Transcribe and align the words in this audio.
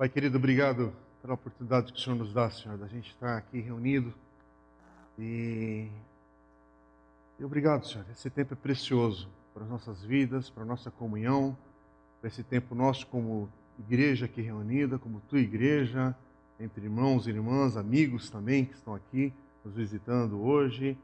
Pai 0.00 0.08
querido, 0.08 0.38
obrigado 0.38 0.94
pela 1.20 1.34
oportunidade 1.34 1.92
que 1.92 1.98
o 1.98 2.02
Senhor 2.02 2.16
nos 2.16 2.32
dá, 2.32 2.48
Senhor, 2.48 2.78
da 2.78 2.86
gente 2.86 3.10
estar 3.10 3.36
aqui 3.36 3.60
reunido. 3.60 4.14
E, 5.18 5.88
e 7.38 7.44
obrigado, 7.44 7.86
Senhor. 7.86 8.06
Esse 8.10 8.30
tempo 8.30 8.54
é 8.54 8.56
precioso 8.56 9.28
para 9.52 9.62
as 9.62 9.68
nossas 9.68 10.02
vidas, 10.02 10.48
para 10.48 10.62
a 10.62 10.66
nossa 10.66 10.90
comunhão, 10.90 11.54
para 12.18 12.28
esse 12.28 12.42
tempo 12.42 12.74
nosso 12.74 13.06
como 13.08 13.46
igreja 13.78 14.24
aqui 14.24 14.40
reunida, 14.40 14.98
como 14.98 15.20
tua 15.28 15.38
igreja, 15.38 16.16
entre 16.58 16.84
irmãos 16.84 17.26
e 17.26 17.30
irmãs, 17.32 17.76
amigos 17.76 18.30
também 18.30 18.64
que 18.64 18.76
estão 18.76 18.94
aqui 18.94 19.34
nos 19.62 19.74
visitando 19.74 20.40
hoje, 20.40 20.96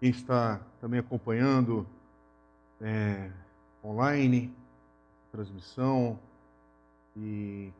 quem 0.00 0.08
está 0.08 0.62
também 0.80 0.98
acompanhando 0.98 1.86
é, 2.80 3.30
online, 3.84 4.50
transmissão, 5.30 6.18
e 7.14 7.70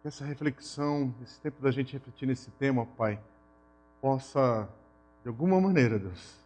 que 0.00 0.08
essa 0.08 0.24
reflexão, 0.24 1.14
esse 1.22 1.38
tempo 1.40 1.60
da 1.60 1.70
gente 1.70 1.92
refletir 1.92 2.26
nesse 2.26 2.50
tema, 2.52 2.86
Pai, 2.86 3.20
possa, 4.00 4.68
de 5.22 5.28
alguma 5.28 5.60
maneira, 5.60 5.98
Deus, 5.98 6.36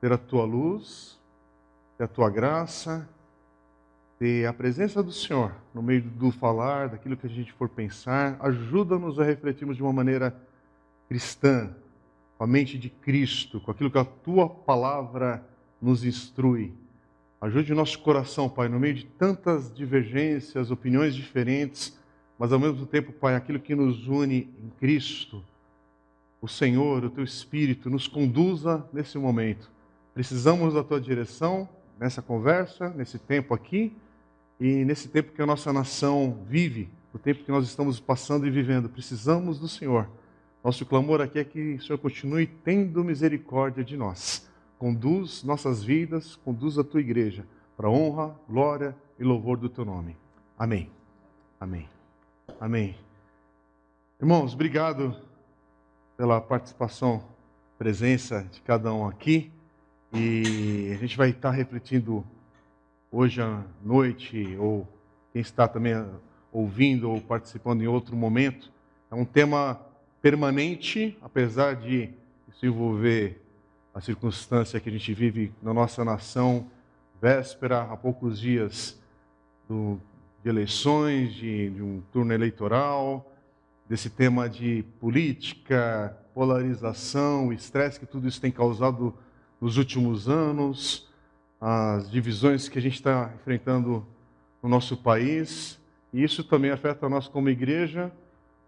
ter 0.00 0.10
a 0.12 0.18
tua 0.18 0.44
luz, 0.44 1.18
ter 1.98 2.04
a 2.04 2.08
tua 2.08 2.30
graça, 2.30 3.06
ter 4.18 4.46
a 4.46 4.52
presença 4.52 5.02
do 5.02 5.12
Senhor 5.12 5.54
no 5.74 5.82
meio 5.82 6.00
do 6.02 6.30
falar, 6.32 6.88
daquilo 6.88 7.18
que 7.18 7.26
a 7.26 7.30
gente 7.30 7.52
for 7.52 7.68
pensar. 7.68 8.38
Ajuda-nos 8.40 9.20
a 9.20 9.24
refletirmos 9.24 9.76
de 9.76 9.82
uma 9.82 9.92
maneira 9.92 10.34
cristã, 11.06 11.74
com 12.38 12.44
a 12.44 12.46
mente 12.46 12.78
de 12.78 12.88
Cristo, 12.88 13.60
com 13.60 13.70
aquilo 13.70 13.90
que 13.90 13.98
a 13.98 14.04
tua 14.04 14.48
palavra 14.48 15.44
nos 15.80 16.02
instrui. 16.02 16.72
Ajude 17.42 17.74
o 17.74 17.76
nosso 17.76 17.98
coração, 17.98 18.48
Pai, 18.48 18.68
no 18.68 18.80
meio 18.80 18.94
de 18.94 19.04
tantas 19.04 19.72
divergências, 19.74 20.70
opiniões 20.70 21.14
diferentes 21.14 21.96
mas 22.38 22.52
ao 22.52 22.58
mesmo 22.58 22.86
tempo, 22.86 23.12
Pai, 23.12 23.34
aquilo 23.34 23.58
que 23.58 23.74
nos 23.74 24.06
une 24.06 24.54
em 24.62 24.70
Cristo, 24.78 25.42
o 26.40 26.48
Senhor, 26.48 27.04
o 27.04 27.10
Teu 27.10 27.24
Espírito, 27.24 27.88
nos 27.88 28.06
conduza 28.06 28.86
nesse 28.92 29.16
momento. 29.18 29.70
Precisamos 30.12 30.74
da 30.74 30.84
Tua 30.84 31.00
direção 31.00 31.68
nessa 31.98 32.20
conversa, 32.20 32.90
nesse 32.90 33.18
tempo 33.18 33.54
aqui 33.54 33.92
e 34.60 34.84
nesse 34.84 35.08
tempo 35.08 35.32
que 35.32 35.42
a 35.42 35.46
nossa 35.46 35.72
nação 35.72 36.38
vive, 36.46 36.88
o 37.12 37.18
tempo 37.18 37.44
que 37.44 37.50
nós 37.50 37.66
estamos 37.66 37.98
passando 37.98 38.46
e 38.46 38.50
vivendo. 38.50 38.88
Precisamos 38.88 39.58
do 39.58 39.68
Senhor. 39.68 40.08
Nosso 40.62 40.84
clamor 40.84 41.20
aqui 41.20 41.38
é 41.38 41.44
que 41.44 41.74
o 41.74 41.82
Senhor 41.82 41.98
continue 41.98 42.46
tendo 42.46 43.04
misericórdia 43.04 43.84
de 43.84 43.96
nós. 43.96 44.48
Conduz 44.78 45.42
nossas 45.42 45.82
vidas, 45.82 46.36
conduz 46.36 46.78
a 46.78 46.84
tua 46.84 47.00
igreja 47.00 47.46
para 47.76 47.88
honra, 47.90 48.34
glória 48.48 48.96
e 49.18 49.24
louvor 49.24 49.56
do 49.56 49.68
teu 49.68 49.84
nome. 49.84 50.16
Amém. 50.58 50.90
Amém. 51.60 51.95
Amém. 52.58 52.96
Irmãos, 54.18 54.54
obrigado 54.54 55.14
pela 56.16 56.40
participação, 56.40 57.22
presença 57.76 58.44
de 58.44 58.62
cada 58.62 58.94
um 58.94 59.06
aqui. 59.06 59.52
E 60.10 60.90
a 60.94 60.96
gente 60.96 61.18
vai 61.18 61.30
estar 61.30 61.50
refletindo 61.50 62.24
hoje 63.12 63.42
à 63.42 63.62
noite, 63.84 64.56
ou 64.58 64.88
quem 65.34 65.42
está 65.42 65.68
também 65.68 65.92
ouvindo 66.50 67.10
ou 67.10 67.20
participando 67.20 67.82
em 67.82 67.88
outro 67.88 68.16
momento. 68.16 68.72
É 69.10 69.14
um 69.14 69.26
tema 69.26 69.78
permanente, 70.22 71.18
apesar 71.20 71.76
de 71.76 72.08
isso 72.48 72.64
envolver 72.64 73.38
a 73.92 74.00
circunstância 74.00 74.80
que 74.80 74.88
a 74.88 74.92
gente 74.92 75.12
vive 75.12 75.52
na 75.62 75.74
nossa 75.74 76.02
nação, 76.06 76.70
véspera, 77.20 77.82
há 77.82 77.96
poucos 77.98 78.40
dias 78.40 78.98
do 79.68 80.00
de 80.46 80.50
eleições, 80.50 81.34
de, 81.34 81.70
de 81.70 81.82
um 81.82 82.00
turno 82.12 82.32
eleitoral, 82.32 83.34
desse 83.88 84.08
tema 84.08 84.48
de 84.48 84.84
política, 85.00 86.16
polarização, 86.32 87.48
o 87.48 87.52
estresse 87.52 87.98
que 87.98 88.06
tudo 88.06 88.28
isso 88.28 88.40
tem 88.40 88.52
causado 88.52 89.12
nos 89.60 89.76
últimos 89.76 90.28
anos, 90.28 91.10
as 91.60 92.08
divisões 92.08 92.68
que 92.68 92.78
a 92.78 92.80
gente 92.82 92.94
está 92.94 93.32
enfrentando 93.34 94.06
no 94.62 94.68
nosso 94.68 94.96
país. 94.96 95.80
E 96.12 96.22
isso 96.22 96.44
também 96.44 96.70
afeta 96.70 97.08
nós 97.08 97.26
como 97.26 97.48
igreja, 97.48 98.12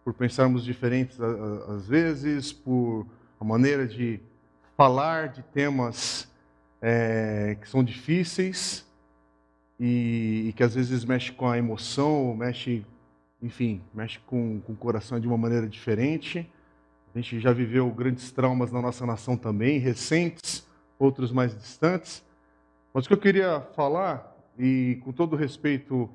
por 0.03 0.13
pensarmos 0.13 0.65
diferentes 0.65 1.17
às 1.21 1.87
vezes, 1.87 2.53
por 2.53 3.07
a 3.39 3.45
maneira 3.45 3.87
de 3.87 4.19
falar 4.77 5.29
de 5.29 5.45
temas 5.45 6.29
é, 6.83 7.57
que 7.61 7.69
são 7.69 7.85
difíceis 7.85 8.85
e, 9.79 10.47
e, 10.49 10.53
que 10.53 10.63
às 10.63 10.75
vezes 10.75 11.05
mexe 11.05 11.31
com 11.31 11.49
a 11.49 11.57
emoção, 11.57 12.35
mexe, 12.35 12.85
enfim, 13.41 13.81
mexe 13.95 14.19
com, 14.27 14.61
com 14.61 14.73
o 14.73 14.77
coração 14.77 15.21
de 15.21 15.27
uma 15.27 15.39
maneira 15.39 15.69
diferente. 15.69 16.51
A 17.15 17.19
gente 17.19 17.41
já 17.41 17.53
viveu 17.53 17.89
grandes 17.91 18.31
traumas 18.31 18.73
na 18.73 18.83
nossa 18.83 19.07
nação 19.07 19.37
também, 19.37 19.79
recentes, 19.79 20.67
outros 20.99 21.33
mais 21.33 21.57
distantes. 21.57 22.25
Mas 22.93 23.05
o 23.05 23.09
que 23.09 23.15
eu 23.15 23.19
queria 23.19 23.61
falar, 23.75 24.37
e 24.59 24.99
com 25.05 25.13
todo 25.13 25.37
respeito 25.37 26.11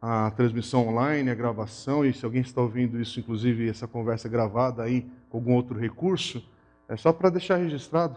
à 0.00 0.30
transmissão 0.30 0.86
online, 0.88 1.30
à 1.30 1.34
gravação, 1.34 2.04
e 2.04 2.12
se 2.12 2.24
alguém 2.24 2.42
está 2.42 2.62
ouvindo 2.62 3.00
isso, 3.00 3.18
inclusive 3.18 3.68
essa 3.68 3.88
conversa 3.88 4.28
gravada 4.28 4.82
aí 4.82 5.06
com 5.28 5.38
algum 5.38 5.54
outro 5.54 5.78
recurso, 5.78 6.44
é 6.88 6.96
só 6.96 7.12
para 7.12 7.30
deixar 7.30 7.56
registrado. 7.56 8.16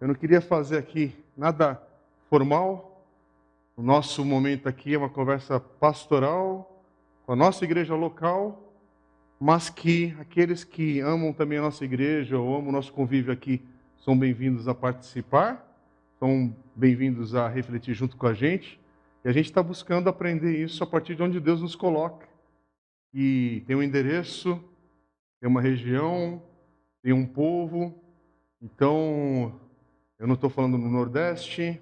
Eu 0.00 0.08
não 0.08 0.14
queria 0.14 0.40
fazer 0.40 0.78
aqui 0.78 1.14
nada 1.36 1.80
formal, 2.28 2.89
o 3.80 3.82
nosso 3.82 4.22
momento 4.26 4.68
aqui 4.68 4.92
é 4.92 4.98
uma 4.98 5.08
conversa 5.08 5.58
pastoral 5.58 6.84
com 7.24 7.32
a 7.32 7.36
nossa 7.36 7.64
igreja 7.64 7.94
local, 7.94 8.74
mas 9.40 9.70
que 9.70 10.14
aqueles 10.20 10.62
que 10.62 11.00
amam 11.00 11.32
também 11.32 11.56
a 11.56 11.62
nossa 11.62 11.82
igreja 11.82 12.38
ou 12.38 12.54
amam 12.54 12.68
o 12.68 12.72
nosso 12.72 12.92
convívio 12.92 13.32
aqui 13.32 13.64
são 13.96 14.18
bem-vindos 14.18 14.68
a 14.68 14.74
participar, 14.74 15.66
são 16.18 16.54
bem-vindos 16.76 17.34
a 17.34 17.48
refletir 17.48 17.94
junto 17.94 18.18
com 18.18 18.26
a 18.26 18.34
gente. 18.34 18.78
E 19.24 19.28
a 19.30 19.32
gente 19.32 19.46
está 19.46 19.62
buscando 19.62 20.10
aprender 20.10 20.62
isso 20.62 20.84
a 20.84 20.86
partir 20.86 21.14
de 21.14 21.22
onde 21.22 21.40
Deus 21.40 21.62
nos 21.62 21.74
coloca. 21.74 22.28
E 23.14 23.64
tem 23.66 23.76
um 23.76 23.82
endereço, 23.82 24.62
tem 25.40 25.48
uma 25.48 25.62
região, 25.62 26.42
tem 27.02 27.14
um 27.14 27.24
povo. 27.24 27.98
Então, 28.60 29.58
eu 30.18 30.26
não 30.26 30.34
estou 30.34 30.50
falando 30.50 30.76
no 30.76 30.90
Nordeste, 30.90 31.80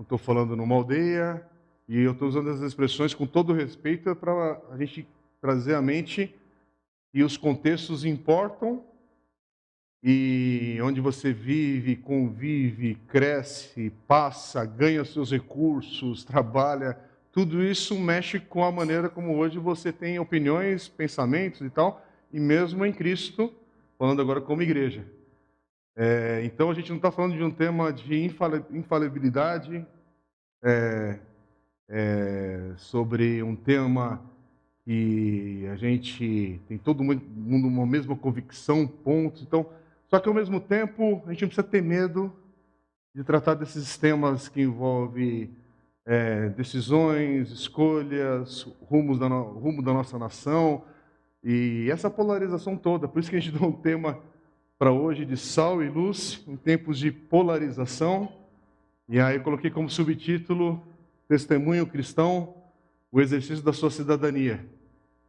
não 0.00 0.02
estou 0.02 0.16
falando 0.16 0.56
numa 0.56 0.74
aldeia, 0.74 1.46
e 1.86 2.00
eu 2.00 2.12
estou 2.12 2.26
usando 2.26 2.48
as 2.48 2.60
expressões 2.60 3.12
com 3.12 3.26
todo 3.26 3.52
respeito 3.52 4.16
para 4.16 4.58
a 4.70 4.78
gente 4.78 5.06
trazer 5.42 5.74
à 5.74 5.82
mente 5.82 6.34
que 7.12 7.22
os 7.22 7.36
contextos 7.36 8.02
importam 8.02 8.82
e 10.02 10.78
onde 10.82 11.02
você 11.02 11.34
vive, 11.34 11.96
convive, 11.96 12.94
cresce, 13.08 13.92
passa, 14.08 14.64
ganha 14.64 15.04
seus 15.04 15.30
recursos, 15.30 16.24
trabalha, 16.24 16.98
tudo 17.30 17.62
isso 17.62 17.94
mexe 17.98 18.40
com 18.40 18.64
a 18.64 18.72
maneira 18.72 19.10
como 19.10 19.36
hoje 19.36 19.58
você 19.58 19.92
tem 19.92 20.18
opiniões, 20.18 20.88
pensamentos 20.88 21.60
e 21.60 21.68
tal, 21.68 22.02
e 22.32 22.40
mesmo 22.40 22.86
em 22.86 22.92
Cristo, 22.92 23.52
falando 23.98 24.22
agora 24.22 24.40
como 24.40 24.62
igreja. 24.62 25.04
É, 25.96 26.42
então 26.44 26.70
a 26.70 26.74
gente 26.74 26.88
não 26.90 26.96
está 26.96 27.10
falando 27.10 27.36
de 27.36 27.42
um 27.42 27.50
tema 27.50 27.92
de 27.92 28.24
infalibilidade, 28.70 29.86
é, 30.62 31.18
é, 31.88 32.72
sobre 32.76 33.42
um 33.42 33.56
tema 33.56 34.22
que 34.84 35.66
a 35.72 35.76
gente 35.76 36.60
tem 36.68 36.78
todo 36.78 37.02
mundo 37.02 37.66
uma 37.66 37.86
mesma 37.86 38.16
convicção, 38.16 38.86
ponto. 38.86 39.42
Então, 39.42 39.66
só 40.08 40.18
que 40.18 40.28
ao 40.28 40.34
mesmo 40.34 40.60
tempo 40.60 41.22
a 41.26 41.32
gente 41.32 41.42
não 41.42 41.48
precisa 41.48 41.66
ter 41.66 41.82
medo 41.82 42.32
de 43.14 43.24
tratar 43.24 43.54
desses 43.54 43.96
temas 43.98 44.48
que 44.48 44.62
envolvem 44.62 45.50
é, 46.06 46.48
decisões, 46.50 47.50
escolhas, 47.50 48.62
rumos 48.82 49.18
da, 49.18 49.26
rumo 49.28 49.82
da 49.82 49.92
nossa 49.92 50.18
nação 50.18 50.84
e 51.42 51.88
essa 51.90 52.10
polarização 52.10 52.76
toda. 52.76 53.08
Por 53.08 53.20
isso 53.20 53.30
que 53.30 53.36
a 53.36 53.40
gente 53.40 53.54
dá 53.58 53.66
um 53.66 53.72
tema 53.72 54.18
para 54.80 54.92
hoje 54.92 55.26
de 55.26 55.36
sal 55.36 55.82
e 55.82 55.90
luz 55.90 56.42
em 56.48 56.56
tempos 56.56 56.98
de 56.98 57.12
polarização. 57.12 58.32
E 59.06 59.20
aí 59.20 59.36
eu 59.36 59.42
coloquei 59.42 59.70
como 59.70 59.90
subtítulo 59.90 60.82
Testemunho 61.28 61.86
cristão, 61.86 62.54
o 63.12 63.20
exercício 63.20 63.62
da 63.62 63.74
sua 63.74 63.90
cidadania. 63.90 64.64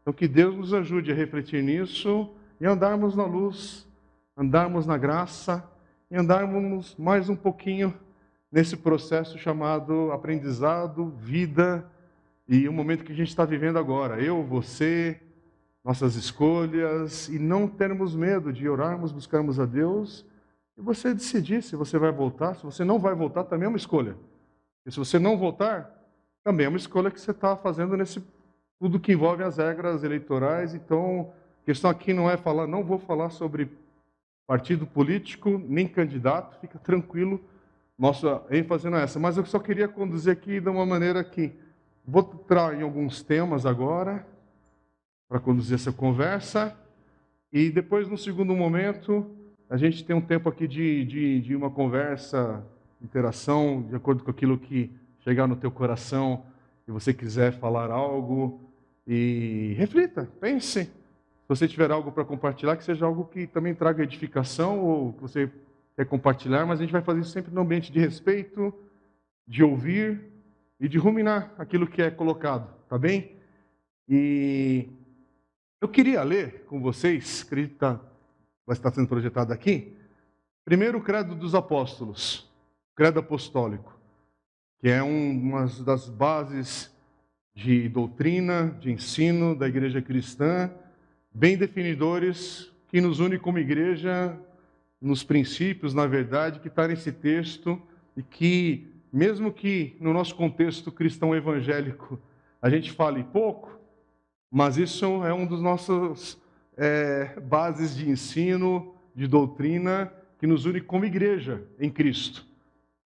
Então 0.01 0.13
que 0.13 0.25
Deus 0.25 0.55
nos 0.55 0.73
ajude 0.73 1.11
a 1.11 1.15
refletir 1.15 1.61
nisso 1.61 2.29
e 2.61 2.65
andarmos 2.65 3.13
na 3.13 3.25
luz, 3.25 3.85
andarmos 4.37 4.85
na 4.85 4.97
graça 4.97 5.69
e 6.09 6.15
andarmos 6.15 6.95
mais 6.97 7.27
um 7.27 7.35
pouquinho 7.35 7.93
nesse 8.49 8.77
processo 8.77 9.37
chamado 9.37 10.13
aprendizado, 10.13 11.13
vida 11.19 11.85
e 12.47 12.69
o 12.69 12.73
momento 12.73 13.03
que 13.03 13.11
a 13.11 13.15
gente 13.15 13.27
está 13.27 13.43
vivendo 13.43 13.77
agora. 13.77 14.17
Eu, 14.21 14.45
você, 14.45 15.19
nossas 15.83 16.15
escolhas 16.15 17.27
e 17.27 17.39
não 17.39 17.67
termos 17.67 18.15
medo 18.15 18.53
de 18.53 18.69
orarmos, 18.69 19.11
buscarmos 19.11 19.59
a 19.59 19.65
Deus 19.65 20.25
e 20.77 20.81
você 20.81 21.13
decidir 21.13 21.63
se 21.63 21.75
você 21.75 21.97
vai 21.97 22.11
voltar, 22.11 22.55
se 22.55 22.63
você 22.63 22.83
não 22.83 22.99
vai 22.99 23.15
voltar, 23.15 23.43
também 23.43 23.65
é 23.65 23.69
uma 23.69 23.77
escolha. 23.77 24.15
E 24.85 24.91
se 24.91 24.97
você 24.97 25.17
não 25.17 25.37
voltar, 25.37 25.91
também 26.43 26.65
é 26.65 26.69
uma 26.69 26.77
escolha 26.77 27.11
que 27.11 27.19
você 27.19 27.31
está 27.31 27.55
fazendo 27.55 27.97
nesse 27.97 28.23
tudo 28.79 28.99
que 28.99 29.13
envolve 29.13 29.43
as 29.43 29.57
regras 29.57 30.03
eleitorais. 30.03 30.73
Então, 30.73 31.31
a 31.61 31.65
questão 31.65 31.89
aqui 31.89 32.13
não 32.13 32.29
é 32.29 32.37
falar, 32.37 32.67
não 32.67 32.83
vou 32.83 32.97
falar 32.97 33.29
sobre 33.29 33.69
partido 34.47 34.85
político 34.85 35.61
nem 35.67 35.87
candidato, 35.87 36.59
fica 36.59 36.77
tranquilo, 36.79 37.39
nossa 37.97 38.43
ênfase 38.49 38.89
não 38.89 38.97
é 38.97 39.03
essa. 39.03 39.19
Mas 39.19 39.37
eu 39.37 39.45
só 39.45 39.59
queria 39.59 39.87
conduzir 39.87 40.33
aqui 40.33 40.59
de 40.59 40.69
uma 40.69 40.85
maneira 40.85 41.23
que 41.23 41.53
vou 42.05 42.27
entrar 42.33 42.73
em 42.79 42.81
alguns 42.81 43.21
temas 43.21 43.65
agora 43.65 44.25
para 45.31 45.39
conduzir 45.39 45.75
essa 45.75 45.93
conversa 45.93 46.75
e 47.53 47.69
depois, 47.69 48.05
no 48.09 48.17
segundo 48.17 48.53
momento, 48.53 49.25
a 49.69 49.77
gente 49.77 50.03
tem 50.03 50.13
um 50.13 50.19
tempo 50.19 50.49
aqui 50.49 50.67
de, 50.67 51.05
de, 51.05 51.39
de 51.39 51.55
uma 51.55 51.71
conversa, 51.71 52.61
interação, 53.01 53.81
de 53.87 53.95
acordo 53.95 54.25
com 54.25 54.29
aquilo 54.29 54.57
que 54.57 54.91
chegar 55.21 55.47
no 55.47 55.55
teu 55.55 55.71
coração 55.71 56.43
e 56.85 56.91
você 56.91 57.13
quiser 57.13 57.53
falar 57.53 57.89
algo. 57.89 58.59
E 59.07 59.73
reflita, 59.77 60.29
pense. 60.41 60.83
Se 60.83 60.91
você 61.47 61.65
tiver 61.65 61.91
algo 61.91 62.11
para 62.11 62.25
compartilhar, 62.25 62.75
que 62.75 62.83
seja 62.83 63.05
algo 63.05 63.23
que 63.23 63.47
também 63.47 63.73
traga 63.73 64.03
edificação 64.03 64.81
ou 64.81 65.13
que 65.13 65.21
você 65.21 65.49
quer 65.95 66.07
compartilhar, 66.07 66.65
mas 66.65 66.79
a 66.79 66.83
gente 66.83 66.91
vai 66.91 67.01
fazer 67.01 67.21
isso 67.21 67.31
sempre 67.31 67.53
no 67.53 67.61
ambiente 67.61 67.89
de 67.89 68.01
respeito, 68.01 68.73
de 69.47 69.63
ouvir 69.63 70.25
e 70.77 70.89
de 70.89 70.97
ruminar 70.97 71.53
aquilo 71.57 71.87
que 71.87 72.01
é 72.01 72.11
colocado, 72.11 72.69
tá 72.89 72.97
bem? 72.97 73.31
E 74.09 74.89
eu 75.81 75.89
queria 75.89 76.21
ler 76.21 76.63
com 76.67 76.79
vocês, 76.79 77.41
acredito 77.43 77.73
que 77.73 77.79
tá, 77.79 77.99
vai 78.67 78.75
estar 78.75 78.91
sendo 78.91 79.07
projetado 79.07 79.51
aqui, 79.51 79.97
primeiro 80.63 80.99
o 80.99 81.01
Credo 81.01 81.33
dos 81.33 81.55
Apóstolos, 81.55 82.47
Credo 82.95 83.19
Apostólico, 83.19 83.99
que 84.79 84.87
é 84.87 85.01
uma 85.01 85.65
das 85.83 86.07
bases 86.07 86.95
de 87.55 87.89
doutrina, 87.89 88.77
de 88.79 88.91
ensino 88.91 89.55
da 89.55 89.67
igreja 89.67 90.03
cristã, 90.03 90.69
bem 91.33 91.57
definidores, 91.57 92.71
que 92.87 93.01
nos 93.01 93.19
une 93.19 93.39
como 93.39 93.57
igreja 93.57 94.37
nos 95.01 95.23
princípios, 95.23 95.95
na 95.95 96.05
verdade, 96.05 96.59
que 96.59 96.67
está 96.67 96.87
nesse 96.87 97.11
texto 97.11 97.81
e 98.15 98.21
que, 98.21 98.87
mesmo 99.11 99.51
que 99.51 99.97
no 99.99 100.13
nosso 100.13 100.35
contexto 100.35 100.91
cristão 100.91 101.35
evangélico 101.35 102.21
a 102.61 102.69
gente 102.69 102.91
fale 102.91 103.23
pouco, 103.23 103.80
mas 104.51 104.77
isso 104.77 105.23
é 105.23 105.33
um 105.33 105.45
dos 105.45 105.61
nossos 105.61 106.37
é, 106.75 107.39
bases 107.39 107.95
de 107.95 108.09
ensino, 108.09 108.93
de 109.15 109.25
doutrina, 109.25 110.11
que 110.37 110.45
nos 110.45 110.65
une 110.65 110.81
como 110.81 111.05
igreja 111.05 111.63
em 111.79 111.89
Cristo. 111.89 112.45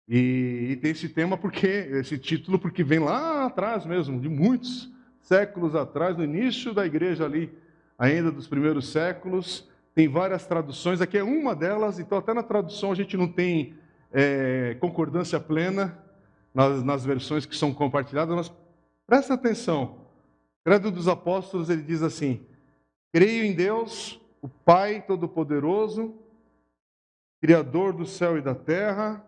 E, 0.07 0.69
e, 0.73 0.77
tem 0.77 0.91
esse 0.91 1.09
tema 1.09 1.39
porque 1.39 1.67
esse 1.67 2.19
título 2.19 2.59
porque 2.59 2.85
vem 2.85 2.99
lá 2.99 3.47
atrás 3.47 3.87
mesmo, 3.87 4.21
de 4.21 4.29
muitos 4.29 4.93
séculos 5.23 5.75
atrás, 5.75 6.17
no 6.17 6.25
início 6.25 6.75
da 6.75 6.85
igreja 6.85 7.25
ali, 7.25 7.51
ainda 7.99 8.31
dos 8.31 8.47
primeiros 8.47 8.91
séculos, 8.91 9.67
tem 9.95 10.09
várias 10.09 10.45
traduções. 10.45 11.01
Aqui 11.01 11.17
é 11.17 11.23
uma 11.23 11.55
delas, 11.55 11.99
então 11.99 12.19
até 12.19 12.35
na 12.35 12.43
tradução 12.43 12.93
a 12.93 12.95
gente 12.95 13.17
não 13.17 13.29
tem 13.29 13.75
é, 14.13 14.77
concordância 14.81 15.39
plena 15.39 15.97
nas, 16.53 16.83
nas 16.83 17.05
versões 17.05 17.47
que 17.47 17.57
são 17.57 17.73
compartilhadas, 17.73 18.35
mas 18.35 18.53
presta 19.07 19.35
atenção. 19.35 20.02
Credo 20.65 20.91
dos 20.91 21.09
Apóstolos, 21.09 21.69
ele 21.69 21.83
diz 21.83 22.03
assim: 22.03 22.47
Creio 23.13 23.45
em 23.45 23.55
Deus, 23.55 24.21
o 24.41 24.49
Pai 24.49 25.03
Todo-Poderoso, 25.03 26.15
Criador 27.41 27.93
do 27.93 28.07
céu 28.07 28.39
e 28.39 28.41
da 28.41 28.55
terra, 28.55 29.27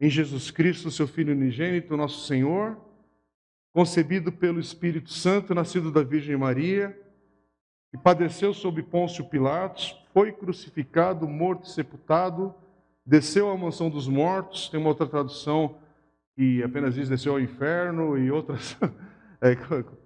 em 0.00 0.08
Jesus 0.08 0.50
Cristo, 0.50 0.90
seu 0.90 1.06
Filho 1.06 1.34
unigênito, 1.34 1.96
nosso 1.96 2.26
Senhor, 2.26 2.78
concebido 3.74 4.32
pelo 4.32 4.58
Espírito 4.58 5.10
Santo, 5.10 5.54
nascido 5.54 5.92
da 5.92 6.02
Virgem 6.02 6.36
Maria, 6.36 6.98
que 7.90 7.98
padeceu 7.98 8.54
sob 8.54 8.82
Pôncio 8.82 9.24
Pilatos, 9.24 9.98
foi 10.12 10.32
crucificado, 10.32 11.28
morto 11.28 11.64
e 11.64 11.70
sepultado, 11.70 12.54
desceu 13.04 13.50
à 13.50 13.56
mansão 13.56 13.90
dos 13.90 14.08
mortos, 14.08 14.68
tem 14.68 14.80
uma 14.80 14.88
outra 14.88 15.06
tradução 15.06 15.78
que 16.34 16.62
apenas 16.62 16.94
diz 16.94 17.08
desceu 17.08 17.32
ao 17.32 17.40
inferno 17.40 18.16
e 18.16 18.30
outras 18.30 18.76
é, 19.40 19.56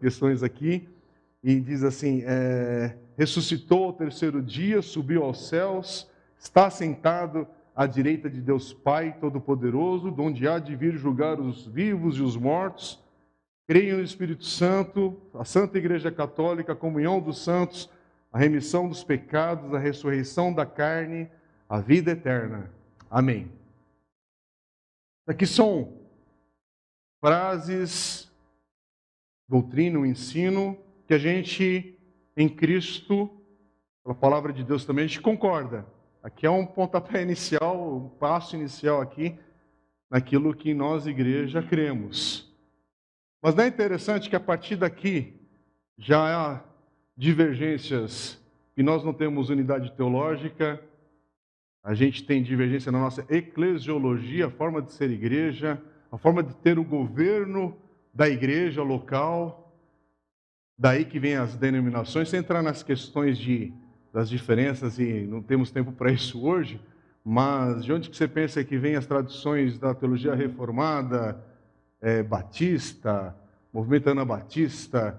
questões 0.01 0.43
aqui, 0.43 0.89
e 1.43 1.59
diz 1.61 1.83
assim: 1.83 2.23
é, 2.25 2.97
ressuscitou 3.17 3.85
ao 3.85 3.93
terceiro 3.93 4.43
dia, 4.43 4.83
subiu 4.83 5.25
aos 5.25 5.49
céus, 5.49 6.09
está 6.39 6.71
sentado 6.71 7.47
à 7.75 7.87
direita 7.87 8.29
de 8.29 8.41
Deus 8.41 8.73
Pai 8.73 9.17
Todo-Poderoso, 9.21 10.11
de 10.11 10.21
onde 10.21 10.47
há 10.47 10.59
de 10.59 10.77
vir 10.77 10.97
julgar 10.97 11.41
os 11.41 11.67
vivos 11.67 12.17
e 12.17 12.23
os 12.23 12.37
mortos. 12.37 13.03
Creio 13.67 13.97
no 13.97 14.03
Espírito 14.03 14.45
Santo, 14.45 15.17
a 15.35 15.45
Santa 15.45 15.79
Igreja 15.79 16.11
Católica, 16.11 16.73
a 16.73 16.77
comunhão 16.77 17.21
dos 17.21 17.43
santos, 17.43 17.89
a 18.33 18.39
remissão 18.39 18.89
dos 18.89 19.05
pecados, 19.05 19.73
a 19.73 19.79
ressurreição 19.79 20.53
da 20.53 20.67
carne, 20.67 21.29
a 21.69 21.81
vida 21.81 22.11
eterna. 22.11 22.71
Amém. 23.11 23.51
Aqui 25.27 25.47
são 25.47 25.95
frases 27.21 28.32
doutrina, 29.53 29.99
o 29.99 30.07
ensino, 30.07 30.79
que 31.07 31.13
a 31.13 31.19
gente, 31.19 31.95
em 32.35 32.49
Cristo, 32.49 33.29
pela 34.03 34.15
palavra 34.15 34.51
de 34.51 34.65
Deus 34.65 34.87
também, 34.87 35.05
a 35.05 35.07
gente 35.07 35.21
concorda. 35.21 35.85
Aqui 36.23 36.47
é 36.47 36.51
um 36.51 36.65
pontapé 36.65 37.21
inicial, 37.21 37.97
um 37.99 38.09
passo 38.09 38.57
inicial 38.57 39.03
aqui, 39.03 39.39
naquilo 40.11 40.55
que 40.55 40.73
nós, 40.73 41.07
igreja, 41.07 41.63
cremos. 41.63 42.51
Mas 43.43 43.55
não 43.55 43.65
é 43.65 43.67
interessante 43.67 44.31
que 44.31 44.37
a 44.37 44.41
partir 44.41 44.77
daqui 44.77 45.35
já 45.99 46.35
há 46.35 46.61
divergências 47.15 48.43
e 48.75 48.83
nós 48.83 49.05
não 49.05 49.13
temos 49.13 49.51
unidade 49.51 49.93
teológica, 49.93 50.83
a 51.85 51.93
gente 51.93 52.25
tem 52.25 52.43
divergência 52.43 52.91
na 52.91 53.01
nossa 53.01 53.27
eclesiologia, 53.29 54.47
a 54.47 54.51
forma 54.51 54.81
de 54.81 54.93
ser 54.93 55.11
igreja, 55.11 55.79
a 56.11 56.17
forma 56.17 56.43
de 56.43 56.57
ter 56.57 56.79
o 56.79 56.85
governo 56.85 57.77
da 58.13 58.29
igreja 58.29 58.83
local, 58.83 59.73
daí 60.77 61.05
que 61.05 61.19
vem 61.19 61.37
as 61.37 61.57
denominações, 61.57 62.29
sem 62.29 62.41
entrar 62.41 62.63
nas 62.63 62.83
questões 62.83 63.39
de, 63.39 63.73
das 64.13 64.29
diferenças, 64.29 64.99
e 64.99 65.23
não 65.23 65.43
temos 65.43 65.71
tempo 65.71 65.93
para 65.93 66.11
isso 66.11 66.45
hoje, 66.45 66.81
mas 67.25 67.85
de 67.85 67.93
onde 67.93 68.11
que 68.11 68.17
você 68.17 68.29
pensa 68.29 68.63
que 68.65 68.77
vem 68.77 68.97
as 68.97 69.07
tradições 69.07 69.79
da 69.79 69.95
teologia 69.95 70.35
reformada, 70.35 71.43
é, 72.01 72.23
batista, 72.23 73.35
movimento 73.73 74.11
anabatista, 74.11 75.19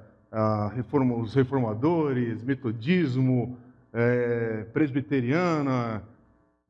reforma, 0.76 1.16
os 1.16 1.34
reformadores, 1.34 2.44
metodismo, 2.44 3.58
é, 3.94 4.66
presbiteriana, 4.74 6.04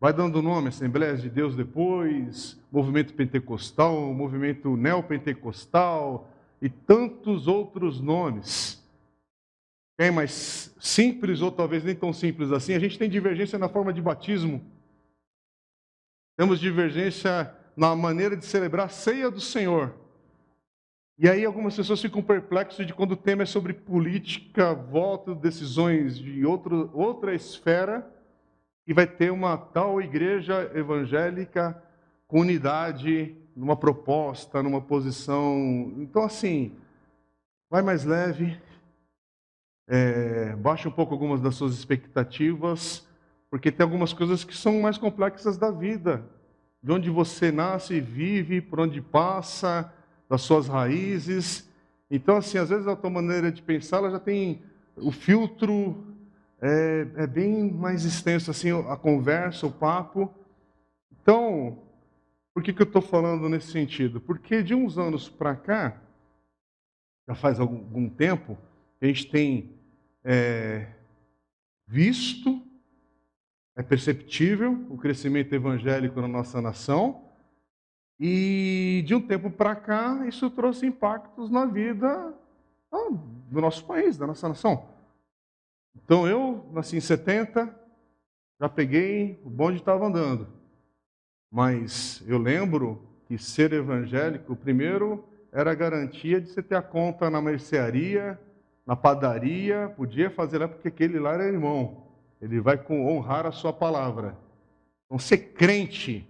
vai 0.03 0.11
dando 0.11 0.41
nome, 0.41 0.67
Assembleias 0.67 1.21
de 1.21 1.29
Deus 1.29 1.55
depois, 1.55 2.59
movimento 2.69 3.13
pentecostal, 3.13 4.13
movimento 4.13 4.75
neopentecostal 4.75 6.29
e 6.61 6.67
tantos 6.67 7.47
outros 7.47 8.01
nomes. 8.01 8.83
É 9.97 10.11
mais 10.11 10.75
simples 10.77 11.41
ou 11.41 11.49
talvez 11.49 11.85
nem 11.85 11.95
tão 11.95 12.11
simples 12.11 12.51
assim. 12.51 12.73
A 12.73 12.79
gente 12.79 12.99
tem 12.99 13.09
divergência 13.09 13.57
na 13.57 13.69
forma 13.69 13.93
de 13.93 14.01
batismo. 14.01 14.61
Temos 16.35 16.59
divergência 16.59 17.55
na 17.73 17.95
maneira 17.95 18.35
de 18.35 18.45
celebrar 18.45 18.87
a 18.87 18.89
ceia 18.89 19.31
do 19.31 19.39
Senhor. 19.39 19.95
E 21.17 21.29
aí 21.29 21.45
algumas 21.45 21.77
pessoas 21.77 22.01
ficam 22.01 22.21
perplexas 22.21 22.85
de 22.85 22.93
quando 22.93 23.13
o 23.13 23.15
tema 23.15 23.43
é 23.43 23.45
sobre 23.45 23.71
política, 23.71 24.73
voto, 24.73 25.33
decisões 25.33 26.19
de 26.19 26.45
outro, 26.45 26.91
outra 26.93 27.33
esfera 27.33 28.12
e 28.85 28.93
vai 28.93 29.07
ter 29.07 29.31
uma 29.31 29.57
tal 29.57 30.01
igreja 30.01 30.71
evangélica 30.73 31.81
com 32.27 32.41
unidade, 32.41 33.35
numa 33.55 33.75
proposta, 33.75 34.61
numa 34.61 34.81
posição. 34.81 35.93
Então, 35.97 36.23
assim, 36.23 36.73
vai 37.69 37.81
mais 37.81 38.03
leve, 38.03 38.59
é, 39.87 40.55
baixa 40.55 40.89
um 40.89 40.91
pouco 40.91 41.13
algumas 41.13 41.41
das 41.41 41.55
suas 41.55 41.73
expectativas, 41.73 43.07
porque 43.49 43.71
tem 43.71 43.83
algumas 43.83 44.13
coisas 44.13 44.43
que 44.43 44.55
são 44.55 44.81
mais 44.81 44.97
complexas 44.97 45.57
da 45.57 45.69
vida, 45.69 46.23
de 46.81 46.91
onde 46.91 47.09
você 47.09 47.51
nasce 47.51 47.95
e 47.95 48.01
vive, 48.01 48.61
por 48.61 48.79
onde 48.79 49.01
passa, 49.01 49.93
das 50.29 50.41
suas 50.41 50.67
raízes. 50.67 51.69
Então, 52.09 52.37
assim, 52.37 52.57
às 52.57 52.69
vezes 52.69 52.87
a 52.87 52.95
tua 52.95 53.09
maneira 53.09 53.51
de 53.51 53.61
pensar 53.61 53.97
ela 53.97 54.11
já 54.11 54.19
tem 54.19 54.61
o 54.97 55.11
filtro 55.11 56.12
é, 56.65 57.23
é 57.23 57.27
bem 57.27 57.69
mais 57.69 58.05
extenso 58.05 58.49
assim 58.49 58.69
a 58.87 58.95
conversa, 58.95 59.67
o 59.67 59.71
papo. 59.71 60.33
Então, 61.11 61.77
por 62.53 62.63
que, 62.63 62.71
que 62.71 62.81
eu 62.81 62.85
estou 62.85 63.01
falando 63.01 63.49
nesse 63.49 63.69
sentido? 63.69 64.21
Porque 64.21 64.63
de 64.63 64.73
uns 64.73 64.97
anos 64.97 65.27
para 65.27 65.57
cá, 65.57 66.01
já 67.27 67.35
faz 67.35 67.59
algum 67.59 68.07
tempo, 68.07 68.57
a 69.01 69.05
gente 69.05 69.29
tem 69.29 69.71
é, 70.23 70.87
visto, 71.85 72.61
é 73.75 73.83
perceptível 73.83 74.85
o 74.89 74.97
crescimento 74.97 75.53
evangélico 75.53 76.21
na 76.21 76.29
nossa 76.29 76.61
nação, 76.61 77.25
e 78.17 79.03
de 79.05 79.13
um 79.13 79.19
tempo 79.19 79.51
para 79.51 79.75
cá, 79.75 80.25
isso 80.27 80.49
trouxe 80.49 80.85
impactos 80.85 81.49
na 81.49 81.65
vida 81.65 82.33
do 83.51 83.59
nosso 83.59 83.85
país, 83.85 84.17
da 84.17 84.25
nossa 84.25 84.47
nação. 84.47 84.92
Então 85.95 86.27
eu 86.27 86.65
nasci 86.71 86.97
em 86.97 87.01
70, 87.01 87.73
já 88.59 88.69
peguei, 88.69 89.39
o 89.43 89.49
bonde 89.49 89.79
estava 89.79 90.05
andando. 90.05 90.47
Mas 91.51 92.23
eu 92.27 92.37
lembro 92.37 93.01
que 93.27 93.37
ser 93.37 93.73
evangélico, 93.73 94.55
primeiro, 94.55 95.23
era 95.51 95.71
a 95.71 95.75
garantia 95.75 96.41
de 96.41 96.49
você 96.49 96.63
ter 96.63 96.75
a 96.75 96.81
conta 96.81 97.29
na 97.29 97.41
mercearia, 97.41 98.39
na 98.85 98.95
padaria, 98.95 99.93
podia 99.95 100.29
fazer 100.29 100.57
lá 100.57 100.67
porque 100.67 100.87
aquele 100.87 101.19
lá 101.19 101.33
era 101.33 101.47
irmão. 101.47 102.07
Ele 102.41 102.59
vai 102.59 102.83
honrar 102.89 103.45
a 103.45 103.51
sua 103.51 103.71
palavra. 103.71 104.35
Então, 105.05 105.19
ser 105.19 105.37
crente 105.53 106.27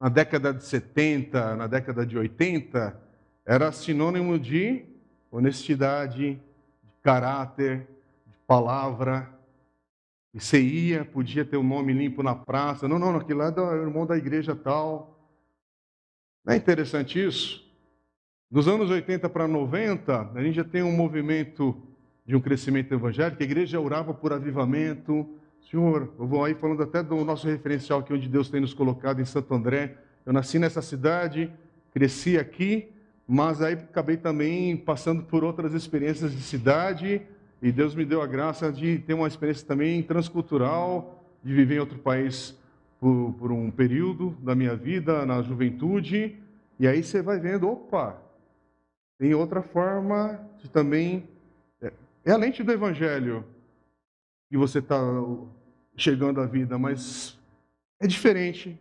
na 0.00 0.08
década 0.08 0.54
de 0.54 0.64
70, 0.64 1.56
na 1.56 1.66
década 1.66 2.06
de 2.06 2.16
80, 2.16 3.00
era 3.44 3.72
sinônimo 3.72 4.38
de 4.38 4.84
honestidade, 5.30 6.34
de 6.82 6.92
caráter, 7.02 7.86
palavra. 8.52 9.30
E 10.34 10.38
você 10.38 10.60
ia, 10.60 11.06
podia 11.06 11.42
ter 11.42 11.56
o 11.56 11.60
um 11.60 11.66
nome 11.66 11.94
limpo 11.94 12.22
na 12.22 12.34
praça. 12.34 12.86
Não, 12.86 12.98
não, 12.98 13.16
aquele 13.16 13.38
lá 13.38 13.46
é 13.48 13.60
o 13.60 13.82
irmão 13.82 14.04
da 14.04 14.14
igreja 14.14 14.54
tal. 14.54 15.18
Não 16.44 16.52
é 16.52 16.56
interessante 16.58 17.18
isso? 17.18 17.66
Dos 18.50 18.68
anos 18.68 18.90
80 18.90 19.26
para 19.30 19.48
90, 19.48 20.32
a 20.34 20.42
gente 20.42 20.56
já 20.56 20.64
tem 20.64 20.82
um 20.82 20.94
movimento 20.94 21.74
de 22.26 22.36
um 22.36 22.42
crescimento 22.42 22.92
evangélico. 22.92 23.42
A 23.42 23.46
igreja 23.46 23.80
orava 23.80 24.12
por 24.12 24.34
avivamento. 24.34 25.26
Senhor, 25.70 26.12
eu 26.18 26.26
vou 26.26 26.44
aí 26.44 26.54
falando 26.54 26.82
até 26.82 27.02
do 27.02 27.24
nosso 27.24 27.46
referencial 27.46 28.00
aqui, 28.00 28.12
onde 28.12 28.28
Deus 28.28 28.50
tem 28.50 28.60
nos 28.60 28.74
colocado 28.74 29.18
em 29.18 29.24
Santo 29.24 29.54
André. 29.54 29.96
Eu 30.26 30.32
nasci 30.34 30.58
nessa 30.58 30.82
cidade, 30.82 31.50
cresci 31.90 32.36
aqui, 32.36 32.90
mas 33.26 33.62
aí 33.62 33.72
acabei 33.72 34.18
também 34.18 34.76
passando 34.76 35.22
por 35.22 35.42
outras 35.42 35.72
experiências 35.72 36.32
de 36.32 36.42
cidade 36.42 37.22
e 37.62 37.70
Deus 37.70 37.94
me 37.94 38.04
deu 38.04 38.20
a 38.20 38.26
graça 38.26 38.72
de 38.72 38.98
ter 38.98 39.14
uma 39.14 39.28
experiência 39.28 39.64
também 39.64 40.02
transcultural, 40.02 41.24
de 41.44 41.54
viver 41.54 41.76
em 41.76 41.78
outro 41.78 41.96
país 41.96 42.58
por, 42.98 43.32
por 43.34 43.52
um 43.52 43.70
período 43.70 44.36
da 44.40 44.52
minha 44.52 44.74
vida, 44.74 45.24
na 45.24 45.40
juventude, 45.42 46.36
e 46.78 46.88
aí 46.88 47.04
você 47.04 47.22
vai 47.22 47.38
vendo, 47.38 47.68
opa, 47.68 48.20
tem 49.16 49.32
outra 49.32 49.62
forma 49.62 50.40
de 50.60 50.68
também. 50.68 51.28
É, 51.80 51.92
é 52.24 52.32
a 52.32 52.36
lente 52.36 52.64
do 52.64 52.72
Evangelho 52.72 53.44
que 54.50 54.56
você 54.56 54.80
está 54.80 55.00
chegando 55.96 56.40
à 56.40 56.46
vida, 56.46 56.76
mas 56.76 57.38
é 58.00 58.08
diferente. 58.08 58.76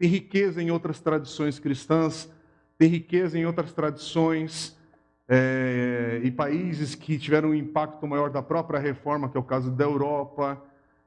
Tem 0.00 0.08
riqueza 0.08 0.60
em 0.60 0.72
outras 0.72 1.00
tradições 1.00 1.60
cristãs, 1.60 2.28
tem 2.76 2.88
riqueza 2.88 3.38
em 3.38 3.46
outras 3.46 3.72
tradições 3.72 4.76
é, 5.28 6.20
e 6.22 6.30
países 6.30 6.94
que 6.94 7.18
tiveram 7.18 7.50
um 7.50 7.54
impacto 7.54 8.06
maior 8.06 8.30
da 8.30 8.42
própria 8.42 8.78
reforma, 8.78 9.28
que 9.28 9.36
é 9.36 9.40
o 9.40 9.44
caso 9.44 9.70
da 9.70 9.84
Europa, 9.84 10.62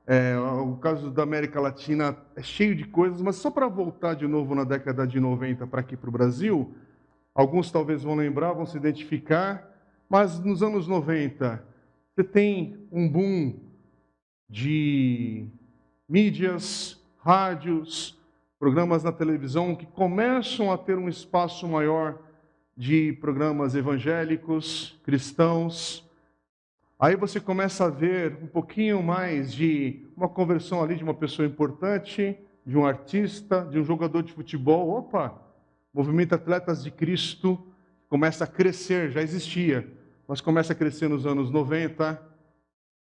é, 0.05 0.37
o 0.37 0.75
caso 0.77 1.11
da 1.11 1.23
América 1.23 1.61
Latina 1.61 2.17
é 2.35 2.41
cheio 2.41 2.75
de 2.75 2.83
coisas, 2.85 3.21
mas 3.21 3.35
só 3.35 3.51
para 3.51 3.67
voltar 3.67 4.15
de 4.15 4.27
novo 4.27 4.55
na 4.55 4.63
década 4.63 5.05
de 5.05 5.19
90 5.19 5.67
para 5.67 5.81
aqui 5.81 5.95
para 5.95 6.09
o 6.09 6.11
Brasil, 6.11 6.73
alguns 7.33 7.71
talvez 7.71 8.03
vão 8.03 8.15
lembrar, 8.15 8.53
vão 8.53 8.65
se 8.65 8.75
identificar, 8.75 9.69
mas 10.09 10.39
nos 10.39 10.63
anos 10.63 10.87
90 10.87 11.63
você 12.15 12.23
tem 12.23 12.87
um 12.91 13.07
boom 13.07 13.59
de 14.49 15.47
mídias, 16.07 16.99
rádios, 17.19 18.19
programas 18.57 19.03
na 19.03 19.11
televisão 19.11 19.75
que 19.75 19.85
começam 19.85 20.71
a 20.71 20.77
ter 20.77 20.97
um 20.97 21.07
espaço 21.07 21.67
maior 21.67 22.19
de 22.79 23.11
programas 23.11 23.75
evangélicos, 23.75 24.97
cristãos. 25.03 26.09
Aí 26.97 27.13
você 27.13 27.37
começa 27.37 27.83
a 27.83 27.89
ver 27.89 28.37
um 28.41 28.47
pouquinho 28.47 29.03
mais 29.03 29.51
de 29.51 30.07
uma 30.15 30.29
conversão 30.29 30.81
ali 30.81 30.95
de 30.95 31.03
uma 31.03 31.13
pessoa 31.13 31.45
importante, 31.45 32.37
de 32.65 32.77
um 32.77 32.85
artista, 32.85 33.67
de 33.69 33.77
um 33.77 33.83
jogador 33.83 34.23
de 34.23 34.31
futebol. 34.31 34.91
Opa, 34.91 35.37
movimento 35.93 36.35
Atletas 36.35 36.81
de 36.81 36.89
Cristo 36.89 37.61
começa 38.07 38.45
a 38.45 38.47
crescer, 38.47 39.11
já 39.11 39.21
existia, 39.21 39.85
mas 40.25 40.39
começa 40.39 40.71
a 40.71 40.75
crescer 40.75 41.09
nos 41.09 41.25
anos 41.25 41.51
90. 41.51 42.17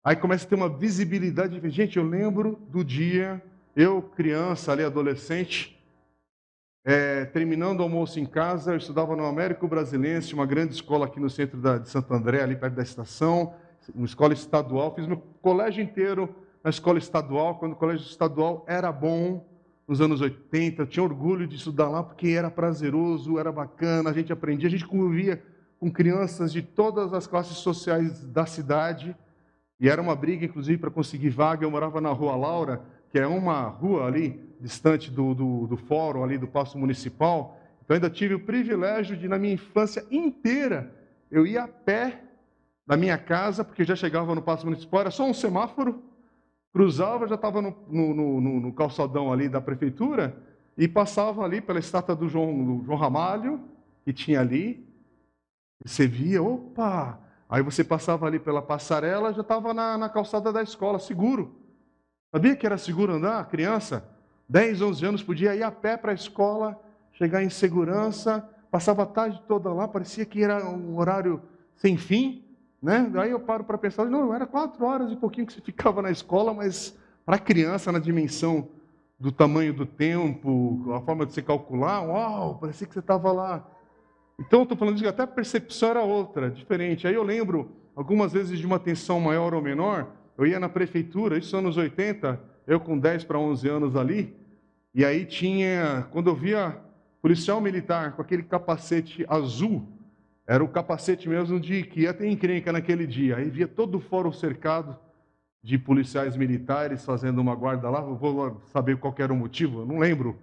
Aí 0.05 0.15
começa 0.15 0.47
a 0.47 0.49
ter 0.49 0.55
uma 0.55 0.69
visibilidade. 0.69 1.61
Gente, 1.69 1.97
eu 1.97 2.07
lembro 2.07 2.63
do 2.71 2.85
dia 2.85 3.43
eu, 3.75 4.01
criança, 4.01 4.71
ali, 4.71 4.85
adolescente, 4.85 5.74
é, 6.85 7.25
terminando 7.25 7.81
o 7.81 7.83
almoço 7.83 8.21
em 8.21 8.27
casa, 8.27 8.73
eu 8.73 8.77
estudava 8.77 9.17
no 9.17 9.25
Américo 9.25 9.67
Brasilense, 9.67 10.35
uma 10.35 10.45
grande 10.45 10.75
escola 10.75 11.07
aqui 11.07 11.19
no 11.19 11.31
centro 11.31 11.59
da, 11.59 11.79
de 11.79 11.89
Santo 11.89 12.13
André, 12.13 12.43
ali 12.43 12.55
perto 12.55 12.75
da 12.75 12.83
estação, 12.83 13.55
uma 13.95 14.05
escola 14.05 14.35
estadual. 14.35 14.95
Fiz 14.95 15.07
meu 15.07 15.17
colégio 15.41 15.83
inteiro 15.83 16.29
na 16.63 16.69
escola 16.69 16.99
estadual, 16.99 17.59
quando 17.59 17.73
o 17.73 17.77
colégio 17.77 18.07
estadual 18.07 18.65
era 18.69 18.93
bom, 18.93 19.47
nos 19.89 20.01
anos 20.01 20.21
80. 20.21 20.83
Eu 20.83 20.87
tinha 20.87 21.03
orgulho 21.03 21.47
de 21.47 21.57
estudar 21.57 21.89
lá 21.89 22.03
porque 22.03 22.29
era 22.29 22.51
prazeroso, 22.51 23.39
era 23.39 23.51
bacana, 23.51 24.11
a 24.11 24.13
gente 24.13 24.33
aprendia, 24.33 24.69
a 24.69 24.71
gente 24.71 24.87
convivia 24.87 25.43
com 25.81 25.91
crianças 25.91 26.53
de 26.53 26.63
todas 26.63 27.13
as 27.13 27.27
classes 27.27 27.57
sociais 27.59 28.25
da 28.25 28.45
cidade. 28.45 29.17
E 29.81 29.89
era 29.89 30.01
uma 30.01 30.15
briga, 30.15 30.45
inclusive, 30.45 30.79
para 30.79 30.91
conseguir 30.91 31.31
vaga. 31.31 31.65
Eu 31.65 31.71
morava 31.71 32.01
na 32.01 32.11
Rua 32.11 32.37
Laura, 32.37 32.83
que 33.11 33.19
é 33.19 33.27
uma 33.27 33.63
rua 33.63 34.07
ali, 34.07 34.41
distante 34.65 35.11
do, 35.11 35.35
do, 35.35 35.67
do 35.67 35.77
fórum 35.77 36.25
ali 36.25 36.39
do 36.39 36.49
Paço 36.49 36.79
Municipal. 36.79 37.61
Então 37.85 37.95
ainda 37.95 38.09
tive 38.09 38.33
o 38.33 38.41
privilégio 38.41 39.15
de, 39.15 39.29
na 39.29 39.39
minha 39.39 39.53
infância 39.53 40.07
inteira, 40.11 40.91
eu 41.31 41.47
ia 41.47 41.65
a 41.65 41.69
pé 41.69 42.23
da 42.87 42.97
minha 42.97 43.19
casa, 43.19 43.63
porque 43.63 43.85
já 43.85 43.95
chegava 43.95 44.35
no 44.35 44.41
Paço 44.41 44.65
Municipal, 44.65 45.03
era 45.03 45.11
só 45.11 45.25
um 45.27 45.35
semáforo, 45.35 46.03
cruzava, 46.73 47.29
já 47.29 47.35
estava 47.35 47.61
no, 47.61 47.77
no, 47.89 48.15
no, 48.15 48.61
no, 48.61 48.73
calçadão 48.73 49.31
ali 49.31 49.51
da 49.51 49.61
prefeitura, 49.61 50.35
e 50.79 50.89
passava 50.89 51.45
ali 51.45 51.61
pela 51.61 51.79
estátua 51.79 52.17
do 52.17 52.27
João, 52.27 52.79
do 52.79 52.85
João 52.85 52.99
Ramalho, 52.99 53.61
que 54.03 54.15
tinha 54.15 54.41
ali, 54.41 54.83
você 55.85 56.07
via, 56.07 56.43
opa! 56.43 57.21
Aí 57.51 57.63
você 57.63 57.85
passava 57.85 58.27
ali 58.27 58.39
pela 58.39 58.63
passarela, 58.63 59.33
já 59.33 59.43
estava 59.43 59.75
na, 59.75 59.99
na 59.99 60.09
calçada 60.09 60.51
da 60.51 60.63
escola, 60.63 60.99
seguro. 60.99 61.55
Sabia 62.35 62.57
que 62.57 62.67
era 62.67 62.79
seguro 62.79 63.13
andar? 63.13 63.47
Criança, 63.49 64.14
10, 64.49 64.83
11 64.83 65.07
anos, 65.07 65.23
podia 65.23 65.55
ir 65.55 65.63
a 65.63 65.71
pé 65.71 65.97
para 65.97 66.13
a 66.13 66.15
escola, 66.15 66.81
chegar 67.13 67.43
em 67.43 67.49
segurança, 67.49 68.49
passava 68.71 69.05
a 69.05 69.07
tarde 69.07 69.41
toda 69.47 69.73
lá, 69.73 69.87
parecia 69.89 70.25
que 70.25 70.43
era 70.43 70.69
um 70.69 70.99
horário 70.99 71.41
sem 71.77 71.97
fim. 71.97 72.45
Né? 72.83 73.09
Daí 73.11 73.31
eu 73.31 73.41
paro 73.41 73.65
para 73.65 73.79
pensar, 73.79 74.05
não, 74.05 74.35
era 74.35 74.47
quatro 74.47 74.85
horas 74.85 75.11
e 75.11 75.17
pouquinho 75.17 75.47
que 75.47 75.53
você 75.53 75.61
ficava 75.61 76.03
na 76.03 76.11
escola, 76.11 76.53
mas 76.53 76.99
para 77.25 77.39
criança, 77.39 77.91
na 77.91 77.99
dimensão 77.99 78.69
do 79.19 79.33
tamanho 79.33 79.73
do 79.73 79.87
tempo, 79.87 80.93
a 80.93 81.01
forma 81.01 81.25
de 81.25 81.33
se 81.33 81.41
calcular, 81.41 82.03
uau, 82.03 82.59
parecia 82.59 82.87
que 82.87 82.93
você 82.93 82.99
estava 82.99 83.33
lá. 83.33 83.67
Então, 84.39 84.65
estou 84.65 84.77
falando 84.77 85.01
que 85.01 85.07
até 85.07 85.23
a 85.23 85.27
percepção 85.27 85.91
era 85.91 86.03
outra, 86.03 86.51
diferente. 86.51 87.07
Aí 87.07 87.15
eu 87.15 87.23
lembro, 87.23 87.71
algumas 87.95 88.33
vezes, 88.33 88.59
de 88.59 88.67
uma 88.67 88.79
tensão 88.79 89.21
maior 89.21 89.55
ou 89.55 89.63
menor, 89.63 90.11
eu 90.37 90.47
ia 90.47 90.59
na 90.59 90.69
prefeitura, 90.69 91.39
isso 91.39 91.57
anos 91.57 91.77
80, 91.77 92.41
eu 92.67 92.81
com 92.81 92.99
10 92.99 93.25
para 93.25 93.39
11 93.39 93.69
anos 93.69 93.97
ali, 93.97 94.35
e 94.95 95.05
aí 95.05 95.25
tinha, 95.25 96.07
quando 96.11 96.29
eu 96.31 96.35
via 96.35 96.79
policial 97.21 97.61
militar 97.61 98.13
com 98.13 98.23
aquele 98.23 98.43
capacete 98.43 99.25
azul, 99.29 99.89
era 100.47 100.63
o 100.63 100.69
capacete 100.69 101.29
mesmo 101.29 101.59
de 101.59 101.83
que 101.83 102.03
ia 102.03 102.13
ter 102.13 102.29
encrenca 102.29 102.71
naquele 102.71 103.07
dia. 103.07 103.37
Aí 103.37 103.49
via 103.49 103.67
todo 103.67 103.97
o 103.97 104.01
fórum 104.01 104.33
cercado 104.33 104.97
de 105.63 105.79
policiais 105.79 106.37
militares 106.37 107.05
fazendo 107.05 107.41
uma 107.41 107.55
guarda 107.55 107.89
lá. 107.89 108.03
vou 108.03 108.61
saber 108.71 108.99
qual 108.99 109.15
era 109.19 109.33
o 109.33 109.37
motivo, 109.37 109.87
não 109.87 109.99
lembro. 109.99 110.37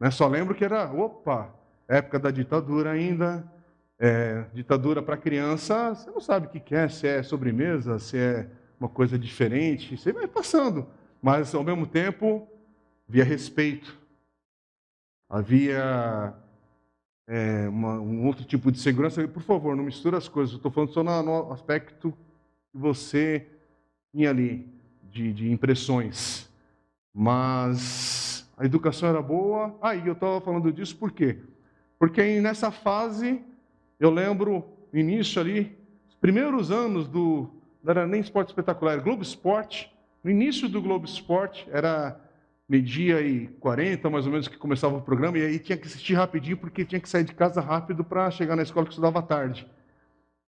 Né? 0.00 0.10
Só 0.10 0.26
lembro 0.26 0.54
que 0.54 0.64
era, 0.64 0.92
opa, 0.92 1.54
época 1.86 2.18
da 2.18 2.30
ditadura 2.30 2.90
ainda. 2.90 3.48
É, 3.96 4.44
ditadura 4.52 5.00
para 5.00 5.16
criança, 5.16 5.94
você 5.94 6.10
não 6.10 6.20
sabe 6.20 6.48
o 6.48 6.50
que 6.50 6.74
é, 6.74 6.88
se 6.88 7.06
é 7.06 7.22
sobremesa, 7.22 8.00
se 8.00 8.18
é 8.18 8.48
uma 8.78 8.88
coisa 8.88 9.16
diferente, 9.16 9.96
você 9.96 10.12
vai 10.12 10.26
passando, 10.26 10.84
mas 11.24 11.54
ao 11.54 11.64
mesmo 11.64 11.86
tempo 11.86 12.46
havia 13.08 13.24
respeito, 13.24 13.98
havia 15.26 16.34
é, 17.26 17.66
uma, 17.66 17.98
um 17.98 18.26
outro 18.26 18.44
tipo 18.44 18.70
de 18.70 18.78
segurança. 18.78 19.26
Por 19.26 19.42
favor, 19.42 19.74
não 19.74 19.84
misture 19.84 20.16
as 20.16 20.28
coisas, 20.28 20.54
estou 20.54 20.70
falando 20.70 20.92
só 20.92 21.02
no, 21.02 21.22
no, 21.22 21.50
aspecto 21.50 22.12
que 22.70 22.76
você 22.78 23.46
tinha 24.12 24.28
ali, 24.28 24.68
de, 25.10 25.32
de 25.32 25.50
impressões. 25.50 26.46
Mas 27.14 28.46
a 28.54 28.66
educação 28.66 29.08
era 29.08 29.22
boa. 29.22 29.74
Ah, 29.80 29.96
e 29.96 30.06
eu 30.06 30.12
estava 30.12 30.42
falando 30.42 30.70
disso 30.70 30.94
por 30.94 31.10
quê? 31.10 31.38
Porque 31.98 32.38
nessa 32.38 32.70
fase, 32.70 33.42
eu 33.98 34.10
lembro, 34.10 34.62
início 34.92 35.40
ali, 35.40 35.74
os 36.06 36.16
primeiros 36.16 36.70
anos 36.70 37.08
do, 37.08 37.48
não 37.82 37.92
era 37.92 38.06
nem 38.06 38.20
esporte 38.20 38.50
espetacular, 38.50 38.92
era 38.92 39.00
Globo 39.00 39.22
Esporte. 39.22 39.93
No 40.24 40.30
início 40.30 40.70
do 40.70 40.80
Globo 40.80 41.04
Esporte, 41.04 41.68
era 41.70 42.18
meio-dia 42.66 43.20
e 43.20 43.46
40, 43.60 44.08
mais 44.08 44.24
ou 44.24 44.32
menos, 44.32 44.48
que 44.48 44.56
começava 44.56 44.96
o 44.96 45.02
programa, 45.02 45.36
e 45.36 45.44
aí 45.44 45.58
tinha 45.58 45.76
que 45.76 45.86
assistir 45.86 46.14
rapidinho, 46.14 46.56
porque 46.56 46.82
tinha 46.82 46.98
que 46.98 47.10
sair 47.10 47.24
de 47.24 47.34
casa 47.34 47.60
rápido 47.60 48.02
para 48.02 48.30
chegar 48.30 48.56
na 48.56 48.62
escola 48.62 48.86
que 48.86 48.92
estudava 48.92 49.20
tarde. 49.20 49.68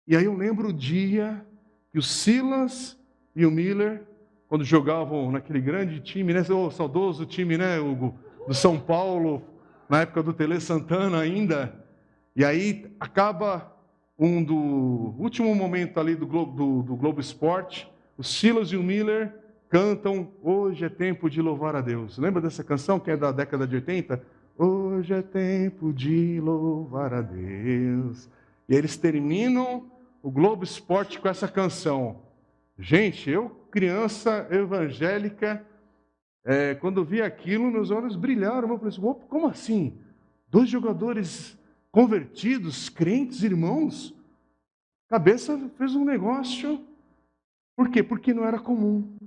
E 0.07 0.17
aí 0.17 0.25
eu 0.25 0.35
lembro 0.35 0.71
o 0.71 0.73
dia 0.73 1.45
que 1.93 1.99
o 1.99 2.03
Silas 2.03 2.99
e 3.37 3.45
o 3.45 3.51
Miller, 3.51 4.05
quando 4.49 4.65
jogavam 4.65 5.31
naquele 5.31 5.61
grande 5.61 6.01
time, 6.01 6.33
né? 6.33 6.41
O 6.49 6.71
saudoso 6.71 7.27
time, 7.27 7.59
né, 7.59 7.79
Hugo? 7.79 8.19
Do 8.47 8.55
São 8.55 8.81
Paulo, 8.81 9.43
na 9.87 10.01
época 10.01 10.23
do 10.23 10.33
Tele 10.33 10.59
Santana 10.61 11.21
ainda. 11.21 11.85
E 12.35 12.43
aí 12.43 12.91
acaba 12.99 13.71
um 14.19 14.43
do 14.43 15.15
último 15.19 15.55
momento 15.55 16.01
ali 16.01 16.15
do 16.15 16.27
Globo, 16.27 16.57
do, 16.57 16.83
do 16.85 16.97
Globo 16.97 17.21
Esporte, 17.21 17.87
o 18.17 18.25
Silas 18.25 18.73
e 18.73 18.77
o 18.77 18.83
Miller 18.83 19.47
cantam 19.69 20.31
Hoje 20.43 20.85
é 20.85 20.89
tempo 20.89 21.29
de 21.29 21.41
louvar 21.43 21.77
a 21.77 21.81
Deus. 21.81 22.19
Lembra 22.19 22.41
dessa 22.41 22.65
canção 22.65 22.99
que 22.99 23.11
é 23.11 23.17
da 23.17 23.33
década 23.33 23.67
de 23.67 23.77
80? 23.77 24.23
Hoje 24.57 25.15
é 25.15 25.23
tempo 25.23 25.93
de 25.93 26.41
louvar 26.41 27.15
a 27.15 27.21
Deus. 27.21 28.29
E 28.69 28.75
eles 28.75 28.97
terminam 28.97 29.91
o 30.23 30.31
Globo 30.31 30.65
Esporte 30.65 31.21
com 31.21 31.29
essa 31.29 31.47
canção. 31.47 32.23
Gente, 32.79 33.31
eu, 33.31 33.51
criança 33.71 34.47
evangélica, 34.51 35.65
é, 36.45 36.75
quando 36.75 37.05
vi 37.05 37.21
aquilo, 37.21 37.71
meus 37.71 37.91
olhos 37.91 38.17
brilharam. 38.17 38.69
Eu 38.69 38.79
falei 38.79 38.89
assim: 38.89 39.15
como 39.29 39.47
assim? 39.47 39.99
Dois 40.49 40.69
jogadores 40.69 41.59
convertidos, 41.91 42.89
crentes, 42.89 43.43
irmãos? 43.43 44.15
Cabeça 45.09 45.71
fez 45.77 45.95
um 45.95 46.05
negócio. 46.05 46.85
Por 47.77 47.91
quê? 47.91 48.03
Porque 48.03 48.35
não 48.35 48.45
era 48.45 48.59
comum. 48.59 49.18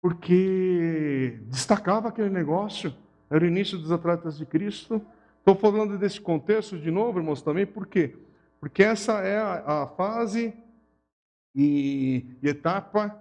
Porque 0.00 1.38
destacava 1.46 2.08
aquele 2.08 2.30
negócio. 2.30 2.94
Era 3.28 3.44
o 3.44 3.46
início 3.46 3.78
dos 3.78 3.92
atletas 3.92 4.38
de 4.38 4.46
Cristo. 4.46 5.00
Estou 5.38 5.54
falando 5.54 5.98
desse 5.98 6.20
contexto 6.20 6.78
de 6.78 6.90
novo, 6.90 7.18
irmãos, 7.18 7.42
também, 7.42 7.66
por 7.66 7.86
quê? 7.86 8.14
Porque 8.60 8.82
essa 8.82 9.20
é 9.20 9.38
a, 9.38 9.82
a 9.82 9.86
fase 9.86 10.52
e, 11.54 12.26
e, 12.42 12.48
etapa, 12.48 13.18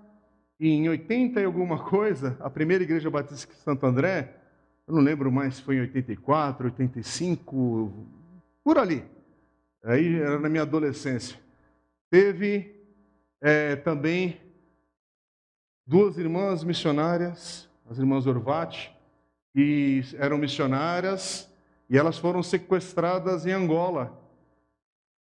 e 0.60 0.70
em 0.70 0.90
80 0.90 1.40
e 1.40 1.46
alguma 1.46 1.80
coisa, 1.84 2.38
a 2.42 2.50
primeira 2.50 2.84
igreja 2.84 3.10
batista 3.10 3.52
de 3.52 3.60
Santo 3.60 3.86
André, 3.86 4.36
eu 4.88 4.96
não 4.96 5.02
lembro 5.02 5.32
mais 5.32 5.56
se 5.56 5.62
foi 5.62 5.78
em 5.78 5.82
84, 5.82 6.66
85, 6.66 7.94
por 8.64 8.78
ali. 8.78 9.04
Aí 9.84 10.16
era 10.16 10.40
na 10.40 10.50
minha 10.50 10.64
adolescência. 10.64 11.40
Teve 12.10 12.76
é, 13.40 13.76
também 13.78 14.42
duas 15.90 16.20
irmãs 16.20 16.64
missionárias, 16.64 17.68
as 17.90 17.98
irmãs 17.98 18.28
Orvati, 18.28 18.96
que 19.52 20.04
eram 20.20 20.38
missionárias 20.38 21.52
e 21.90 21.98
elas 21.98 22.16
foram 22.16 22.44
sequestradas 22.44 23.48
em 23.48 23.52
Angola. 23.52 24.16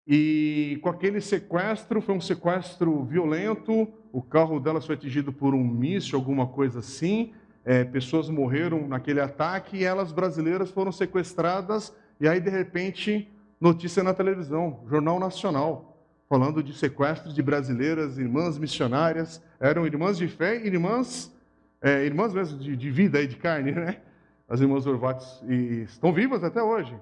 E 0.06 0.78
com 0.80 0.88
aquele 0.88 1.20
sequestro, 1.20 2.00
foi 2.00 2.14
um 2.14 2.20
sequestro 2.20 3.04
violento, 3.04 3.86
o 4.10 4.22
carro 4.22 4.58
delas 4.58 4.86
foi 4.86 4.94
atingido 4.94 5.34
por 5.34 5.54
um 5.54 5.62
míssil, 5.62 6.18
alguma 6.18 6.46
coisa 6.46 6.78
assim, 6.78 7.34
é, 7.62 7.84
pessoas 7.84 8.30
morreram 8.30 8.88
naquele 8.88 9.20
ataque 9.20 9.76
e 9.76 9.84
elas 9.84 10.12
brasileiras 10.12 10.70
foram 10.70 10.90
sequestradas 10.90 11.94
e 12.18 12.26
aí 12.26 12.40
de 12.40 12.48
repente 12.48 13.30
notícia 13.60 14.02
na 14.02 14.14
televisão, 14.14 14.80
Jornal 14.88 15.20
Nacional, 15.20 15.93
falando 16.34 16.64
de 16.64 16.72
sequestros 16.72 17.32
de 17.32 17.40
brasileiras, 17.40 18.18
irmãs 18.18 18.58
missionárias, 18.58 19.40
eram 19.60 19.86
irmãs 19.86 20.18
de 20.18 20.26
fé, 20.26 20.56
irmãs, 20.66 21.32
é, 21.80 22.04
irmãs 22.04 22.34
mesmo 22.34 22.58
de, 22.58 22.76
de, 22.76 22.90
vida 22.90 23.22
e 23.22 23.28
de 23.28 23.36
carne, 23.36 23.70
né? 23.70 23.98
As 24.48 24.60
irmãs 24.60 24.84
Orvates 24.84 25.40
e 25.48 25.82
estão 25.82 26.12
vivas 26.12 26.42
até 26.42 26.60
hoje. 26.60 26.92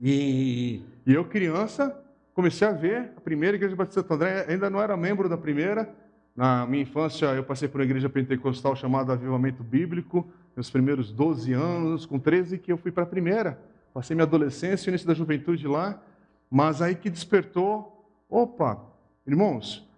E, 0.00 0.80
e 1.06 1.12
eu 1.12 1.26
criança 1.26 1.94
comecei 2.32 2.66
a 2.66 2.72
ver 2.72 3.12
a 3.14 3.20
primeira 3.20 3.58
igreja 3.58 3.76
batista 3.76 4.00
de 4.00 4.08
Santo 4.08 4.14
André, 4.14 4.46
ainda 4.48 4.70
não 4.70 4.80
era 4.80 4.96
membro 4.96 5.28
da 5.28 5.36
primeira, 5.36 5.94
na 6.34 6.66
minha 6.66 6.82
infância, 6.82 7.26
eu 7.26 7.44
passei 7.44 7.68
por 7.68 7.78
uma 7.78 7.84
igreja 7.84 8.08
pentecostal 8.08 8.74
chamada 8.74 9.12
Avivamento 9.12 9.62
Bíblico, 9.62 10.26
meus 10.56 10.70
primeiros 10.70 11.12
12 11.12 11.52
anos, 11.52 12.06
com 12.06 12.18
13 12.18 12.56
que 12.56 12.72
eu 12.72 12.78
fui 12.78 12.90
para 12.90 13.02
a 13.02 13.06
primeira. 13.06 13.60
Passei 13.92 14.16
minha 14.16 14.24
adolescência 14.24 14.88
e 14.88 14.92
início 14.92 15.06
da 15.06 15.12
juventude 15.12 15.68
lá, 15.68 16.02
mas 16.50 16.80
aí 16.80 16.94
que 16.94 17.10
despertou, 17.10 17.93
opa, 18.28 18.80
irmãos, 19.26 19.88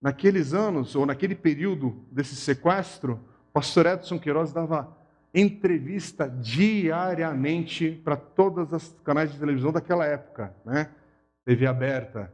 naqueles 0.00 0.54
anos, 0.54 0.94
ou 0.94 1.04
naquele 1.06 1.34
período 1.34 2.04
desse 2.10 2.36
sequestro, 2.36 3.20
o 3.48 3.52
pastor 3.52 3.86
Edson 3.86 4.18
Queiroz 4.18 4.52
dava 4.52 4.96
entrevista 5.34 6.28
diariamente 6.28 8.00
para 8.04 8.16
todos 8.16 8.72
os 8.72 8.96
canais 9.04 9.32
de 9.32 9.38
televisão 9.38 9.70
daquela 9.70 10.04
época, 10.04 10.54
né? 10.64 10.90
TV 11.44 11.66
aberta 11.66 12.32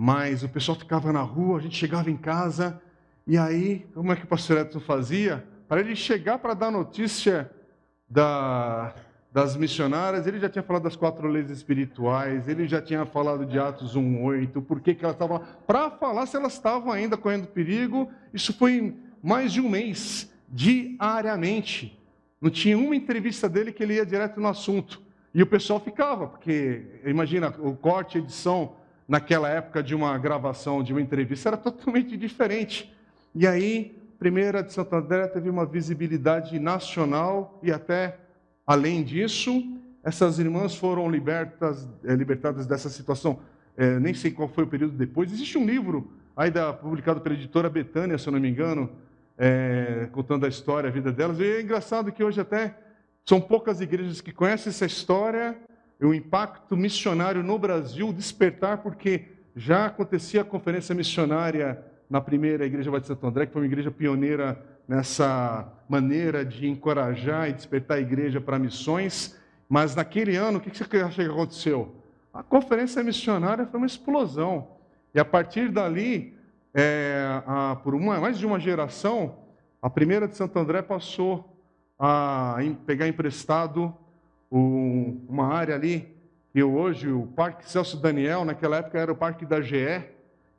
mas 0.00 0.44
o 0.44 0.48
pessoal 0.48 0.78
ficava 0.78 1.12
na 1.12 1.22
rua, 1.22 1.58
a 1.58 1.60
gente 1.60 1.74
chegava 1.74 2.08
em 2.08 2.16
casa, 2.16 2.80
e 3.26 3.36
aí, 3.36 3.84
como 3.92 4.12
é 4.12 4.16
que 4.16 4.22
o 4.22 4.28
pastor 4.28 4.58
Edson 4.58 4.78
fazia? 4.78 5.44
Para 5.66 5.80
ele 5.80 5.96
chegar 5.96 6.38
para 6.38 6.54
dar 6.54 6.70
notícia 6.70 7.50
da, 8.08 8.94
das 9.30 9.56
missionárias, 9.56 10.26
ele 10.26 10.40
já 10.40 10.48
tinha 10.48 10.62
falado 10.62 10.84
das 10.84 10.96
quatro 10.96 11.28
leis 11.28 11.50
espirituais, 11.50 12.48
ele 12.48 12.66
já 12.66 12.80
tinha 12.80 13.04
falado 13.04 13.44
de 13.44 13.58
Atos 13.58 13.94
1,8, 13.94 14.62
por 14.62 14.80
que, 14.80 14.94
que 14.94 15.04
elas 15.04 15.14
estavam 15.14 15.38
lá, 15.38 15.46
para 15.66 15.90
falar 15.90 16.26
se 16.26 16.36
elas 16.36 16.54
estavam 16.54 16.90
ainda 16.90 17.16
correndo 17.16 17.46
perigo. 17.46 18.10
Isso 18.32 18.52
foi 18.54 18.96
mais 19.22 19.52
de 19.52 19.60
um 19.60 19.68
mês, 19.68 20.32
diariamente. 20.48 21.98
Não 22.40 22.50
tinha 22.50 22.78
uma 22.78 22.96
entrevista 22.96 23.48
dele 23.48 23.72
que 23.72 23.82
ele 23.82 23.94
ia 23.94 24.06
direto 24.06 24.40
no 24.40 24.48
assunto. 24.48 25.02
E 25.34 25.42
o 25.42 25.46
pessoal 25.46 25.78
ficava, 25.78 26.26
porque, 26.26 26.82
imagina, 27.04 27.54
o 27.58 27.76
corte, 27.76 28.18
edição, 28.18 28.76
naquela 29.06 29.48
época 29.48 29.82
de 29.82 29.94
uma 29.94 30.16
gravação, 30.16 30.82
de 30.82 30.92
uma 30.92 31.02
entrevista, 31.02 31.50
era 31.50 31.56
totalmente 31.56 32.16
diferente. 32.16 32.92
E 33.34 33.46
aí, 33.46 33.96
primeira 34.18 34.62
de 34.62 34.72
Santo 34.72 34.96
André 34.96 35.26
teve 35.28 35.50
uma 35.50 35.66
visibilidade 35.66 36.58
nacional 36.58 37.58
e 37.62 37.70
até 37.70 38.18
além 38.68 39.02
disso, 39.02 39.50
essas 40.04 40.38
irmãs 40.38 40.76
foram 40.76 41.10
libertas, 41.10 41.88
é, 42.04 42.14
libertadas 42.14 42.66
dessa 42.66 42.90
situação. 42.90 43.40
É, 43.74 43.98
nem 43.98 44.12
sei 44.12 44.30
qual 44.30 44.46
foi 44.46 44.64
o 44.64 44.66
período 44.66 44.92
depois. 44.92 45.32
Existe 45.32 45.56
um 45.56 45.64
livro 45.64 46.12
ainda 46.36 46.74
publicado 46.74 47.22
pela 47.22 47.34
editora 47.34 47.70
Betânia, 47.70 48.18
se 48.18 48.28
eu 48.28 48.32
não 48.34 48.38
me 48.38 48.50
engano, 48.50 48.90
é, 49.38 50.10
contando 50.12 50.44
a 50.44 50.48
história, 50.50 50.90
a 50.90 50.92
vida 50.92 51.10
delas. 51.10 51.40
E 51.40 51.44
é 51.44 51.62
engraçado 51.62 52.12
que 52.12 52.22
hoje 52.22 52.42
até 52.42 52.76
são 53.24 53.40
poucas 53.40 53.80
igrejas 53.80 54.20
que 54.20 54.32
conhecem 54.32 54.68
essa 54.68 54.84
história 54.84 55.56
o 56.00 56.12
impacto 56.14 56.76
missionário 56.76 57.42
no 57.42 57.58
Brasil 57.58 58.12
despertar, 58.12 58.78
porque 58.78 59.24
já 59.56 59.86
acontecia 59.86 60.42
a 60.42 60.44
conferência 60.44 60.94
missionária 60.94 61.82
na 62.08 62.20
primeira 62.20 62.66
Igreja 62.66 62.90
de 63.00 63.06
Santo 63.06 63.26
André, 63.26 63.46
que 63.46 63.52
foi 63.52 63.62
uma 63.62 63.66
igreja 63.66 63.90
pioneira 63.90 64.62
nessa 64.88 65.70
maneira 65.86 66.44
de 66.44 66.66
encorajar 66.66 67.50
e 67.50 67.52
despertar 67.52 67.98
a 67.98 68.00
igreja 68.00 68.40
para 68.40 68.58
missões. 68.58 69.36
Mas 69.68 69.94
naquele 69.94 70.34
ano, 70.34 70.58
o 70.58 70.60
que 70.60 70.70
você 70.70 70.96
acha 71.02 71.22
que 71.22 71.30
aconteceu? 71.30 71.94
A 72.32 72.42
conferência 72.42 73.04
missionária 73.04 73.66
foi 73.66 73.78
uma 73.78 73.86
explosão. 73.86 74.68
E 75.14 75.20
a 75.20 75.24
partir 75.24 75.70
dali, 75.70 76.34
é, 76.72 77.42
a, 77.46 77.76
por 77.76 77.94
uma, 77.94 78.18
mais 78.18 78.38
de 78.38 78.46
uma 78.46 78.58
geração, 78.58 79.36
a 79.82 79.90
primeira 79.90 80.26
de 80.26 80.36
Santo 80.36 80.58
André 80.58 80.80
passou 80.80 81.54
a 81.98 82.56
pegar 82.86 83.08
emprestado 83.08 83.94
um, 84.50 85.20
uma 85.28 85.52
área 85.52 85.74
ali, 85.74 86.16
que 86.52 86.62
hoje 86.62 87.10
o 87.10 87.26
Parque 87.26 87.68
Celso 87.68 87.96
Daniel, 87.98 88.44
naquela 88.44 88.78
época 88.78 88.98
era 88.98 89.12
o 89.12 89.16
Parque 89.16 89.44
da 89.44 89.60
GE, 89.60 90.04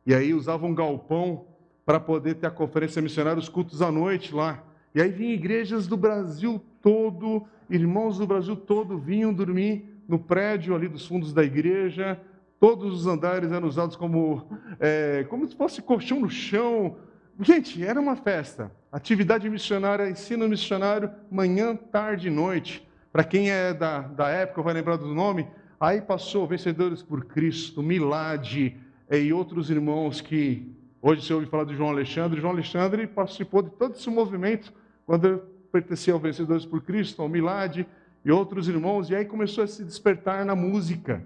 e 0.05 0.13
aí 0.13 0.33
usavam 0.33 0.69
um 0.69 0.75
galpão 0.75 1.45
para 1.89 1.99
poder 1.99 2.35
ter 2.35 2.45
a 2.45 2.51
conferência 2.51 3.01
missionária, 3.01 3.39
os 3.39 3.49
cultos 3.49 3.81
à 3.81 3.91
noite 3.91 4.31
lá. 4.31 4.63
E 4.93 5.01
aí 5.01 5.09
vinham 5.09 5.33
igrejas 5.33 5.87
do 5.87 5.97
Brasil 5.97 6.61
todo, 6.83 7.47
irmãos 7.67 8.19
do 8.19 8.27
Brasil 8.27 8.55
todo 8.55 8.95
vinham 8.99 9.33
dormir 9.33 9.85
no 10.07 10.19
prédio 10.19 10.75
ali 10.75 10.87
dos 10.87 11.07
fundos 11.07 11.33
da 11.33 11.43
igreja, 11.43 12.21
todos 12.59 12.93
os 12.93 13.07
andares 13.07 13.51
eram 13.51 13.67
usados 13.67 13.95
como, 13.95 14.45
é, 14.79 15.25
como 15.31 15.47
se 15.47 15.55
fosse 15.55 15.81
colchão 15.81 16.19
no 16.19 16.29
chão. 16.29 16.95
Gente, 17.39 17.83
era 17.83 17.99
uma 17.99 18.15
festa. 18.15 18.71
Atividade 18.91 19.49
missionária, 19.49 20.07
ensino 20.07 20.47
missionário, 20.47 21.09
manhã, 21.31 21.75
tarde 21.75 22.27
e 22.27 22.29
noite. 22.29 22.87
Para 23.11 23.23
quem 23.23 23.49
é 23.49 23.73
da, 23.73 24.01
da 24.01 24.29
época, 24.29 24.61
vai 24.61 24.75
lembrar 24.75 24.97
do 24.97 25.07
nome, 25.07 25.47
aí 25.79 26.01
passou 26.01 26.45
Vencedores 26.45 27.01
por 27.01 27.25
Cristo, 27.25 27.81
Milade 27.81 28.77
eh, 29.09 29.23
e 29.23 29.33
outros 29.33 29.71
irmãos 29.71 30.21
que 30.21 30.77
hoje 31.01 31.25
você 31.25 31.33
ouve 31.33 31.45
falar 31.45 31.65
de 31.65 31.75
João 31.75 31.89
Alexandre. 31.89 32.39
João 32.39 32.53
Alexandre 32.53 33.07
participou 33.07 33.61
de 33.61 33.69
todo 33.71 33.95
esse 33.95 34.09
movimento 34.09 34.73
quando 35.05 35.41
pertencia 35.71 36.13
ao 36.13 36.19
Vencedores 36.19 36.65
por 36.65 36.81
Cristo, 36.81 37.21
ao 37.21 37.29
Milade 37.29 37.85
e 38.23 38.31
outros 38.31 38.67
irmãos, 38.67 39.09
e 39.09 39.15
aí 39.15 39.25
começou 39.25 39.63
a 39.63 39.67
se 39.67 39.83
despertar 39.83 40.45
na 40.45 40.55
música, 40.55 41.23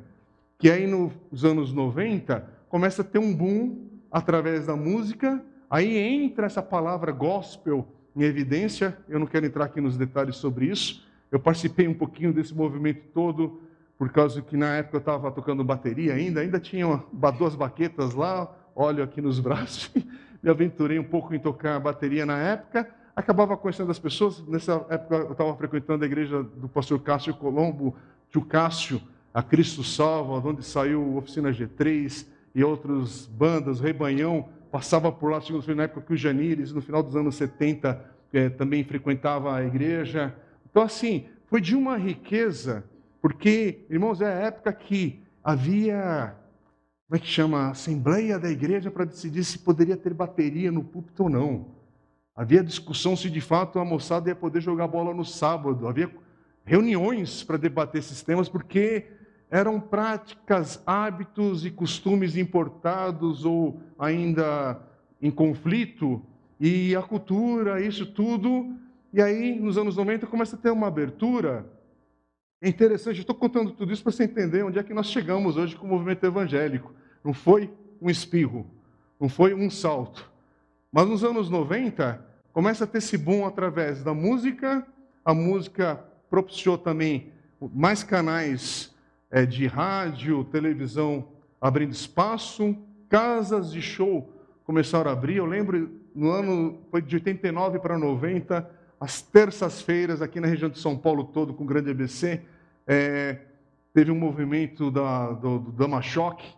que 0.59 0.69
aí 0.69 0.85
nos 0.85 1.43
anos 1.43 1.73
90 1.73 2.47
começa 2.69 3.01
a 3.01 3.05
ter 3.05 3.19
um 3.19 3.33
boom 3.33 3.87
através 4.11 4.67
da 4.67 4.75
música, 4.75 5.43
aí 5.69 5.97
entra 5.97 6.45
essa 6.45 6.61
palavra 6.61 7.11
gospel 7.11 7.87
em 8.15 8.21
evidência, 8.23 8.97
eu 9.09 9.19
não 9.19 9.25
quero 9.25 9.45
entrar 9.45 9.65
aqui 9.65 9.81
nos 9.81 9.97
detalhes 9.97 10.35
sobre 10.35 10.65
isso, 10.65 11.05
eu 11.31 11.39
participei 11.39 11.87
um 11.87 11.93
pouquinho 11.95 12.31
desse 12.31 12.53
movimento 12.53 13.01
todo 13.13 13.59
por 13.97 14.09
causa 14.09 14.41
que 14.41 14.55
na 14.55 14.75
época 14.75 14.97
eu 14.97 14.99
estava 14.99 15.31
tocando 15.31 15.63
bateria 15.63 16.13
ainda, 16.13 16.41
ainda 16.41 16.59
tinha 16.59 17.03
duas 17.37 17.55
baquetas 17.55 18.13
lá, 18.13 18.53
óleo 18.75 19.03
aqui 19.03 19.21
nos 19.21 19.39
braços, 19.39 19.91
me 20.41 20.49
aventurei 20.49 20.99
um 20.99 21.03
pouco 21.03 21.33
em 21.33 21.39
tocar 21.39 21.79
bateria 21.79 22.25
na 22.25 22.37
época, 22.37 22.89
acabava 23.15 23.55
conhecendo 23.55 23.91
as 23.91 23.99
pessoas, 23.99 24.45
nessa 24.47 24.85
época 24.89 25.15
eu 25.15 25.31
estava 25.31 25.55
frequentando 25.55 26.03
a 26.03 26.07
igreja 26.07 26.43
do 26.43 26.67
pastor 26.67 26.99
Cássio 27.01 27.33
Colombo, 27.33 27.95
tio 28.29 28.41
Cássio, 28.41 29.01
a 29.33 29.41
Cristo 29.41 29.83
Salva, 29.83 30.47
onde 30.47 30.63
saiu 30.63 31.17
Oficina 31.17 31.51
G3 31.51 32.25
e 32.53 32.63
outras 32.63 33.25
bandas, 33.25 33.79
Rebanhão, 33.79 34.47
passava 34.71 35.11
por 35.11 35.31
lá, 35.31 35.39
na 35.75 35.83
época 35.83 36.01
que 36.01 36.13
o 36.13 36.17
Janires, 36.17 36.71
no 36.71 36.81
final 36.81 37.01
dos 37.03 37.15
anos 37.15 37.35
70, 37.35 38.03
é, 38.33 38.49
também 38.49 38.83
frequentava 38.83 39.55
a 39.55 39.63
igreja. 39.63 40.35
Então, 40.69 40.83
assim, 40.83 41.27
foi 41.47 41.61
de 41.61 41.75
uma 41.75 41.97
riqueza, 41.97 42.83
porque, 43.21 43.85
irmãos, 43.89 44.21
é 44.21 44.25
a 44.25 44.47
época 44.47 44.73
que 44.73 45.21
havia, 45.43 46.35
como 47.07 47.17
é 47.17 47.19
que 47.19 47.27
chama? 47.27 47.69
Assembleia 47.69 48.39
da 48.39 48.49
igreja 48.49 48.89
para 48.89 49.05
decidir 49.05 49.43
se 49.43 49.59
poderia 49.59 49.97
ter 49.97 50.13
bateria 50.13 50.71
no 50.71 50.83
púlpito 50.83 51.23
ou 51.23 51.29
não. 51.29 51.67
Havia 52.35 52.63
discussão 52.63 53.15
se 53.15 53.29
de 53.29 53.41
fato 53.41 53.77
a 53.77 53.85
moçada 53.85 54.29
ia 54.29 54.35
poder 54.35 54.61
jogar 54.61 54.87
bola 54.87 55.13
no 55.13 55.23
sábado. 55.23 55.87
Havia 55.87 56.09
reuniões 56.65 57.43
para 57.43 57.57
debater 57.57 57.99
esses 57.99 58.23
temas, 58.23 58.49
porque 58.49 59.07
eram 59.51 59.79
práticas, 59.79 60.81
hábitos 60.85 61.65
e 61.65 61.69
costumes 61.69 62.35
importados 62.35 63.45
ou 63.45 63.79
ainda 63.99 64.81
em 65.21 65.29
conflito, 65.29 66.21
e 66.59 66.95
a 66.95 67.01
cultura, 67.01 67.79
isso 67.79 68.05
tudo. 68.05 68.75
E 69.13 69.21
aí, 69.21 69.59
nos 69.59 69.77
anos 69.77 69.95
90, 69.95 70.25
começa 70.27 70.55
a 70.55 70.59
ter 70.59 70.71
uma 70.71 70.87
abertura. 70.87 71.65
É 72.63 72.69
interessante, 72.69 73.19
estou 73.19 73.35
contando 73.35 73.71
tudo 73.71 73.91
isso 73.91 74.01
para 74.01 74.13
você 74.13 74.23
entender 74.23 74.63
onde 74.63 74.79
é 74.79 74.83
que 74.83 74.93
nós 74.93 75.07
chegamos 75.07 75.57
hoje 75.57 75.75
com 75.75 75.85
o 75.85 75.89
movimento 75.89 76.25
evangélico. 76.25 76.93
Não 77.21 77.33
foi 77.33 77.69
um 78.01 78.09
espirro, 78.09 78.65
não 79.19 79.27
foi 79.27 79.53
um 79.53 79.69
salto. 79.69 80.31
Mas 80.89 81.05
nos 81.05 81.25
anos 81.25 81.49
90, 81.49 82.25
começa 82.53 82.85
a 82.85 82.87
ter 82.87 82.99
esse 82.99 83.17
boom 83.17 83.45
através 83.45 84.01
da 84.01 84.13
música, 84.13 84.87
a 85.25 85.33
música 85.33 86.05
propiciou 86.29 86.77
também 86.77 87.33
mais 87.59 88.01
canais 88.01 88.95
é, 89.29 89.45
de 89.45 89.67
rádio, 89.67 90.45
televisão 90.45 91.27
abrindo 91.59 91.91
espaço, 91.91 92.77
casas 93.09 93.73
de 93.73 93.81
show 93.81 94.33
começaram 94.63 95.09
a 95.11 95.13
abrir. 95.13 95.35
Eu 95.35 95.45
lembro, 95.45 95.91
no 96.15 96.31
ano, 96.31 96.79
foi 96.89 97.01
de 97.01 97.15
89 97.15 97.79
para 97.79 97.97
90, 97.97 98.69
as 99.01 99.21
terças-feiras, 99.21 100.21
aqui 100.21 100.39
na 100.39 100.47
região 100.47 100.69
de 100.69 100.79
São 100.79 100.97
Paulo 100.97 101.25
todo, 101.25 101.53
com 101.53 101.65
o 101.65 101.67
grande 101.67 101.91
ABC, 101.91 102.41
é, 102.87 103.39
teve 103.93 104.11
um 104.11 104.19
movimento 104.19 104.91
da, 104.91 105.31
do, 105.31 105.59
do 105.59 105.71
Dama 105.71 106.01
Choque, 106.01 106.53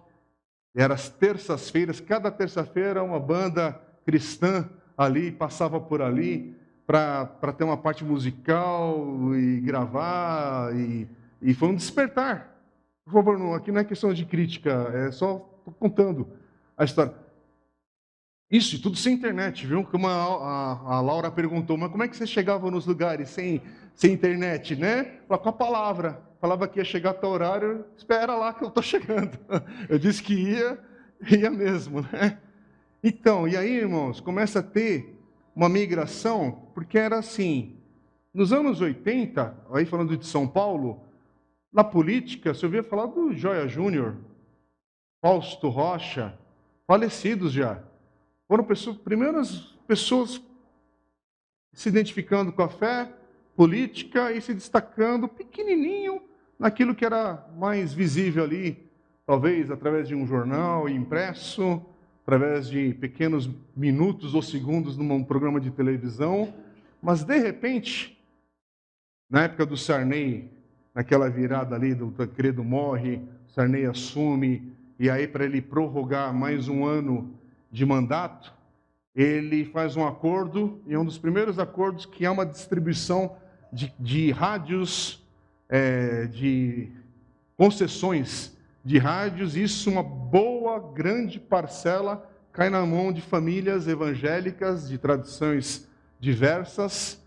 era 0.76 0.94
as 0.94 1.10
terças-feiras, 1.10 2.00
cada 2.00 2.30
terça-feira 2.30 3.04
uma 3.04 3.20
banda 3.20 3.80
cristã 4.06 4.70
ali, 4.98 5.32
passava 5.32 5.80
por 5.80 6.02
ali, 6.02 6.56
para 6.86 7.54
ter 7.58 7.64
uma 7.64 7.78
parte 7.78 8.04
musical 8.04 9.34
e 9.36 9.60
gravar, 9.62 10.76
e, 10.76 11.08
e 11.42 11.54
foi 11.54 11.70
um 11.70 11.76
despertar. 11.76 12.56
Por 13.06 13.14
favor, 13.14 13.38
não, 13.38 13.54
aqui 13.54 13.72
não 13.72 13.82
é 13.82 13.84
questão 13.84 14.14
de 14.14 14.26
crítica, 14.26 14.92
é 14.94 15.12
só 15.12 15.40
contando 15.80 16.28
a 16.78 16.84
história. 16.84 17.14
Isso, 18.50 18.76
e 18.76 18.80
tudo 18.80 18.96
sem 18.96 19.16
internet, 19.16 19.66
viu? 19.66 19.84
Como 19.84 20.08
a, 20.08 20.12
a, 20.12 20.96
a, 20.96 21.02
Laura 21.02 21.32
perguntou, 21.32 21.78
mas 21.78 21.92
como 21.92 22.04
é 22.04 22.08
que 22.08 22.16
você 22.16 22.28
chegava 22.28 22.70
nos 22.70 22.86
lugares 22.86 23.30
sem, 23.30 23.62
sem 23.96 24.12
internet, 24.14 24.76
né? 24.76 25.04
Com 25.28 25.50
a 25.50 25.54
palavra. 25.54 26.22
Falava 26.40 26.68
que 26.68 26.80
ia 26.80 26.86
chegar 26.86 27.12
até 27.12 27.26
o 27.26 27.32
horário, 27.32 27.86
espera 27.98 28.36
lá 28.36 28.54
que 28.54 28.64
eu 28.64 28.68
estou 28.68 28.84
chegando. 28.84 29.40
Eu 29.90 29.98
disse 29.98 30.22
que 30.22 30.34
ia, 30.34 30.78
ia 31.32 31.50
mesmo, 31.50 32.02
né? 32.02 32.38
Então, 33.02 33.48
e 33.48 33.56
aí, 33.56 33.72
irmãos, 33.72 34.20
começa 34.20 34.60
a 34.60 34.64
ter 34.64 35.18
uma 35.56 35.70
migração, 35.70 36.70
porque 36.74 36.98
era 36.98 37.18
assim, 37.18 37.78
nos 38.34 38.52
anos 38.52 38.82
80, 38.82 39.56
aí 39.72 39.86
falando 39.86 40.18
de 40.18 40.26
São 40.26 40.48
Paulo, 40.48 41.02
na 41.72 41.84
política, 41.84 42.54
você 42.54 42.66
ouvia 42.66 42.84
falar 42.84 43.08
do 43.08 43.34
Joia 43.34 43.68
Júnior, 43.68 44.18
Fausto 45.22 45.70
Rocha, 45.70 46.38
falecidos 46.86 47.52
já. 47.54 47.82
Foram 48.48 48.64
pessoas, 48.64 48.98
primeiras 48.98 49.60
pessoas 49.88 50.42
se 51.74 51.90
identificando 51.90 52.52
com 52.52 52.62
a 52.62 52.70
fé 52.70 53.12
política 53.56 54.32
e 54.32 54.42
se 54.42 54.54
destacando 54.54 55.28
pequenininho 55.28 56.22
naquilo 56.60 56.94
que 56.94 57.06
era 57.06 57.46
mais 57.58 57.94
visível 57.94 58.44
ali, 58.44 58.90
talvez 59.26 59.72
através 59.72 60.08
de 60.08 60.16
um 60.16 60.28
jornal 60.28 60.88
impresso, 60.90 61.82
através 62.24 62.68
de 62.68 62.94
pequenos 62.96 63.50
minutos 63.76 64.34
ou 64.34 64.42
segundos 64.42 64.98
num 64.98 65.24
programa 65.24 65.60
de 65.60 65.72
televisão, 65.72 66.54
mas 67.02 67.24
de 67.24 67.38
repente, 67.38 68.20
na 69.30 69.44
época 69.44 69.66
do 69.66 69.78
Sarney, 69.78 70.50
naquela 70.94 71.30
virada 71.30 71.76
ali 71.76 71.94
do 71.94 72.12
Tancredo 72.12 72.64
morre, 72.64 73.22
Sarney 73.48 73.86
assume, 73.86 74.74
e 74.98 75.10
aí 75.10 75.28
para 75.28 75.46
ele 75.46 75.62
prorrogar 75.62 76.34
mais 76.34 76.68
um 76.68 76.86
ano 76.86 77.34
de 77.72 77.86
mandato, 77.86 78.54
ele 79.14 79.66
faz 79.66 79.96
um 79.96 80.06
acordo, 80.06 80.82
e 80.88 80.98
um 80.98 81.06
dos 81.06 81.18
primeiros 81.18 81.60
acordos 81.60 82.06
que 82.06 82.26
é 82.26 82.30
uma 82.30 82.46
distribuição 82.46 83.38
de, 83.72 83.94
de 84.00 84.32
rádios, 84.32 85.24
é, 85.70 86.26
de 86.28 86.90
concessões 87.58 88.56
de 88.84 88.98
rádios, 88.98 89.56
isso 89.56 89.90
uma 89.90 90.04
boa, 90.04 90.80
grande 90.94 91.40
parcela 91.40 92.30
cai 92.52 92.70
na 92.70 92.86
mão 92.86 93.12
de 93.12 93.22
famílias 93.22 93.88
evangélicas 93.88 94.88
de 94.88 94.98
tradições 94.98 95.90
diversas, 96.20 97.22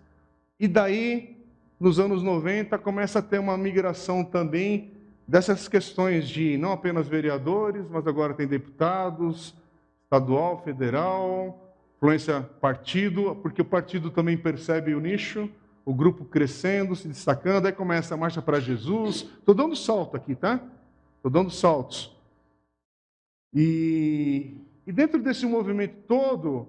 e 0.59 0.67
daí 0.67 1.39
nos 1.79 2.01
anos 2.01 2.23
90, 2.23 2.77
começa 2.79 3.21
a 3.21 3.23
ter 3.23 3.39
uma 3.39 3.57
migração 3.57 4.25
também 4.25 4.91
dessas 5.27 5.69
questões 5.69 6.29
de 6.29 6.59
não 6.59 6.73
apenas 6.73 7.07
vereadores, 7.07 7.89
mas 7.89 8.07
agora 8.07 8.35
tem 8.35 8.49
deputados, 8.49 9.55
estadual, 10.03 10.61
federal, 10.65 11.73
influência 11.97 12.43
partido, 12.61 13.37
porque 13.43 13.63
o 13.63 13.65
partido 13.65 14.11
também 14.11 14.37
percebe 14.37 14.95
o 14.95 15.01
nicho, 15.01 15.49
o 15.89 15.95
grupo 15.95 16.25
crescendo, 16.25 16.95
se 16.95 17.09
destacando, 17.09 17.67
aí 17.67 17.73
começa 17.73 18.15
a 18.15 18.17
marcha 18.17 18.43
para 18.43 18.61
Jesus. 18.61 19.29
Estou 19.39 19.55
dando 19.55 19.75
salto 19.77 20.17
aqui, 20.17 20.35
tá? 20.35 20.61
Estou 21.17 21.31
dando 21.31 21.51
saltos. 21.51 22.17
E, 23.55 24.57
e 24.87 24.93
dentro 24.93 25.23
desse 25.23 25.47
movimento 25.47 25.97
todo, 26.07 26.69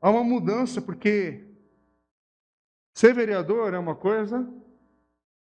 há 0.00 0.10
uma 0.10 0.22
mudança, 0.22 0.80
porque 0.82 1.48
Ser 2.98 3.14
vereador 3.14 3.74
é 3.74 3.78
uma 3.78 3.94
coisa, 3.94 4.40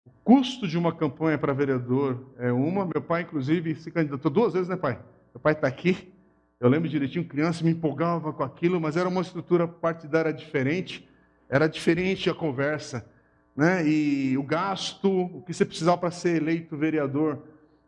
o 0.04 0.10
custo 0.24 0.66
de 0.66 0.76
uma 0.76 0.92
campanha 0.92 1.38
para 1.38 1.52
vereador 1.52 2.34
é 2.36 2.50
uma. 2.50 2.84
Meu 2.84 3.00
pai, 3.00 3.22
inclusive, 3.22 3.76
se 3.76 3.92
candidatou 3.92 4.28
duas 4.28 4.54
vezes, 4.54 4.68
né, 4.68 4.74
pai? 4.74 4.98
Meu 5.32 5.40
pai 5.40 5.52
está 5.52 5.68
aqui. 5.68 6.12
Eu 6.58 6.68
lembro 6.68 6.88
direitinho, 6.88 7.24
criança, 7.24 7.62
me 7.62 7.70
empolgava 7.70 8.32
com 8.32 8.42
aquilo, 8.42 8.80
mas 8.80 8.96
era 8.96 9.08
uma 9.08 9.20
estrutura 9.20 9.68
partidária 9.68 10.32
diferente, 10.32 11.08
era 11.48 11.68
diferente 11.68 12.28
a 12.28 12.34
conversa. 12.34 13.08
Né? 13.56 13.86
E 13.86 14.38
o 14.38 14.42
gasto, 14.42 15.08
o 15.08 15.42
que 15.42 15.52
você 15.52 15.64
precisava 15.64 15.98
para 15.98 16.10
ser 16.10 16.36
eleito 16.36 16.76
vereador 16.76 17.42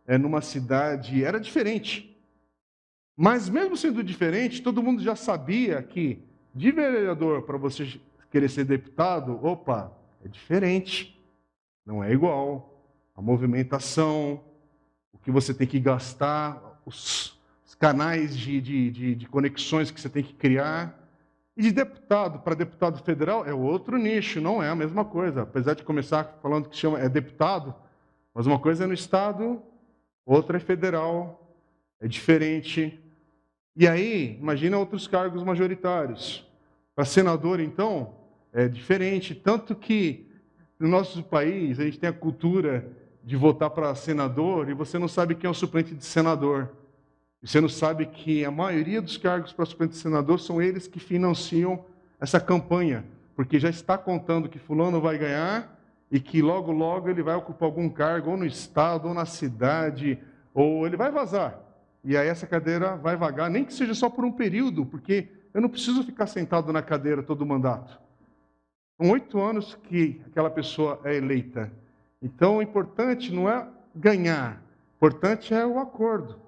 é, 0.06 0.16
numa 0.16 0.40
cidade, 0.40 1.24
era 1.24 1.40
diferente. 1.40 2.16
Mas 3.16 3.48
mesmo 3.48 3.76
sendo 3.76 4.04
diferente, 4.04 4.62
todo 4.62 4.82
mundo 4.82 5.02
já 5.02 5.16
sabia 5.16 5.82
que 5.82 6.22
de 6.54 6.70
vereador 6.70 7.42
para 7.42 7.56
você 7.56 8.00
querer 8.30 8.48
ser 8.48 8.64
deputado, 8.64 9.44
opa, 9.44 9.92
é 10.24 10.28
diferente, 10.28 11.20
não 11.84 12.02
é 12.02 12.12
igual. 12.12 12.72
A 13.16 13.22
movimentação, 13.22 14.44
o 15.12 15.18
que 15.18 15.30
você 15.30 15.54
tem 15.54 15.66
que 15.66 15.80
gastar, 15.80 16.80
os, 16.84 17.36
canais 17.78 18.36
de, 18.36 18.60
de, 18.60 18.90
de, 18.90 19.14
de 19.14 19.26
conexões 19.26 19.90
que 19.90 20.00
você 20.00 20.08
tem 20.08 20.22
que 20.22 20.32
criar. 20.34 21.05
E 21.56 21.62
de 21.62 21.72
deputado 21.72 22.40
para 22.40 22.54
deputado 22.54 23.02
federal 23.02 23.46
é 23.46 23.54
outro 23.54 23.96
nicho, 23.96 24.40
não 24.40 24.62
é 24.62 24.68
a 24.68 24.74
mesma 24.74 25.04
coisa. 25.04 25.42
Apesar 25.42 25.74
de 25.74 25.82
começar 25.82 26.38
falando 26.42 26.68
que 26.68 26.76
chama 26.76 27.00
é 27.00 27.08
deputado, 27.08 27.74
mas 28.34 28.46
uma 28.46 28.58
coisa 28.58 28.84
é 28.84 28.86
no 28.86 28.92
estado, 28.92 29.62
outra 30.26 30.58
é 30.58 30.60
federal, 30.60 31.56
é 31.98 32.06
diferente. 32.06 33.00
E 33.74 33.88
aí, 33.88 34.36
imagina 34.38 34.76
outros 34.76 35.08
cargos 35.08 35.42
majoritários. 35.42 36.46
Para 36.94 37.06
senador, 37.06 37.58
então, 37.60 38.14
é 38.52 38.68
diferente. 38.68 39.34
Tanto 39.34 39.74
que 39.74 40.26
no 40.78 40.88
nosso 40.88 41.22
país 41.22 41.80
a 41.80 41.84
gente 41.84 41.98
tem 41.98 42.10
a 42.10 42.12
cultura 42.12 42.90
de 43.24 43.34
votar 43.34 43.70
para 43.70 43.94
senador 43.94 44.68
e 44.68 44.74
você 44.74 44.98
não 44.98 45.08
sabe 45.08 45.34
quem 45.34 45.48
é 45.48 45.50
o 45.50 45.54
suplente 45.54 45.94
de 45.94 46.04
senador. 46.04 46.70
Você 47.46 47.60
não 47.60 47.68
sabe 47.68 48.06
que 48.06 48.44
a 48.44 48.50
maioria 48.50 49.00
dos 49.00 49.16
cargos 49.16 49.52
para 49.52 49.64
suplente 49.64 49.92
de 49.92 49.98
senador 49.98 50.40
são 50.40 50.60
eles 50.60 50.88
que 50.88 50.98
financiam 50.98 51.84
essa 52.20 52.40
campanha, 52.40 53.04
porque 53.36 53.60
já 53.60 53.70
está 53.70 53.96
contando 53.96 54.48
que 54.48 54.58
fulano 54.58 55.00
vai 55.00 55.16
ganhar 55.16 55.78
e 56.10 56.18
que 56.18 56.42
logo, 56.42 56.72
logo 56.72 57.08
ele 57.08 57.22
vai 57.22 57.36
ocupar 57.36 57.68
algum 57.68 57.88
cargo, 57.88 58.32
ou 58.32 58.36
no 58.36 58.44
Estado, 58.44 59.06
ou 59.06 59.14
na 59.14 59.24
cidade, 59.24 60.18
ou 60.52 60.88
ele 60.88 60.96
vai 60.96 61.12
vazar. 61.12 61.60
E 62.02 62.16
aí 62.16 62.26
essa 62.26 62.48
cadeira 62.48 62.96
vai 62.96 63.14
vagar, 63.14 63.48
nem 63.48 63.64
que 63.64 63.72
seja 63.72 63.94
só 63.94 64.10
por 64.10 64.24
um 64.24 64.32
período, 64.32 64.84
porque 64.84 65.28
eu 65.54 65.60
não 65.60 65.68
preciso 65.68 66.02
ficar 66.02 66.26
sentado 66.26 66.72
na 66.72 66.82
cadeira 66.82 67.22
todo 67.22 67.42
o 67.42 67.46
mandato. 67.46 67.96
São 69.00 69.08
oito 69.12 69.38
anos 69.40 69.78
que 69.84 70.20
aquela 70.26 70.50
pessoa 70.50 71.00
é 71.04 71.14
eleita. 71.14 71.70
Então, 72.20 72.56
o 72.56 72.62
importante 72.62 73.32
não 73.32 73.48
é 73.48 73.68
ganhar, 73.94 74.60
o 74.94 74.96
importante 74.96 75.54
é 75.54 75.64
o 75.64 75.78
acordo. 75.78 76.45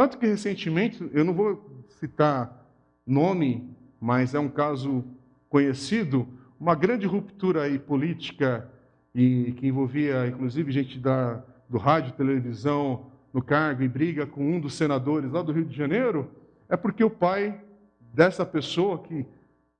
Tanto 0.00 0.16
que 0.16 0.26
recentemente, 0.26 1.10
eu 1.12 1.22
não 1.26 1.34
vou 1.34 1.84
citar 1.90 2.66
nome, 3.06 3.70
mas 4.00 4.34
é 4.34 4.38
um 4.38 4.48
caso 4.48 5.04
conhecido, 5.46 6.26
uma 6.58 6.74
grande 6.74 7.06
ruptura 7.06 7.64
aí 7.64 7.78
política 7.78 8.66
e 9.14 9.52
que 9.58 9.66
envolvia 9.66 10.26
inclusive 10.26 10.72
gente 10.72 10.98
da, 10.98 11.44
do 11.68 11.76
rádio, 11.76 12.14
televisão 12.14 13.10
no 13.30 13.42
cargo 13.42 13.82
e 13.82 13.88
briga 13.88 14.26
com 14.26 14.42
um 14.42 14.58
dos 14.58 14.72
senadores 14.72 15.32
lá 15.32 15.42
do 15.42 15.52
Rio 15.52 15.66
de 15.66 15.76
Janeiro, 15.76 16.30
é 16.66 16.78
porque 16.78 17.04
o 17.04 17.10
pai 17.10 17.60
dessa 18.00 18.46
pessoa 18.46 19.00
que 19.00 19.26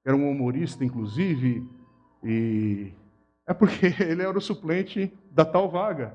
era 0.04 0.14
um 0.14 0.30
humorista 0.30 0.85
inclusive 0.85 1.66
e 2.22 2.92
é 3.46 3.54
porque 3.54 3.87
ele 4.04 4.20
era 4.20 4.37
o 4.37 4.42
suplente 4.42 5.11
da 5.30 5.46
tal 5.46 5.70
vaga. 5.70 6.14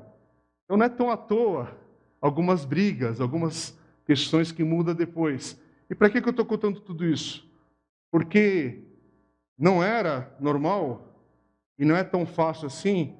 Então 0.63 0.77
não 0.77 0.85
é 0.85 0.89
tão 0.89 1.09
à 1.09 1.17
toa 1.17 1.75
algumas 2.21 2.65
brigas, 2.65 3.19
algumas 3.19 3.75
questões 4.05 4.51
que 4.51 4.63
mudam 4.63 4.93
depois. 4.93 5.59
E 5.89 5.95
para 5.95 6.09
que, 6.09 6.21
que 6.21 6.27
eu 6.27 6.31
estou 6.31 6.45
contando 6.45 6.79
tudo 6.79 7.05
isso? 7.05 7.49
Porque 8.11 8.83
não 9.57 9.83
era 9.83 10.35
normal 10.39 11.15
e 11.77 11.85
não 11.85 11.95
é 11.95 12.03
tão 12.03 12.25
fácil 12.25 12.67
assim 12.67 13.15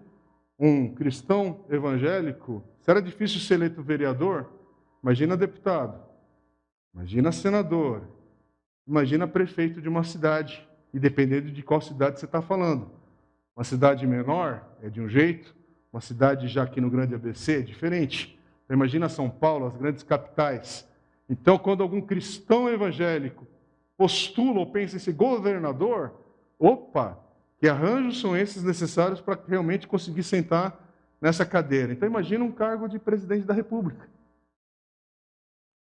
um 0.57 0.93
cristão 0.93 1.65
evangélico. 1.69 2.63
Se 2.81 2.89
era 2.89 3.01
difícil 3.01 3.39
ser 3.39 3.55
eleito 3.55 3.83
vereador, 3.83 4.49
imagina 5.03 5.35
deputado, 5.35 5.99
imagina 6.93 7.31
senador, 7.31 8.07
imagina 8.87 9.27
prefeito 9.27 9.81
de 9.81 9.89
uma 9.89 10.03
cidade, 10.03 10.65
e 10.93 10.99
dependendo 10.99 11.51
de 11.51 11.61
qual 11.61 11.81
cidade 11.81 12.19
você 12.19 12.25
está 12.25 12.41
falando. 12.41 12.89
Uma 13.55 13.65
cidade 13.65 14.07
menor 14.07 14.65
é 14.81 14.89
de 14.89 15.01
um 15.01 15.09
jeito, 15.09 15.53
uma 15.91 15.99
cidade 15.99 16.47
já 16.47 16.63
aqui 16.63 16.79
no 16.79 16.89
Grande 16.89 17.15
ABC 17.15 17.59
é 17.59 17.61
diferente. 17.61 18.34
Imagina 18.69 19.09
São 19.09 19.29
Paulo, 19.29 19.67
as 19.67 19.75
grandes 19.75 20.03
capitais. 20.03 20.87
Então, 21.29 21.57
quando 21.57 21.83
algum 21.83 22.01
cristão 22.01 22.69
evangélico 22.69 23.45
postula 23.97 24.59
ou 24.59 24.71
pensa 24.71 24.95
em 24.95 24.99
ser 24.99 25.13
governador, 25.13 26.13
opa, 26.57 27.19
que 27.57 27.67
arranjos 27.67 28.19
são 28.19 28.35
esses 28.35 28.63
necessários 28.63 29.21
para 29.21 29.39
realmente 29.47 29.87
conseguir 29.87 30.23
sentar 30.23 30.77
nessa 31.21 31.45
cadeira? 31.45 31.93
Então, 31.93 32.07
imagina 32.07 32.43
um 32.43 32.51
cargo 32.51 32.87
de 32.87 32.99
presidente 32.99 33.45
da 33.45 33.53
República. 33.53 34.09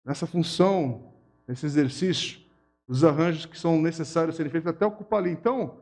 Nessa 0.03 0.27
função, 0.27 1.13
nesse 1.47 1.65
exercício, 1.65 2.41
os 2.87 3.03
arranjos 3.03 3.45
que 3.45 3.57
são 3.57 3.81
necessários 3.81 4.35
serem 4.35 4.51
feitos 4.51 4.69
até 4.69 4.85
ocupar 4.85 5.19
ali. 5.19 5.31
Então, 5.31 5.77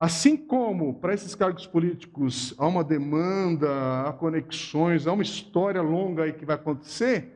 Assim 0.00 0.36
como 0.36 0.94
para 0.94 1.12
esses 1.12 1.34
cargos 1.34 1.66
políticos 1.66 2.54
há 2.56 2.66
uma 2.66 2.84
demanda, 2.84 4.08
há 4.08 4.12
conexões, 4.12 5.06
há 5.06 5.12
uma 5.12 5.24
história 5.24 5.82
longa 5.82 6.22
aí 6.22 6.32
que 6.32 6.44
vai 6.44 6.54
acontecer, 6.54 7.34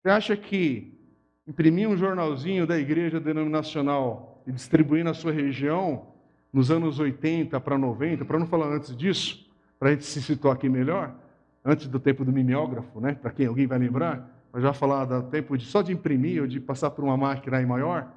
você 0.00 0.10
acha 0.10 0.36
que 0.36 0.98
imprimir 1.46 1.88
um 1.88 1.96
jornalzinho 1.96 2.66
da 2.66 2.78
igreja 2.78 3.20
denominacional 3.20 4.42
e 4.46 4.52
distribuir 4.52 5.04
na 5.04 5.12
sua 5.12 5.32
região, 5.32 6.06
nos 6.50 6.70
anos 6.70 6.98
80 6.98 7.60
para 7.60 7.76
90, 7.76 8.24
para 8.24 8.38
não 8.38 8.46
falar 8.46 8.68
antes 8.68 8.96
disso, 8.96 9.46
para 9.78 9.90
a 9.90 9.92
gente 9.92 10.06
se 10.06 10.22
situar 10.22 10.54
aqui 10.54 10.68
melhor, 10.68 11.14
antes 11.62 11.88
do 11.88 12.00
tempo 12.00 12.24
do 12.24 12.32
mimeógrafo, 12.32 13.00
né? 13.00 13.12
para 13.12 13.30
quem 13.30 13.46
alguém 13.46 13.66
vai 13.66 13.78
lembrar, 13.78 14.30
mas 14.50 14.62
já 14.62 14.72
falar 14.72 15.04
do 15.04 15.22
tempo 15.24 15.58
de, 15.58 15.66
só 15.66 15.82
de 15.82 15.92
imprimir 15.92 16.40
ou 16.40 16.48
de 16.48 16.58
passar 16.58 16.90
por 16.90 17.04
uma 17.04 17.18
máquina 17.18 17.58
aí 17.58 17.66
maior, 17.66 18.10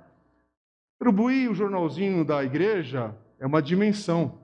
Distribuir 1.01 1.49
o 1.49 1.55
jornalzinho 1.55 2.23
da 2.23 2.43
igreja 2.43 3.17
é 3.39 3.47
uma 3.47 3.59
dimensão. 3.59 4.37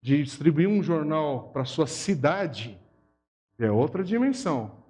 De 0.00 0.22
distribuir 0.22 0.66
um 0.66 0.82
jornal 0.82 1.50
para 1.50 1.66
sua 1.66 1.86
cidade 1.86 2.80
é 3.58 3.70
outra 3.70 4.02
dimensão. 4.02 4.82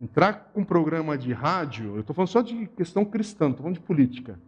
Entrar 0.00 0.52
com 0.52 0.60
um 0.60 0.64
programa 0.64 1.18
de 1.18 1.32
rádio, 1.32 1.96
eu 1.96 2.00
estou 2.02 2.14
falando 2.14 2.28
só 2.28 2.42
de 2.42 2.68
questão 2.68 3.04
cristã, 3.04 3.46
estou 3.46 3.64
falando 3.64 3.74
de 3.74 3.84
política. 3.84 4.38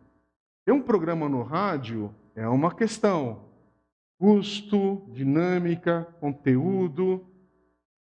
Ter 0.65 0.71
um 0.71 0.81
programa 0.81 1.29
no 1.29 1.43
rádio 1.43 2.15
é 2.37 2.47
uma 2.47 2.73
questão. 2.73 3.47
Custo, 4.21 5.05
dinâmica, 5.09 6.05
conteúdo. 6.21 7.27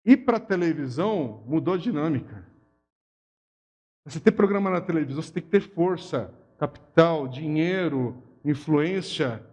E 0.04 0.14
para 0.14 0.38
televisão, 0.38 1.42
mudou 1.46 1.72
a 1.72 1.78
dinâmica. 1.78 2.46
Você 4.04 4.20
ter 4.20 4.32
programa 4.32 4.68
na 4.68 4.82
televisão, 4.82 5.22
você 5.22 5.32
tem 5.32 5.42
que 5.42 5.48
ter 5.48 5.62
força 5.62 6.41
capital, 6.62 7.26
dinheiro, 7.26 8.22
influência. 8.44 9.44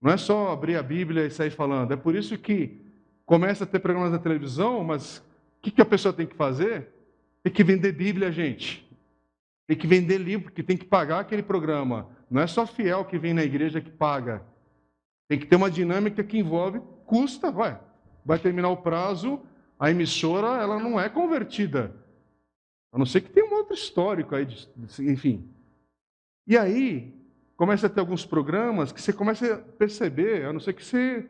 Não 0.00 0.12
é 0.12 0.16
só 0.16 0.52
abrir 0.52 0.76
a 0.76 0.82
Bíblia 0.82 1.26
e 1.26 1.30
sair 1.30 1.50
falando. 1.50 1.90
É 1.90 1.96
por 1.96 2.14
isso 2.14 2.38
que 2.38 2.80
começa 3.24 3.64
a 3.64 3.66
ter 3.66 3.80
programas 3.80 4.12
na 4.12 4.18
televisão, 4.20 4.84
mas 4.84 5.18
o 5.18 5.22
que, 5.62 5.72
que 5.72 5.82
a 5.82 5.84
pessoa 5.84 6.14
tem 6.14 6.24
que 6.24 6.36
fazer? 6.36 6.88
Tem 7.42 7.52
que 7.52 7.64
vender 7.64 7.90
Bíblia, 7.90 8.30
gente. 8.30 8.88
Tem 9.66 9.76
que 9.76 9.88
vender 9.88 10.18
livro, 10.18 10.44
porque 10.44 10.62
tem 10.62 10.76
que 10.76 10.84
pagar 10.84 11.18
aquele 11.18 11.42
programa. 11.42 12.08
Não 12.30 12.40
é 12.40 12.46
só 12.46 12.64
fiel 12.64 13.04
que 13.04 13.18
vem 13.18 13.34
na 13.34 13.42
igreja 13.42 13.80
que 13.80 13.90
paga. 13.90 14.40
Tem 15.28 15.40
que 15.40 15.46
ter 15.46 15.56
uma 15.56 15.70
dinâmica 15.70 16.22
que 16.22 16.38
envolve 16.38 16.80
custa, 17.06 17.50
vai. 17.50 17.76
Vai 18.24 18.38
terminar 18.38 18.68
o 18.68 18.76
prazo, 18.76 19.40
a 19.80 19.90
emissora 19.90 20.62
ela 20.62 20.78
não 20.78 21.00
é 21.00 21.08
convertida. 21.08 21.92
A 22.92 22.98
não 22.98 23.04
ser 23.04 23.22
que 23.22 23.30
tenha 23.30 23.50
um 23.50 23.54
outro 23.54 23.74
histórico 23.74 24.36
aí, 24.36 24.46
enfim. 25.00 25.55
E 26.46 26.56
aí, 26.56 27.12
começa 27.56 27.86
a 27.86 27.90
ter 27.90 28.00
alguns 28.00 28.24
programas 28.24 28.92
que 28.92 29.02
você 29.02 29.12
começa 29.12 29.54
a 29.54 29.58
perceber, 29.58 30.44
a 30.44 30.52
não 30.52 30.60
ser 30.60 30.74
que 30.74 30.84
você 30.84 31.28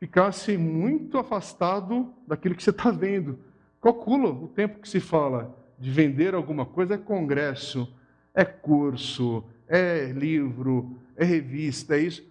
ficasse 0.00 0.56
muito 0.56 1.18
afastado 1.18 2.12
daquilo 2.26 2.54
que 2.54 2.62
você 2.62 2.70
está 2.70 2.90
vendo. 2.90 3.38
Calcula 3.80 4.30
o 4.30 4.48
tempo 4.48 4.80
que 4.80 4.88
se 4.88 4.98
fala 4.98 5.56
de 5.78 5.90
vender 5.90 6.34
alguma 6.34 6.66
coisa, 6.66 6.94
é 6.94 6.98
congresso, 6.98 7.88
é 8.34 8.44
curso, 8.44 9.44
é 9.68 10.06
livro, 10.06 10.98
é 11.14 11.24
revista, 11.24 11.96
é 11.96 12.00
isso. 12.00 12.24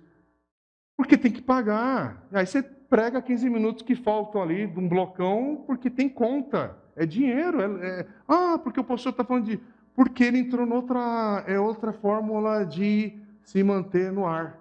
Porque 0.98 1.18
tem 1.18 1.32
que 1.32 1.42
pagar. 1.42 2.28
Aí 2.34 2.46
você 2.46 2.62
prega 2.62 3.22
15 3.22 3.50
minutos 3.50 3.84
que 3.84 3.96
faltam 3.96 4.42
ali 4.42 4.68
de 4.68 4.80
um 4.80 4.88
blocão, 4.88 5.64
porque 5.66 5.90
tem 5.90 6.10
conta. 6.10 6.78
É 6.96 7.06
dinheiro. 7.06 7.62
É, 7.62 8.02
é... 8.02 8.08
Ah, 8.28 8.58
porque 8.58 8.80
o 8.80 8.84
pastor 8.84 9.12
está 9.12 9.24
falando 9.24 9.46
de 9.46 9.60
porque 9.96 10.26
ele 10.26 10.40
entrou 10.40 10.66
noutra 10.66 11.44
é 11.48 11.60
outra 11.60 11.94
fórmula 11.94 12.66
de 12.66 13.18
se 13.44 13.64
manter 13.64 14.12
no 14.12 14.26
ar. 14.26 14.60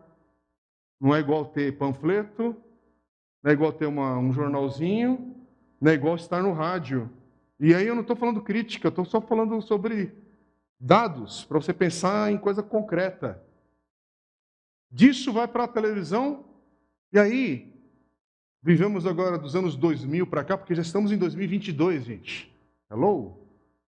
Não 1.01 1.15
é 1.15 1.19
igual 1.19 1.45
ter 1.47 1.77
panfleto, 1.77 2.57
não 3.43 3.51
é 3.51 3.55
igual 3.55 3.73
ter 3.73 3.87
uma, 3.87 4.17
um 4.17 4.33
jornalzinho, 4.33 5.35
não 5.81 5.91
é 5.91 5.95
igual 5.95 6.15
estar 6.15 6.43
no 6.43 6.53
rádio. 6.53 7.11
E 7.59 7.75
aí 7.75 7.87
eu 7.87 7.95
não 7.95 8.03
estou 8.03 8.17
falando 8.17 8.41
crítica, 8.41 8.89
estou 8.89 9.05
só 9.05 9.21
falando 9.21 9.61
sobre 9.61 10.15
dados, 10.79 11.45
para 11.45 11.61
você 11.61 11.73
pensar 11.75 12.31
em 12.31 12.39
coisa 12.39 12.63
concreta. 12.63 13.43
Disso 14.91 15.33
vai 15.33 15.49
para 15.49 15.65
a 15.65 15.69
televisão, 15.69 16.45
e 17.13 17.19
aí, 17.19 17.73
vivemos 18.63 19.07
agora 19.07 19.39
dos 19.39 19.55
anos 19.55 19.77
2000 19.77 20.27
para 20.27 20.45
cá, 20.45 20.57
porque 20.57 20.75
já 20.75 20.83
estamos 20.83 21.13
em 21.13 21.19
2022, 21.19 22.05
gente. 22.05 22.53
Hello? 22.91 23.44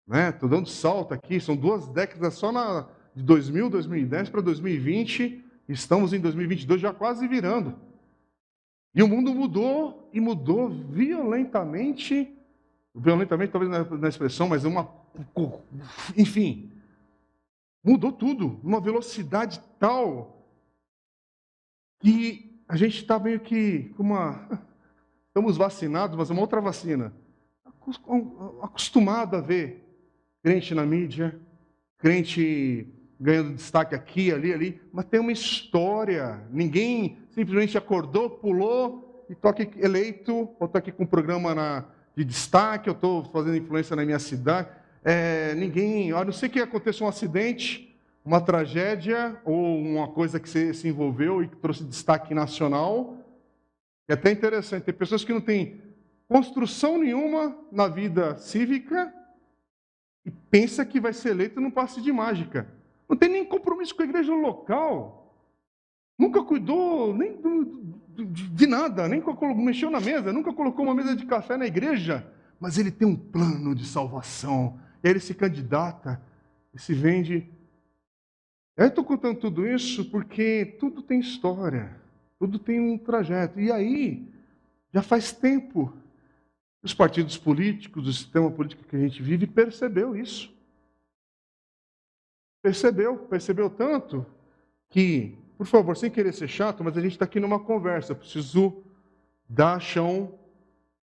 Estou 0.09 0.49
né? 0.49 0.57
dando 0.57 0.69
salto 0.69 1.13
aqui, 1.13 1.39
são 1.39 1.55
duas 1.55 1.87
décadas 1.89 2.33
só 2.33 2.51
na, 2.51 2.89
de 3.15 3.23
2000, 3.23 3.69
2010 3.69 4.31
para 4.31 4.41
2020, 4.41 5.45
estamos 5.69 6.15
em 6.15 6.21
2022 6.21 6.81
já 6.81 6.95
quase 6.95 7.29
virando. 7.29 7.79
E 8.95 9.03
o 9.03 9.09
mundo 9.09 9.35
mudou, 9.35 10.09
e 10.11 10.19
mudou 10.19 10.71
violentamente, 10.71 12.35
violentamente 12.95 13.53
talvez 13.53 13.71
na, 13.71 13.85
na 13.85 14.09
expressão, 14.09 14.49
mas 14.49 14.65
uma. 14.65 14.91
Enfim, 16.17 16.73
mudou 17.85 18.11
tudo, 18.11 18.59
numa 18.63 18.81
velocidade 18.81 19.61
tal 19.79 20.43
que 22.01 22.63
a 22.67 22.77
gente 22.77 22.97
está 22.97 23.19
meio 23.19 23.41
que 23.41 23.91
com 23.91 24.05
uma. 24.05 24.49
Estamos 25.29 25.59
vacinados, 25.59 26.17
mas 26.17 26.31
é 26.31 26.33
uma 26.33 26.41
outra 26.41 26.63
vacina. 26.63 27.13
Acostumado 28.63 29.37
a 29.37 29.41
ver 29.41 29.88
crente 30.43 30.75
na 30.75 30.85
mídia, 30.85 31.39
crente 31.99 32.87
ganhando 33.21 33.55
destaque 33.55 33.95
aqui, 33.95 34.33
ali, 34.33 34.53
ali, 34.53 34.81
mas 34.93 35.05
tem 35.07 35.19
uma 35.19 35.33
história. 35.33 36.41
Ninguém 36.51 37.19
simplesmente 37.31 37.77
acordou, 37.77 38.31
pulou 38.31 39.27
e 39.29 39.37
aqui 39.49 39.79
eleito, 39.81 40.33
ou 40.59 40.67
estou 40.67 40.79
aqui 40.79 40.93
com 40.93 41.03
um 41.03 41.07
programa 41.07 41.55
na, 41.55 41.85
de 42.17 42.25
destaque, 42.25 42.89
eu 42.89 42.95
estou 42.95 43.25
fazendo 43.25 43.57
influência 43.57 43.95
na 43.95 44.05
minha 44.05 44.19
cidade. 44.19 44.69
É, 45.05 45.55
ninguém, 45.55 46.13
a 46.13 46.25
não 46.25 46.33
ser 46.33 46.49
que 46.49 46.61
aconteça 46.61 47.05
um 47.05 47.09
acidente, 47.09 47.97
uma 48.25 48.41
tragédia 48.41 49.41
ou 49.45 49.79
uma 49.79 50.09
coisa 50.09 50.39
que 50.39 50.49
se, 50.49 50.73
se 50.75 50.89
envolveu 50.89 51.43
e 51.43 51.49
que 51.49 51.57
trouxe 51.57 51.85
destaque 51.85 52.35
nacional, 52.35 53.17
É 54.09 54.15
até 54.15 54.31
interessante, 54.31 54.85
tem 54.85 54.95
pessoas 54.95 55.23
que 55.25 55.33
não 55.33 55.41
têm 55.41 55.83
construção 56.27 56.99
nenhuma 56.99 57.57
na 57.71 57.89
vida 57.89 58.39
cívica 58.39 59.13
e 60.29 60.31
pensa 60.31 60.85
que 60.85 61.01
vai 61.01 61.15
ser 61.15 61.31
eleito 61.31 61.59
num 61.59 61.71
passe 61.71 62.03
de 62.03 62.13
mágica. 62.13 62.69
Não 63.09 63.17
tem 63.17 63.31
nem 63.31 63.47
compromisso 63.47 63.97
com 63.97 64.03
a 64.03 64.05
igreja 64.05 64.35
local. 64.35 65.35
Nunca 66.19 66.45
cuidou 66.45 67.17
nem 67.17 67.35
do, 67.41 67.97
de, 68.27 68.67
nada, 68.67 69.09
nem 69.09 69.23
mexeu 69.57 69.91
na 69.91 70.01
mesa, 70.01 70.31
nunca 70.31 70.53
colocou 70.53 70.85
uma 70.85 70.95
mesa 70.95 71.17
de 71.17 71.25
café 71.25 71.57
na 71.57 71.67
igreja. 71.67 72.31
Mas 72.61 72.77
ele 72.77 72.91
tem 72.91 73.09
um 73.09 73.17
plano 73.17 73.75
de 73.75 73.87
salvação. 73.87 74.79
Ele 75.03 75.19
se 75.19 75.33
candidata 75.33 76.21
e 76.75 76.79
se 76.79 76.93
vende. 76.93 77.49
Eu 78.77 78.89
estou 78.89 79.03
contando 79.03 79.39
tudo 79.39 79.67
isso 79.67 80.11
porque 80.11 80.77
tudo 80.79 81.01
tem 81.01 81.21
história, 81.21 81.97
tudo 82.39 82.59
tem 82.59 82.79
um 82.79 82.99
trajeto. 82.99 83.59
E 83.59 83.73
aí, 83.73 84.29
já 84.93 85.01
faz 85.01 85.33
tempo 85.33 85.91
os 86.83 86.95
partidos 86.95 87.37
políticos, 87.37 88.07
o 88.07 88.13
sistema 88.13 88.51
político 88.51 88.85
que 88.85 88.97
a 88.97 89.01
gente 89.01 89.23
vive 89.23 89.47
percebeu 89.47 90.17
isso. 90.17 90.53
Percebeu, 92.63 93.19
percebeu 93.19 93.71
tanto 93.71 94.27
que, 94.89 95.37
por 95.57 95.67
favor, 95.67 95.97
sem 95.97 96.11
querer 96.11 96.33
ser 96.33 96.49
chato, 96.49 96.83
mas 96.83 96.97
a 96.97 97.01
gente 97.01 97.13
está 97.13 97.25
aqui 97.25 97.41
numa 97.41 97.61
conversa, 97.61 98.13
eu 98.13 98.17
preciso 98.17 98.83
dar 99.49 99.81
chão 99.81 100.39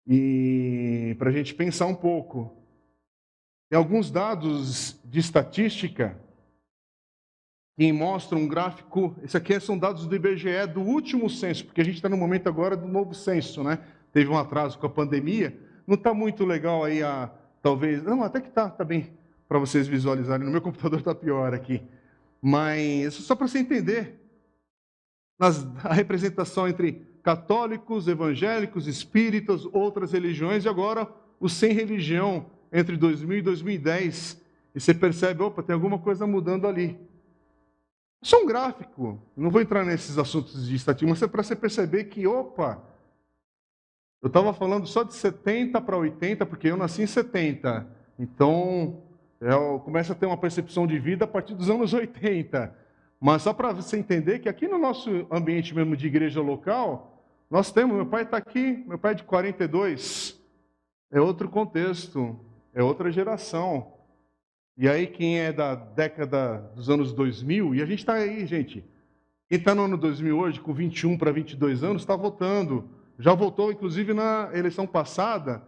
e 0.07 1.15
para 1.17 1.29
a 1.29 1.33
gente 1.33 1.53
pensar 1.53 1.87
um 1.87 1.95
pouco. 1.95 2.55
Tem 3.69 3.77
alguns 3.77 4.11
dados 4.11 4.99
de 5.03 5.19
estatística 5.19 6.19
que 7.77 7.91
mostram 7.91 8.39
um 8.39 8.47
gráfico. 8.47 9.15
Esse 9.23 9.35
aqui 9.35 9.59
são 9.59 9.77
dados 9.77 10.05
do 10.05 10.15
IBGE 10.15 10.67
do 10.73 10.81
último 10.81 11.29
censo, 11.29 11.65
porque 11.65 11.81
a 11.81 11.83
gente 11.83 11.95
está 11.95 12.07
no 12.07 12.17
momento 12.17 12.47
agora 12.47 12.77
do 12.77 12.87
novo 12.87 13.13
censo, 13.13 13.63
né? 13.63 13.79
Teve 14.11 14.29
um 14.29 14.37
atraso 14.37 14.77
com 14.79 14.85
a 14.85 14.89
pandemia, 14.89 15.57
não 15.87 15.95
está 15.95 16.13
muito 16.13 16.45
legal 16.45 16.83
aí 16.83 17.03
a 17.03 17.31
talvez. 17.61 18.03
Não, 18.03 18.23
até 18.23 18.39
que 18.39 18.49
está, 18.49 18.67
está 18.67 18.83
bem 18.83 19.11
para 19.47 19.59
vocês 19.59 19.87
visualizarem. 19.87 20.45
No 20.45 20.51
meu 20.51 20.61
computador 20.61 20.99
está 20.99 21.13
pior 21.13 21.53
aqui. 21.53 21.81
Mas 22.41 23.13
só 23.13 23.35
para 23.35 23.47
você 23.47 23.59
entender 23.59 24.19
nas, 25.37 25.65
a 25.83 25.93
representação 25.93 26.67
entre 26.67 27.05
católicos, 27.23 28.07
evangélicos, 28.07 28.87
espíritas, 28.87 29.65
outras 29.73 30.11
religiões 30.11 30.65
e 30.65 30.69
agora 30.69 31.09
os 31.39 31.53
sem 31.53 31.73
religião 31.73 32.45
entre 32.71 32.95
2000 32.97 33.39
e 33.39 33.41
2010. 33.41 34.41
E 34.75 34.79
você 34.79 34.93
percebe, 34.93 35.41
opa, 35.41 35.63
tem 35.63 35.73
alguma 35.73 35.97
coisa 35.97 36.27
mudando 36.27 36.67
ali. 36.67 36.99
É 38.31 38.37
um 38.37 38.45
gráfico. 38.45 39.19
Não 39.35 39.49
vou 39.49 39.61
entrar 39.61 39.85
nesses 39.85 40.17
assuntos 40.17 40.67
de 40.67 40.75
estatística, 40.75 41.09
mas 41.09 41.21
é 41.21 41.27
para 41.27 41.43
você 41.43 41.55
perceber 41.55 42.05
que, 42.05 42.25
opa, 42.27 42.81
eu 44.25 44.27
estava 44.27 44.51
falando 44.53 44.87
só 44.87 45.03
de 45.03 45.13
70 45.13 45.79
para 45.81 45.95
80, 45.95 46.47
porque 46.47 46.67
eu 46.67 46.75
nasci 46.75 47.03
em 47.03 47.05
70. 47.05 47.85
Então, 48.17 49.03
eu 49.39 49.79
começo 49.81 50.11
a 50.11 50.15
ter 50.15 50.25
uma 50.25 50.35
percepção 50.35 50.87
de 50.87 50.97
vida 50.97 51.25
a 51.25 51.27
partir 51.27 51.53
dos 51.53 51.69
anos 51.69 51.93
80. 51.93 52.75
Mas 53.21 53.43
só 53.43 53.53
para 53.53 53.71
você 53.71 53.97
entender 53.97 54.39
que 54.39 54.49
aqui 54.49 54.67
no 54.67 54.79
nosso 54.79 55.27
ambiente 55.29 55.75
mesmo 55.75 55.95
de 55.95 56.07
igreja 56.07 56.41
local, 56.41 57.23
nós 57.51 57.71
temos, 57.71 57.95
meu 57.95 58.07
pai 58.07 58.23
está 58.23 58.37
aqui, 58.37 58.83
meu 58.87 58.97
pai 58.97 59.11
é 59.11 59.13
de 59.13 59.23
42. 59.25 60.41
É 61.11 61.21
outro 61.21 61.47
contexto, 61.47 62.35
é 62.73 62.81
outra 62.81 63.11
geração. 63.11 63.93
E 64.75 64.89
aí, 64.89 65.05
quem 65.05 65.37
é 65.37 65.53
da 65.53 65.75
década 65.75 66.67
dos 66.75 66.89
anos 66.89 67.13
2000, 67.13 67.75
e 67.75 67.81
a 67.83 67.85
gente 67.85 67.99
está 67.99 68.15
aí, 68.15 68.43
gente. 68.47 68.83
Quem 69.47 69.59
está 69.59 69.75
no 69.75 69.83
ano 69.83 69.99
2000 69.99 70.35
hoje, 70.35 70.59
com 70.59 70.73
21 70.73 71.15
para 71.15 71.31
22 71.31 71.83
anos, 71.83 72.01
está 72.01 72.15
votando 72.15 72.89
já 73.17 73.33
votou, 73.33 73.71
inclusive, 73.71 74.13
na 74.13 74.49
eleição 74.53 74.85
passada, 74.85 75.63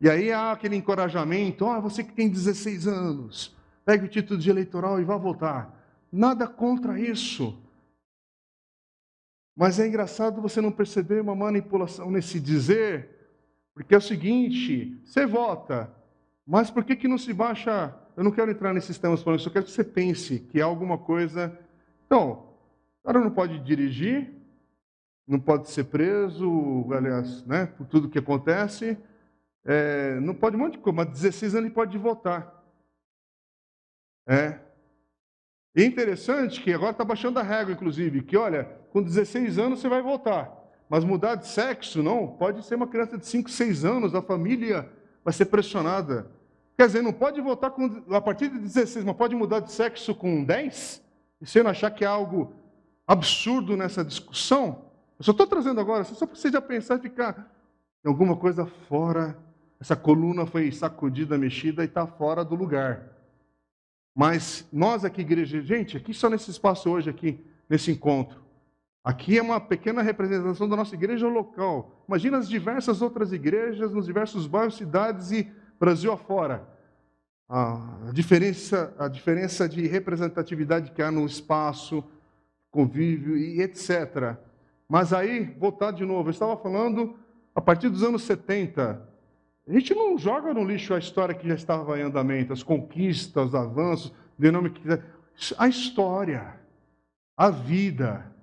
e 0.00 0.08
aí 0.08 0.32
há 0.32 0.52
aquele 0.52 0.76
encorajamento: 0.76 1.66
ah, 1.66 1.80
você 1.80 2.02
que 2.02 2.12
tem 2.12 2.28
16 2.28 2.86
anos, 2.86 3.56
pegue 3.84 4.06
o 4.06 4.08
título 4.08 4.38
de 4.38 4.50
eleitoral 4.50 5.00
e 5.00 5.04
vá 5.04 5.16
votar. 5.16 5.78
Nada 6.10 6.46
contra 6.46 6.98
isso. 6.98 7.58
Mas 9.54 9.78
é 9.78 9.86
engraçado 9.86 10.40
você 10.40 10.60
não 10.60 10.72
perceber 10.72 11.20
uma 11.20 11.34
manipulação 11.34 12.10
nesse 12.10 12.40
dizer, 12.40 13.10
porque 13.74 13.94
é 13.94 13.98
o 13.98 14.02
seguinte: 14.02 14.98
você 15.04 15.26
vota, 15.26 15.92
mas 16.46 16.70
por 16.70 16.82
que, 16.82 16.96
que 16.96 17.08
não 17.08 17.18
se 17.18 17.32
baixa? 17.32 17.94
Eu 18.16 18.24
não 18.24 18.32
quero 18.32 18.50
entrar 18.50 18.74
nesses 18.74 18.98
temas, 18.98 19.24
eu 19.24 19.38
só 19.38 19.50
quero 19.50 19.64
que 19.64 19.70
você 19.70 19.84
pense 19.84 20.40
que 20.40 20.60
há 20.60 20.64
alguma 20.64 20.98
coisa. 20.98 21.56
Então, 22.06 22.44
o 23.02 23.06
cara 23.06 23.20
não 23.20 23.30
pode 23.30 23.58
dirigir, 23.60 24.34
não 25.30 25.38
pode 25.38 25.70
ser 25.70 25.84
preso, 25.84 26.86
aliás, 26.92 27.44
né, 27.46 27.66
por 27.66 27.86
tudo 27.86 28.08
que 28.08 28.18
acontece. 28.18 28.98
É, 29.64 30.18
não 30.20 30.34
pode 30.34 30.56
um 30.56 30.58
monte 30.58 30.72
de 30.72 30.78
coisa, 30.78 30.96
mas 30.96 31.08
16 31.10 31.54
anos 31.54 31.66
ele 31.66 31.74
pode 31.74 31.96
votar. 31.96 32.64
É. 34.26 34.58
É 35.76 35.84
interessante 35.84 36.60
que 36.60 36.72
agora 36.72 36.90
está 36.90 37.04
baixando 37.04 37.38
a 37.38 37.44
régua, 37.44 37.72
inclusive, 37.72 38.22
que 38.22 38.36
olha, 38.36 38.64
com 38.90 39.00
16 39.00 39.56
anos 39.56 39.80
você 39.80 39.88
vai 39.88 40.02
votar. 40.02 40.52
Mas 40.88 41.04
mudar 41.04 41.36
de 41.36 41.46
sexo, 41.46 42.02
não, 42.02 42.26
pode 42.26 42.64
ser 42.64 42.74
uma 42.74 42.88
criança 42.88 43.16
de 43.16 43.24
5, 43.24 43.48
6 43.48 43.84
anos, 43.84 44.14
a 44.16 44.20
família 44.20 44.90
vai 45.24 45.32
ser 45.32 45.44
pressionada. 45.44 46.28
Quer 46.76 46.86
dizer, 46.86 47.02
não 47.02 47.12
pode 47.12 47.40
votar 47.40 47.70
com, 47.70 48.02
a 48.10 48.20
partir 48.20 48.48
de 48.48 48.58
16, 48.58 49.04
mas 49.04 49.16
pode 49.16 49.36
mudar 49.36 49.60
de 49.60 49.70
sexo 49.70 50.12
com 50.12 50.42
10? 50.42 51.00
E 51.40 51.46
você 51.46 51.62
não 51.62 51.70
achar 51.70 51.92
que 51.92 52.04
há 52.04 52.10
algo 52.10 52.52
absurdo 53.06 53.76
nessa 53.76 54.04
discussão? 54.04 54.89
Eu 55.20 55.24
só 55.24 55.32
estou 55.32 55.46
trazendo 55.46 55.78
agora, 55.78 56.02
só 56.02 56.24
para 56.24 56.34
você 56.34 56.50
já 56.50 56.62
pensar 56.62 56.96
e 56.96 57.02
ficar 57.02 57.54
em 58.02 58.08
alguma 58.08 58.34
coisa 58.34 58.64
fora. 58.64 59.36
Essa 59.78 59.94
coluna 59.94 60.46
foi 60.46 60.72
sacudida, 60.72 61.36
mexida 61.36 61.82
e 61.82 61.86
está 61.86 62.06
fora 62.06 62.42
do 62.42 62.54
lugar. 62.54 63.06
Mas 64.14 64.66
nós 64.72 65.04
aqui, 65.04 65.20
igreja, 65.20 65.60
gente, 65.60 65.94
aqui 65.94 66.14
só 66.14 66.30
nesse 66.30 66.50
espaço 66.50 66.88
hoje, 66.88 67.10
aqui, 67.10 67.38
nesse 67.68 67.90
encontro. 67.90 68.40
Aqui 69.04 69.36
é 69.36 69.42
uma 69.42 69.60
pequena 69.60 70.00
representação 70.00 70.66
da 70.66 70.74
nossa 70.74 70.94
igreja 70.94 71.28
local. 71.28 72.02
Imagina 72.08 72.38
as 72.38 72.48
diversas 72.48 73.02
outras 73.02 73.30
igrejas 73.30 73.92
nos 73.92 74.06
diversos 74.06 74.46
bairros, 74.46 74.78
cidades 74.78 75.32
e 75.32 75.52
Brasil 75.78 76.10
afora. 76.12 76.66
A 77.46 78.10
diferença, 78.14 78.94
a 78.98 79.06
diferença 79.06 79.68
de 79.68 79.86
representatividade 79.86 80.92
que 80.92 81.02
há 81.02 81.10
no 81.10 81.26
espaço, 81.26 82.02
convívio 82.70 83.36
e 83.36 83.60
etc. 83.60 84.38
Mas 84.90 85.12
aí, 85.12 85.44
voltar 85.56 85.92
de 85.92 86.04
novo, 86.04 86.30
eu 86.30 86.32
estava 86.32 86.56
falando 86.56 87.16
a 87.54 87.60
partir 87.60 87.88
dos 87.88 88.02
anos 88.02 88.24
70. 88.24 89.00
A 89.68 89.72
gente 89.72 89.94
não 89.94 90.18
joga 90.18 90.52
no 90.52 90.64
lixo 90.64 90.92
a 90.92 90.98
história 90.98 91.32
que 91.32 91.46
já 91.46 91.54
estava 91.54 91.96
em 91.96 92.02
andamento, 92.02 92.52
as 92.52 92.64
conquistas, 92.64 93.50
os 93.50 93.54
avanços, 93.54 94.12
de 94.36 94.50
nome 94.50 94.70
que 94.70 94.80
quiser. 94.80 95.04
A 95.56 95.68
história, 95.68 96.56
a 97.36 97.50
vida, 97.50 98.34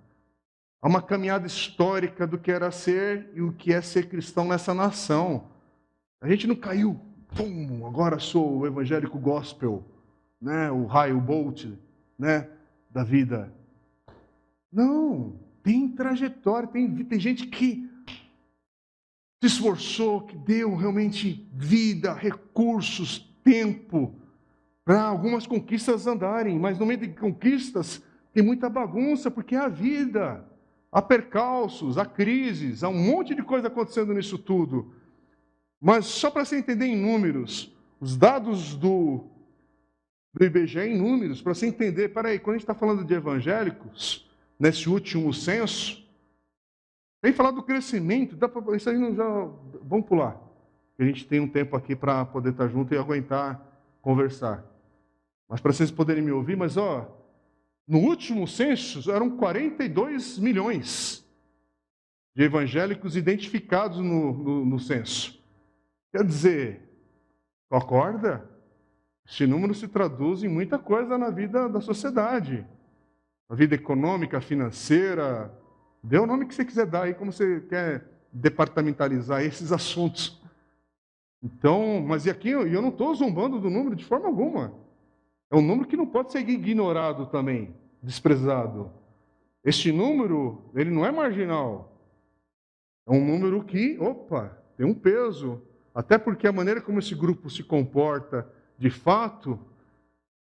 há 0.81 0.87
uma 0.87 1.01
caminhada 1.01 1.45
histórica 1.45 2.25
do 2.25 2.37
que 2.37 2.49
era 2.49 2.71
ser 2.71 3.29
e 3.33 3.41
o 3.41 3.51
que 3.51 3.73
é 3.73 3.81
ser 3.81 4.07
cristão 4.07 4.45
nessa 4.45 4.73
nação. 4.73 5.49
A 6.21 6.29
gente 6.29 6.47
não 6.47 6.55
caiu, 6.55 6.97
pum, 7.35 7.85
agora 7.85 8.19
sou 8.19 8.59
o 8.59 8.65
evangélico 8.65 9.19
gospel, 9.19 9.83
né, 10.39 10.71
o 10.71 10.85
raio 10.85 11.19
bolt, 11.19 11.65
né, 12.17 12.47
da 12.89 13.03
vida. 13.03 13.51
Não, 14.71 15.45
tem 15.67 15.85
trajetória, 15.85 16.65
tem, 16.69 17.03
tem 17.03 17.19
gente 17.19 17.45
que 17.45 17.89
se 19.41 19.47
esforçou, 19.47 20.21
que 20.21 20.37
deu 20.37 20.73
realmente 20.77 21.45
vida, 21.51 22.13
recursos, 22.13 23.29
tempo 23.43 24.15
para 24.85 25.01
algumas 25.01 25.45
conquistas 25.45 26.07
andarem, 26.07 26.57
mas 26.57 26.79
no 26.79 26.85
meio 26.85 27.01
de 27.01 27.09
conquistas 27.09 28.01
tem 28.33 28.41
muita 28.41 28.69
bagunça, 28.69 29.29
porque 29.29 29.55
é 29.55 29.59
a 29.59 29.67
vida, 29.67 30.45
há 30.89 31.01
percalços, 31.01 31.97
há 31.97 32.05
crises, 32.05 32.81
há 32.81 32.87
um 32.87 33.05
monte 33.05 33.35
de 33.35 33.43
coisa 33.43 33.67
acontecendo 33.67 34.13
nisso 34.13 34.37
tudo. 34.37 34.93
Mas 35.81 36.05
só 36.05 36.31
para 36.31 36.45
você 36.45 36.59
entender 36.59 36.85
em 36.85 36.95
números, 36.95 37.75
os 37.99 38.15
dados 38.15 38.73
do, 38.73 39.25
do 40.33 40.45
IBGE 40.45 40.79
em 40.79 40.97
números, 40.97 41.41
para 41.41 41.53
você 41.53 41.67
entender, 41.67 42.13
peraí, 42.13 42.39
quando 42.39 42.55
a 42.55 42.57
gente 42.57 42.63
está 42.63 42.73
falando 42.73 43.03
de 43.03 43.13
evangélicos, 43.13 44.26
nesse 44.59 44.89
último 44.89 45.33
censo, 45.33 46.03
vem 47.21 47.33
falar 47.33 47.51
do 47.51 47.63
crescimento, 47.63 48.35
dá 48.35 48.47
pra, 48.47 48.75
isso 48.75 48.89
aí 48.89 48.97
não 48.97 49.15
já. 49.15 49.25
Vamos 49.83 50.05
pular. 50.05 50.41
A 50.97 51.03
gente 51.03 51.27
tem 51.27 51.39
um 51.39 51.47
tempo 51.47 51.75
aqui 51.75 51.95
para 51.95 52.25
poder 52.25 52.51
estar 52.51 52.67
junto 52.67 52.93
e 52.93 52.97
aguentar 52.97 53.63
conversar. 54.01 54.65
Mas 55.47 55.61
para 55.61 55.71
vocês 55.71 55.91
poderem 55.91 56.23
me 56.23 56.31
ouvir, 56.31 56.57
mas 56.57 56.75
ó, 56.75 57.07
no 57.87 57.99
último 57.99 58.47
censo 58.47 59.11
eram 59.11 59.37
42 59.37 60.39
milhões 60.39 61.25
de 62.35 62.43
evangélicos 62.43 63.15
identificados 63.15 63.99
no, 63.99 64.33
no, 64.33 64.65
no 64.65 64.79
censo. 64.79 65.41
Quer 66.11 66.23
dizer, 66.23 66.81
acorda? 67.69 68.49
Esse 69.27 69.45
número 69.45 69.73
se 69.73 69.87
traduz 69.87 70.43
em 70.43 70.47
muita 70.47 70.79
coisa 70.79 71.17
na 71.17 71.29
vida 71.29 71.67
da 71.67 71.81
sociedade 71.81 72.65
a 73.49 73.55
vida 73.55 73.75
econômica, 73.75 74.41
financeira, 74.41 75.51
dê 76.03 76.17
o 76.17 76.25
nome 76.25 76.45
que 76.45 76.55
você 76.55 76.65
quiser 76.65 76.85
dar 76.85 77.03
aí, 77.03 77.13
como 77.13 77.31
você 77.31 77.61
quer 77.61 78.05
departamentalizar 78.31 79.41
esses 79.41 79.71
assuntos. 79.71 80.41
Então, 81.41 82.01
mas 82.05 82.25
e 82.25 82.29
aqui 82.29 82.49
eu 82.49 82.81
não 82.81 82.89
estou 82.89 83.13
zombando 83.15 83.59
do 83.59 83.69
número 83.69 83.95
de 83.95 84.03
forma 84.03 84.27
alguma. 84.27 84.73
É 85.49 85.55
um 85.55 85.61
número 85.61 85.87
que 85.87 85.95
não 85.95 86.05
pode 86.05 86.31
ser 86.31 86.47
ignorado 86.47 87.27
também, 87.27 87.73
desprezado. 88.01 88.91
Este 89.63 89.91
número, 89.91 90.61
ele 90.75 90.91
não 90.91 91.05
é 91.05 91.11
marginal. 91.11 91.93
É 93.07 93.11
um 93.11 93.23
número 93.23 93.63
que, 93.63 93.97
opa, 93.99 94.57
tem 94.75 94.85
um 94.85 94.93
peso. 94.93 95.61
Até 95.95 96.17
porque 96.17 96.47
a 96.47 96.51
maneira 96.51 96.81
como 96.81 96.99
esse 96.99 97.15
grupo 97.15 97.49
se 97.49 97.63
comporta, 97.63 98.47
de 98.77 98.89
fato, 98.89 99.59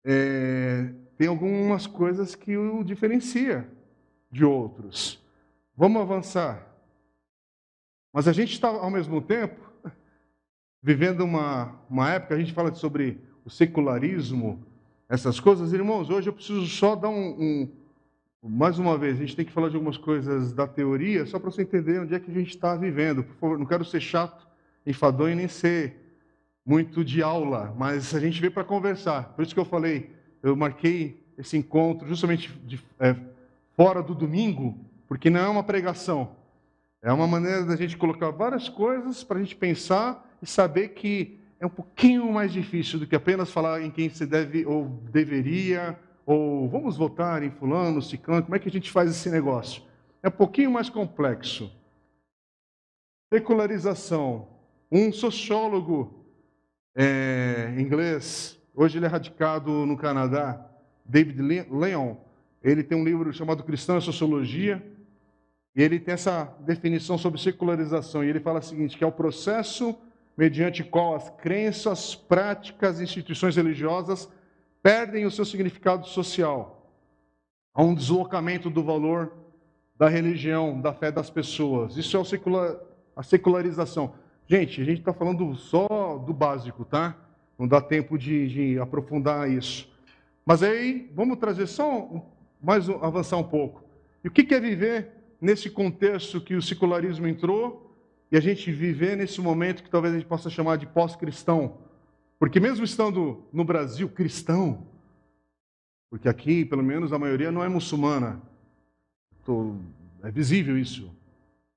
é, 0.05 0.93
tem 1.17 1.27
algumas 1.27 1.87
coisas 1.87 2.35
que 2.35 2.57
o 2.57 2.83
diferencia 2.83 3.67
de 4.31 4.43
outros. 4.43 5.21
Vamos 5.75 6.01
avançar. 6.01 6.67
Mas 8.11 8.27
a 8.27 8.33
gente 8.33 8.53
está, 8.53 8.67
ao 8.67 8.91
mesmo 8.91 9.21
tempo, 9.21 9.59
vivendo 10.81 11.21
uma, 11.21 11.75
uma 11.89 12.11
época, 12.11 12.35
a 12.35 12.37
gente 12.37 12.53
fala 12.53 12.73
sobre 12.73 13.19
o 13.45 13.49
secularismo, 13.49 14.63
essas 15.07 15.39
coisas. 15.39 15.73
Irmãos, 15.73 16.09
hoje 16.09 16.29
eu 16.29 16.33
preciso 16.33 16.65
só 16.67 16.95
dar 16.95 17.09
um, 17.09 17.69
um 18.43 18.49
mais 18.49 18.77
uma 18.77 18.97
vez, 18.97 19.15
a 19.15 19.19
gente 19.19 19.35
tem 19.37 19.45
que 19.45 19.53
falar 19.53 19.69
de 19.69 19.75
algumas 19.75 19.97
coisas 19.97 20.51
da 20.51 20.67
teoria, 20.67 21.25
só 21.25 21.39
para 21.39 21.49
você 21.49 21.61
entender 21.61 21.99
onde 21.99 22.13
é 22.13 22.19
que 22.19 22.29
a 22.29 22.33
gente 22.33 22.49
está 22.49 22.75
vivendo. 22.75 23.23
Por 23.23 23.35
favor, 23.35 23.57
não 23.57 23.65
quero 23.65 23.85
ser 23.85 24.01
chato, 24.01 24.45
enfadonho 24.85 25.35
nem 25.35 25.47
ser 25.47 25.95
muito 26.65 27.05
de 27.05 27.23
aula, 27.23 27.73
mas 27.77 28.13
a 28.13 28.19
gente 28.19 28.41
veio 28.41 28.51
para 28.51 28.65
conversar. 28.65 29.33
Por 29.33 29.43
isso 29.43 29.53
que 29.53 29.59
eu 29.59 29.65
falei, 29.65 30.11
eu 30.43 30.55
marquei 30.55 31.23
esse 31.37 31.57
encontro 31.57 32.07
justamente 32.07 32.51
de, 32.65 32.79
é, 32.99 33.15
fora 33.75 34.03
do 34.03 34.13
domingo, 34.13 34.77
porque 35.07 35.29
não 35.29 35.39
é 35.39 35.47
uma 35.47 35.63
pregação. 35.63 36.35
É 37.01 37.11
uma 37.11 37.25
maneira 37.25 37.65
da 37.65 37.75
gente 37.75 37.97
colocar 37.97 38.29
várias 38.29 38.69
coisas 38.69 39.23
para 39.23 39.39
a 39.39 39.41
gente 39.41 39.55
pensar 39.55 40.29
e 40.41 40.45
saber 40.45 40.89
que 40.89 41.39
é 41.59 41.65
um 41.65 41.69
pouquinho 41.69 42.31
mais 42.31 42.51
difícil 42.51 42.99
do 42.99 43.07
que 43.07 43.15
apenas 43.15 43.49
falar 43.49 43.81
em 43.81 43.89
quem 43.89 44.09
se 44.09 44.25
deve 44.25 44.65
ou 44.65 44.85
deveria 45.11 45.97
ou 46.25 46.69
vamos 46.69 46.97
votar 46.97 47.43
em 47.43 47.51
fulano, 47.51 48.01
ciclano, 48.01 48.43
como 48.43 48.55
é 48.55 48.59
que 48.59 48.69
a 48.69 48.71
gente 48.71 48.91
faz 48.91 49.09
esse 49.09 49.29
negócio? 49.29 49.81
É 50.21 50.27
um 50.27 50.31
pouquinho 50.31 50.71
mais 50.71 50.89
complexo. 50.89 51.71
Secularização. 53.33 54.47
Um 54.91 55.11
sociólogo 55.11 56.25
é, 56.95 57.73
inglês, 57.77 58.57
hoje 58.73 58.97
ele 58.97 59.05
é 59.05 59.09
radicado 59.09 59.85
no 59.85 59.97
Canadá, 59.97 60.69
David 61.05 61.41
Leon, 61.69 62.15
ele 62.63 62.83
tem 62.83 62.97
um 62.97 63.03
livro 63.03 63.31
chamado 63.33 63.63
Cristão 63.63 63.97
e 63.97 64.01
Sociologia, 64.01 64.81
e 65.75 65.81
ele 65.81 65.99
tem 65.99 66.13
essa 66.13 66.53
definição 66.61 67.17
sobre 67.17 67.39
secularização, 67.39 68.23
e 68.23 68.29
ele 68.29 68.39
fala 68.39 68.59
o 68.59 68.63
seguinte, 68.63 68.97
que 68.97 69.03
é 69.03 69.07
o 69.07 69.11
processo 69.11 69.95
mediante 70.37 70.83
qual 70.83 71.15
as 71.15 71.29
crenças, 71.29 72.15
práticas 72.15 72.99
e 72.99 73.03
instituições 73.03 73.55
religiosas 73.55 74.29
perdem 74.81 75.25
o 75.25 75.31
seu 75.31 75.45
significado 75.45 76.07
social. 76.07 76.91
Há 77.73 77.83
um 77.83 77.93
deslocamento 77.93 78.69
do 78.69 78.83
valor 78.83 79.33
da 79.97 80.09
religião, 80.09 80.79
da 80.79 80.93
fé 80.93 81.11
das 81.11 81.29
pessoas. 81.29 81.97
Isso 81.97 82.17
é 82.17 82.23
secular, 82.23 82.75
a 83.15 83.23
secularização. 83.23 84.13
Gente, 84.47 84.81
a 84.81 84.85
gente 84.85 84.99
está 84.99 85.13
falando 85.13 85.55
só 85.55 86.17
do 86.17 86.33
básico, 86.33 86.83
tá? 86.83 87.15
Não 87.57 87.67
dá 87.67 87.79
tempo 87.81 88.17
de, 88.17 88.47
de 88.47 88.79
aprofundar 88.79 89.49
isso. 89.49 89.91
Mas 90.45 90.61
aí, 90.63 91.09
vamos 91.13 91.37
trazer 91.37 91.67
só 91.67 91.89
um, 91.89 92.21
mais 92.61 92.89
um, 92.89 93.03
avançar 93.03 93.37
um 93.37 93.43
pouco. 93.43 93.83
E 94.23 94.27
o 94.27 94.31
que 94.31 94.53
é 94.53 94.59
viver 94.59 95.11
nesse 95.39 95.69
contexto 95.69 96.41
que 96.41 96.55
o 96.55 96.61
secularismo 96.61 97.27
entrou 97.27 97.95
e 98.31 98.37
a 98.37 98.39
gente 98.39 98.71
viver 98.71 99.15
nesse 99.15 99.39
momento 99.39 99.83
que 99.83 99.89
talvez 99.89 100.13
a 100.13 100.17
gente 100.17 100.27
possa 100.27 100.49
chamar 100.49 100.77
de 100.77 100.87
pós-cristão? 100.87 101.77
Porque 102.39 102.59
mesmo 102.59 102.83
estando 102.83 103.43
no 103.53 103.63
Brasil 103.63 104.09
cristão, 104.09 104.85
porque 106.09 106.27
aqui, 106.27 106.65
pelo 106.65 106.83
menos, 106.83 107.13
a 107.13 107.19
maioria 107.19 107.51
não 107.51 107.63
é 107.63 107.69
muçulmana, 107.69 108.41
é 110.23 110.31
visível 110.31 110.77
isso, 110.77 111.09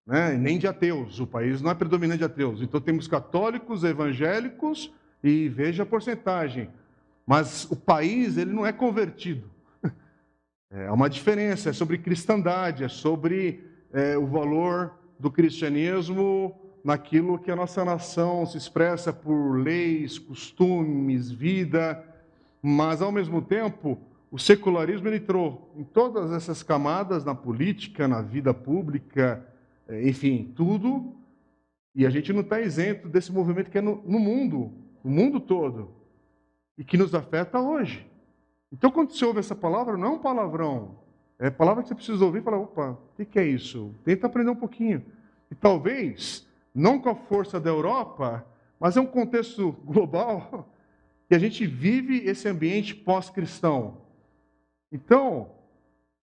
né? 0.07 0.35
nem 0.35 0.59
de 0.59 0.67
ateus, 0.67 1.21
o 1.21 1.27
país 1.27 1.63
não 1.63 1.71
é 1.71 1.75
predominante 1.75 2.19
de 2.19 2.25
ateus. 2.25 2.61
Então 2.63 2.81
temos 2.81 3.09
católicos, 3.09 3.83
evangélicos 3.83 4.93
e 5.29 5.49
veja 5.49 5.83
a 5.83 5.87
porcentagem. 5.87 6.69
Mas 7.27 7.69
o 7.71 7.77
país, 7.77 8.37
ele 8.37 8.53
não 8.53 8.65
é 8.67 8.73
convertido. 8.73 9.51
É 10.69 10.91
uma 10.91 11.09
diferença, 11.09 11.71
é 11.71 11.73
sobre 11.73 11.97
cristandade, 11.97 12.83
é 12.83 12.89
sobre 12.89 13.65
é, 13.93 14.19
o 14.19 14.27
valor 14.27 14.95
do 15.19 15.31
cristianismo 15.31 16.55
naquilo 16.85 17.39
que 17.39 17.51
a 17.51 17.57
nossa 17.57 17.85
nação 17.85 18.45
se 18.45 18.59
expressa 18.59 19.13
por 19.13 19.57
leis, 19.61 20.19
costumes, 20.19 21.31
vida, 21.31 22.05
mas 22.61 23.01
ao 23.01 23.13
mesmo 23.13 23.41
tempo 23.41 23.99
o 24.31 24.39
secularismo 24.39 25.09
entrou 25.09 25.73
em 25.77 25.85
todas 25.85 26.33
essas 26.33 26.63
camadas 26.63 27.25
na 27.25 27.35
política, 27.35 28.07
na 28.07 28.21
vida 28.21 28.53
pública, 28.53 29.47
eh, 29.89 30.09
enfim, 30.09 30.53
tudo. 30.55 31.15
E 31.95 32.05
a 32.05 32.11
gente 32.11 32.33
não 32.33 32.41
está 32.41 32.61
isento 32.61 33.09
desse 33.09 33.33
movimento 33.33 33.71
que 33.71 33.79
é 33.79 33.81
no, 33.81 34.03
no 34.05 34.19
mundo, 34.19 34.73
o 35.07 35.09
mundo 35.09 35.39
todo, 35.39 35.93
e 36.77 36.83
que 36.83 36.99
nos 36.99 37.15
afeta 37.15 37.61
hoje. 37.61 38.05
Então, 38.73 38.91
quando 38.91 39.13
você 39.13 39.25
ouve 39.25 39.39
essa 39.39 39.55
palavra, 39.55 39.97
não 39.97 40.09
é 40.09 40.11
um 40.11 40.19
palavrão, 40.19 40.97
é 41.39 41.49
palavra 41.49 41.85
que 41.85 41.89
você 41.89 41.95
precisa 41.95 42.25
ouvir 42.25 42.41
e 42.41 42.43
falar: 42.43 42.59
opa, 42.59 42.99
o 43.17 43.25
que 43.25 43.39
é 43.39 43.47
isso? 43.47 43.95
Tenta 44.05 44.27
aprender 44.27 44.51
um 44.51 44.57
pouquinho. 44.57 45.05
E 45.49 45.55
talvez 45.55 46.45
não 46.75 46.99
com 46.99 47.09
a 47.09 47.15
força 47.15 47.61
da 47.61 47.71
Europa, 47.71 48.45
mas 48.81 48.97
é 48.97 49.01
um 49.01 49.07
contexto 49.07 49.71
global 49.87 50.69
que 51.29 51.37
a 51.37 51.39
gente 51.39 51.65
vive 51.65 52.25
esse 52.25 52.49
ambiente 52.49 52.93
pós-cristão. 52.93 53.99
Então, 54.91 55.53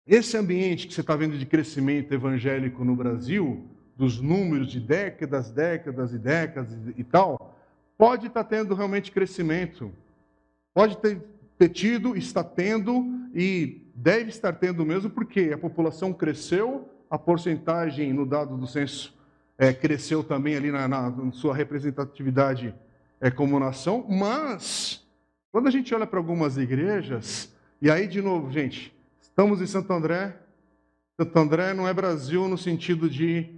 esse 0.05 0.35
ambiente 0.35 0.85
que 0.85 0.93
você 0.93 0.99
está 0.99 1.15
vendo 1.15 1.37
de 1.37 1.45
crescimento 1.45 2.13
evangélico 2.13 2.83
no 2.83 2.95
Brasil, 2.95 3.65
dos 3.95 4.19
números 4.19 4.69
de 4.69 4.81
décadas, 4.81 5.49
décadas 5.49 6.13
e 6.13 6.19
décadas 6.19 6.77
e 6.97 7.03
tal, 7.05 7.54
pode 7.97 8.27
estar 8.27 8.43
tendo 8.43 8.75
realmente 8.75 9.11
crescimento. 9.11 9.91
Pode 10.73 10.97
ter, 10.97 11.21
ter 11.57 11.69
tido, 11.69 12.15
está 12.15 12.43
tendo 12.43 13.05
e 13.33 13.81
deve 13.95 14.29
estar 14.29 14.53
tendo 14.53 14.85
mesmo, 14.85 15.09
porque 15.09 15.51
a 15.53 15.57
população 15.57 16.11
cresceu, 16.11 16.89
a 17.09 17.17
porcentagem 17.17 18.11
no 18.11 18.25
dado 18.25 18.57
do 18.57 18.67
censo 18.67 19.13
é, 19.57 19.73
cresceu 19.73 20.23
também 20.23 20.55
ali 20.55 20.71
na, 20.71 20.87
na, 20.87 21.09
na 21.09 21.31
sua 21.31 21.55
representatividade 21.55 22.75
é, 23.21 23.31
como 23.31 23.59
nação, 23.59 24.05
mas 24.09 25.05
quando 25.51 25.67
a 25.67 25.71
gente 25.71 25.95
olha 25.95 26.05
para 26.05 26.19
algumas 26.19 26.57
igrejas, 26.57 27.53
e 27.81 27.89
aí 27.89 28.07
de 28.07 28.21
novo, 28.21 28.51
gente, 28.51 28.93
estamos 29.21 29.61
em 29.61 29.67
Santo 29.67 29.91
André, 29.93 30.37
Santo 31.17 31.39
André 31.39 31.73
não 31.73 31.87
é 31.87 31.93
Brasil 31.93 32.47
no 32.49 32.57
sentido 32.57 33.09
de 33.09 33.49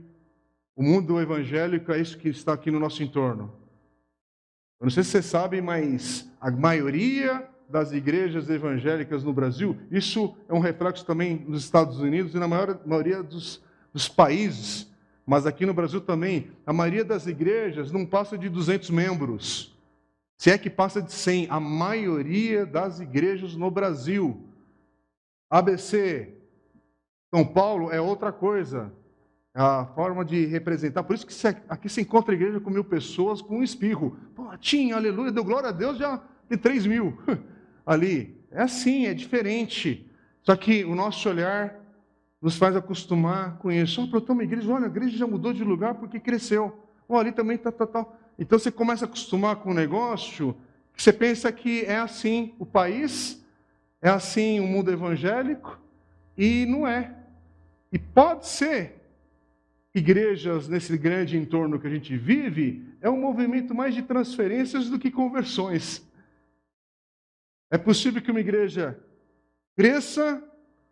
o 0.76 0.84
mundo 0.84 1.20
evangélico 1.20 1.92
é 1.92 2.00
isso 2.00 2.16
que 2.20 2.30
está 2.30 2.54
aqui 2.54 2.70
no 2.70 2.80
nosso 2.80 3.02
entorno. 3.02 3.52
Eu 4.80 4.86
não 4.86 4.92
sei 4.92 5.04
se 5.04 5.12
vocês 5.12 5.26
sabem, 5.26 5.62
mas 5.62 6.30
a 6.40 6.52
maioria 6.52 7.48
das 7.70 7.92
igrejas 7.92 8.50
evangélicas 8.50 9.24
no 9.24 9.34
Brasil, 9.34 9.78
isso 9.92 10.36
é 10.48 10.54
um 10.54 10.60
reflexo 10.60 11.06
também 11.06 11.46
nos 11.48 11.64
Estados 11.64 12.00
Unidos 12.00 12.34
e 12.34 12.38
na 12.38 12.48
maior, 12.48 12.80
maioria 12.86 13.22
dos, 13.22 13.62
dos 13.94 14.08
países 14.08 14.88
mas 15.28 15.46
aqui 15.46 15.66
no 15.66 15.74
Brasil 15.74 16.00
também, 16.00 16.52
a 16.66 16.72
maioria 16.72 17.04
das 17.04 17.28
igrejas 17.28 17.92
não 17.92 18.06
passa 18.06 18.38
de 18.38 18.48
200 18.48 18.90
membros. 18.92 19.78
Se 20.38 20.50
é 20.50 20.58
que 20.58 20.70
passa 20.70 21.02
de 21.02 21.12
100, 21.12 21.48
a 21.50 21.60
maioria 21.60 22.66
das 22.66 23.02
igrejas 23.02 23.54
no 23.54 23.70
Brasil. 23.70 24.48
ABC, 25.50 26.34
São 27.30 27.46
Paulo 27.46 27.92
é 27.92 28.00
outra 28.00 28.32
coisa. 28.32 28.94
A 29.60 29.88
forma 29.96 30.24
de 30.24 30.46
representar. 30.46 31.02
Por 31.02 31.16
isso 31.16 31.26
que 31.26 31.34
aqui 31.68 31.90
se 31.90 32.02
encontra 32.02 32.32
a 32.32 32.36
igreja 32.36 32.60
com 32.60 32.70
mil 32.70 32.84
pessoas 32.84 33.42
com 33.42 33.58
um 33.58 33.64
espirro. 33.64 34.16
Tinha, 34.60 34.96
aleluia, 34.96 35.32
deu 35.32 35.44
glória 35.44 35.70
a 35.70 35.72
Deus, 35.72 35.98
já 35.98 36.22
tem 36.48 36.60
três 36.60 36.86
mil 36.86 37.18
ali. 37.84 38.38
É 38.52 38.62
assim, 38.62 39.08
é 39.08 39.16
diferente. 39.16 40.08
Só 40.44 40.56
que 40.56 40.86
o 40.86 40.94
nosso 40.94 41.28
olhar 41.28 41.76
nos 42.40 42.56
faz 42.56 42.76
acostumar 42.76 43.58
com 43.58 43.72
isso. 43.72 44.04
Oh, 44.04 44.22
para 44.22 44.32
uma 44.32 44.44
igreja, 44.44 44.72
olha, 44.72 44.86
a 44.86 44.90
igreja 44.90 45.18
já 45.18 45.26
mudou 45.26 45.52
de 45.52 45.64
lugar 45.64 45.96
porque 45.96 46.20
cresceu. 46.20 46.78
Ali 47.10 47.32
também 47.32 47.58
tá, 47.58 47.72
tá, 47.72 47.88
tá. 47.88 48.06
Então 48.38 48.60
você 48.60 48.70
começa 48.70 49.06
a 49.06 49.08
acostumar 49.08 49.56
com 49.56 49.72
o 49.72 49.74
negócio, 49.74 50.56
que 50.94 51.02
você 51.02 51.12
pensa 51.12 51.52
que 51.52 51.82
é 51.86 51.98
assim 51.98 52.54
o 52.60 52.66
país, 52.66 53.44
é 54.00 54.10
assim 54.10 54.60
o 54.60 54.68
mundo 54.68 54.92
evangélico, 54.92 55.80
e 56.38 56.68
não 56.68 56.88
é. 56.88 57.16
E 57.92 57.98
pode 57.98 58.48
ser 58.48 58.97
igrejas 59.98 60.68
nesse 60.68 60.98
grande 60.98 61.38
entorno 61.38 61.80
que 61.80 61.88
a 61.88 61.90
gente 61.90 62.16
vive, 62.16 62.86
é 63.02 63.10
um 63.10 63.20
movimento 63.20 63.74
mais 63.74 63.96
de 63.96 64.02
transferências 64.02 64.90
do 64.90 65.00
que 65.00 65.12
conversões. 65.12 66.06
É 67.70 67.78
possível 67.78 68.22
que 68.22 68.32
uma 68.32 68.40
igreja 68.40 69.00
cresça 69.76 70.44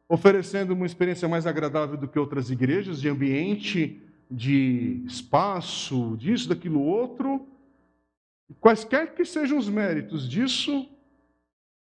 oferecendo 0.08 0.74
uma 0.74 0.86
experiência 0.86 1.28
mais 1.28 1.48
agradável 1.48 1.98
do 1.98 2.08
que 2.08 2.20
outras 2.20 2.50
igrejas, 2.50 3.02
de 3.02 3.10
ambiente 3.10 4.02
de 4.30 5.04
espaço, 5.06 6.16
disso, 6.18 6.50
daquilo 6.50 6.82
outro. 6.82 7.48
Quaisquer 8.60 9.16
que 9.16 9.26
sejam 9.26 9.58
os 9.58 9.70
méritos 9.70 10.30
disso, 10.30 10.88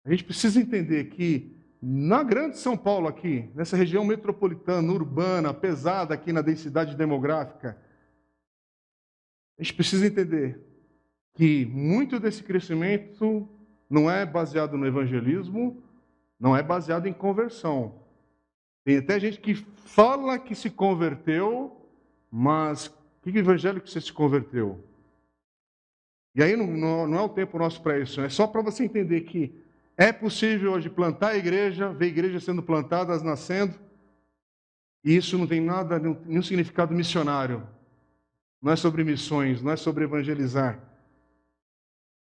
a 0.05 0.11
gente 0.11 0.25
precisa 0.25 0.61
entender 0.61 1.05
que 1.07 1.54
na 1.87 2.23
grande 2.23 2.57
São 2.57 2.79
Paulo 2.79 3.07
aqui, 3.07 3.51
nessa 3.55 3.77
região 3.77 4.07
metropolitana, 4.07 4.91
urbana, 4.91 5.53
pesada 5.53 6.15
aqui 6.15 6.33
na 6.33 6.41
densidade 6.41 6.97
demográfica, 6.97 7.77
a 9.59 9.63
gente 9.63 9.75
precisa 9.75 10.07
entender 10.07 10.59
que 11.35 11.67
muito 11.67 12.19
desse 12.19 12.43
crescimento 12.43 13.47
não 13.91 14.11
é 14.11 14.25
baseado 14.25 14.79
no 14.79 14.87
evangelismo, 14.87 15.83
não 16.41 16.57
é 16.57 16.63
baseado 16.63 17.07
em 17.07 17.13
conversão. 17.13 18.01
Tem 18.83 18.97
até 18.97 19.21
gente 19.21 19.39
que 19.39 19.55
fala 19.55 20.39
que 20.39 20.55
se 20.55 20.71
converteu, 20.71 21.87
mas 22.31 22.89
que 23.21 23.39
evangelho 23.39 23.83
que 23.83 23.91
você 23.91 24.01
se 24.01 24.13
converteu? 24.13 24.83
E 26.35 26.43
aí 26.43 26.57
não, 26.57 26.67
não, 26.67 27.07
não 27.07 27.19
é 27.19 27.23
o 27.23 27.29
tempo 27.29 27.59
nosso 27.59 27.83
para 27.83 27.99
isso, 27.99 28.23
é 28.23 28.31
só 28.31 28.47
para 28.47 28.63
você 28.63 28.85
entender 28.85 29.21
que 29.23 29.63
é 29.97 30.13
possível 30.13 30.73
hoje 30.73 30.91
plantar 30.91 31.31
a 31.31 31.37
igreja, 31.37 31.93
ver 31.93 32.07
igrejas 32.07 32.45
sendo 32.45 32.63
plantadas, 32.63 33.23
nascendo, 33.23 33.75
e 35.05 35.17
isso 35.17 35.37
não 35.39 35.47
tem 35.47 35.61
nada, 35.61 35.99
nenhum 35.99 36.43
significado 36.43 36.95
missionário. 36.95 37.67
Não 38.61 38.73
é 38.73 38.77
sobre 38.77 39.05
missões, 39.05 39.61
não 39.61 39.73
é 39.73 39.77
sobre 39.77 40.05
evangelizar. 40.05 40.81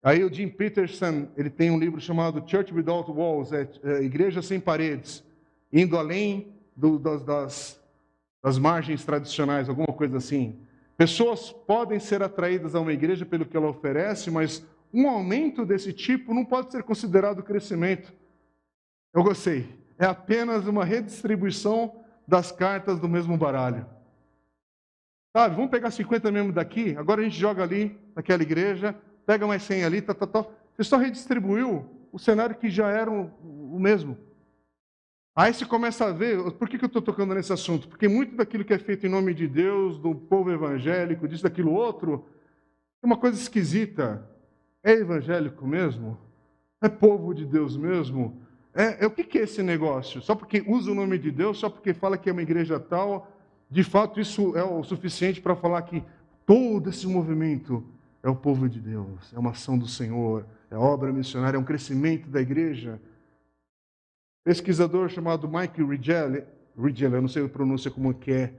Aí 0.01 0.23
o 0.23 0.33
Jim 0.33 0.47
Peterson, 0.47 1.27
ele 1.37 1.49
tem 1.49 1.69
um 1.69 1.77
livro 1.77 1.99
chamado 1.99 2.43
Church 2.49 2.73
Without 2.73 3.11
Walls, 3.11 3.51
é, 3.51 3.69
é 3.83 4.03
Igreja 4.03 4.41
Sem 4.41 4.59
Paredes, 4.59 5.23
indo 5.71 5.97
além 5.97 6.55
do, 6.75 6.97
das, 6.97 7.23
das, 7.23 7.79
das 8.41 8.57
margens 8.57 9.05
tradicionais, 9.05 9.69
alguma 9.69 9.93
coisa 9.93 10.17
assim. 10.17 10.57
Pessoas 10.97 11.51
podem 11.51 11.99
ser 11.99 12.23
atraídas 12.23 12.73
a 12.73 12.79
uma 12.79 12.93
igreja 12.93 13.25
pelo 13.25 13.45
que 13.45 13.55
ela 13.55 13.69
oferece, 13.69 14.31
mas 14.31 14.65
um 14.93 15.09
aumento 15.09 15.65
desse 15.65 15.93
tipo 15.93 16.33
não 16.33 16.45
pode 16.45 16.71
ser 16.71 16.83
considerado 16.83 17.43
crescimento. 17.43 18.13
Eu 19.13 19.23
gostei. 19.23 19.69
É 19.97 20.05
apenas 20.05 20.67
uma 20.67 20.83
redistribuição 20.83 22.03
das 22.27 22.51
cartas 22.51 22.99
do 22.99 23.07
mesmo 23.07 23.37
baralho. 23.37 23.85
Sabe, 25.35 25.55
vamos 25.55 25.71
pegar 25.71 25.91
50 25.91 26.31
membros 26.31 26.55
daqui, 26.55 26.95
agora 26.97 27.21
a 27.21 27.23
gente 27.23 27.37
joga 27.37 27.63
ali, 27.63 27.97
naquela 28.15 28.41
igreja, 28.41 28.95
pega 29.25 29.47
mais 29.47 29.63
100 29.63 29.83
ali, 29.85 30.01
tá, 30.01 30.13
tá, 30.13 30.27
tá. 30.27 30.45
Você 30.75 30.83
só 30.83 30.97
redistribuiu 30.97 31.85
o 32.11 32.19
cenário 32.19 32.55
que 32.55 32.69
já 32.69 32.89
era 32.89 33.09
o 33.09 33.79
mesmo. 33.79 34.17
Aí 35.33 35.53
você 35.53 35.65
começa 35.65 36.05
a 36.05 36.11
ver, 36.11 36.51
por 36.53 36.67
que, 36.67 36.77
que 36.77 36.83
eu 36.83 36.87
estou 36.87 37.01
tocando 37.01 37.33
nesse 37.33 37.53
assunto? 37.53 37.87
Porque 37.87 38.07
muito 38.09 38.35
daquilo 38.35 38.65
que 38.65 38.73
é 38.73 38.77
feito 38.77 39.05
em 39.05 39.09
nome 39.09 39.33
de 39.33 39.47
Deus, 39.47 39.97
do 39.97 40.13
povo 40.13 40.51
evangélico, 40.51 41.27
disso, 41.27 41.43
daquilo 41.43 41.71
outro, 41.71 42.27
é 43.01 43.05
uma 43.05 43.15
coisa 43.15 43.39
esquisita. 43.39 44.29
É 44.83 44.91
evangélico 44.93 45.65
mesmo? 45.65 46.17
É 46.81 46.89
povo 46.89 47.33
de 47.33 47.45
Deus 47.45 47.77
mesmo? 47.77 48.41
É, 48.73 49.03
é, 49.03 49.07
o 49.07 49.11
que, 49.11 49.37
é 49.37 49.43
esse 49.43 49.61
negócio? 49.61 50.21
Só 50.21 50.33
porque 50.33 50.63
usa 50.65 50.91
o 50.91 50.95
nome 50.95 51.17
de 51.19 51.29
Deus, 51.29 51.59
só 51.59 51.69
porque 51.69 51.93
fala 51.93 52.17
que 52.17 52.29
é 52.29 52.33
uma 52.33 52.41
igreja 52.41 52.79
tal, 52.79 53.31
de 53.69 53.83
fato 53.83 54.19
isso 54.19 54.57
é 54.57 54.63
o 54.63 54.83
suficiente 54.83 55.41
para 55.41 55.55
falar 55.55 55.81
que 55.83 56.03
todo 56.45 56.89
esse 56.89 57.05
movimento 57.05 57.83
é 58.23 58.29
o 58.29 58.35
povo 58.35 58.67
de 58.67 58.79
Deus, 58.79 59.31
é 59.33 59.39
uma 59.39 59.51
ação 59.51 59.77
do 59.77 59.87
Senhor, 59.87 60.45
é 60.69 60.75
obra 60.75 61.11
missionária, 61.11 61.57
é 61.57 61.59
um 61.59 61.65
crescimento 61.65 62.29
da 62.29 62.41
igreja. 62.41 62.99
Pesquisador 64.43 65.09
chamado 65.09 65.49
Mike 65.49 65.83
Rigel, 65.83 66.47
Rigel, 66.77 67.13
eu 67.13 67.21
não 67.21 67.27
sei 67.27 67.45
a 67.45 67.49
pronúncia 67.49 67.91
como 67.91 68.13
que 68.13 68.31
é 68.31 68.53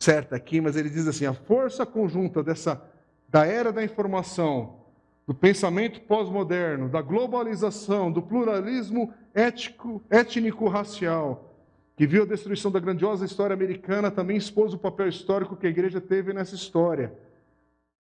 certa 0.00 0.34
aqui, 0.34 0.60
mas 0.60 0.76
ele 0.76 0.90
diz 0.90 1.06
assim: 1.06 1.26
a 1.26 1.34
força 1.34 1.86
conjunta 1.86 2.42
dessa 2.42 2.82
da 3.28 3.46
era 3.46 3.72
da 3.72 3.84
informação 3.84 4.81
do 5.26 5.34
pensamento 5.34 6.00
pós-moderno, 6.02 6.88
da 6.88 7.00
globalização, 7.00 8.10
do 8.10 8.20
pluralismo 8.20 9.12
ético, 9.32 10.02
étnico-racial, 10.10 11.54
que 11.96 12.06
viu 12.06 12.24
a 12.24 12.26
destruição 12.26 12.70
da 12.70 12.80
grandiosa 12.80 13.24
história 13.24 13.54
americana, 13.54 14.10
também 14.10 14.36
expôs 14.36 14.74
o 14.74 14.78
papel 14.78 15.08
histórico 15.08 15.56
que 15.56 15.66
a 15.66 15.70
igreja 15.70 16.00
teve 16.00 16.32
nessa 16.32 16.54
história. 16.54 17.16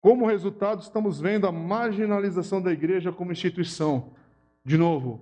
Como 0.01 0.27
resultado, 0.27 0.83
estamos 0.83 1.21
vendo 1.21 1.47
a 1.47 1.53
marginalização 1.53 2.61
da 2.61 2.73
igreja 2.73 3.11
como 3.11 3.33
instituição. 3.33 4.11
De 4.65 4.77
novo, 4.77 5.21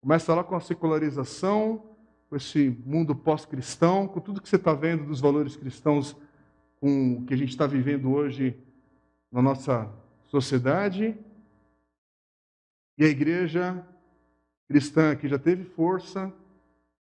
começa 0.00 0.34
lá 0.34 0.42
com 0.42 0.56
a 0.56 0.60
secularização, 0.60 1.82
com 2.28 2.36
esse 2.36 2.76
mundo 2.84 3.14
pós-cristão, 3.14 4.08
com 4.08 4.20
tudo 4.20 4.40
que 4.40 4.48
você 4.48 4.56
está 4.56 4.74
vendo 4.74 5.04
dos 5.04 5.20
valores 5.20 5.54
cristãos, 5.54 6.16
com 6.80 7.18
o 7.18 7.24
que 7.24 7.34
a 7.34 7.36
gente 7.36 7.50
está 7.50 7.66
vivendo 7.66 8.10
hoje 8.10 8.56
na 9.30 9.40
nossa 9.40 9.88
sociedade 10.28 11.16
e 12.98 13.04
a 13.04 13.08
igreja 13.08 13.84
cristã 14.68 15.14
que 15.14 15.28
já 15.28 15.38
teve 15.38 15.64
força, 15.64 16.32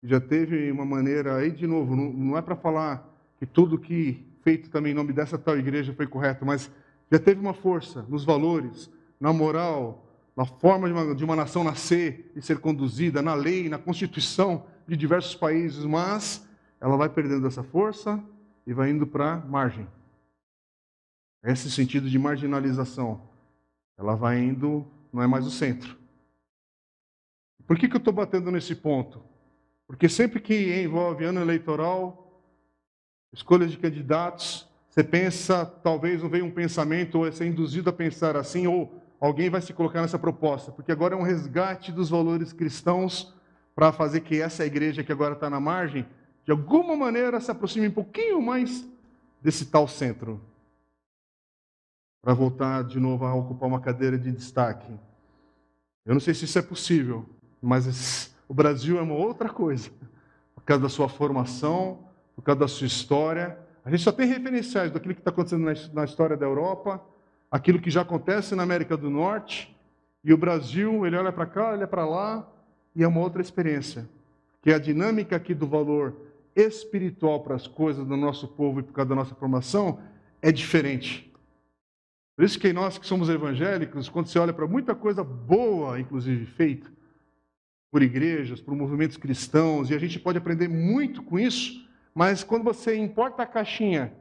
já 0.04 0.20
teve 0.20 0.72
uma 0.72 0.86
maneira 0.86 1.38
aí 1.38 1.52
de 1.52 1.66
novo, 1.66 1.96
não, 1.96 2.38
é 2.38 2.42
para 2.42 2.56
falar 2.56 3.08
que 3.40 3.46
tudo 3.46 3.80
que 3.80 4.26
feito 4.42 4.70
também 4.70 4.92
em 4.92 4.96
nome 4.96 5.12
dessa 5.12 5.38
tal 5.38 5.58
igreja 5.58 5.94
foi 5.94 6.08
correto, 6.08 6.46
mas 6.46 6.72
já 7.12 7.20
teve 7.20 7.40
uma 7.40 7.54
força 7.54 8.06
nos 8.08 8.24
valores, 8.24 8.90
na 9.20 9.34
moral, 9.34 10.06
na 10.36 10.46
forma 10.46 10.88
de 10.88 10.94
uma, 10.94 11.16
de 11.16 11.24
uma 11.24 11.36
nação 11.36 11.64
nascer 11.64 12.32
e 12.36 12.42
ser 12.42 12.60
conduzida, 12.60 13.22
na 13.22 13.34
lei, 13.34 13.68
na 13.68 13.78
constituição 13.78 14.66
de 14.88 14.96
diversos 14.96 15.36
países, 15.36 15.84
mas 15.84 16.48
ela 16.80 16.96
vai 16.96 17.10
perdendo 17.10 17.48
essa 17.48 17.64
força 17.64 18.24
e 18.66 18.74
vai 18.74 18.92
indo 18.92 19.08
para 19.08 19.34
a 19.34 19.38
margem. 19.38 19.88
Esse 21.44 21.72
sentido 21.72 22.10
de 22.10 22.18
marginalização. 22.18 23.22
Ela 23.98 24.16
vai 24.16 24.40
indo, 24.40 24.86
não 25.12 25.22
é 25.22 25.28
mais 25.28 25.46
o 25.46 25.52
centro. 25.52 25.98
Por 27.66 27.78
que, 27.78 27.88
que 27.88 27.96
eu 27.96 28.00
estou 28.00 28.14
batendo 28.14 28.52
nesse 28.52 28.76
ponto? 28.76 29.22
Porque 29.88 30.08
sempre 30.08 30.40
que 30.40 30.82
envolve 30.82 31.26
ano 31.26 31.42
eleitoral, 31.42 32.42
escolha 33.34 33.68
de 33.68 33.78
candidatos, 33.78 34.68
você 34.90 35.04
pensa, 35.04 35.66
talvez 35.66 36.22
não 36.22 36.30
veio 36.30 36.46
um 36.46 36.52
pensamento, 36.52 37.20
ou 37.20 37.28
é 37.28 37.32
ser 37.32 37.46
induzido 37.46 37.90
a 37.90 37.94
pensar 37.94 38.36
assim, 38.36 38.68
ou 38.68 39.02
alguém 39.20 39.50
vai 39.50 39.62
se 39.62 39.74
colocar 39.74 40.02
nessa 40.02 40.20
proposta, 40.20 40.72
porque 40.72 40.92
agora 40.92 41.14
é 41.14 41.18
um 41.18 41.24
resgate 41.24 41.92
dos 41.92 42.10
valores 42.10 42.54
cristãos 42.54 43.34
para 43.76 43.92
fazer 43.92 44.22
que 44.22 44.42
essa 44.42 44.66
igreja 44.66 45.04
que 45.04 45.12
agora 45.12 45.34
está 45.34 45.50
na 45.50 45.60
margem, 45.60 46.06
de 46.46 46.52
alguma 46.52 46.96
maneira 46.96 47.40
se 47.40 47.52
aproxime 47.52 47.88
um 47.88 47.92
pouquinho 47.92 48.42
mais 48.42 48.88
desse 49.42 49.66
tal 49.68 49.88
centro 49.88 50.42
para 52.28 52.34
voltar 52.34 52.84
de 52.84 53.00
novo 53.00 53.24
a 53.24 53.34
ocupar 53.34 53.70
uma 53.70 53.80
cadeira 53.80 54.20
de 54.20 54.30
destaque. 54.34 54.92
Eu 56.06 56.14
não 56.14 56.20
sei 56.20 56.34
se 56.34 56.44
isso 56.44 56.60
é 56.60 56.62
possível, 56.62 57.26
mas 57.62 58.36
o 58.50 58.54
Brasil 58.54 59.00
é 59.00 59.02
uma 59.02 59.14
outra 59.14 59.48
coisa. 59.48 59.90
Por 60.54 60.62
causa 60.66 60.84
da 60.84 60.90
sua 60.90 61.08
formação, 61.08 62.00
por 62.36 62.42
causa 62.42 62.60
da 62.60 62.68
sua 62.68 62.86
história. 62.86 63.58
A 63.86 63.90
gente 63.90 64.04
só 64.04 64.12
tem 64.12 64.28
referenciais 64.28 64.92
daquilo 64.92 65.14
que 65.14 65.22
está 65.22 65.30
acontecendo 65.30 65.74
na 65.94 66.04
história 66.04 66.36
da 66.36 66.46
Europa, 66.46 67.02
aquilo 67.50 67.80
que 67.80 67.90
já 67.90 68.02
acontece 68.02 68.56
na 68.56 68.64
América 68.64 68.98
do 68.98 69.10
Norte. 69.10 69.74
E 70.22 70.34
o 70.34 70.38
Brasil, 70.38 71.06
ele 71.06 71.16
olha 71.16 71.32
para 71.32 71.46
cá, 71.46 71.70
olha 71.70 71.88
para 71.88 72.06
lá, 72.06 72.46
e 72.94 73.06
é 73.06 73.08
uma 73.08 73.22
outra 73.22 73.42
experiência. 73.42 74.06
Que 74.62 74.74
a 74.74 74.80
dinâmica 74.80 75.38
aqui 75.38 75.54
do 75.54 75.66
valor 75.66 76.14
espiritual 76.54 77.40
para 77.40 77.56
as 77.56 77.68
coisas 77.68 78.06
do 78.06 78.18
nosso 78.18 78.50
povo 78.50 78.82
e 78.82 78.84
por 78.84 78.92
causa 78.92 79.08
da 79.08 79.16
nossa 79.16 79.34
formação 79.34 80.00
é 80.42 80.52
diferente. 80.52 81.28
Por 82.38 82.46
isso 82.46 82.60
que 82.60 82.72
nós 82.72 83.00
que 83.00 83.08
somos 83.08 83.30
evangélicos, 83.30 84.08
quando 84.08 84.28
você 84.28 84.38
olha 84.38 84.54
para 84.54 84.68
muita 84.68 84.94
coisa 84.94 85.24
boa, 85.24 86.00
inclusive 86.00 86.46
feita 86.46 86.88
por 87.90 88.04
igrejas, 88.04 88.62
por 88.62 88.76
movimentos 88.76 89.18
cristãos, 89.18 89.90
e 89.90 89.96
a 89.96 89.98
gente 89.98 90.20
pode 90.20 90.38
aprender 90.38 90.68
muito 90.68 91.24
com 91.24 91.40
isso, 91.40 91.84
mas 92.14 92.44
quando 92.44 92.64
você 92.64 92.96
importa 92.96 93.42
a 93.42 93.46
caixinha 93.48 94.14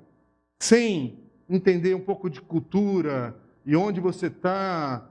sem 0.58 1.18
entender 1.46 1.94
um 1.94 2.00
pouco 2.00 2.30
de 2.30 2.40
cultura 2.40 3.36
e 3.66 3.76
onde 3.76 4.00
você 4.00 4.28
está, 4.28 5.10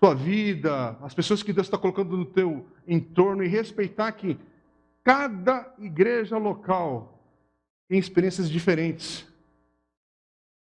sua 0.00 0.12
vida, 0.12 0.98
as 1.02 1.14
pessoas 1.14 1.44
que 1.44 1.52
Deus 1.52 1.68
está 1.68 1.78
colocando 1.78 2.16
no 2.16 2.24
teu 2.24 2.66
entorno 2.84 3.44
e 3.44 3.48
respeitar 3.48 4.10
que 4.10 4.36
cada 5.04 5.72
igreja 5.78 6.36
local 6.36 7.22
tem 7.88 7.96
experiências 7.96 8.50
diferentes 8.50 9.29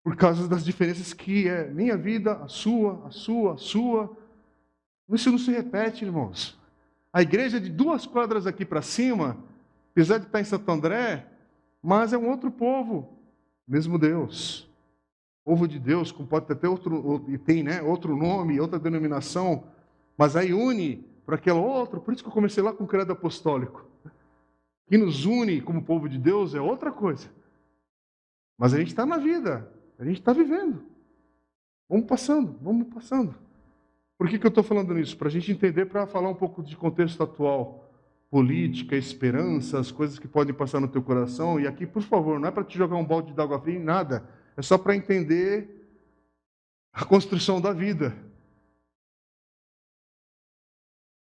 por 0.06 0.16
causa 0.16 0.48
das 0.48 0.64
diferenças 0.64 1.14
que 1.14 1.48
é 1.48 1.68
minha 1.68 1.98
vida, 1.98 2.34
a 2.34 2.48
sua, 2.48 3.08
a 3.08 3.10
sua, 3.10 3.56
a 3.56 3.58
sua. 3.58 4.16
Isso 5.10 5.32
não 5.32 5.40
se 5.40 5.50
repete, 5.50 6.06
irmãos. 6.06 6.56
A 7.12 7.24
igreja 7.24 7.60
de 7.60 7.72
duas 7.72 8.06
quadras 8.06 8.46
aqui 8.46 8.64
para 8.64 8.84
cima, 8.84 9.36
apesar 9.92 10.20
de 10.20 10.28
estar 10.28 10.40
em 10.40 10.44
Santo 10.44 10.72
André, 10.72 11.26
mas 11.82 12.14
é 12.14 12.18
um 12.20 12.30
outro 12.30 12.52
povo, 12.52 13.18
mesmo 13.68 13.98
Deus. 13.98 14.70
Povo 15.44 15.68
de 15.68 15.80
Deus, 15.80 16.12
como 16.12 16.30
pode 16.30 16.46
ter 16.54 16.68
outro, 16.68 17.26
e 17.28 17.40
tem 17.40 17.64
né, 17.64 17.82
outro 17.82 18.16
nome, 18.16 18.60
outra 18.60 18.78
denominação, 18.78 19.64
mas 20.16 20.36
aí 20.36 20.54
une 20.54 21.04
para 21.26 21.34
aquela 21.34 21.60
outra. 21.60 22.00
Por 22.00 22.14
isso 22.14 22.22
que 22.22 22.30
eu 22.30 22.34
comecei 22.34 22.62
lá 22.62 22.72
com 22.72 22.84
o 22.84 22.88
credo 22.88 23.12
apostólico. 23.12 23.84
Que 24.88 25.00
nos 25.00 25.26
une 25.26 25.62
como 25.62 25.82
povo 25.82 26.08
de 26.08 26.20
Deus 26.20 26.54
é 26.54 26.62
outra 26.62 26.92
coisa. 26.92 27.28
Mas 28.56 28.72
a 28.72 28.78
gente 28.78 28.90
está 28.90 29.04
na 29.04 29.18
vida, 29.18 29.74
a 29.98 30.06
gente 30.06 30.20
está 30.20 30.34
vivendo. 30.34 30.84
Vamos 31.90 32.06
passando, 32.06 32.58
vamos 32.62 32.88
passando. 32.94 33.36
Por 34.18 34.30
que, 34.30 34.40
que 34.40 34.46
eu 34.46 34.50
estou 34.50 34.64
falando 34.64 34.94
nisso? 34.94 35.18
Para 35.18 35.28
a 35.28 35.32
gente 35.32 35.52
entender, 35.52 35.86
para 35.86 36.08
falar 36.08 36.30
um 36.30 36.36
pouco 36.36 36.64
de 36.64 36.76
contexto 36.76 37.22
atual, 37.22 37.90
política, 38.30 38.96
esperança, 38.96 39.80
as 39.80 39.92
coisas 39.92 40.18
que 40.18 40.28
podem 40.28 40.54
passar 40.54 40.80
no 40.80 40.88
teu 40.88 41.02
coração. 41.02 41.60
E 41.60 41.68
aqui, 41.68 41.86
por 41.86 42.02
favor, 42.02 42.40
não 42.40 42.48
é 42.48 42.52
para 42.52 42.64
te 42.64 42.78
jogar 42.78 42.96
um 42.96 43.06
balde 43.06 43.34
de 43.34 43.42
água 43.42 43.60
fria, 43.60 43.80
nada. 43.80 44.28
É 44.58 44.62
só 44.62 44.78
para 44.78 44.96
entender 44.96 45.90
a 46.94 47.04
construção 47.06 47.60
da 47.60 47.74
vida. 47.74 48.16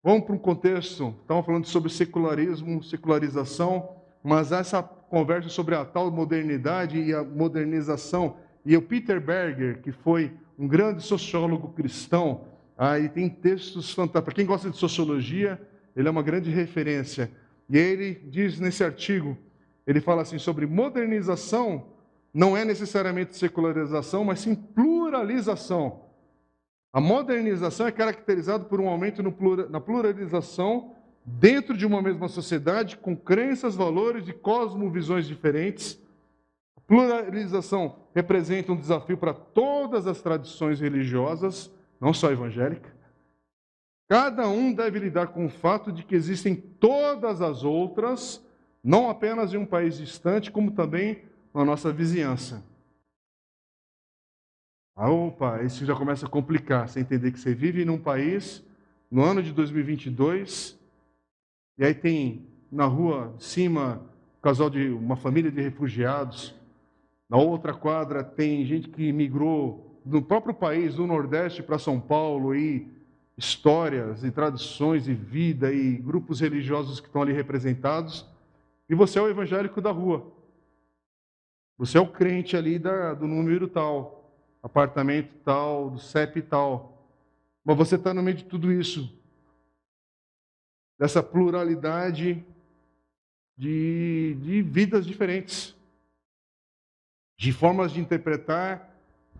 Vamos 0.03 0.25
para 0.25 0.35
um 0.35 0.39
contexto, 0.39 1.14
estamos 1.21 1.45
falando 1.45 1.66
sobre 1.66 1.91
secularismo, 1.91 2.83
secularização, 2.83 3.97
mas 4.23 4.53
essa 4.53 4.83
conversa 4.83 5.49
sobre 5.49 5.75
a 5.75 5.85
tal 5.85 6.11
modernidade 6.11 6.99
e 6.99 7.12
a 7.12 7.23
modernização. 7.23 8.37
E 8.64 8.76
o 8.76 8.82
Peter 8.82 9.20
Berger, 9.20 9.80
que 9.80 9.92
foi 9.92 10.32
um 10.59 10.66
grande 10.66 11.02
sociólogo 11.02 11.72
cristão, 11.72 12.44
aí 12.76 13.09
tem 13.09 13.28
textos 13.28 13.92
fantásticos. 13.92 14.24
Para 14.24 14.34
quem 14.34 14.46
gosta 14.46 14.70
de 14.70 14.76
sociologia, 14.76 15.61
ele 15.94 16.09
é 16.09 16.11
uma 16.11 16.22
grande 16.22 16.50
referência. 16.50 17.30
E 17.68 17.76
ele 17.76 18.14
diz 18.26 18.59
nesse 18.59 18.82
artigo, 18.82 19.36
ele 19.86 20.00
fala 20.00 20.22
assim 20.22 20.38
sobre 20.38 20.66
modernização 20.66 21.86
não 22.32 22.56
é 22.56 22.64
necessariamente 22.64 23.36
secularização, 23.36 24.24
mas 24.24 24.40
sim 24.40 24.54
pluralização. 24.54 26.02
A 26.92 27.00
modernização 27.00 27.86
é 27.86 27.92
caracterizada 27.92 28.64
por 28.64 28.80
um 28.80 28.88
aumento 28.88 29.22
na 29.68 29.80
pluralização 29.80 30.92
dentro 31.24 31.76
de 31.76 31.84
uma 31.84 32.00
mesma 32.00 32.28
sociedade, 32.28 32.96
com 32.96 33.16
crenças, 33.16 33.74
valores 33.74 34.28
e 34.28 34.32
cosmovisões 34.32 35.26
diferentes. 35.26 36.00
Pluralização 36.89 37.97
representa 38.14 38.72
um 38.72 38.76
desafio 38.76 39.18
para 39.18 39.34
todas 39.34 40.07
as 40.07 40.22
tradições 40.22 40.80
religiosas, 40.80 41.70
não 42.01 42.14
só 42.14 42.32
evangélica. 42.32 42.91
Cada 44.09 44.49
um 44.49 44.72
deve 44.72 44.99
lidar 44.99 45.26
com 45.26 45.45
o 45.45 45.51
fato 45.51 45.93
de 45.93 46.03
que 46.03 46.14
existem 46.14 46.57
todas 46.57 47.43
as 47.43 47.62
outras, 47.62 48.43
não 48.82 49.11
apenas 49.11 49.53
em 49.53 49.59
um 49.59 49.66
país 49.66 49.99
distante, 49.99 50.51
como 50.51 50.70
também 50.70 51.24
na 51.53 51.62
nossa 51.62 51.93
vizinhança. 51.93 52.64
Ah, 54.97 55.11
opa, 55.11 55.62
isso 55.62 55.84
já 55.84 55.95
começa 55.95 56.24
a 56.24 56.30
complicar. 56.30 56.89
Você 56.89 57.01
entender 57.01 57.32
que 57.32 57.39
você 57.39 57.55
vive 57.55 57.84
num 57.84 57.99
país, 57.99 58.64
no 59.11 59.22
ano 59.22 59.43
de 59.43 59.53
2022, 59.53 60.78
e 61.76 61.84
aí 61.84 61.95
tem 61.95 62.47
na 62.72 62.86
rua 62.86 63.34
de 63.36 63.45
cima 63.45 64.01
um 64.39 64.41
casal 64.41 64.70
de 64.70 64.89
uma 64.89 65.16
família 65.16 65.53
de 65.53 65.61
refugiados. 65.61 66.57
Na 67.29 67.37
outra 67.37 67.74
quadra 67.74 68.24
tem 68.24 68.64
gente 68.64 68.89
que 68.89 69.12
migrou 69.12 70.01
do 70.05 70.22
próprio 70.22 70.55
país, 70.55 70.95
do 70.95 71.07
Nordeste 71.07 71.62
para 71.62 71.79
São 71.79 72.01
Paulo, 72.01 72.55
e 72.55 72.89
histórias 73.37 74.24
e 74.24 74.31
tradições 74.31 75.07
e 75.07 75.14
vida 75.14 75.72
e 75.72 75.97
grupos 75.97 76.41
religiosos 76.41 77.01
que 77.01 77.07
estão 77.07 77.22
ali 77.22 77.33
representados. 77.33 78.26
E 78.89 78.95
você 78.95 79.18
é 79.18 79.22
o 79.22 79.29
evangélico 79.29 79.81
da 79.81 79.91
rua. 79.91 80.33
Você 81.76 81.99
é 81.99 82.01
o 82.01 82.11
crente 82.11 82.57
ali 82.57 82.79
da, 82.79 83.14
do 83.14 83.26
número 83.26 83.68
tal 83.68 84.18
apartamento 84.62 85.35
tal, 85.45 85.91
do 85.91 85.99
CEP 85.99 86.43
tal. 86.43 87.07
Mas 87.64 87.76
você 87.76 87.97
está 87.97 88.14
no 88.14 88.22
meio 88.22 88.37
de 88.37 88.45
tudo 88.45 88.72
isso, 88.72 89.12
dessa 90.99 91.22
pluralidade 91.22 92.45
de, 93.57 94.37
de 94.41 94.62
vidas 94.62 95.07
diferentes, 95.07 95.74
de 97.39 97.53
formas 97.53 97.93
de 97.93 98.01
interpretar 98.01 98.93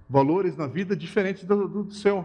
valores 0.09 0.57
na 0.57 0.69
vida 0.69 0.97
diferentes 0.97 1.45
do, 1.45 1.69
do 1.69 1.93
seu. 1.93 2.25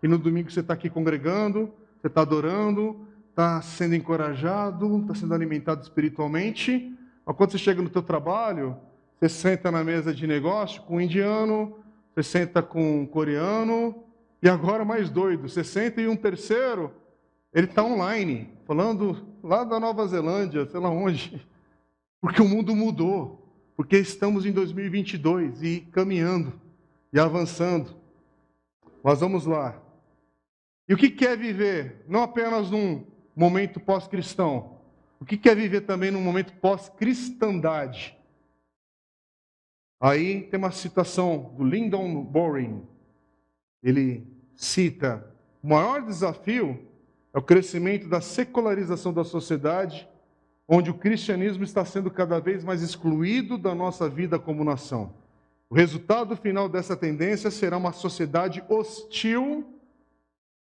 E 0.00 0.06
no 0.06 0.16
domingo 0.16 0.50
você 0.50 0.60
está 0.60 0.74
aqui 0.74 0.88
congregando, 0.88 1.72
você 2.00 2.06
está 2.06 2.22
adorando, 2.22 3.04
está 3.30 3.60
sendo 3.60 3.96
encorajado, 3.96 5.00
está 5.00 5.16
sendo 5.16 5.34
alimentado 5.34 5.82
espiritualmente. 5.82 6.96
Mas 7.26 7.36
quando 7.36 7.50
você 7.50 7.58
chega 7.58 7.82
no 7.82 7.90
teu 7.90 8.02
trabalho, 8.02 8.76
você 9.18 9.28
senta 9.28 9.72
na 9.72 9.82
mesa 9.82 10.14
de 10.14 10.24
negócio 10.24 10.80
com 10.82 10.96
um 10.96 11.00
indiano, 11.00 11.76
você 12.14 12.22
senta 12.22 12.62
com 12.62 13.00
um 13.00 13.06
coreano, 13.06 14.04
e 14.40 14.48
agora 14.48 14.84
mais 14.84 15.10
doido, 15.10 15.48
você 15.48 15.64
senta 15.64 16.00
e 16.00 16.06
um 16.06 16.14
terceiro, 16.14 16.92
ele 17.52 17.66
está 17.66 17.82
online, 17.82 18.48
falando 18.64 19.26
lá 19.42 19.64
da 19.64 19.80
Nova 19.80 20.06
Zelândia, 20.06 20.64
sei 20.66 20.78
lá 20.78 20.88
onde, 20.88 21.44
porque 22.22 22.40
o 22.40 22.48
mundo 22.48 22.74
mudou, 22.76 23.47
porque 23.78 23.96
estamos 23.96 24.44
em 24.44 24.50
2022 24.50 25.62
e 25.62 25.80
caminhando 25.92 26.60
e 27.12 27.20
avançando. 27.20 27.94
Mas 29.04 29.20
vamos 29.20 29.46
lá. 29.46 29.80
E 30.88 30.94
o 30.94 30.96
que 30.96 31.24
é 31.24 31.36
viver? 31.36 32.04
Não 32.08 32.24
apenas 32.24 32.72
num 32.72 33.06
momento 33.36 33.78
pós-cristão. 33.78 34.80
O 35.20 35.24
que 35.24 35.48
é 35.48 35.54
viver 35.54 35.82
também 35.82 36.10
num 36.10 36.20
momento 36.20 36.54
pós-cristandade? 36.54 38.18
Aí 40.00 40.42
tem 40.42 40.58
uma 40.58 40.72
citação 40.72 41.54
do 41.56 41.62
Lyndon 41.62 42.24
Boring. 42.24 42.82
Ele 43.80 44.26
cita: 44.56 45.24
o 45.62 45.68
maior 45.68 46.02
desafio 46.02 46.84
é 47.32 47.38
o 47.38 47.42
crescimento 47.42 48.08
da 48.08 48.20
secularização 48.20 49.12
da 49.12 49.22
sociedade, 49.22 50.07
onde 50.68 50.90
o 50.90 50.94
cristianismo 50.94 51.64
está 51.64 51.82
sendo 51.82 52.10
cada 52.10 52.38
vez 52.38 52.62
mais 52.62 52.82
excluído 52.82 53.56
da 53.56 53.74
nossa 53.74 54.06
vida 54.06 54.38
como 54.38 54.62
nação. 54.62 55.14
O 55.70 55.74
resultado 55.74 56.36
final 56.36 56.68
dessa 56.68 56.94
tendência 56.94 57.50
será 57.50 57.78
uma 57.78 57.92
sociedade 57.92 58.62
hostil 58.68 59.66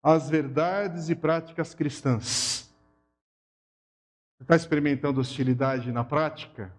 às 0.03 0.29
verdades 0.29 1.09
e 1.09 1.15
práticas 1.15 1.73
cristãs. 1.73 2.71
Você 4.37 4.43
está 4.43 4.55
experimentando 4.55 5.19
hostilidade 5.19 5.91
na 5.91 6.03
prática? 6.03 6.71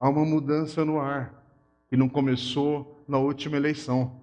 Há 0.00 0.08
uma 0.08 0.24
mudança 0.24 0.84
no 0.84 1.00
ar 1.00 1.40
que 1.88 1.96
não 1.96 2.08
começou 2.08 3.00
na 3.06 3.18
última 3.18 3.56
eleição. 3.56 4.20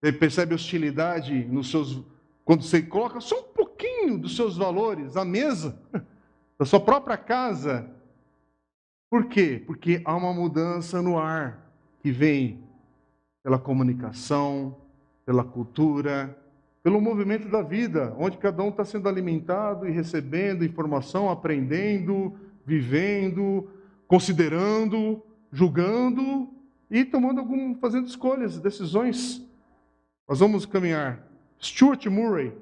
Você 0.00 0.12
percebe 0.12 0.54
hostilidade 0.54 1.44
nos 1.44 1.70
seus. 1.70 2.02
Quando 2.42 2.62
você 2.62 2.80
coloca 2.80 3.20
só 3.20 3.38
um 3.40 3.52
pouquinho 3.52 4.18
dos 4.18 4.34
seus 4.34 4.56
valores 4.56 5.16
à 5.16 5.24
mesa, 5.24 5.78
da 6.58 6.64
sua 6.64 6.80
própria 6.80 7.16
casa. 7.16 7.88
Por 9.08 9.26
quê? 9.26 9.62
Porque 9.64 10.02
há 10.04 10.14
uma 10.16 10.32
mudança 10.32 11.00
no 11.00 11.18
ar 11.18 11.72
que 12.00 12.10
vem 12.10 12.62
pela 13.42 13.58
comunicação, 13.58 14.76
pela 15.24 15.44
cultura, 15.44 16.36
pelo 16.82 17.00
movimento 17.00 17.48
da 17.48 17.62
vida, 17.62 18.14
onde 18.18 18.36
cada 18.38 18.62
um 18.62 18.70
está 18.70 18.84
sendo 18.84 19.08
alimentado 19.08 19.86
e 19.86 19.90
recebendo 19.90 20.64
informação, 20.64 21.30
aprendendo, 21.30 22.34
vivendo, 22.66 23.70
considerando, 24.06 25.22
julgando 25.52 26.48
e 26.90 27.04
tomando 27.04 27.40
algum, 27.40 27.74
fazendo 27.76 28.06
escolhas, 28.06 28.58
decisões. 28.58 29.42
Nós 30.28 30.40
vamos 30.40 30.66
caminhar. 30.66 31.26
Stuart 31.60 32.06
Murray, 32.06 32.52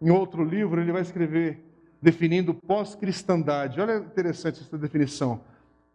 em 0.00 0.10
outro 0.10 0.44
livro, 0.44 0.80
ele 0.80 0.92
vai 0.92 1.02
escrever 1.02 1.71
definindo 2.02 2.52
pós-cristandade. 2.52 3.80
Olha 3.80 3.98
interessante 3.98 4.60
essa 4.60 4.76
definição. 4.76 5.40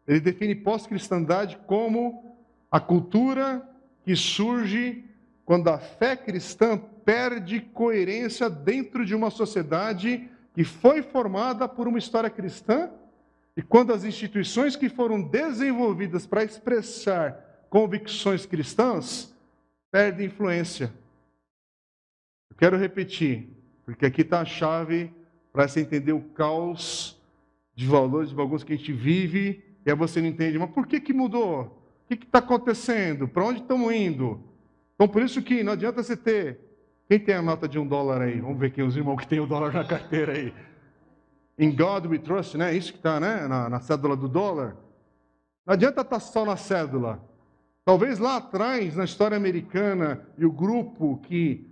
Ele 0.08 0.22
define 0.22 0.56
pós-cristandade 0.56 1.60
como 1.68 2.24
a 2.72 2.80
cultura 2.80 3.68
que 4.04 4.16
surge 4.16 5.04
quando 5.44 5.68
a 5.68 5.78
fé 5.78 6.16
cristã 6.16 6.78
perde 6.78 7.60
coerência 7.60 8.50
dentro 8.50 9.06
de 9.06 9.14
uma 9.14 9.30
sociedade 9.30 10.30
que 10.54 10.64
foi 10.64 11.02
formada 11.02 11.68
por 11.68 11.88
uma 11.88 11.98
história 11.98 12.30
cristã 12.30 12.90
e 13.56 13.62
quando 13.62 13.94
as 13.94 14.06
instituições 14.06 14.76
que 14.76 14.88
foram 14.88 15.22
desenvolvidas 15.22 16.26
para 16.26 16.44
expressar 16.44 17.66
convicções 17.70 18.46
cristãs 18.46 19.34
perdem 19.92 20.28
influência. 20.28 20.92
Eu 22.50 22.56
quero 22.56 22.78
repetir, 22.78 23.50
porque 23.86 24.06
aqui 24.06 24.22
está 24.22 24.42
a 24.42 24.46
chave 24.46 25.12
para 25.58 25.68
você 25.68 25.82
entender 25.82 26.14
o 26.14 26.22
caos 26.22 27.20
de 27.74 27.88
valores, 27.88 28.30
de 28.30 28.36
bagunça 28.36 28.64
que 28.64 28.74
a 28.74 28.76
gente 28.76 28.94
vive, 28.94 29.64
e 29.84 29.90
aí 29.90 29.98
você 29.98 30.22
não 30.22 30.28
entende, 30.28 30.60
mas 30.60 30.70
por 30.70 30.86
que, 30.86 31.00
que 31.00 31.12
mudou? 31.12 31.82
O 32.06 32.16
que 32.16 32.24
está 32.24 32.38
acontecendo? 32.38 33.28
Para 33.28 33.44
onde 33.44 33.62
estamos 33.62 33.92
indo? 33.92 34.40
Então, 34.94 35.08
por 35.08 35.24
isso 35.24 35.42
que 35.42 35.64
não 35.64 35.74
adianta 35.74 36.04
você 36.04 36.16
ter. 36.16 36.60
Quem 37.10 37.20
tem 37.20 37.34
a 37.34 37.42
nota 37.42 37.68
de 37.68 37.80
um 37.80 37.88
dólar 37.88 38.22
aí? 38.22 38.40
Vamos 38.40 38.60
ver 38.60 38.70
quem 38.70 38.84
os 38.84 38.96
irmãos 38.96 39.18
que 39.18 39.28
tem 39.28 39.40
o 39.40 39.48
dólar 39.48 39.74
na 39.74 39.84
carteira 39.84 40.34
aí. 40.34 40.54
In 41.58 41.76
God 41.76 42.06
we 42.06 42.20
trust, 42.20 42.56
né? 42.56 42.76
Isso 42.76 42.92
que 42.92 43.00
está 43.00 43.20
né? 43.20 43.48
na, 43.48 43.68
na 43.68 43.80
cédula 43.80 44.16
do 44.16 44.28
dólar. 44.28 44.78
Não 45.66 45.74
adianta 45.74 46.02
estar 46.02 46.18
tá 46.18 46.20
só 46.20 46.46
na 46.46 46.56
cédula. 46.56 47.20
Talvez 47.84 48.20
lá 48.20 48.38
atrás, 48.38 48.96
na 48.96 49.06
história 49.06 49.36
americana, 49.36 50.22
e 50.38 50.46
o 50.46 50.52
grupo 50.52 51.18
que 51.24 51.68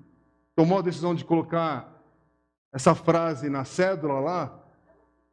tomou 0.55 0.79
a 0.79 0.81
decisão 0.81 1.13
de 1.13 1.23
colocar 1.23 1.95
essa 2.76 2.93
frase 2.93 3.49
na 3.49 3.63
cédula 3.63 4.19
lá, 4.19 4.59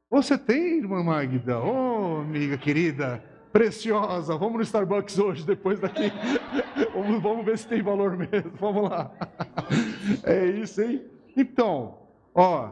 você 0.09 0.38
tem, 0.38 0.78
irmã 0.78 1.03
Magda? 1.03 1.59
Ô, 1.59 2.18
oh, 2.18 2.20
amiga 2.20 2.57
querida, 2.57 3.20
preciosa. 3.53 4.36
Vamos 4.36 4.59
no 4.59 4.62
Starbucks 4.62 5.18
hoje, 5.18 5.45
depois 5.45 5.80
daqui. 5.80 6.12
vamos, 6.95 7.20
vamos 7.20 7.45
ver 7.45 7.59
se 7.59 7.66
tem 7.66 7.82
valor 7.82 8.16
mesmo. 8.16 8.53
Vamos 8.61 8.88
lá. 8.88 9.11
É 10.24 10.45
isso, 10.47 10.82
hein? 10.82 11.05
Então, 11.36 11.99
ó. 12.34 12.70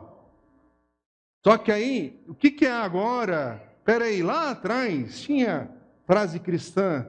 Só 1.44 1.56
que 1.58 1.72
aí, 1.72 2.22
o 2.28 2.34
que, 2.34 2.50
que 2.50 2.66
é 2.66 2.72
agora? 2.72 3.62
Peraí, 3.84 4.22
lá 4.22 4.50
atrás 4.50 5.20
tinha 5.20 5.68
frase 6.06 6.38
cristã 6.38 7.06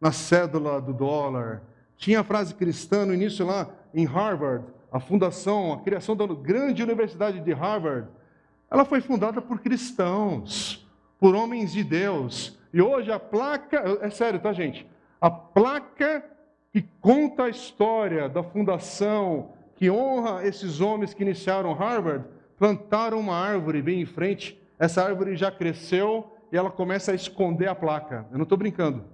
na 0.00 0.10
cédula 0.10 0.80
do 0.80 0.92
dólar. 0.92 1.62
Tinha 1.96 2.24
frase 2.24 2.54
cristã 2.54 3.04
no 3.04 3.14
início 3.14 3.46
lá 3.46 3.68
em 3.92 4.04
Harvard, 4.04 4.64
a 4.96 5.00
fundação, 5.00 5.74
a 5.74 5.78
criação 5.78 6.16
da 6.16 6.26
grande 6.26 6.82
universidade 6.82 7.40
de 7.40 7.52
Harvard. 7.52 8.08
Ela 8.70 8.84
foi 8.84 9.00
fundada 9.00 9.42
por 9.42 9.60
cristãos, 9.60 10.88
por 11.20 11.34
homens 11.34 11.72
de 11.72 11.84
Deus. 11.84 12.58
E 12.72 12.80
hoje 12.80 13.12
a 13.12 13.20
placa, 13.20 13.98
é 14.00 14.08
sério, 14.08 14.40
tá, 14.40 14.52
gente? 14.52 14.86
A 15.20 15.30
placa 15.30 16.24
que 16.72 16.82
conta 17.00 17.44
a 17.44 17.48
história 17.48 18.28
da 18.28 18.42
fundação, 18.42 19.52
que 19.76 19.90
honra 19.90 20.46
esses 20.46 20.80
homens 20.80 21.12
que 21.12 21.22
iniciaram 21.22 21.74
Harvard, 21.74 22.24
plantaram 22.58 23.20
uma 23.20 23.36
árvore 23.36 23.82
bem 23.82 24.00
em 24.00 24.06
frente. 24.06 24.58
Essa 24.78 25.04
árvore 25.04 25.36
já 25.36 25.50
cresceu 25.50 26.34
e 26.50 26.56
ela 26.56 26.70
começa 26.70 27.12
a 27.12 27.14
esconder 27.14 27.68
a 27.68 27.74
placa. 27.74 28.26
Eu 28.30 28.38
não 28.38 28.44
estou 28.44 28.56
brincando. 28.56 29.04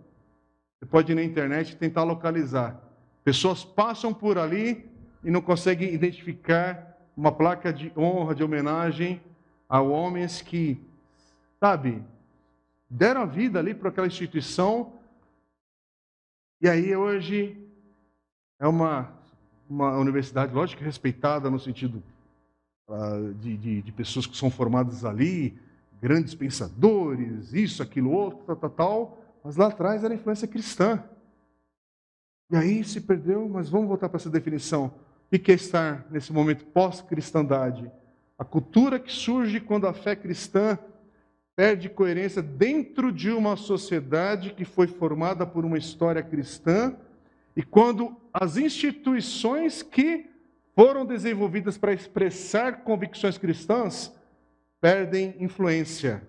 Você 0.79 0.87
pode 0.87 1.11
ir 1.11 1.15
na 1.17 1.25
internet 1.25 1.73
e 1.73 1.77
tentar 1.77 2.05
localizar. 2.05 2.81
Pessoas 3.25 3.65
passam 3.65 4.15
por 4.15 4.39
ali 4.39 4.92
e 5.23 5.31
não 5.31 5.41
conseguem 5.41 5.93
identificar 5.93 6.99
uma 7.17 7.31
placa 7.31 7.73
de 7.73 7.93
honra, 7.97 8.35
de 8.35 8.43
homenagem 8.43 9.21
a 9.69 9.81
homens 9.81 10.43
que, 10.43 10.81
sabe, 11.59 12.03
deram 12.89 13.23
a 13.23 13.27
vida 13.27 13.59
ali 13.59 13.75
para 13.75 13.89
aquela 13.89 14.07
instituição. 14.07 14.93
E 16.61 16.69
aí 16.69 16.95
hoje 16.95 17.57
é 18.59 18.67
uma, 18.67 19.13
uma 19.69 19.97
universidade, 19.97 20.53
lógico, 20.53 20.85
respeitada 20.85 21.51
no 21.51 21.59
sentido 21.59 22.03
uh, 22.89 23.33
de, 23.35 23.57
de, 23.57 23.83
de, 23.83 23.93
pessoas 23.93 24.27
que 24.27 24.37
são 24.37 24.51
formadas 24.51 25.05
ali, 25.05 25.59
grandes 26.01 26.35
pensadores, 26.35 27.53
isso, 27.53 27.83
aquilo, 27.83 28.11
outro, 28.11 28.45
tal, 28.45 28.57
tal, 28.57 28.71
tal. 28.71 29.19
Mas 29.43 29.57
lá 29.57 29.69
atrás 29.69 30.05
era 30.05 30.15
influência 30.15 30.47
cristã. 30.47 31.03
E 32.51 32.57
aí 32.57 32.85
se 32.85 33.01
perdeu, 33.01 33.49
mas 33.49 33.71
vamos 33.71 33.89
voltar 33.89 34.09
para 34.09 34.19
essa 34.19 34.29
definição. 34.29 34.93
O 35.33 35.39
que 35.39 35.53
estar 35.53 36.07
nesse 36.11 36.31
momento 36.31 36.67
pós-cristandade? 36.67 37.91
A 38.39 38.45
cultura 38.45 39.01
que 39.01 39.11
surge 39.11 39.61
quando 39.61 39.87
a 39.87 39.95
fé 39.95 40.15
cristã 40.15 40.79
perde 41.57 41.89
coerência 41.89 42.43
dentro 42.43 43.11
de 43.11 43.31
uma 43.31 43.57
sociedade 43.57 44.53
que 44.53 44.67
foi 44.67 44.87
formada 44.87 45.47
por 45.47 45.65
uma 45.65 45.79
história 45.79 46.23
cristã 46.23 46.95
e 47.57 47.63
quando 47.63 48.15
as 48.31 48.59
instituições 48.59 49.83
que 49.83 50.29
foram 50.75 51.07
desenvolvidas 51.07 51.79
para 51.79 51.95
expressar 51.95 52.83
convicções 52.85 53.39
cristãs 53.39 54.15
perdem 54.83 55.35
influência. 55.41 56.23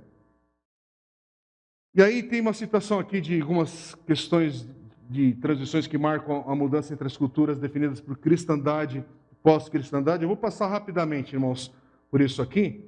E 1.94 2.02
aí 2.02 2.24
tem 2.24 2.40
uma 2.40 2.54
citação 2.54 3.00
aqui 3.00 3.20
de 3.20 3.42
algumas 3.42 3.96
questões 4.08 4.66
de 5.14 5.34
transições 5.34 5.86
que 5.86 5.96
marcam 5.96 6.44
a 6.48 6.56
mudança 6.56 6.92
entre 6.92 7.06
as 7.06 7.16
culturas 7.16 7.60
definidas 7.60 8.02
por 8.02 8.18
cristandade 8.18 9.06
e 9.32 9.36
pós-cristandade. 9.44 10.24
Eu 10.24 10.28
vou 10.28 10.36
passar 10.36 10.68
rapidamente, 10.68 11.36
irmãos, 11.36 11.72
por 12.10 12.20
isso 12.20 12.42
aqui. 12.42 12.84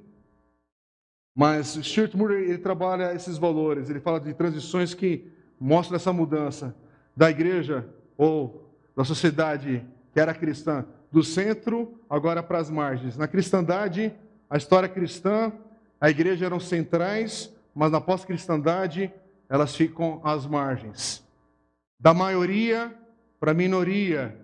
Mas 1.32 1.78
Stuart 1.80 2.14
Murray 2.14 2.42
ele 2.50 2.58
trabalha 2.58 3.14
esses 3.14 3.38
valores, 3.38 3.88
ele 3.88 4.00
fala 4.00 4.18
de 4.18 4.34
transições 4.34 4.92
que 4.92 5.30
mostram 5.60 5.94
essa 5.94 6.12
mudança 6.12 6.74
da 7.16 7.30
igreja 7.30 7.88
ou 8.18 8.74
da 8.96 9.04
sociedade 9.04 9.86
que 10.12 10.18
era 10.18 10.34
cristã, 10.34 10.84
do 11.12 11.22
centro 11.22 12.00
agora 12.10 12.42
para 12.42 12.58
as 12.58 12.68
margens. 12.68 13.16
Na 13.16 13.28
cristandade, 13.28 14.12
a 14.50 14.56
história 14.56 14.88
cristã, 14.88 15.52
a 16.00 16.10
igreja 16.10 16.46
eram 16.46 16.58
centrais, 16.58 17.54
mas 17.72 17.92
na 17.92 18.00
pós-cristandade 18.00 19.12
elas 19.48 19.76
ficam 19.76 20.20
às 20.24 20.44
margens. 20.44 21.25
Da 21.98 22.12
maioria 22.12 22.94
para 23.38 23.50
a 23.50 23.54
minoria. 23.54 24.36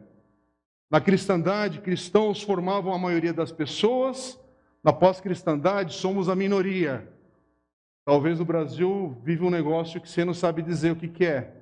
Na 0.90 1.00
cristandade, 1.00 1.80
cristãos 1.80 2.42
formavam 2.42 2.92
a 2.92 2.98
maioria 2.98 3.32
das 3.32 3.50
pessoas, 3.50 4.38
na 4.84 4.92
pós-cristandade 4.92 5.94
somos 5.94 6.28
a 6.28 6.34
minoria. 6.34 7.08
Talvez 8.04 8.40
o 8.40 8.44
Brasil 8.44 9.16
vive 9.22 9.44
um 9.44 9.50
negócio 9.50 10.00
que 10.00 10.08
você 10.08 10.24
não 10.24 10.34
sabe 10.34 10.60
dizer 10.60 10.92
o 10.92 10.96
que, 10.96 11.08
que 11.08 11.24
é 11.24 11.52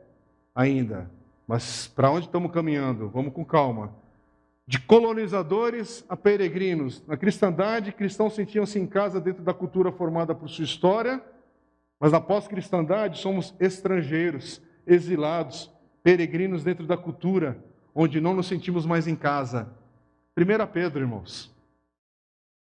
ainda. 0.55 1.11
Mas 1.47 1.87
para 1.87 2.11
onde 2.11 2.27
estamos 2.27 2.51
caminhando? 2.51 3.09
Vamos 3.09 3.33
com 3.33 3.45
calma. 3.45 3.95
De 4.67 4.79
colonizadores 4.81 6.05
a 6.09 6.17
peregrinos. 6.17 7.03
Na 7.07 7.17
cristandade, 7.17 7.93
cristãos 7.93 8.35
sentiam-se 8.35 8.79
em 8.79 8.87
casa 8.87 9.21
dentro 9.21 9.43
da 9.43 9.53
cultura 9.53 9.93
formada 9.93 10.35
por 10.35 10.49
sua 10.49 10.65
história 10.65 11.23
mas 12.01 12.13
na 12.13 12.21
pós-cristandade 12.21 13.21
somos 13.21 13.55
estrangeiros, 13.61 14.63
exilados, 14.87 15.71
peregrinos 16.03 16.65
dentro 16.65 16.87
da 16.87 16.97
cultura, 16.97 17.63
onde 17.95 18.21
não 18.21 18.35
nos 18.35 18.47
sentimos 18.47 18.87
mais 18.87 19.07
em 19.07 19.17
casa. 19.17 19.73
1 20.37 20.73
Pedro, 20.73 21.01
irmãos. 21.01 21.55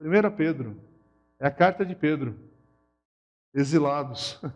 1 0.01 0.37
Pedro. 0.37 0.77
É 1.39 1.47
a 1.47 1.51
carta 1.51 1.85
de 1.85 1.95
Pedro. 1.95 2.39
Exilados. 3.55 4.41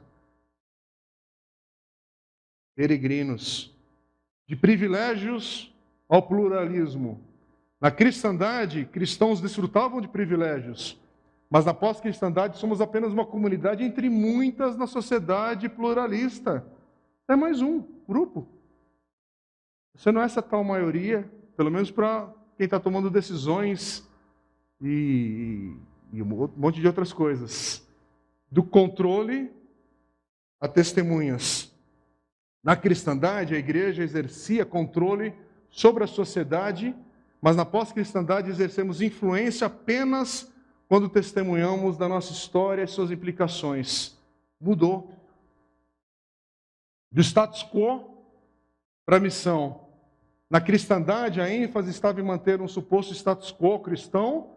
Peregrinos. 2.74 3.74
De 4.47 4.57
privilégios 4.57 5.74
ao 6.09 6.22
pluralismo. 6.22 7.20
Na 7.81 7.91
cristandade, 7.91 8.87
cristãos 8.87 9.41
desfrutavam 9.41 10.01
de 10.01 10.09
privilégios 10.09 10.99
mas 11.51 11.64
na 11.64 11.72
pós-cristandade 11.72 12.59
somos 12.59 12.81
apenas 12.81 13.12
uma 13.12 13.24
comunidade 13.24 13.83
entre 13.83 14.11
muitas 14.11 14.76
na 14.76 14.87
sociedade 14.87 15.68
pluralista. 15.68 16.64
É 17.26 17.35
mais 17.35 17.62
um 17.62 17.83
grupo. 18.07 18.47
Você 19.99 20.12
não 20.12 20.22
é 20.22 20.26
essa 20.26 20.40
tal 20.40 20.62
maioria, 20.62 21.28
pelo 21.57 21.72
menos 21.72 21.90
para 21.90 22.32
quem 22.57 22.66
está 22.66 22.78
tomando 22.78 23.11
decisões 23.11 24.09
e, 24.80 25.76
e, 26.12 26.22
um 26.22 26.49
monte 26.57 26.80
de 26.80 26.86
outras 26.86 27.12
coisas. 27.12 27.84
Do 28.49 28.62
controle 28.62 29.53
a 30.61 30.68
testemunhas. 30.68 31.74
Na 32.62 32.76
cristandade, 32.76 33.57
a 33.57 33.59
igreja 33.59 34.05
exercia 34.05 34.64
controle 34.64 35.34
sobre 35.68 36.05
a 36.05 36.07
sociedade, 36.07 36.94
mas 37.42 37.57
na 37.57 37.64
pós-cristandade 37.64 38.51
exercemos 38.51 39.03
influência 39.03 39.66
apenas 39.66 40.49
quando 40.88 41.09
testemunhamos 41.09 41.99
da 41.99 42.09
nossa 42.09 42.32
história 42.32 42.84
e 42.84 42.86
suas 42.86 43.11
implicações. 43.11 44.16
Mudou. 44.61 45.12
Do 47.11 47.20
status 47.20 47.64
quo 47.64 48.24
para 49.05 49.16
a 49.16 49.20
missão. 49.20 49.88
Na 50.51 50.61
cristandade, 50.61 51.40
a 51.40 51.51
ênfase 51.51 51.90
estava 51.90 52.20
em 52.20 52.24
manter 52.24 52.61
um 52.61 52.68
suposto 52.68 53.12
status 53.12 53.53
quo 53.53 53.78
cristão, 53.80 54.57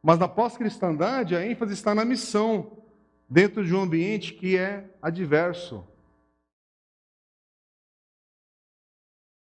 mas 0.00 0.18
na 0.18 0.28
pós-cristandade, 0.28 1.34
a 1.34 1.44
ênfase 1.44 1.72
está 1.74 1.94
na 1.94 2.04
missão, 2.04 2.78
dentro 3.28 3.64
de 3.64 3.74
um 3.74 3.80
ambiente 3.80 4.34
que 4.34 4.56
é 4.56 4.88
adverso. 5.00 5.84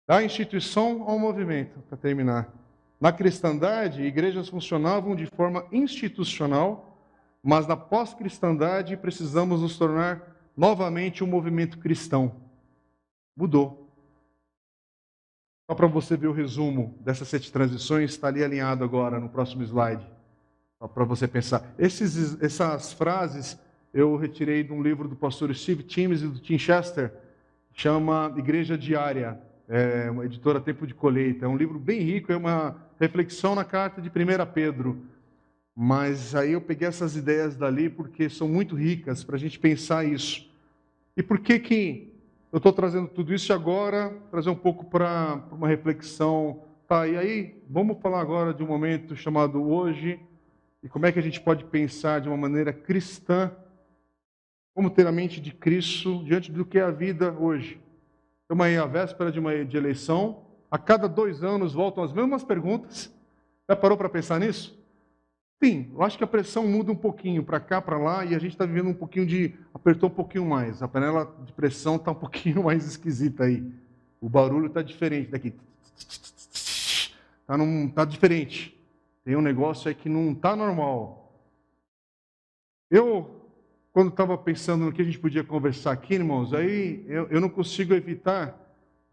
Da 0.08 0.24
instituição 0.24 1.04
ao 1.04 1.20
movimento, 1.20 1.80
para 1.82 1.98
terminar. 1.98 2.52
Na 3.00 3.12
cristandade, 3.12 4.04
igrejas 4.04 4.50
funcionavam 4.50 5.16
de 5.16 5.26
forma 5.26 5.66
institucional, 5.72 6.98
mas 7.44 7.66
na 7.66 7.76
pós-cristandade 7.78 8.98
precisamos 8.98 9.62
nos 9.62 9.78
tornar 9.78 10.36
novamente 10.56 11.24
um 11.24 11.28
movimento 11.28 11.80
cristão. 11.80 12.36
Mudou. 13.36 13.81
Só 15.72 15.76
para 15.76 15.88
você 15.88 16.18
ver 16.18 16.28
o 16.28 16.34
resumo 16.34 16.94
dessas 17.00 17.30
sete 17.30 17.50
transições, 17.50 18.12
está 18.12 18.28
ali 18.28 18.44
alinhado 18.44 18.84
agora 18.84 19.22
no 19.22 19.30
próximo 19.30 19.64
slide. 19.64 20.06
Só 20.78 20.86
para 20.86 21.06
você 21.06 21.30
pensar. 21.30 21.64
Esses, 21.80 22.38
essas 22.44 22.92
frases 22.92 23.58
eu 23.94 24.18
retirei 24.18 24.66
de 24.66 24.74
um 24.74 24.84
livro 24.84 25.08
do 25.08 25.16
pastor 25.16 25.56
Steve 25.56 25.84
Timms 25.84 26.24
e 26.24 26.28
do 26.28 26.40
Tim 26.40 26.58
Chester, 26.58 27.14
chama 27.72 28.34
Igreja 28.36 28.78
Diária 28.78 29.40
é 29.66 30.12
uma 30.12 30.26
editora 30.26 30.60
Tempo 30.60 30.86
de 30.86 30.94
Colheita. 30.94 31.46
É 31.46 31.48
um 31.48 31.56
livro 31.56 31.80
bem 31.80 32.02
rico, 32.02 32.34
é 32.34 32.36
uma 32.36 32.76
reflexão 33.00 33.56
na 33.56 33.64
carta 33.64 34.02
de 34.02 34.10
1 34.10 34.12
Pedro. 34.54 35.06
Mas 35.74 36.36
aí 36.36 36.52
eu 36.52 36.60
peguei 36.60 36.90
essas 36.90 37.16
ideias 37.16 37.56
dali 37.56 37.90
porque 37.90 38.28
são 38.28 38.50
muito 38.50 38.76
ricas 38.76 39.24
para 39.24 39.38
a 39.38 39.40
gente 39.40 39.58
pensar 39.58 40.04
isso. 40.04 40.52
E 41.16 41.24
por 41.24 41.40
que 41.40 41.60
que 41.60 42.11
eu 42.52 42.58
estou 42.58 42.74
trazendo 42.74 43.08
tudo 43.08 43.34
isso 43.34 43.54
agora? 43.54 44.14
Trazer 44.30 44.50
um 44.50 44.56
pouco 44.56 44.86
para 44.86 45.42
uma 45.52 45.68
reflexão. 45.68 46.64
Tá, 46.86 47.08
e 47.08 47.16
aí, 47.18 47.64
vamos 47.70 48.02
falar 48.02 48.20
agora 48.20 48.54
de 48.54 48.62
um 48.62 48.68
momento 48.68 49.16
chamado 49.16 49.64
hoje 49.64 50.20
e 50.84 50.90
como 50.90 51.06
é 51.06 51.12
que 51.12 51.20
a 51.20 51.22
gente 51.22 51.40
pode 51.40 51.64
pensar 51.64 52.20
de 52.20 52.28
uma 52.28 52.36
maneira 52.36 52.74
cristã 52.74 53.52
como 54.74 54.90
ter 54.90 55.08
a 55.08 55.12
mente 55.12 55.40
de 55.40 55.52
Cristo 55.52 56.24
diante 56.26 56.52
do 56.52 56.66
que 56.66 56.78
é 56.78 56.82
a 56.82 56.92
vida 56.92 57.32
hoje. 57.32 57.80
Estamos 58.42 58.66
aí 58.66 58.78
à 58.78 58.86
véspera 58.86 59.32
de 59.32 59.40
uma 59.40 59.64
de 59.64 59.78
eleição, 59.78 60.44
a 60.70 60.78
cada 60.78 61.08
dois 61.08 61.44
anos 61.44 61.74
voltam 61.74 62.04
as 62.04 62.12
mesmas 62.12 62.44
perguntas. 62.44 63.14
Já 63.70 63.76
parou 63.76 63.98
para 63.98 64.10
pensar 64.10 64.40
nisso? 64.40 64.78
Sim, 65.64 65.92
eu 65.94 66.02
acho 66.02 66.18
que 66.18 66.24
a 66.24 66.28
pressão 66.28 66.68
muda 66.68 66.92
um 66.92 66.96
pouquinho 66.96 67.44
para 67.44 67.60
cá, 67.60 67.80
para 67.80 67.96
lá, 67.96 68.26
e 68.26 68.34
a 68.34 68.40
gente 68.40 68.54
está 68.54 68.66
vivendo 68.66 68.90
um 68.90 68.96
pouquinho 68.96 69.28
de. 69.28 69.54
apertou 69.72 70.10
um 70.10 70.12
pouquinho 70.12 70.44
mais. 70.44 70.82
A 70.82 70.88
panela 70.88 71.32
de 71.46 71.54
pressão 71.54 71.98
está 71.98 72.10
um 72.10 72.16
pouquinho 72.20 72.64
mais 72.64 72.84
esquisita 72.84 73.44
aí. 73.44 73.64
O 74.20 74.28
barulho 74.28 74.66
está 74.66 74.82
diferente 74.82 75.30
daqui. 75.30 75.54
Está 75.96 77.58
tá 77.94 78.06
diferente. 78.06 78.76
Tem 79.24 79.36
um 79.36 79.42
negócio 79.42 79.88
aí 79.88 79.94
que 79.94 80.10
não 80.10 80.32
está 80.32 80.56
normal. 80.56 81.32
Eu, 82.90 83.30
quando 83.94 84.10
estava 84.10 84.36
pensando 84.40 84.86
no 84.86 84.92
que 84.92 85.04
a 85.04 85.06
gente 85.06 85.20
podia 85.20 85.44
conversar 85.44 85.92
aqui, 85.92 86.16
irmãos, 86.16 86.56
aí 86.56 87.06
eu, 87.08 87.28
eu 87.30 87.40
não 87.40 87.50
consigo 87.50 87.94
evitar 87.94 88.58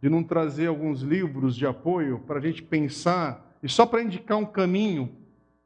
de 0.01 0.09
não 0.09 0.25
trazer 0.25 0.69
alguns 0.69 1.03
livros 1.03 1.55
de 1.55 1.67
apoio 1.67 2.21
para 2.21 2.39
a 2.39 2.43
gente 2.43 2.63
pensar, 2.63 3.55
e 3.63 3.69
só 3.69 3.85
para 3.85 4.03
indicar 4.03 4.39
um 4.39 4.47
caminho 4.47 5.18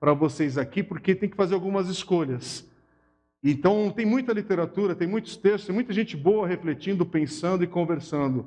para 0.03 0.15
vocês 0.15 0.59
aqui, 0.59 0.83
porque 0.83 1.15
tem 1.15 1.29
que 1.29 1.37
fazer 1.37 1.55
algumas 1.55 1.89
escolhas. 1.89 2.69
Então, 3.41 3.89
tem 3.89 4.05
muita 4.05 4.33
literatura, 4.33 4.97
tem 4.97 5.07
muitos 5.07 5.37
textos, 5.37 5.67
tem 5.67 5.75
muita 5.75 5.93
gente 5.93 6.17
boa 6.17 6.45
refletindo, 6.45 7.07
pensando 7.07 7.63
e 7.63 7.69
conversando. 7.69 8.47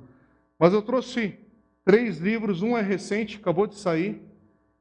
Mas 0.60 0.74
eu 0.74 0.82
trouxe 0.82 1.39
três 1.86 2.18
livros, 2.18 2.62
um 2.62 2.78
é 2.78 2.82
recente, 2.82 3.38
acabou 3.38 3.68
de 3.68 3.76
sair, 3.76 4.22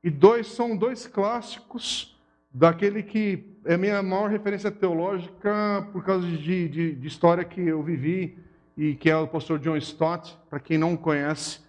e 0.02 0.10
dois 0.10 0.48
são 0.48 0.76
dois 0.76 1.06
clássicos 1.06 2.18
daquele 2.52 3.04
que 3.04 3.44
é 3.64 3.76
minha 3.76 4.02
maior 4.02 4.28
referência 4.28 4.72
teológica 4.72 5.88
por 5.92 6.02
causa 6.02 6.26
de, 6.26 6.68
de, 6.68 6.92
de 6.96 7.06
história 7.06 7.44
que 7.44 7.60
eu 7.60 7.84
vivi, 7.84 8.36
e 8.76 8.96
que 8.96 9.08
é 9.08 9.16
o 9.16 9.28
pastor 9.28 9.60
John 9.60 9.76
Stott. 9.76 10.36
Para 10.50 10.58
quem 10.58 10.76
não 10.76 10.96
conhece, 10.96 11.60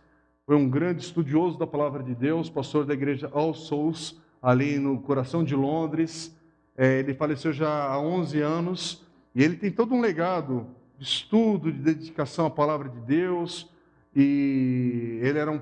foi 0.48 0.56
um 0.56 0.68
grande 0.68 1.04
estudioso 1.04 1.60
da 1.60 1.68
palavra 1.68 2.02
de 2.02 2.16
Deus, 2.16 2.50
pastor 2.50 2.88
da 2.88 2.96
igreja 2.96 3.30
All 3.32 3.54
Souls, 3.54 4.20
ali 4.46 4.78
no 4.78 5.00
coração 5.00 5.44
de 5.44 5.56
Londres. 5.56 6.32
É, 6.78 7.00
ele 7.00 7.16
faleceu 7.16 7.52
já 7.52 7.88
há 7.88 8.00
11 8.00 8.42
anos 8.42 9.04
e 9.34 9.44
ele 9.44 9.56
tem 9.56 9.72
todo 9.72 9.96
um 9.96 10.00
legado 10.00 10.68
de 11.00 11.04
estudo, 11.04 11.72
de 11.72 11.80
dedicação 11.80 12.46
à 12.46 12.50
palavra 12.50 12.88
de 12.88 13.00
Deus. 13.00 13.68
E 14.16 15.20
ele 15.24 15.40
era 15.40 15.52
um 15.52 15.60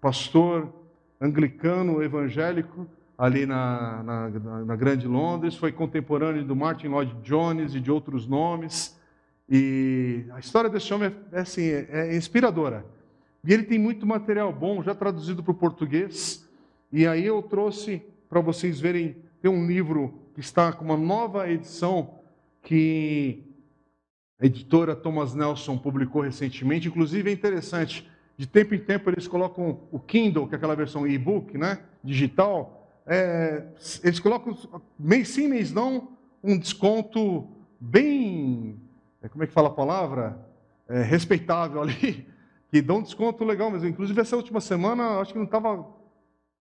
pastor 0.00 0.68
anglicano 1.20 2.02
evangélico 2.02 2.88
ali 3.16 3.46
na, 3.46 4.02
na, 4.02 4.28
na, 4.64 4.76
Grande 4.76 5.06
Londres, 5.06 5.54
foi 5.54 5.72
contemporâneo 5.72 6.44
do 6.44 6.54
Martin 6.56 6.88
Lloyd 6.88 7.14
Jones 7.22 7.74
e 7.74 7.80
de 7.80 7.90
outros 7.90 8.26
nomes. 8.26 8.98
E 9.48 10.24
a 10.32 10.40
história 10.40 10.68
desse 10.68 10.92
homem 10.92 11.14
é, 11.32 11.38
é 11.38 11.40
assim, 11.40 11.62
é, 11.62 11.86
é 11.90 12.16
inspiradora. 12.16 12.84
E 13.44 13.52
ele 13.52 13.62
tem 13.62 13.78
muito 13.78 14.04
material 14.04 14.52
bom, 14.52 14.82
já 14.82 14.94
traduzido 14.94 15.42
para 15.42 15.52
o 15.52 15.54
português. 15.54 16.47
E 16.92 17.06
aí 17.06 17.26
eu 17.26 17.42
trouxe 17.42 18.02
para 18.28 18.40
vocês 18.40 18.80
verem, 18.80 19.16
tem 19.40 19.50
um 19.50 19.66
livro 19.66 20.20
que 20.34 20.40
está 20.40 20.72
com 20.72 20.84
uma 20.84 20.96
nova 20.96 21.50
edição 21.50 22.18
que 22.62 23.42
a 24.40 24.46
editora 24.46 24.94
Thomas 24.94 25.34
Nelson 25.34 25.76
publicou 25.76 26.22
recentemente. 26.22 26.88
Inclusive 26.88 27.28
é 27.28 27.32
interessante, 27.32 28.08
de 28.36 28.46
tempo 28.46 28.74
em 28.74 28.78
tempo 28.78 29.10
eles 29.10 29.26
colocam 29.26 29.80
o 29.90 29.98
Kindle, 29.98 30.46
que 30.46 30.54
é 30.54 30.56
aquela 30.56 30.76
versão 30.76 31.06
e-book, 31.06 31.58
né, 31.58 31.80
digital. 32.02 33.02
É, 33.06 33.64
eles 34.04 34.20
colocam 34.20 34.56
mês 34.98 35.28
sim, 35.28 35.48
mês 35.48 35.72
não, 35.72 36.16
um 36.42 36.58
desconto 36.58 37.48
bem, 37.80 38.80
é, 39.22 39.28
como 39.28 39.44
é 39.44 39.46
que 39.46 39.52
fala 39.52 39.68
a 39.68 39.72
palavra? 39.72 40.46
É, 40.88 41.02
respeitável 41.02 41.82
ali, 41.82 42.26
que 42.70 42.80
dá 42.80 42.94
um 42.94 43.02
desconto 43.02 43.44
legal 43.44 43.70
mesmo. 43.70 43.88
Inclusive 43.88 44.20
essa 44.20 44.36
última 44.36 44.60
semana, 44.60 45.18
acho 45.20 45.32
que 45.32 45.38
não 45.38 45.46
estava 45.46 45.97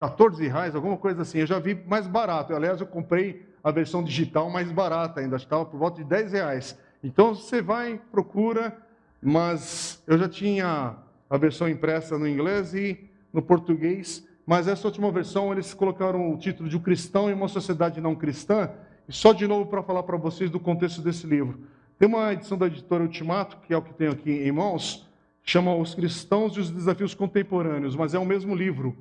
14 0.03 0.45
reais, 0.49 0.75
alguma 0.75 0.97
coisa 0.97 1.21
assim. 1.21 1.39
Eu 1.39 1.47
já 1.47 1.59
vi 1.59 1.81
mais 1.87 2.05
barato. 2.05 2.53
Aliás, 2.53 2.81
eu 2.81 2.85
comprei 2.85 3.45
a 3.63 3.71
versão 3.71 4.03
digital 4.03 4.49
mais 4.49 4.69
barata 4.69 5.21
ainda, 5.21 5.37
estava 5.37 5.65
por 5.65 5.79
volta 5.79 6.03
de 6.03 6.09
10 6.09 6.33
reais. 6.33 6.77
Então 7.01 7.33
você 7.33 7.61
vai, 7.61 8.01
procura, 8.11 8.75
mas 9.21 10.03
eu 10.05 10.17
já 10.17 10.27
tinha 10.27 10.97
a 11.29 11.37
versão 11.37 11.69
impressa 11.69 12.19
no 12.19 12.27
inglês 12.27 12.73
e 12.73 13.09
no 13.31 13.41
português, 13.41 14.27
mas 14.45 14.67
essa 14.67 14.85
última 14.85 15.09
versão 15.09 15.53
eles 15.53 15.73
colocaram 15.73 16.33
o 16.33 16.37
título 16.37 16.67
de 16.67 16.75
um 16.75 16.81
cristão 16.81 17.29
em 17.29 17.33
uma 17.33 17.47
sociedade 17.47 18.01
não 18.01 18.13
cristã. 18.13 18.69
E 19.07 19.13
só 19.13 19.31
de 19.31 19.47
novo 19.47 19.69
para 19.69 19.81
falar 19.81 20.03
para 20.03 20.17
vocês 20.17 20.51
do 20.51 20.59
contexto 20.59 21.01
desse 21.01 21.25
livro. 21.25 21.61
Tem 21.97 22.09
uma 22.09 22.33
edição 22.33 22.57
da 22.57 22.67
editora 22.67 23.03
Ultimato, 23.03 23.57
que 23.65 23.73
é 23.73 23.77
o 23.77 23.81
que 23.81 23.93
tenho 23.93 24.11
aqui 24.11 24.31
em 24.31 24.51
mãos, 24.51 25.09
chama 25.43 25.73
Os 25.73 25.95
Cristãos 25.95 26.57
e 26.57 26.59
os 26.59 26.69
Desafios 26.69 27.13
Contemporâneos, 27.13 27.95
mas 27.95 28.13
é 28.13 28.19
o 28.19 28.25
mesmo 28.25 28.53
livro. 28.53 28.97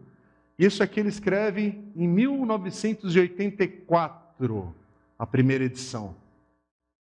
Isso 0.59 0.83
aqui 0.83 1.01
ele 1.01 1.09
escreve 1.09 1.83
em 1.97 2.07
1984, 2.07 4.75
a 5.19 5.27
primeira 5.27 5.65
edição. 5.65 6.15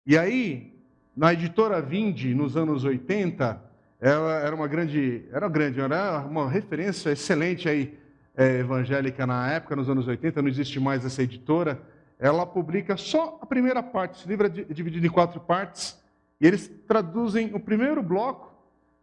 E 0.06 0.18
aí, 0.18 0.74
na 1.16 1.32
editora 1.34 1.82
Vinde, 1.82 2.34
nos 2.34 2.58
anos 2.58 2.84
80, 2.84 3.70
ela 4.00 4.40
era 4.40 4.56
uma 4.56 4.68
grande, 4.68 5.26
era 5.32 5.50
grande, 5.50 5.80
era 5.80 6.20
uma 6.20 6.50
referência 6.50 7.12
excelente 7.12 7.68
aí, 7.68 7.98
é, 8.36 8.60
evangélica 8.60 9.28
na 9.28 9.52
época, 9.52 9.76
nos 9.76 9.90
anos 9.90 10.08
80, 10.08 10.42
não 10.42 10.48
existe 10.48 10.80
mais 10.80 11.06
essa 11.06 11.22
editora. 11.22 11.82
Ela 12.18 12.46
publica 12.46 12.96
só 12.96 13.38
a 13.42 13.46
primeira 13.46 13.84
parte, 13.84 14.20
esse 14.20 14.28
livro 14.28 14.48
é 14.48 14.50
dividido 14.50 15.06
em 15.06 15.10
quatro 15.10 15.40
partes, 15.40 16.00
e 16.40 16.48
eles 16.48 16.72
traduzem 16.88 17.54
o 17.54 17.60
primeiro 17.60 18.02
bloco, 18.02 18.54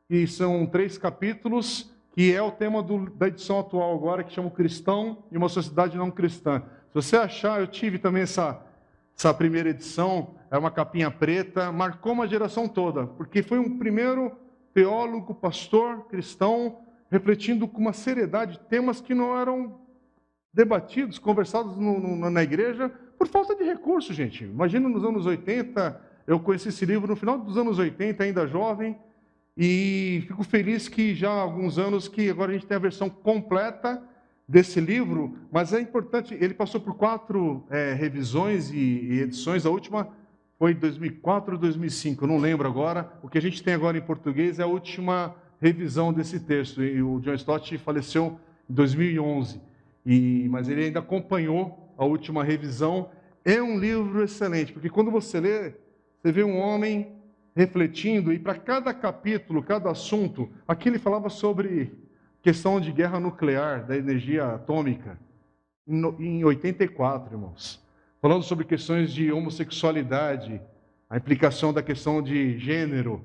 que 0.08 0.26
são 0.26 0.64
três 0.64 0.96
capítulos, 0.96 1.90
que 2.16 2.34
é 2.34 2.40
o 2.40 2.50
tema 2.50 2.82
do, 2.82 3.10
da 3.10 3.28
edição 3.28 3.60
atual 3.60 3.94
agora, 3.94 4.24
que 4.24 4.32
chama 4.32 4.48
o 4.48 4.50
Cristão 4.50 5.22
e 5.30 5.36
uma 5.36 5.50
Sociedade 5.50 5.98
Não 5.98 6.10
Cristã. 6.10 6.62
Se 6.88 6.94
você 6.94 7.14
achar, 7.14 7.60
eu 7.60 7.66
tive 7.66 7.98
também 7.98 8.22
essa, 8.22 8.58
essa 9.14 9.34
primeira 9.34 9.68
edição, 9.68 10.34
é 10.50 10.56
uma 10.56 10.70
capinha 10.70 11.10
preta, 11.10 11.70
marcou 11.70 12.14
uma 12.14 12.26
geração 12.26 12.66
toda, 12.66 13.06
porque 13.06 13.42
foi 13.42 13.58
um 13.58 13.76
primeiro 13.76 14.32
teólogo, 14.72 15.34
pastor, 15.34 16.06
cristão, 16.06 16.78
refletindo 17.10 17.68
com 17.68 17.82
uma 17.82 17.92
seriedade 17.92 18.60
temas 18.60 18.98
que 18.98 19.12
não 19.12 19.38
eram 19.38 19.78
debatidos, 20.54 21.18
conversados 21.18 21.76
no, 21.76 22.00
no, 22.00 22.30
na 22.30 22.42
igreja, 22.42 22.90
por 23.18 23.28
falta 23.28 23.54
de 23.54 23.62
recursos, 23.62 24.16
gente. 24.16 24.42
Imagina 24.42 24.88
nos 24.88 25.04
anos 25.04 25.26
80, 25.26 26.00
eu 26.26 26.40
conheci 26.40 26.70
esse 26.70 26.86
livro 26.86 27.08
no 27.08 27.14
final 27.14 27.38
dos 27.38 27.58
anos 27.58 27.78
80, 27.78 28.24
ainda 28.24 28.46
jovem, 28.46 28.98
e 29.56 30.24
fico 30.26 30.44
feliz 30.44 30.86
que 30.86 31.14
já 31.14 31.30
há 31.30 31.40
alguns 31.40 31.78
anos 31.78 32.08
que 32.08 32.28
agora 32.28 32.50
a 32.50 32.54
gente 32.54 32.66
tem 32.66 32.76
a 32.76 32.80
versão 32.80 33.08
completa 33.08 34.02
desse 34.46 34.80
livro, 34.80 35.36
mas 35.50 35.72
é 35.72 35.80
importante, 35.80 36.36
ele 36.38 36.54
passou 36.54 36.80
por 36.80 36.94
quatro 36.94 37.64
é, 37.70 37.94
revisões 37.94 38.70
e, 38.70 38.76
e, 38.76 39.20
edições, 39.22 39.64
a 39.66 39.70
última 39.70 40.08
foi 40.58 40.72
2004 40.72 41.54
ou 41.54 41.60
2005, 41.60 42.24
eu 42.24 42.28
não 42.28 42.38
lembro 42.38 42.68
agora. 42.68 43.12
O 43.22 43.28
que 43.28 43.38
a 43.38 43.42
gente 43.42 43.62
tem 43.62 43.74
agora 43.74 43.98
em 43.98 44.02
português 44.02 44.58
é 44.58 44.62
a 44.62 44.66
última 44.66 45.34
revisão 45.60 46.12
desse 46.12 46.38
texto, 46.38 46.82
e 46.82 47.02
o 47.02 47.18
John 47.20 47.34
Stott 47.34 47.76
faleceu 47.78 48.38
em 48.68 48.74
2011, 48.74 49.60
e, 50.04 50.46
mas 50.50 50.68
ele 50.68 50.84
ainda 50.84 51.00
acompanhou 51.00 51.92
a 51.96 52.04
última 52.04 52.44
revisão. 52.44 53.10
É 53.44 53.60
um 53.60 53.78
livro 53.78 54.22
excelente, 54.22 54.72
porque 54.72 54.90
quando 54.90 55.10
você 55.10 55.40
lê, 55.40 55.74
você 56.22 56.30
vê 56.30 56.44
um 56.44 56.58
homem 56.58 57.15
refletindo, 57.56 58.34
e 58.34 58.38
para 58.38 58.54
cada 58.54 58.92
capítulo, 58.92 59.62
cada 59.62 59.90
assunto, 59.90 60.50
aqui 60.68 60.90
ele 60.90 60.98
falava 60.98 61.30
sobre 61.30 61.90
questão 62.42 62.78
de 62.78 62.92
guerra 62.92 63.18
nuclear, 63.18 63.86
da 63.86 63.96
energia 63.96 64.44
atômica, 64.44 65.18
em 65.88 66.44
84, 66.44 67.34
irmãos. 67.34 67.82
Falando 68.20 68.42
sobre 68.42 68.66
questões 68.66 69.10
de 69.10 69.32
homossexualidade, 69.32 70.60
a 71.08 71.16
implicação 71.16 71.72
da 71.72 71.82
questão 71.82 72.20
de 72.20 72.58
gênero, 72.58 73.24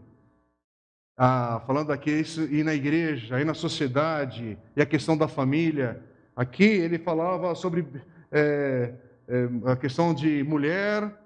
ah, 1.17 1.61
falando 1.67 1.91
aqui 1.91 2.11
isso 2.11 2.43
e 2.43 2.63
na 2.63 2.73
igreja, 2.73 3.35
aí 3.35 3.43
na 3.43 3.53
sociedade, 3.53 4.57
e 4.77 4.81
a 4.81 4.85
questão 4.85 5.17
da 5.17 5.27
família. 5.27 6.01
Aqui 6.35 6.63
ele 6.63 6.97
falava 6.97 7.53
sobre 7.53 7.85
é, 8.31 8.93
é, 9.27 9.49
a 9.65 9.75
questão 9.75 10.13
de 10.13 10.41
mulher 10.43 11.20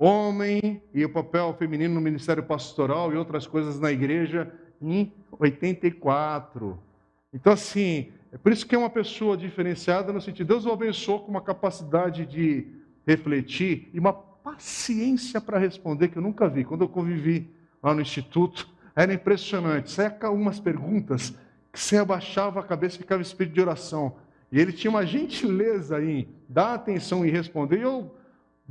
homem 0.00 0.82
e 0.94 1.04
o 1.04 1.12
papel 1.12 1.54
feminino 1.58 1.94
no 1.94 2.00
ministério 2.00 2.42
pastoral 2.42 3.12
e 3.12 3.16
outras 3.16 3.46
coisas 3.46 3.78
na 3.78 3.92
igreja 3.92 4.50
em 4.80 5.12
84. 5.38 6.78
Então, 7.34 7.52
assim, 7.52 8.10
é 8.32 8.38
por 8.38 8.50
isso 8.50 8.66
que 8.66 8.74
é 8.74 8.78
uma 8.78 8.88
pessoa 8.88 9.36
diferenciada 9.36 10.10
no 10.10 10.20
sentido, 10.20 10.48
Deus 10.48 10.64
o 10.64 10.72
abençoou 10.72 11.20
com 11.20 11.30
uma 11.30 11.42
capacidade 11.42 12.24
de 12.24 12.66
refletir 13.06 13.90
e 13.92 13.98
uma 13.98 14.14
paciência 14.14 15.38
para 15.38 15.58
responder 15.58 16.08
que 16.08 16.16
eu 16.16 16.22
nunca 16.22 16.48
vi. 16.48 16.64
Quando 16.64 16.80
eu 16.80 16.88
convivi 16.88 17.50
lá 17.82 17.92
no 17.92 18.00
instituto, 18.00 18.68
era 18.96 19.12
impressionante. 19.12 19.90
Saia 19.90 20.16
umas 20.30 20.58
perguntas 20.58 21.34
que 21.70 21.78
você 21.78 21.98
abaixava 21.98 22.60
a 22.60 22.62
cabeça 22.62 22.96
e 22.96 23.00
ficava 23.00 23.20
espírito 23.20 23.52
de 23.54 23.60
oração. 23.60 24.16
E 24.50 24.58
ele 24.58 24.72
tinha 24.72 24.90
uma 24.90 25.04
gentileza 25.04 26.02
em 26.02 26.26
dar 26.48 26.74
atenção 26.74 27.24
e 27.24 27.30
responder. 27.30 27.78
E 27.78 27.82
eu 27.82 28.14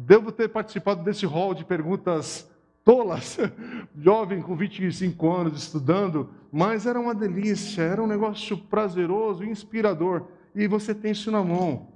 Devo 0.02 0.32
ter 0.32 0.48
participado 0.48 1.04
desse 1.04 1.26
rol 1.26 1.54
de 1.54 1.66
perguntas 1.66 2.50
tolas, 2.86 3.38
jovem 3.98 4.42
com 4.42 4.56
25 4.56 5.30
anos 5.30 5.62
estudando, 5.62 6.30
mas 6.50 6.86
era 6.86 6.98
uma 6.98 7.14
delícia, 7.14 7.82
era 7.82 8.02
um 8.02 8.08
negócio 8.08 8.58
prazeroso, 8.58 9.44
inspirador. 9.44 10.26
E 10.56 10.70
você 10.70 10.96
tem 10.96 11.12
isso 11.12 11.30
na 11.30 11.44
mão. 11.44 11.90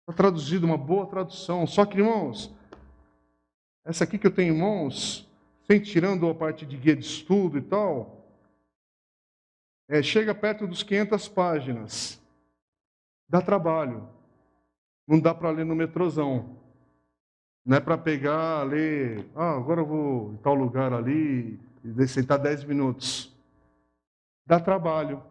Está 0.00 0.14
traduzido, 0.14 0.64
uma 0.64 0.78
boa 0.78 1.06
tradução. 1.06 1.66
Só 1.66 1.84
que, 1.84 1.98
irmãos, 1.98 2.50
essa 3.84 4.04
aqui 4.04 4.16
que 4.16 4.26
eu 4.26 4.34
tenho 4.34 4.54
em 4.54 4.58
mãos, 4.58 5.30
sem 5.66 5.78
tirando 5.78 6.26
a 6.30 6.34
parte 6.34 6.64
de 6.64 6.78
guia 6.78 6.96
de 6.96 7.04
estudo 7.04 7.58
e 7.58 7.62
tal, 7.62 8.26
é, 9.86 10.02
chega 10.02 10.34
perto 10.34 10.66
dos 10.66 10.82
500 10.82 11.28
páginas. 11.28 12.22
Dá 13.28 13.42
trabalho. 13.42 14.08
Não 15.06 15.20
dá 15.20 15.34
para 15.34 15.50
ler 15.50 15.66
no 15.66 15.74
metrozão. 15.74 16.57
Não 17.68 17.76
é 17.76 17.80
para 17.80 17.98
pegar, 17.98 18.62
ler, 18.62 19.26
ah, 19.36 19.54
agora 19.54 19.82
eu 19.82 19.86
vou 19.86 20.32
em 20.32 20.36
tal 20.38 20.54
lugar 20.54 20.90
ali 20.90 21.60
e 21.84 22.08
sentar 22.08 22.38
10 22.38 22.64
minutos. 22.64 23.30
Dá 24.46 24.58
trabalho. 24.58 25.22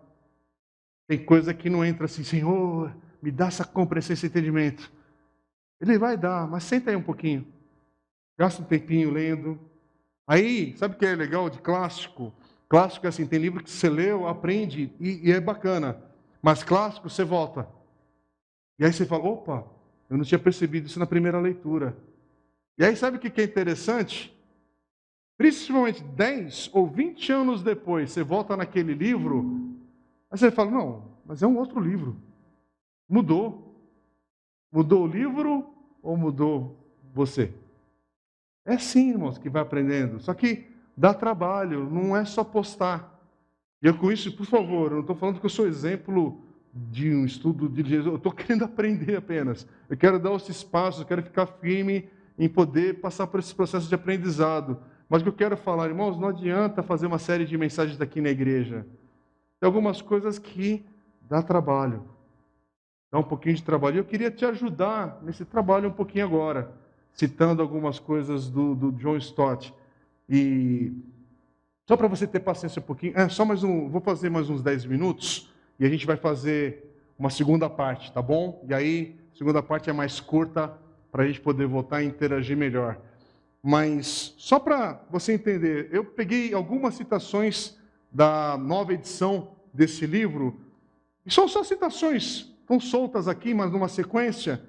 Tem 1.08 1.18
coisa 1.18 1.52
que 1.52 1.68
não 1.68 1.84
entra 1.84 2.06
assim, 2.06 2.24
Senhor, 2.24 2.96
me 3.24 3.32
dá 3.32 3.48
essa 3.48 3.66
compreensão, 3.66 4.14
esse 4.14 4.28
entendimento. 4.28 4.92
Ele 5.82 5.98
vai 5.98 6.16
dar, 6.16 6.48
mas 6.48 6.64
senta 6.64 6.92
aí 6.92 6.96
um 6.96 7.02
pouquinho. 7.02 7.44
Gasta 8.38 8.62
um 8.62 8.66
tempinho 8.66 9.10
lendo. 9.10 9.60
Aí, 10.28 10.78
sabe 10.78 10.94
o 10.94 10.98
que 11.00 11.08
é 11.08 11.16
legal 11.16 11.50
de 11.50 11.58
clássico? 11.58 12.32
Clássico 12.70 13.08
é 13.08 13.10
assim, 13.10 13.26
tem 13.26 13.40
livro 13.40 13.64
que 13.64 13.72
você 13.72 13.90
leu, 13.90 14.28
aprende 14.28 14.94
e, 15.00 15.28
e 15.28 15.32
é 15.32 15.42
bacana. 15.42 15.98
Mas 16.40 16.64
clássico, 16.64 17.10
você 17.10 17.24
volta. 17.24 17.68
E 18.78 18.86
aí 18.86 18.94
você 18.94 19.08
fala, 19.08 19.24
opa, 19.24 19.66
eu 20.08 20.18
não 20.18 20.24
tinha 20.24 20.38
percebido 20.38 20.86
isso 20.86 21.00
na 21.00 21.08
primeira 21.08 21.40
leitura. 21.40 21.98
E 22.78 22.86
aí, 22.86 22.96
sabe 22.96 23.18
o 23.18 23.20
que 23.20 23.42
é 23.42 23.44
interessante? 23.44 24.36
Principalmente 25.38 26.04
10 26.04 26.72
ou 26.74 26.88
20 26.88 27.32
anos 27.32 27.64
depois, 27.64 28.12
você 28.12 28.24
volta 28.24 28.58
naquele 28.58 28.94
livro, 28.94 29.76
aí 30.32 30.38
você 30.38 30.50
fala: 30.50 30.72
não, 30.72 31.04
mas 31.26 31.44
é 31.44 31.48
um 31.48 31.58
outro 31.58 31.80
livro. 31.80 32.18
Mudou. 33.08 33.66
Mudou 34.72 35.04
o 35.04 35.08
livro 35.08 35.66
ou 36.02 36.18
mudou 36.18 36.78
você? 37.14 37.54
É 38.66 38.74
assim, 38.74 39.12
irmãos, 39.12 39.38
que 39.38 39.50
vai 39.50 39.62
aprendendo. 39.62 40.20
Só 40.20 40.34
que 40.34 40.68
dá 40.96 41.14
trabalho, 41.14 41.90
não 41.90 42.18
é 42.18 42.26
só 42.26 42.44
postar. 42.44 43.18
E 43.82 43.88
eu 43.88 43.98
com 43.98 44.12
isso, 44.12 44.36
por 44.36 44.46
favor, 44.46 44.92
eu 44.92 44.96
não 44.96 45.02
estou 45.02 45.16
falando 45.16 45.40
que 45.40 45.46
eu 45.46 45.50
sou 45.50 45.68
exemplo 45.68 46.42
de 46.74 47.14
um 47.14 47.26
estudo 47.26 47.70
de 47.70 47.88
Jesus, 47.88 48.08
eu 48.08 48.18
estou 48.18 48.32
querendo 48.34 48.66
aprender 48.66 49.16
apenas. 49.16 49.68
Eu 49.90 49.96
quero 49.96 50.20
dar 50.20 50.36
esse 50.36 50.52
espaço, 50.52 51.02
eu 51.02 51.06
quero 51.06 51.24
ficar 51.24 51.46
firme 51.46 52.10
em 52.38 52.48
poder 52.48 53.00
passar 53.02 53.28
por 53.28 53.40
esse 53.40 53.54
processo 53.54 53.88
de 53.88 53.96
aprendizado. 53.96 54.78
Mas 55.10 55.22
o 55.22 55.24
que 55.24 55.30
eu 55.30 55.34
quero 55.34 55.58
falar, 55.58 55.88
irmãos, 55.88 56.18
não 56.18 56.28
adianta 56.28 56.84
fazer 56.84 57.08
uma 57.08 57.18
série 57.18 57.46
de 57.46 57.58
mensagens 57.58 57.98
daqui 57.98 58.22
na 58.22 58.30
igreja. 58.30 58.86
Tem 59.60 59.66
algumas 59.66 60.02
coisas 60.02 60.38
que 60.38 60.86
dá 61.22 61.42
trabalho. 61.42 62.04
Dá 63.12 63.18
um 63.18 63.24
pouquinho 63.24 63.56
de 63.56 63.64
trabalho. 63.64 63.98
Eu 63.98 64.04
queria 64.04 64.30
te 64.30 64.46
ajudar 64.46 65.20
nesse 65.24 65.46
trabalho 65.46 65.90
um 65.90 65.94
pouquinho 65.94 66.26
agora, 66.26 66.72
citando 67.14 67.62
algumas 67.62 68.00
coisas 68.00 68.50
do, 68.50 68.76
do 68.76 68.92
John 68.92 69.18
Stott. 69.18 69.74
E 70.30 70.92
só 71.88 71.96
para 71.96 72.08
você 72.08 72.28
ter 72.28 72.42
paciência 72.42 72.82
um 72.82 72.84
pouquinho, 72.84 73.14
é, 73.16 73.30
só 73.30 73.46
mais 73.46 73.64
um, 73.64 73.88
vou 73.88 74.02
fazer 74.02 74.30
mais 74.30 74.50
uns 74.50 74.62
10 74.62 74.86
minutos 74.86 75.50
e 75.80 75.86
a 75.86 75.90
gente 75.90 76.06
vai 76.06 76.18
fazer 76.18 76.84
uma 77.18 77.30
segunda 77.30 77.70
parte, 77.70 78.12
tá 78.12 78.22
bom? 78.22 78.64
E 78.68 78.74
aí, 78.74 79.16
segunda 79.34 79.64
parte 79.64 79.90
é 79.90 79.94
mais 79.94 80.20
curta, 80.20 80.78
para 81.18 81.24
a 81.24 81.28
gente 81.28 81.42
poder 81.42 81.66
voltar 81.66 82.04
e 82.04 82.06
interagir 82.06 82.56
melhor. 82.56 82.96
Mas, 83.64 84.36
só 84.38 84.60
para 84.60 85.02
você 85.10 85.34
entender, 85.34 85.90
eu 85.92 86.06
peguei 86.06 86.54
algumas 86.54 86.94
citações 86.94 87.76
da 88.12 88.56
nova 88.56 88.94
edição 88.94 89.56
desse 89.74 90.06
livro, 90.06 90.62
e 91.26 91.34
são 91.34 91.48
só 91.48 91.64
citações, 91.64 92.54
estão 92.62 92.80
soltas 92.80 93.28
aqui, 93.28 93.52
mas 93.52 93.72
numa 93.72 93.88
sequência, 93.88 94.62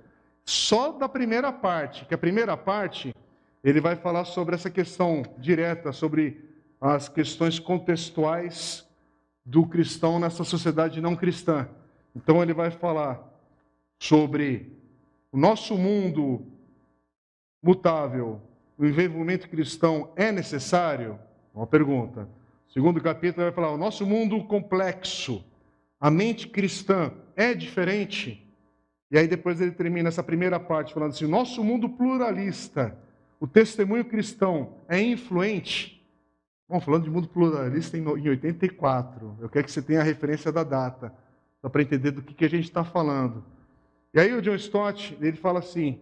só 0.42 0.90
da 0.90 1.06
primeira 1.06 1.52
parte, 1.52 2.06
que 2.06 2.14
a 2.14 2.18
primeira 2.18 2.56
parte, 2.56 3.14
ele 3.62 3.78
vai 3.78 3.94
falar 3.94 4.24
sobre 4.24 4.54
essa 4.54 4.70
questão 4.70 5.22
direta, 5.36 5.92
sobre 5.92 6.42
as 6.80 7.10
questões 7.10 7.58
contextuais 7.58 8.88
do 9.44 9.66
cristão 9.66 10.18
nessa 10.18 10.44
sociedade 10.44 10.98
não 11.02 11.14
cristã. 11.14 11.68
Então 12.16 12.42
ele 12.42 12.54
vai 12.54 12.70
falar 12.70 13.22
sobre 13.98 14.77
o 15.32 15.36
nosso 15.36 15.76
mundo 15.76 16.46
mutável, 17.62 18.40
o 18.76 18.86
envolvimento 18.86 19.48
cristão 19.48 20.12
é 20.16 20.32
necessário? 20.32 21.18
Uma 21.54 21.66
pergunta. 21.66 22.28
Segundo 22.68 23.00
capítulo 23.00 23.44
vai 23.44 23.52
falar: 23.52 23.72
o 23.72 23.78
nosso 23.78 24.06
mundo 24.06 24.42
complexo, 24.44 25.44
a 26.00 26.10
mente 26.10 26.48
cristã 26.48 27.12
é 27.36 27.54
diferente? 27.54 28.44
E 29.10 29.18
aí 29.18 29.26
depois 29.26 29.60
ele 29.60 29.72
termina 29.72 30.08
essa 30.08 30.22
primeira 30.22 30.60
parte 30.60 30.94
falando 30.94 31.10
assim: 31.10 31.24
o 31.24 31.28
nosso 31.28 31.64
mundo 31.64 31.88
pluralista, 31.88 32.96
o 33.40 33.46
testemunho 33.46 34.04
cristão 34.04 34.74
é 34.88 35.00
influente? 35.00 35.98
Bom, 36.68 36.80
falando 36.80 37.04
de 37.04 37.10
mundo 37.10 37.28
pluralista 37.28 37.96
em 37.96 38.06
84, 38.06 39.38
eu 39.40 39.48
quero 39.48 39.64
que 39.64 39.72
você 39.72 39.80
tenha 39.80 40.00
a 40.00 40.04
referência 40.04 40.52
da 40.52 40.62
data, 40.62 41.12
só 41.62 41.68
para 41.68 41.80
entender 41.80 42.10
do 42.10 42.20
que, 42.20 42.34
que 42.34 42.44
a 42.44 42.50
gente 42.50 42.64
está 42.64 42.84
falando. 42.84 43.42
E 44.14 44.20
aí 44.20 44.32
o 44.32 44.40
John 44.42 44.54
Stott, 44.54 45.16
ele 45.20 45.36
fala 45.36 45.58
assim, 45.58 46.00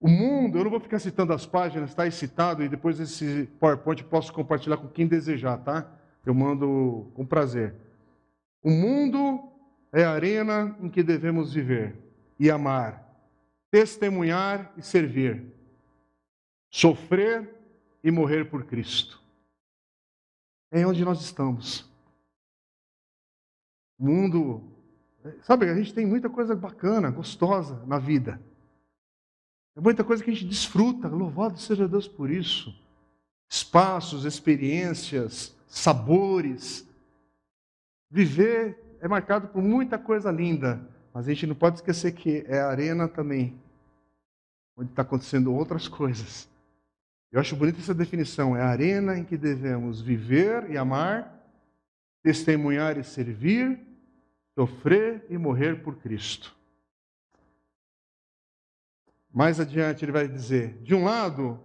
o 0.00 0.08
mundo, 0.08 0.58
eu 0.58 0.64
não 0.64 0.70
vou 0.70 0.80
ficar 0.80 0.98
citando 0.98 1.32
as 1.32 1.46
páginas, 1.46 1.90
está 1.90 2.02
aí 2.02 2.12
citado, 2.12 2.62
e 2.62 2.68
depois 2.68 3.00
esse 3.00 3.48
PowerPoint 3.58 4.02
eu 4.02 4.08
posso 4.08 4.32
compartilhar 4.32 4.76
com 4.76 4.88
quem 4.88 5.06
desejar, 5.06 5.58
tá? 5.58 5.90
Eu 6.26 6.34
mando 6.34 7.10
com 7.14 7.24
prazer. 7.24 7.74
O 8.62 8.70
mundo 8.70 9.50
é 9.92 10.04
a 10.04 10.10
arena 10.10 10.76
em 10.80 10.90
que 10.90 11.02
devemos 11.02 11.54
viver 11.54 11.96
e 12.38 12.50
amar, 12.50 13.02
testemunhar 13.70 14.72
e 14.76 14.82
servir, 14.82 15.46
sofrer 16.70 17.54
e 18.02 18.10
morrer 18.10 18.44
por 18.50 18.64
Cristo. 18.64 19.22
É 20.70 20.86
onde 20.86 21.04
nós 21.04 21.22
estamos. 21.22 21.90
O 23.98 24.04
mundo 24.04 24.73
Sabe, 25.42 25.70
a 25.70 25.74
gente 25.74 25.94
tem 25.94 26.04
muita 26.04 26.28
coisa 26.28 26.54
bacana, 26.54 27.10
gostosa 27.10 27.82
na 27.86 27.98
vida. 27.98 28.40
É 29.74 29.80
muita 29.80 30.04
coisa 30.04 30.22
que 30.22 30.30
a 30.30 30.32
gente 30.32 30.46
desfruta, 30.46 31.08
louvado 31.08 31.58
seja 31.58 31.88
Deus 31.88 32.06
por 32.06 32.30
isso. 32.30 32.74
Espaços, 33.48 34.24
experiências, 34.24 35.56
sabores. 35.66 36.86
Viver 38.10 38.78
é 39.00 39.08
marcado 39.08 39.48
por 39.48 39.62
muita 39.62 39.98
coisa 39.98 40.30
linda, 40.30 40.86
mas 41.12 41.26
a 41.26 41.32
gente 41.32 41.46
não 41.46 41.54
pode 41.54 41.76
esquecer 41.76 42.12
que 42.12 42.44
é 42.46 42.60
a 42.60 42.68
arena 42.68 43.08
também, 43.08 43.58
onde 44.76 44.90
está 44.90 45.02
acontecendo 45.02 45.54
outras 45.54 45.88
coisas. 45.88 46.48
Eu 47.32 47.40
acho 47.40 47.56
bonita 47.56 47.80
essa 47.80 47.94
definição: 47.94 48.54
é 48.56 48.60
a 48.60 48.68
arena 48.68 49.18
em 49.18 49.24
que 49.24 49.36
devemos 49.36 50.02
viver 50.02 50.70
e 50.70 50.76
amar, 50.76 51.34
testemunhar 52.22 52.98
e 52.98 53.02
servir 53.02 53.93
sofrer 54.54 55.26
e 55.28 55.36
morrer 55.36 55.82
por 55.82 55.96
Cristo. 55.96 56.54
Mais 59.32 59.58
adiante 59.58 60.04
ele 60.04 60.12
vai 60.12 60.28
dizer: 60.28 60.78
de 60.82 60.94
um 60.94 61.04
lado, 61.04 61.60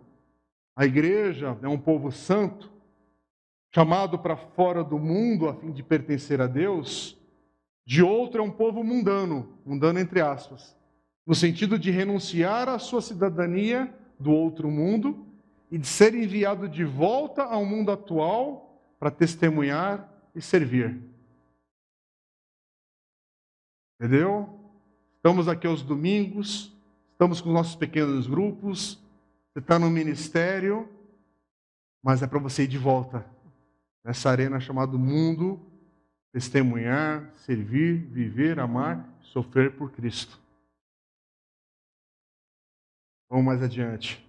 a 0.76 0.86
igreja 0.86 1.58
é 1.62 1.68
um 1.68 1.78
povo 1.78 2.12
santo, 2.12 2.72
chamado 3.74 4.18
para 4.18 4.36
fora 4.36 4.84
do 4.84 4.98
mundo 4.98 5.48
a 5.48 5.54
fim 5.54 5.72
de 5.72 5.84
pertencer 5.84 6.42
a 6.42 6.48
Deus. 6.48 7.16
De 7.86 8.04
outro, 8.04 8.42
é 8.42 8.44
um 8.44 8.52
povo 8.52 8.84
mundano, 8.84 9.58
mundano 9.66 10.00
entre 10.00 10.22
aspas, 10.22 10.76
no 11.26 11.34
sentido 11.34 11.78
de 11.78 11.90
renunciar 11.90 12.70
à 12.70 12.78
sua 12.78 13.02
cidadania 13.02 13.94
do 14.20 14.32
outro 14.32 14.70
mundo 14.70 15.26
e 15.72 15.78
de 15.78 15.88
ser 15.88 16.14
enviado 16.14 16.68
de 16.68 16.84
volta 16.84 17.44
ao 17.44 17.66
mundo 17.66 17.92
atual 17.92 18.94
para 19.00 19.12
testemunhar 19.12 20.12
e 20.36 20.42
servir. 20.42 21.00
Entendeu? 24.00 24.58
Estamos 25.18 25.50
aqui 25.50 25.68
aos 25.68 25.82
domingos, 25.84 26.74
estamos 27.12 27.42
com 27.42 27.52
nossos 27.52 27.76
pequenos 27.76 28.28
grupos, 28.28 28.98
você 29.52 29.60
está 29.60 29.78
no 29.78 29.90
ministério, 29.90 30.88
mas 32.02 32.24
é 32.24 32.28
para 32.28 32.40
você 32.40 32.64
ir 32.64 32.68
de 32.68 32.78
volta 32.78 33.26
nessa 34.02 34.30
arena 34.30 34.58
chamada 34.62 34.98
mundo, 34.98 35.60
testemunhar, 36.32 37.30
servir, 37.36 38.06
viver, 38.06 38.58
amar, 38.58 39.06
sofrer 39.20 39.76
por 39.76 39.92
Cristo. 39.92 40.40
Vamos 43.30 43.46
mais 43.46 43.62
adiante. 43.62 44.26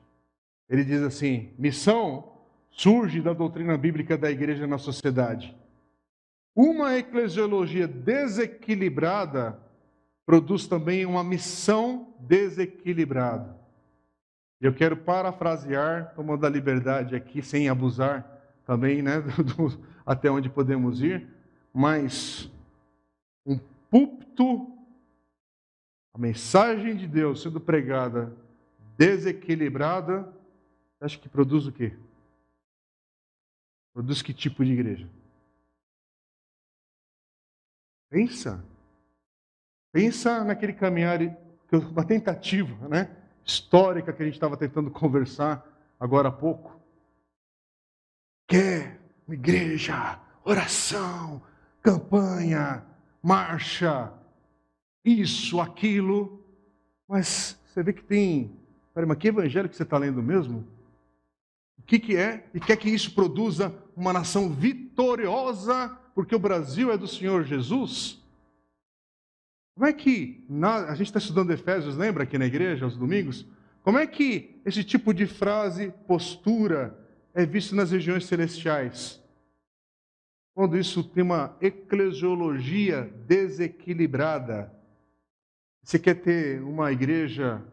Ele 0.69 0.85
diz 0.85 1.01
assim: 1.01 1.55
missão 1.57 2.33
surge 2.73 3.21
da 3.21 3.33
doutrina 3.33 3.79
bíblica 3.79 4.19
da 4.19 4.31
igreja 4.33 4.67
na 4.67 4.79
sociedade. 4.79 5.57
Uma 6.63 6.99
eclesiologia 6.99 7.89
desequilibrada 7.89 9.59
produz 10.27 10.67
também 10.67 11.07
uma 11.07 11.25
missão 11.25 12.13
desequilibrada. 12.19 13.57
Eu 14.61 14.75
quero 14.75 14.95
parafrasear, 14.95 16.13
tomando 16.15 16.45
a 16.45 16.51
liberdade 16.51 17.17
aqui, 17.17 17.41
sem 17.41 17.71
abusar 17.71 18.61
também, 18.67 19.01
né, 19.01 19.23
do, 19.57 19.83
até 20.05 20.31
onde 20.31 20.51
podemos 20.51 21.01
ir, 21.03 21.27
mas 21.73 22.53
um 23.47 23.59
púlpito, 23.91 24.71
a 26.13 26.19
mensagem 26.19 26.95
de 26.95 27.09
Deus 27.09 27.41
sendo 27.41 27.59
pregada 27.59 28.37
desequilibrada, 28.99 30.31
acho 31.01 31.19
que 31.21 31.29
produz 31.31 31.67
o 31.67 31.73
quê? 31.73 31.97
Produz 33.95 34.21
que 34.21 34.35
tipo 34.35 34.63
de 34.63 34.73
igreja? 34.75 35.09
Pensa. 38.11 38.65
Pensa 39.93 40.43
naquele 40.43 40.73
caminhar, 40.73 41.21
uma 41.93 42.05
tentativa 42.05 42.89
né, 42.89 43.17
histórica 43.45 44.13
que 44.13 44.23
a 44.23 44.27
gente 44.27 44.35
estava 44.35 44.57
tentando 44.57 44.91
conversar 44.91 45.65
agora 45.99 46.29
há 46.29 46.33
pouco. 46.33 46.79
Quer 48.49 49.01
uma 49.27 49.35
igreja, 49.35 50.19
oração, 50.45 51.41
campanha, 51.81 52.85
marcha, 53.23 54.13
isso, 55.05 55.61
aquilo. 55.61 56.45
Mas 57.07 57.57
você 57.67 57.83
vê 57.83 57.93
que 57.93 58.03
tem. 58.03 58.59
Peraí, 58.93 59.09
mas 59.09 59.19
que 59.19 59.29
evangelho 59.29 59.69
que 59.69 59.77
você 59.77 59.85
está 59.85 59.97
lendo 59.97 60.21
mesmo? 60.21 60.67
O 61.79 61.83
que, 61.83 61.99
que 62.01 62.17
é? 62.17 62.49
E 62.53 62.59
quer 62.59 62.77
que 62.77 62.91
isso 62.91 63.15
produza 63.15 63.75
uma 63.97 64.13
nação 64.13 64.51
vitoriosa, 64.51 65.97
porque 66.15 66.35
o 66.35 66.39
Brasil 66.39 66.93
é 66.93 66.97
do 66.97 67.07
Senhor 67.07 67.45
Jesus? 67.45 68.21
Como 69.75 69.87
é 69.87 69.93
que, 69.93 70.45
a 70.89 70.95
gente 70.95 71.07
está 71.07 71.19
estudando 71.19 71.53
Efésios, 71.53 71.97
lembra 71.97 72.25
aqui 72.25 72.37
na 72.37 72.47
igreja, 72.47 72.85
aos 72.85 72.97
domingos? 72.97 73.47
Como 73.83 73.99
é 73.99 74.07
que 74.07 74.61
esse 74.65 74.85
tipo 74.85 75.15
de 75.15 75.27
frase, 75.27 75.93
postura, 76.07 76.99
é 77.33 77.47
visto 77.47 77.75
nas 77.75 77.91
regiões 77.91 78.27
celestiais? 78.27 79.23
Quando 80.55 80.77
isso 80.77 81.03
tem 81.03 81.23
uma 81.23 81.57
eclesiologia 81.61 83.05
desequilibrada. 83.27 84.71
Você 85.83 85.99
quer 85.99 86.15
ter 86.15 86.63
uma 86.63 86.93
igreja, 86.93 87.65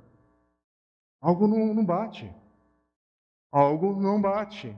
algo 1.20 1.48
não, 1.48 1.74
não 1.74 1.84
bate. 1.84 2.32
Algo 3.52 4.00
não 4.00 4.22
bate. 4.22 4.74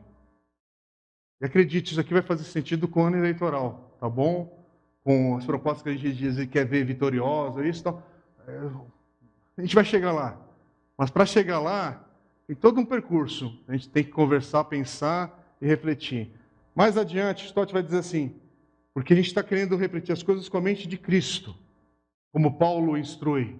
E 1.41 1.45
acredite, 1.45 1.91
isso 1.91 1.99
aqui 1.99 2.13
vai 2.13 2.21
fazer 2.21 2.43
sentido 2.43 2.87
com 2.87 3.01
o 3.01 3.05
ano 3.05 3.17
eleitoral, 3.17 3.95
tá 3.99 4.09
bom? 4.09 4.57
Com 5.03 5.37
as 5.37 5.45
propostas 5.45 5.83
que 5.83 5.89
a 5.89 5.93
gente 5.93 6.13
diz 6.13 6.35
que 6.35 6.47
quer 6.47 6.65
ver 6.65 6.83
vitoriosa, 6.83 7.65
isso 7.65 7.83
tal. 7.83 8.03
É, 8.47 8.69
a 9.57 9.61
gente 9.61 9.75
vai 9.75 9.85
chegar 9.85 10.11
lá. 10.11 10.37
Mas 10.97 11.09
para 11.09 11.25
chegar 11.25 11.59
lá, 11.59 12.03
tem 12.45 12.55
todo 12.55 12.79
um 12.79 12.85
percurso. 12.85 13.57
A 13.67 13.73
gente 13.73 13.89
tem 13.89 14.03
que 14.03 14.11
conversar, 14.11 14.63
pensar 14.65 15.55
e 15.61 15.65
refletir. 15.67 16.31
Mais 16.75 16.97
adiante, 16.97 17.45
Stott 17.45 17.71
vai 17.71 17.83
dizer 17.83 17.99
assim: 17.99 18.35
porque 18.93 19.13
a 19.13 19.15
gente 19.15 19.27
está 19.27 19.43
querendo 19.43 19.75
refletir 19.75 20.11
as 20.11 20.23
coisas 20.23 20.49
com 20.49 20.57
a 20.57 20.61
mente 20.61 20.87
de 20.87 20.97
Cristo, 20.97 21.55
como 22.31 22.57
Paulo 22.57 22.97
instrui. 22.97 23.55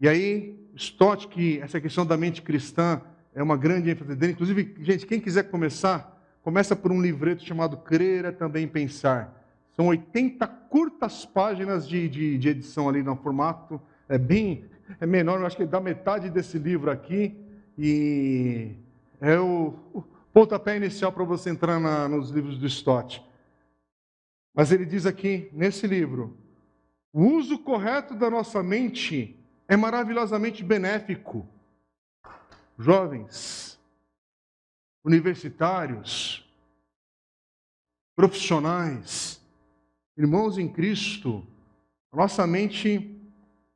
E 0.00 0.08
aí, 0.08 0.58
Stott, 0.74 1.28
que 1.28 1.60
essa 1.60 1.80
questão 1.80 2.04
da 2.04 2.16
mente 2.16 2.42
cristã 2.42 3.00
é 3.34 3.42
uma 3.42 3.56
grande 3.56 3.90
ênfase 3.90 4.16
dele. 4.16 4.32
Inclusive, 4.32 4.74
gente, 4.80 5.06
quem 5.06 5.20
quiser 5.20 5.44
começar, 5.44 6.15
começa 6.46 6.76
por 6.76 6.92
um 6.92 7.02
livreto 7.02 7.44
chamado 7.44 7.76
Crer 7.78 8.24
é 8.26 8.30
Também 8.30 8.68
Pensar. 8.68 9.34
São 9.74 9.88
80 9.88 10.46
curtas 10.46 11.24
páginas 11.26 11.88
de, 11.88 12.08
de, 12.08 12.38
de 12.38 12.48
edição 12.50 12.88
ali 12.88 13.02
no 13.02 13.16
formato. 13.16 13.82
É 14.08 14.16
bem 14.16 14.64
é 15.00 15.04
menor, 15.04 15.40
eu 15.40 15.46
acho 15.46 15.56
que 15.56 15.66
dá 15.66 15.80
metade 15.80 16.30
desse 16.30 16.56
livro 16.56 16.88
aqui. 16.88 17.36
E 17.76 18.76
é 19.20 19.36
o, 19.40 19.74
o 19.92 20.04
pontapé 20.32 20.76
inicial 20.76 21.10
para 21.10 21.24
você 21.24 21.50
entrar 21.50 21.80
na, 21.80 22.08
nos 22.08 22.30
livros 22.30 22.56
do 22.58 22.66
Stott. 22.66 23.20
Mas 24.54 24.70
ele 24.70 24.86
diz 24.86 25.04
aqui, 25.04 25.50
nesse 25.52 25.84
livro, 25.88 26.36
o 27.12 27.24
uso 27.24 27.58
correto 27.58 28.14
da 28.14 28.30
nossa 28.30 28.62
mente 28.62 29.36
é 29.66 29.76
maravilhosamente 29.76 30.62
benéfico 30.62 31.44
jovens, 32.78 33.75
universitários, 35.06 36.44
profissionais, 38.16 39.40
irmãos 40.18 40.58
em 40.58 40.68
Cristo, 40.68 41.46
a 42.10 42.16
nossa 42.16 42.44
mente, 42.44 43.16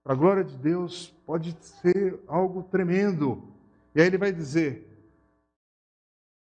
para 0.03 0.13
a 0.13 0.17
glória 0.17 0.43
de 0.43 0.57
Deus, 0.57 1.15
pode 1.25 1.57
ser 1.61 2.19
algo 2.27 2.65
tremendo. 2.65 3.45
E 3.95 4.01
aí 4.01 4.09
ele 4.09 4.19
vai 4.19 4.33
dizer: 4.33 4.89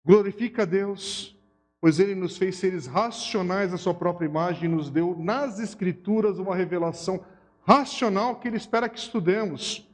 glorifica 0.06 0.62
a 0.62 0.66
Deus, 0.66 1.36
pois 1.82 2.00
ele 2.00 2.14
nos 2.14 2.38
fez 2.38 2.58
seres 2.58 2.86
racionais 2.86 3.74
à 3.74 3.78
sua 3.78 3.94
própria 3.94 4.28
imagem 4.28 4.66
e 4.66 4.76
nos 4.76 4.92
deu 4.92 5.18
nas 5.18 5.60
Escrituras 5.60 6.38
uma 6.38 6.56
revelação 6.56 7.26
racional 7.64 8.36
que 8.36 8.48
ele 8.48 8.58
espera 8.58 8.88
que 8.88 9.00
estudemos. 9.00 9.90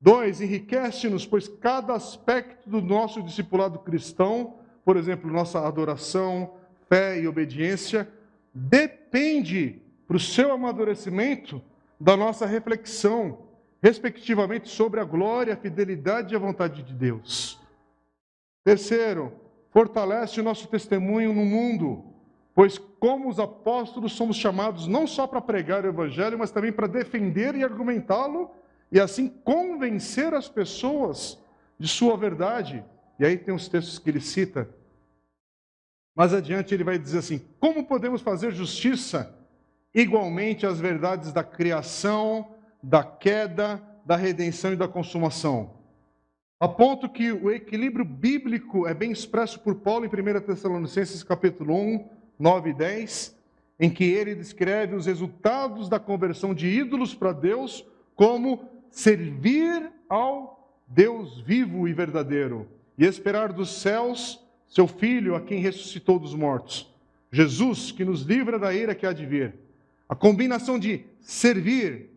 Dois, 0.00 0.40
enriquece-nos, 0.40 1.26
pois 1.26 1.48
cada 1.48 1.94
aspecto 1.94 2.68
do 2.68 2.82
nosso 2.82 3.22
discipulado 3.22 3.78
cristão, 3.78 4.58
por 4.84 4.96
exemplo, 4.96 5.32
nossa 5.32 5.66
adoração, 5.66 6.54
fé 6.88 7.18
e 7.20 7.26
obediência, 7.26 8.08
depende 8.52 9.80
para 10.06 10.16
o 10.16 10.20
seu 10.20 10.52
amadurecimento 10.52 11.62
da 11.98 12.16
nossa 12.16 12.44
reflexão, 12.44 13.38
respectivamente, 13.82 14.68
sobre 14.68 15.00
a 15.00 15.04
glória, 15.04 15.54
a 15.54 15.56
fidelidade 15.56 16.34
e 16.34 16.36
a 16.36 16.40
vontade 16.40 16.82
de 16.82 16.92
Deus. 16.92 17.58
Terceiro, 18.62 19.32
fortalece 19.70 20.40
o 20.40 20.44
nosso 20.44 20.68
testemunho 20.68 21.32
no 21.32 21.44
mundo, 21.44 22.04
pois, 22.54 22.78
como 22.78 23.28
os 23.28 23.40
apóstolos, 23.40 24.12
somos 24.12 24.36
chamados 24.36 24.86
não 24.86 25.06
só 25.06 25.26
para 25.26 25.40
pregar 25.40 25.84
o 25.84 25.88
Evangelho, 25.88 26.38
mas 26.38 26.50
também 26.50 26.72
para 26.72 26.86
defender 26.86 27.54
e 27.54 27.64
argumentá-lo 27.64 28.50
e 28.90 29.00
assim 29.00 29.28
convencer 29.28 30.34
as 30.34 30.48
pessoas 30.48 31.38
de 31.78 31.88
sua 31.88 32.16
verdade. 32.16 32.84
E 33.18 33.24
aí 33.24 33.36
tem 33.36 33.54
os 33.54 33.68
textos 33.68 33.98
que 33.98 34.10
ele 34.10 34.20
cita. 34.20 34.68
Mais 36.14 36.32
adiante 36.32 36.72
ele 36.72 36.84
vai 36.84 36.98
dizer 36.98 37.18
assim: 37.18 37.40
como 37.58 37.84
podemos 37.84 38.22
fazer 38.22 38.52
justiça 38.52 39.36
igualmente 39.94 40.66
às 40.66 40.80
verdades 40.80 41.32
da 41.32 41.44
criação, 41.44 42.54
da 42.82 43.02
queda, 43.02 43.82
da 44.04 44.16
redenção 44.16 44.72
e 44.72 44.76
da 44.76 44.88
consumação? 44.88 45.74
A 46.58 46.68
ponto 46.68 47.08
que 47.08 47.32
o 47.32 47.50
equilíbrio 47.50 48.04
bíblico 48.04 48.86
é 48.86 48.94
bem 48.94 49.10
expresso 49.10 49.58
por 49.60 49.74
Paulo 49.74 50.06
em 50.06 50.08
1 50.08 50.40
Tessalonicenses 50.40 51.22
capítulo 51.22 51.74
1, 51.74 52.08
9 52.38 52.70
e 52.70 52.72
10, 52.72 53.36
em 53.80 53.90
que 53.90 54.04
ele 54.04 54.34
descreve 54.34 54.94
os 54.94 55.06
resultados 55.06 55.88
da 55.88 55.98
conversão 55.98 56.54
de 56.54 56.68
ídolos 56.68 57.14
para 57.14 57.32
Deus 57.32 57.84
como 58.14 58.68
servir 58.94 59.90
ao 60.08 60.80
Deus 60.86 61.40
vivo 61.40 61.88
e 61.88 61.92
verdadeiro 61.92 62.68
e 62.96 63.04
esperar 63.04 63.52
dos 63.52 63.80
céus 63.80 64.40
seu 64.68 64.86
Filho, 64.86 65.34
a 65.34 65.40
quem 65.40 65.60
ressuscitou 65.60 66.18
dos 66.18 66.34
mortos. 66.34 66.92
Jesus, 67.30 67.90
que 67.90 68.04
nos 68.04 68.22
livra 68.22 68.58
da 68.58 68.72
ira 68.72 68.94
que 68.94 69.04
há 69.04 69.12
de 69.12 69.26
vir. 69.26 69.54
A 70.08 70.14
combinação 70.14 70.78
de 70.78 71.04
servir 71.20 72.10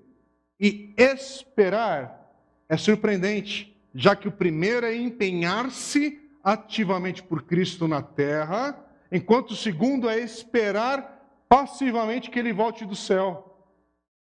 e 0.60 0.94
esperar 0.96 2.32
é 2.70 2.78
surpreendente, 2.78 3.76
já 3.94 4.16
que 4.16 4.28
o 4.28 4.32
primeiro 4.32 4.86
é 4.86 4.96
empenhar-se 4.96 6.20
ativamente 6.44 7.24
por 7.24 7.44
Cristo 7.44 7.88
na 7.88 8.02
terra, 8.02 8.78
enquanto 9.12 9.52
o 9.52 9.56
segundo 9.56 10.08
é 10.08 10.20
esperar 10.20 11.44
passivamente 11.50 12.30
que 12.30 12.38
ele 12.38 12.54
volte 12.54 12.86
do 12.86 12.96
céu. 12.96 13.68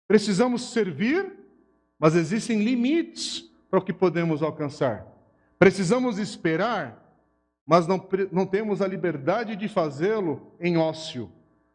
Precisamos 0.06 0.70
servir 0.72 1.37
mas 1.98 2.14
existem 2.14 2.62
limites 2.62 3.44
para 3.70 3.78
o 3.78 3.84
que 3.84 3.92
podemos 3.92 4.42
alcançar. 4.42 5.06
Precisamos 5.58 6.18
esperar, 6.18 7.04
mas 7.66 7.86
não, 7.86 8.06
não 8.30 8.46
temos 8.46 8.80
a 8.80 8.86
liberdade 8.86 9.56
de 9.56 9.68
fazê-lo 9.68 10.52
em 10.60 10.76
ócio. 10.76 11.30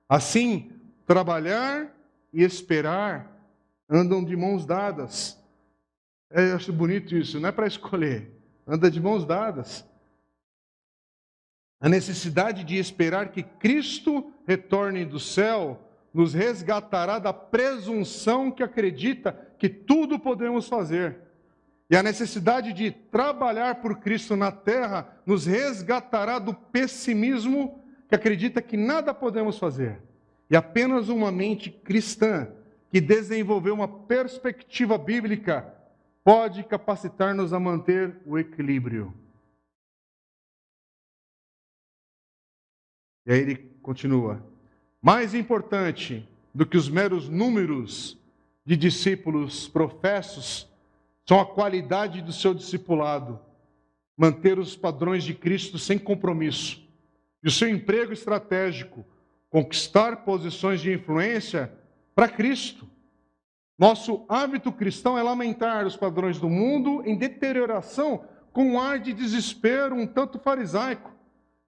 Assim, 0.07 0.71
trabalhar 1.05 1.93
e 2.31 2.41
esperar 2.41 3.31
andam 3.89 4.23
de 4.23 4.35
mãos 4.35 4.65
dadas. 4.65 5.37
É, 6.31 6.51
eu 6.51 6.55
acho 6.55 6.73
bonito 6.73 7.15
isso, 7.15 7.39
não 7.39 7.49
é 7.49 7.51
para 7.51 7.67
escolher, 7.67 8.31
anda 8.65 8.89
de 8.89 8.99
mãos 8.99 9.25
dadas. 9.25 9.85
A 11.79 11.89
necessidade 11.89 12.63
de 12.63 12.77
esperar 12.77 13.31
que 13.31 13.43
Cristo 13.43 14.31
retorne 14.47 15.03
do 15.03 15.19
céu 15.19 15.79
nos 16.13 16.33
resgatará 16.33 17.19
da 17.19 17.33
presunção 17.33 18.49
que 18.49 18.63
acredita 18.63 19.52
que 19.63 19.69
tudo 19.69 20.19
podemos 20.19 20.67
fazer. 20.67 21.19
E 21.89 21.95
a 21.95 22.03
necessidade 22.03 22.73
de 22.73 22.91
trabalhar 22.91 23.75
por 23.75 24.01
Cristo 24.01 24.35
na 24.35 24.51
terra 24.51 25.17
nos 25.25 25.45
resgatará 25.45 26.37
do 26.37 26.53
pessimismo 26.53 27.81
que 28.09 28.13
acredita 28.13 28.61
que 28.61 28.75
nada 28.75 29.13
podemos 29.13 29.57
fazer. 29.57 30.01
E 30.49 30.55
apenas 30.57 31.07
uma 31.07 31.31
mente 31.31 31.71
cristã 31.71 32.49
que 32.91 32.99
desenvolveu 32.99 33.73
uma 33.73 33.87
perspectiva 33.87 34.97
bíblica 34.97 35.73
pode 36.25 36.65
capacitar-nos 36.65 37.53
a 37.53 37.59
manter 37.59 38.17
o 38.25 38.37
equilíbrio. 38.37 39.13
E 43.25 43.31
aí 43.31 43.39
ele 43.39 43.55
continua: 43.81 44.45
mais 45.01 45.33
importante 45.33 46.27
do 46.53 46.65
que 46.65 46.75
os 46.75 46.89
meros 46.89 47.29
números 47.29 48.21
de 48.65 48.77
discípulos 48.77 49.67
professos 49.67 50.67
são 51.25 51.39
a 51.39 51.45
qualidade 51.45 52.21
do 52.21 52.31
seu 52.31 52.53
discipulado, 52.53 53.39
manter 54.17 54.59
os 54.59 54.75
padrões 54.75 55.23
de 55.23 55.33
Cristo 55.33 55.77
sem 55.77 55.97
compromisso, 55.97 56.81
e 57.43 57.47
o 57.47 57.51
seu 57.51 57.67
emprego 57.67 58.13
estratégico, 58.13 59.05
conquistar 59.49 60.23
posições 60.23 60.81
de 60.81 60.93
influência 60.93 61.71
para 62.15 62.27
Cristo. 62.27 62.87
Nosso 63.77 64.25
hábito 64.29 64.71
cristão 64.71 65.17
é 65.17 65.23
lamentar 65.23 65.85
os 65.85 65.95
padrões 65.95 66.39
do 66.39 66.49
mundo 66.49 67.03
em 67.05 67.17
deterioração 67.17 68.23
com 68.51 68.65
um 68.65 68.79
ar 68.79 68.99
de 68.99 69.13
desespero 69.13 69.95
um 69.95 70.05
tanto 70.05 70.39
farisaico. 70.39 71.11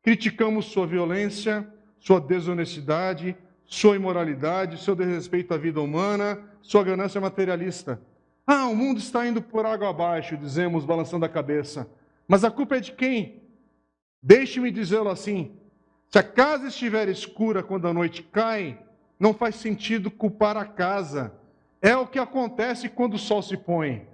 Criticamos 0.02 0.66
sua 0.66 0.86
violência, 0.86 1.68
sua 2.00 2.22
desonestidade, 2.22 3.36
sua 3.66 3.96
imoralidade, 3.96 4.82
seu 4.82 4.96
desrespeito 4.96 5.54
à 5.54 5.58
vida 5.58 5.82
humana, 5.82 6.40
sua 6.62 6.84
ganância 6.84 7.20
materialista. 7.20 8.00
Ah, 8.46 8.68
o 8.68 8.76
mundo 8.76 9.00
está 9.00 9.26
indo 9.28 9.42
por 9.42 9.66
água 9.66 9.90
abaixo, 9.90 10.38
dizemos, 10.38 10.86
balançando 10.86 11.26
a 11.26 11.30
cabeça. 11.30 11.90
Mas 12.28 12.44
a 12.44 12.52
culpa 12.52 12.78
é 12.78 12.80
de 12.80 12.92
quem? 12.92 13.42
Deixe-me 14.22 14.72
dizê-lo 14.72 15.10
assim: 15.10 15.52
se 16.12 16.20
a 16.20 16.24
casa 16.24 16.68
estiver 16.68 17.10
escura 17.10 17.64
quando 17.64 17.88
a 17.88 17.94
noite 17.94 18.24
cai, 18.24 18.80
não 19.20 19.34
faz 19.34 19.56
sentido 19.56 20.12
culpar 20.12 20.58
a 20.58 20.66
casa. 20.66 21.34
É 21.82 21.96
o 21.96 22.08
que 22.08 22.20
acontece 22.20 22.90
quando 22.90 23.16
o 23.16 23.20
sol 23.20 23.42
se 23.42 23.58
põe. 23.58 24.08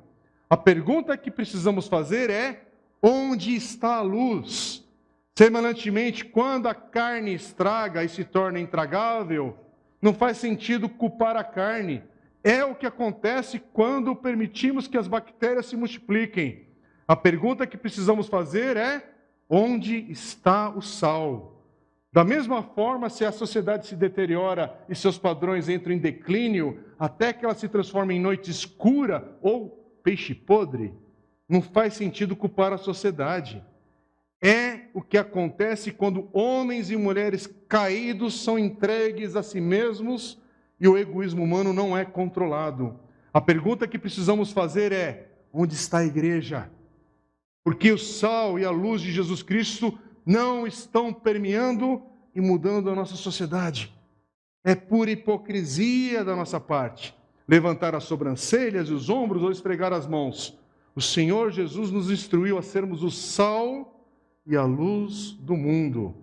A 0.50 0.58
pergunta 0.58 1.18
que 1.18 1.32
precisamos 1.32 1.88
fazer 1.88 2.30
é: 2.30 2.64
onde 3.02 3.56
está 3.56 3.96
a 3.96 4.02
luz? 4.02 4.86
Semelhantemente, 5.36 6.26
quando 6.26 6.68
a 6.68 6.76
carne 6.76 7.34
estraga 7.34 8.04
e 8.04 8.10
se 8.10 8.24
torna 8.24 8.60
intragável, 8.60 9.58
não 10.02 10.14
faz 10.14 10.38
sentido 10.38 10.90
culpar 10.90 11.36
a 11.38 11.44
carne. 11.44 12.04
É 12.44 12.66
o 12.66 12.76
que 12.76 12.86
acontece 12.86 13.60
quando 13.72 14.16
permitimos 14.16 14.88
que 14.88 14.98
as 14.98 15.08
bactérias 15.08 15.68
se 15.68 15.76
multipliquem. 15.76 16.68
A 17.08 17.16
pergunta 17.16 17.68
que 17.68 17.78
precisamos 17.78 18.28
fazer 18.28 18.76
é: 18.78 19.10
onde 19.50 20.12
está 20.12 20.70
o 20.70 20.82
sal? 20.82 21.62
Da 22.14 22.26
mesma 22.26 22.62
forma, 22.62 23.10
se 23.10 23.24
a 23.24 23.32
sociedade 23.32 23.88
se 23.88 23.96
deteriora 23.96 24.78
e 24.90 24.96
seus 24.96 25.18
padrões 25.18 25.70
entram 25.70 25.94
em 25.94 25.98
declínio, 25.98 26.84
até 27.00 27.32
que 27.32 27.46
ela 27.46 27.54
se 27.54 27.70
transforme 27.70 28.16
em 28.16 28.20
noite 28.20 28.52
escura 28.52 29.38
ou 29.42 29.70
peixe 30.04 30.36
podre, 30.36 30.94
não 31.48 31.62
faz 31.62 31.94
sentido 31.94 32.36
culpar 32.36 32.74
a 32.74 32.78
sociedade. 32.78 33.64
É 34.42 34.88
o 34.94 35.02
que 35.02 35.18
acontece 35.18 35.92
quando 35.92 36.28
homens 36.34 36.90
e 36.90 36.98
mulheres 36.98 37.48
caídos 37.68 38.42
são 38.44 38.58
entregues 38.58 39.36
a 39.36 39.44
si 39.44 39.62
mesmos 39.62 40.42
e 40.80 40.88
o 40.88 40.98
egoísmo 40.98 41.44
humano 41.44 41.72
não 41.72 41.96
é 41.96 42.04
controlado. 42.04 43.00
A 43.32 43.40
pergunta 43.40 43.88
que 43.88 44.00
precisamos 44.00 44.52
fazer 44.52 44.92
é: 44.92 45.30
onde 45.54 45.76
está 45.76 46.00
a 46.00 46.06
igreja? 46.06 46.72
Porque 47.64 47.92
o 47.92 47.98
sal 47.98 48.58
e 48.58 48.66
a 48.66 48.72
luz 48.72 49.02
de 49.02 49.12
Jesus 49.12 49.44
Cristo 49.44 49.98
não 50.26 50.66
estão 50.66 51.14
permeando 51.14 52.02
e 52.34 52.42
mudando 52.42 52.90
a 52.90 52.96
nossa 52.96 53.16
sociedade. 53.16 53.94
É 54.64 54.74
pura 54.74 55.12
hipocrisia 55.12 56.24
da 56.26 56.36
nossa 56.36 56.60
parte 56.60 57.16
levantar 57.48 57.94
as 57.94 58.06
sobrancelhas 58.06 58.88
e 58.88 58.94
os 58.94 59.10
ombros 59.10 59.44
ou 59.44 59.52
esfregar 59.52 59.92
as 59.92 60.08
mãos. 60.08 60.58
O 60.96 61.02
Senhor 61.02 61.52
Jesus 61.52 61.92
nos 61.92 62.10
instruiu 62.10 62.58
a 62.58 62.62
sermos 62.62 63.04
o 63.04 63.12
sal 63.12 64.01
e 64.46 64.56
a 64.56 64.64
luz 64.64 65.32
do 65.34 65.56
mundo. 65.56 66.16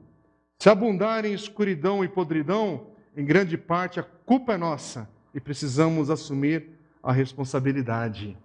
Se 0.58 0.68
abundar 0.68 1.24
em 1.24 1.32
escuridão 1.32 2.04
e 2.04 2.08
podridão, 2.08 2.88
em 3.16 3.24
grande 3.24 3.56
parte 3.56 4.00
a 4.00 4.02
culpa 4.02 4.54
é 4.54 4.56
nossa 4.56 5.08
e 5.32 5.40
precisamos 5.40 6.10
assumir 6.10 6.78
a 7.02 7.12
responsabilidade. 7.12 8.36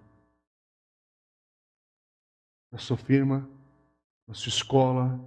Na 2.72 2.78
sua 2.78 2.98
firma, 2.98 3.48
na 4.28 4.34
sua 4.34 4.50
escola, 4.50 5.20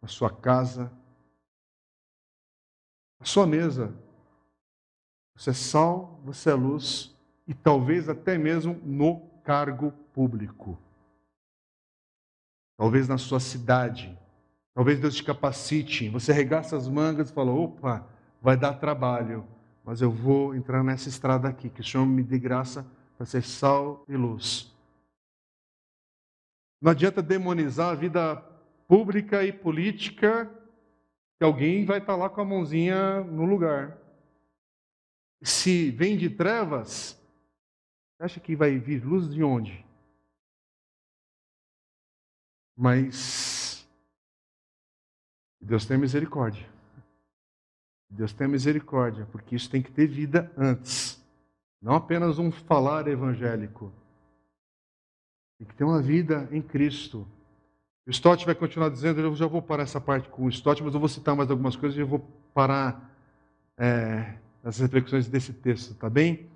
na 0.00 0.08
sua 0.08 0.30
casa, 0.30 0.92
na 3.18 3.26
sua 3.26 3.46
mesa. 3.46 3.94
Você 5.34 5.50
é 5.50 5.54
sal, 5.54 6.20
você 6.24 6.50
é 6.50 6.54
luz 6.54 7.14
e 7.46 7.54
talvez 7.54 8.08
até 8.08 8.36
mesmo 8.36 8.74
no 8.84 9.20
cargo 9.44 9.92
público 10.12 10.78
talvez 12.78 13.08
na 13.08 13.18
sua 13.18 13.40
cidade. 13.40 14.16
Talvez 14.72 15.00
Deus 15.00 15.16
te 15.16 15.24
capacite, 15.24 16.08
você 16.08 16.32
regaça 16.32 16.76
as 16.76 16.88
mangas 16.88 17.28
e 17.28 17.32
fala: 17.34 17.50
opa, 17.50 18.06
vai 18.40 18.56
dar 18.56 18.74
trabalho, 18.74 19.44
mas 19.84 20.00
eu 20.00 20.10
vou 20.10 20.54
entrar 20.54 20.84
nessa 20.84 21.08
estrada 21.08 21.48
aqui, 21.48 21.68
que 21.68 21.80
o 21.80 21.84
Senhor 21.84 22.06
me 22.06 22.22
dê 22.22 22.38
graça 22.38 22.86
para 23.16 23.26
ser 23.26 23.42
sal 23.42 24.04
e 24.08 24.16
luz. 24.16 24.72
Não 26.80 26.92
adianta 26.92 27.20
demonizar 27.20 27.90
a 27.90 27.94
vida 27.96 28.36
pública 28.86 29.42
e 29.44 29.52
política, 29.52 30.48
que 31.36 31.44
alguém 31.44 31.84
vai 31.84 31.98
estar 31.98 32.14
lá 32.14 32.30
com 32.30 32.40
a 32.40 32.44
mãozinha 32.44 33.20
no 33.22 33.44
lugar. 33.44 33.98
Se 35.42 35.90
vem 35.90 36.16
de 36.16 36.30
trevas, 36.30 37.20
acha 38.20 38.38
que 38.38 38.54
vai 38.54 38.78
vir 38.78 39.04
luz 39.04 39.28
de 39.28 39.42
onde? 39.42 39.84
Mas 42.80 43.84
Deus 45.60 45.84
tem 45.84 45.98
misericórdia. 45.98 46.64
Deus 48.08 48.32
tem 48.32 48.46
misericórdia, 48.46 49.26
porque 49.32 49.56
isso 49.56 49.68
tem 49.68 49.82
que 49.82 49.90
ter 49.90 50.06
vida 50.06 50.50
antes. 50.56 51.20
Não 51.82 51.94
apenas 51.94 52.38
um 52.38 52.52
falar 52.52 53.08
evangélico. 53.08 53.92
Tem 55.58 55.66
que 55.66 55.74
ter 55.74 55.82
uma 55.82 56.00
vida 56.00 56.48
em 56.52 56.62
Cristo. 56.62 57.26
O 58.06 58.10
Stott 58.10 58.46
vai 58.46 58.54
continuar 58.54 58.90
dizendo, 58.90 59.20
eu 59.20 59.34
já 59.34 59.48
vou 59.48 59.60
parar 59.60 59.82
essa 59.82 60.00
parte 60.00 60.28
com 60.28 60.44
o 60.44 60.48
Stott, 60.48 60.80
mas 60.80 60.94
eu 60.94 61.00
vou 61.00 61.08
citar 61.08 61.34
mais 61.34 61.50
algumas 61.50 61.74
coisas 61.74 61.98
e 61.98 62.00
eu 62.00 62.06
vou 62.06 62.20
parar 62.54 63.12
é, 63.76 64.34
as 64.62 64.78
reflexões 64.78 65.26
desse 65.26 65.52
texto, 65.52 65.94
tá 65.94 66.08
bem? 66.08 66.48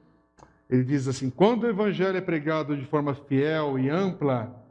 Ele 0.71 0.85
diz 0.85 1.09
assim: 1.09 1.29
quando 1.29 1.65
o 1.65 1.69
evangelho 1.69 2.17
é 2.17 2.21
pregado 2.21 2.77
de 2.77 2.87
forma 2.87 3.13
fiel 3.13 3.77
e 3.77 3.91
ampla, 3.91 4.62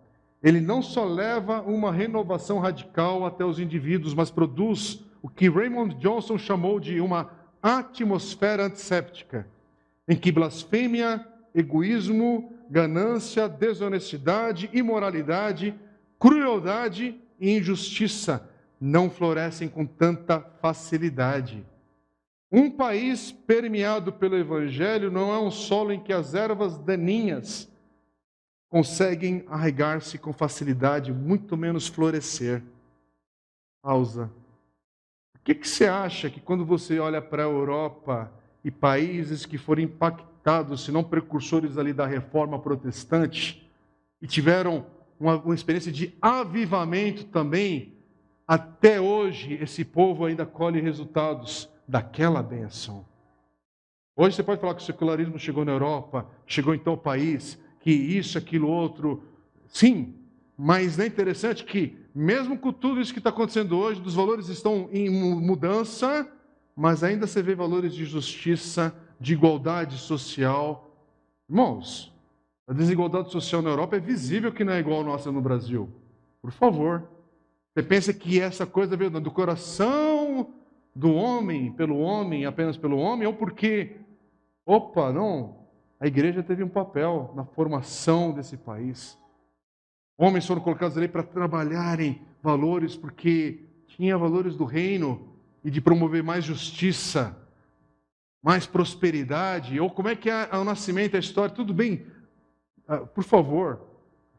ele 0.44 0.60
não 0.60 0.82
só 0.82 1.06
leva 1.06 1.62
uma 1.62 1.92
renovação 1.92 2.60
radical 2.60 3.26
até 3.26 3.46
os 3.46 3.60
indivíduos, 3.60 4.14
mas 4.14 4.32
produz 4.32 5.04
o 5.22 5.30
que 5.30 5.50
Raymond 5.50 5.96
Johnson 5.96 6.38
chamou 6.38 6.80
de 6.80 7.00
uma 7.00 7.30
atmosfera 7.62 8.66
antisséptica, 8.66 9.48
em 10.08 10.16
que 10.16 10.32
blasfêmia, 10.32 11.26
egoísmo, 11.54 12.54
ganância, 12.70 13.48
desonestidade, 13.48 14.70
imoralidade, 14.74 15.76
crueldade 16.18 17.20
e 17.40 17.52
injustiça 17.58 18.50
não 18.80 19.12
florescem 19.12 19.70
com 19.70 19.86
tanta 19.86 20.40
facilidade. 20.60 21.64
Um 22.52 22.70
país 22.70 23.32
permeado 23.32 24.12
pelo 24.12 24.36
Evangelho 24.36 25.12
não 25.12 25.32
é 25.32 25.40
um 25.40 25.52
solo 25.52 25.94
em 25.94 26.00
que 26.00 26.12
as 26.12 26.34
ervas 26.34 26.78
daninhas 26.80 27.71
conseguem 28.72 29.44
arregar-se 29.50 30.18
com 30.18 30.32
facilidade, 30.32 31.12
muito 31.12 31.58
menos 31.58 31.90
florescer. 31.90 32.64
Pausa. 33.84 34.32
O 35.36 35.40
que, 35.44 35.54
que 35.54 35.68
você 35.68 35.88
acha 35.88 36.30
que 36.30 36.40
quando 36.40 36.66
você 36.66 36.98
olha 36.98 37.22
para 37.22 37.44
a 37.44 37.48
Europa 37.48 38.32
e 38.64 38.72
países 38.72 39.46
que 39.46 39.58
foram 39.58 39.82
impactados, 39.82 40.86
se 40.86 40.92
não 40.92 41.04
precursores 41.04 41.78
ali 41.78 41.92
da 41.92 42.06
reforma 42.06 42.58
protestante, 42.60 43.70
e 44.22 44.28
tiveram 44.28 44.86
uma, 45.20 45.36
uma 45.36 45.56
experiência 45.56 45.92
de 45.92 46.16
avivamento 46.22 47.26
também, 47.26 47.94
até 48.48 49.02
hoje 49.02 49.56
esse 49.56 49.84
povo 49.84 50.24
ainda 50.24 50.46
colhe 50.46 50.80
resultados 50.80 51.70
daquela 51.86 52.42
benção. 52.42 53.06
Hoje 54.16 54.38
você 54.38 54.44
pode 54.44 54.62
falar 54.62 54.76
que 54.76 54.82
o 54.82 54.86
secularismo 54.86 55.38
chegou 55.38 55.66
na 55.66 55.74
Europa, 55.74 56.26
chegou 56.46 56.74
em 56.74 56.80
tal 56.80 56.96
país, 56.96 57.60
que 57.82 57.92
isso, 57.92 58.38
aquilo, 58.38 58.70
outro. 58.70 59.24
Sim, 59.68 60.14
mas 60.58 61.00
é 61.00 61.06
interessante 61.06 61.66
que, 61.66 61.98
mesmo 62.14 62.58
com 62.58 62.72
tudo 62.72 63.02
isso 63.02 63.12
que 63.14 63.20
está 63.20 63.30
acontecendo 63.30 63.78
hoje, 63.78 64.02
os 64.02 64.14
valores 64.14 64.48
estão 64.48 64.88
em 64.92 65.10
mudança, 65.10 66.32
mas 66.76 67.04
ainda 67.04 67.28
você 67.28 67.42
vê 67.42 67.56
valores 67.56 67.94
de 67.94 68.06
justiça, 68.06 68.96
de 69.20 69.34
igualdade 69.34 69.98
social. 69.98 70.96
Irmãos, 71.50 72.14
a 72.68 72.74
desigualdade 72.74 73.32
social 73.32 73.62
na 73.62 73.70
Europa 73.70 73.98
é 73.98 74.00
visível 74.00 74.52
que 74.52 74.64
não 74.64 74.74
é 74.74 74.80
igual 74.80 75.02
a 75.02 75.06
nossa 75.06 75.32
no 75.32 75.42
Brasil. 75.42 75.90
Por 76.42 76.52
favor. 76.52 77.08
Você 77.74 77.84
pensa 77.84 78.14
que 78.14 78.40
essa 78.40 78.66
coisa 78.66 78.98
veio 78.98 79.10
do 79.10 79.32
coração 79.32 80.54
do 80.94 81.14
homem, 81.14 81.72
pelo 81.72 82.00
homem, 82.00 82.46
apenas 82.46 82.76
pelo 82.76 82.98
homem, 82.98 83.26
ou 83.26 83.34
porque, 83.34 83.96
opa, 84.66 85.14
não, 85.14 85.61
a 86.02 86.08
igreja 86.08 86.42
teve 86.42 86.64
um 86.64 86.68
papel 86.68 87.32
na 87.36 87.46
formação 87.46 88.34
desse 88.34 88.58
país. 88.58 89.16
Homens 90.18 90.48
foram 90.48 90.60
colocados 90.60 90.98
ali 90.98 91.08
para 91.08 91.22
trabalharem 91.22 92.24
valores, 92.42 92.96
porque 92.96 93.66
tinha 93.86 94.18
valores 94.18 94.56
do 94.56 94.66
reino 94.66 95.32
e 95.64 95.70
de 95.70 95.80
promover 95.80 96.24
mais 96.24 96.44
justiça, 96.44 97.38
mais 98.42 98.66
prosperidade. 98.66 99.80
Ou 99.80 99.92
como 99.92 100.10
é 100.10 100.16
que 100.16 100.28
é 100.28 100.50
o 100.58 100.64
nascimento, 100.64 101.16
a 101.16 101.20
história? 101.20 101.54
Tudo 101.54 101.72
bem, 101.72 102.08
ah, 102.88 103.02
por 103.02 103.24
favor, 103.24 103.80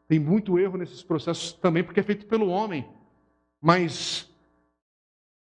tem 0.05 0.19
muito 0.19 0.59
erro 0.59 0.77
nesses 0.77 1.01
processos 1.01 1.53
também, 1.53 1.81
porque 1.81 2.01
é 2.01 2.03
feito 2.03 2.25
pelo 2.25 2.49
homem. 2.49 2.85
Mas 3.61 4.29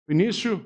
o 0.08 0.12
início 0.12 0.64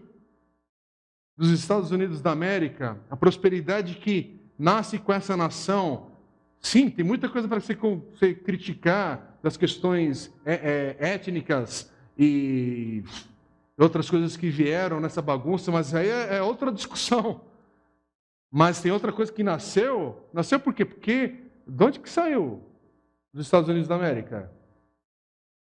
dos 1.36 1.50
Estados 1.50 1.90
Unidos 1.90 2.22
da 2.22 2.30
América, 2.30 3.00
a 3.10 3.16
prosperidade 3.16 3.96
que 3.96 4.39
nasce 4.60 4.98
com 4.98 5.10
essa 5.10 5.34
nação, 5.34 6.10
sim, 6.60 6.90
tem 6.90 7.02
muita 7.02 7.30
coisa 7.30 7.48
para 7.48 7.58
você, 7.58 7.74
criticar 8.34 9.38
das 9.42 9.56
questões 9.56 10.30
é, 10.44 10.96
é, 11.00 11.12
étnicas 11.14 11.90
e 12.18 13.02
outras 13.78 14.10
coisas 14.10 14.36
que 14.36 14.50
vieram 14.50 15.00
nessa 15.00 15.22
bagunça, 15.22 15.72
mas 15.72 15.94
aí 15.94 16.10
é, 16.10 16.36
é 16.36 16.42
outra 16.42 16.70
discussão. 16.70 17.40
Mas 18.50 18.82
tem 18.82 18.92
outra 18.92 19.10
coisa 19.10 19.32
que 19.32 19.42
nasceu, 19.42 20.28
nasceu 20.30 20.60
por 20.60 20.74
quê? 20.74 20.84
Porque 20.84 21.36
de 21.66 21.84
onde 21.84 21.98
que 21.98 22.10
saiu? 22.10 22.62
Dos 23.32 23.46
Estados 23.46 23.70
Unidos 23.70 23.88
da 23.88 23.94
América. 23.94 24.52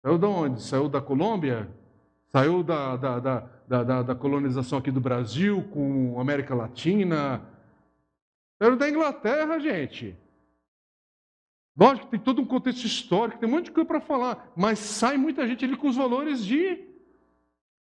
Saiu 0.02 0.18
de 0.18 0.26
onde? 0.26 0.62
Saiu 0.64 0.88
da 0.88 1.02
Colômbia? 1.02 1.68
Saiu 2.32 2.64
da, 2.64 2.96
da, 2.96 3.20
da, 3.20 3.50
da, 3.68 4.02
da 4.04 4.16
colonização 4.16 4.80
aqui 4.80 4.92
do 4.92 5.02
Brasil 5.02 5.64
com 5.74 6.18
América 6.22 6.56
Latina? 6.56 7.57
Saiu 8.60 8.76
da 8.76 8.90
Inglaterra, 8.90 9.60
gente. 9.60 10.16
Lógico 11.78 12.08
tem 12.08 12.20
todo 12.20 12.42
um 12.42 12.46
contexto 12.46 12.86
histórico, 12.86 13.40
tem 13.40 13.48
um 13.48 13.52
monte 13.52 13.66
de 13.66 13.72
coisa 13.72 13.88
para 13.88 14.02
falar, 14.02 14.52
mas 14.56 14.80
sai 14.80 15.16
muita 15.16 15.48
gente 15.48 15.64
ali 15.64 15.78
com 15.78 15.88
os 15.88 15.96
valores 15.96 16.44
de, 16.44 16.84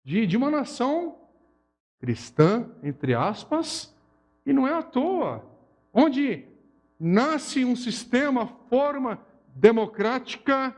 de, 0.04 0.28
de 0.28 0.36
uma 0.36 0.52
nação 0.52 1.18
cristã, 2.00 2.70
entre 2.84 3.14
aspas, 3.14 3.96
e 4.46 4.52
não 4.52 4.68
é 4.68 4.74
à 4.74 4.84
toa. 4.84 5.46
Onde 5.94 6.46
nasce 7.00 7.64
um 7.64 7.76
sistema, 7.76 8.48
forma 8.70 9.26
democrática 9.56 10.76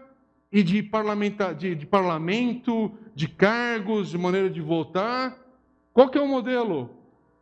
e 0.51 0.61
de, 0.61 0.83
parlamenta, 0.83 1.53
de, 1.53 1.73
de 1.73 1.87
parlamento, 1.87 2.95
de 3.15 3.27
cargos, 3.27 4.09
de 4.11 4.17
maneira 4.17 4.49
de 4.49 4.61
votar. 4.61 5.37
Qual 5.91 6.07
que 6.07 6.19
é 6.19 6.21
o 6.21 6.27
modelo? 6.27 6.96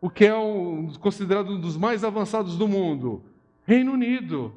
O 0.06 0.10
que 0.12 0.24
é 0.24 0.38
um, 0.38 0.94
considerado 1.00 1.54
um 1.54 1.60
dos 1.60 1.76
mais 1.76 2.04
avançados 2.04 2.60
do 2.60 2.68
mundo? 2.68 3.24
Reino 3.66 3.94
Unido, 3.94 4.54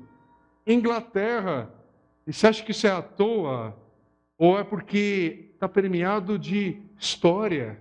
Inglaterra. 0.66 1.72
E 2.26 2.34
você 2.34 2.48
acha 2.48 2.62
que 2.62 2.72
isso 2.72 2.86
é 2.86 2.90
à 2.90 3.00
toa? 3.00 3.74
Ou 4.36 4.58
é 4.58 4.62
porque 4.62 5.48
está 5.54 5.66
permeado 5.66 6.38
de 6.38 6.82
história, 6.98 7.80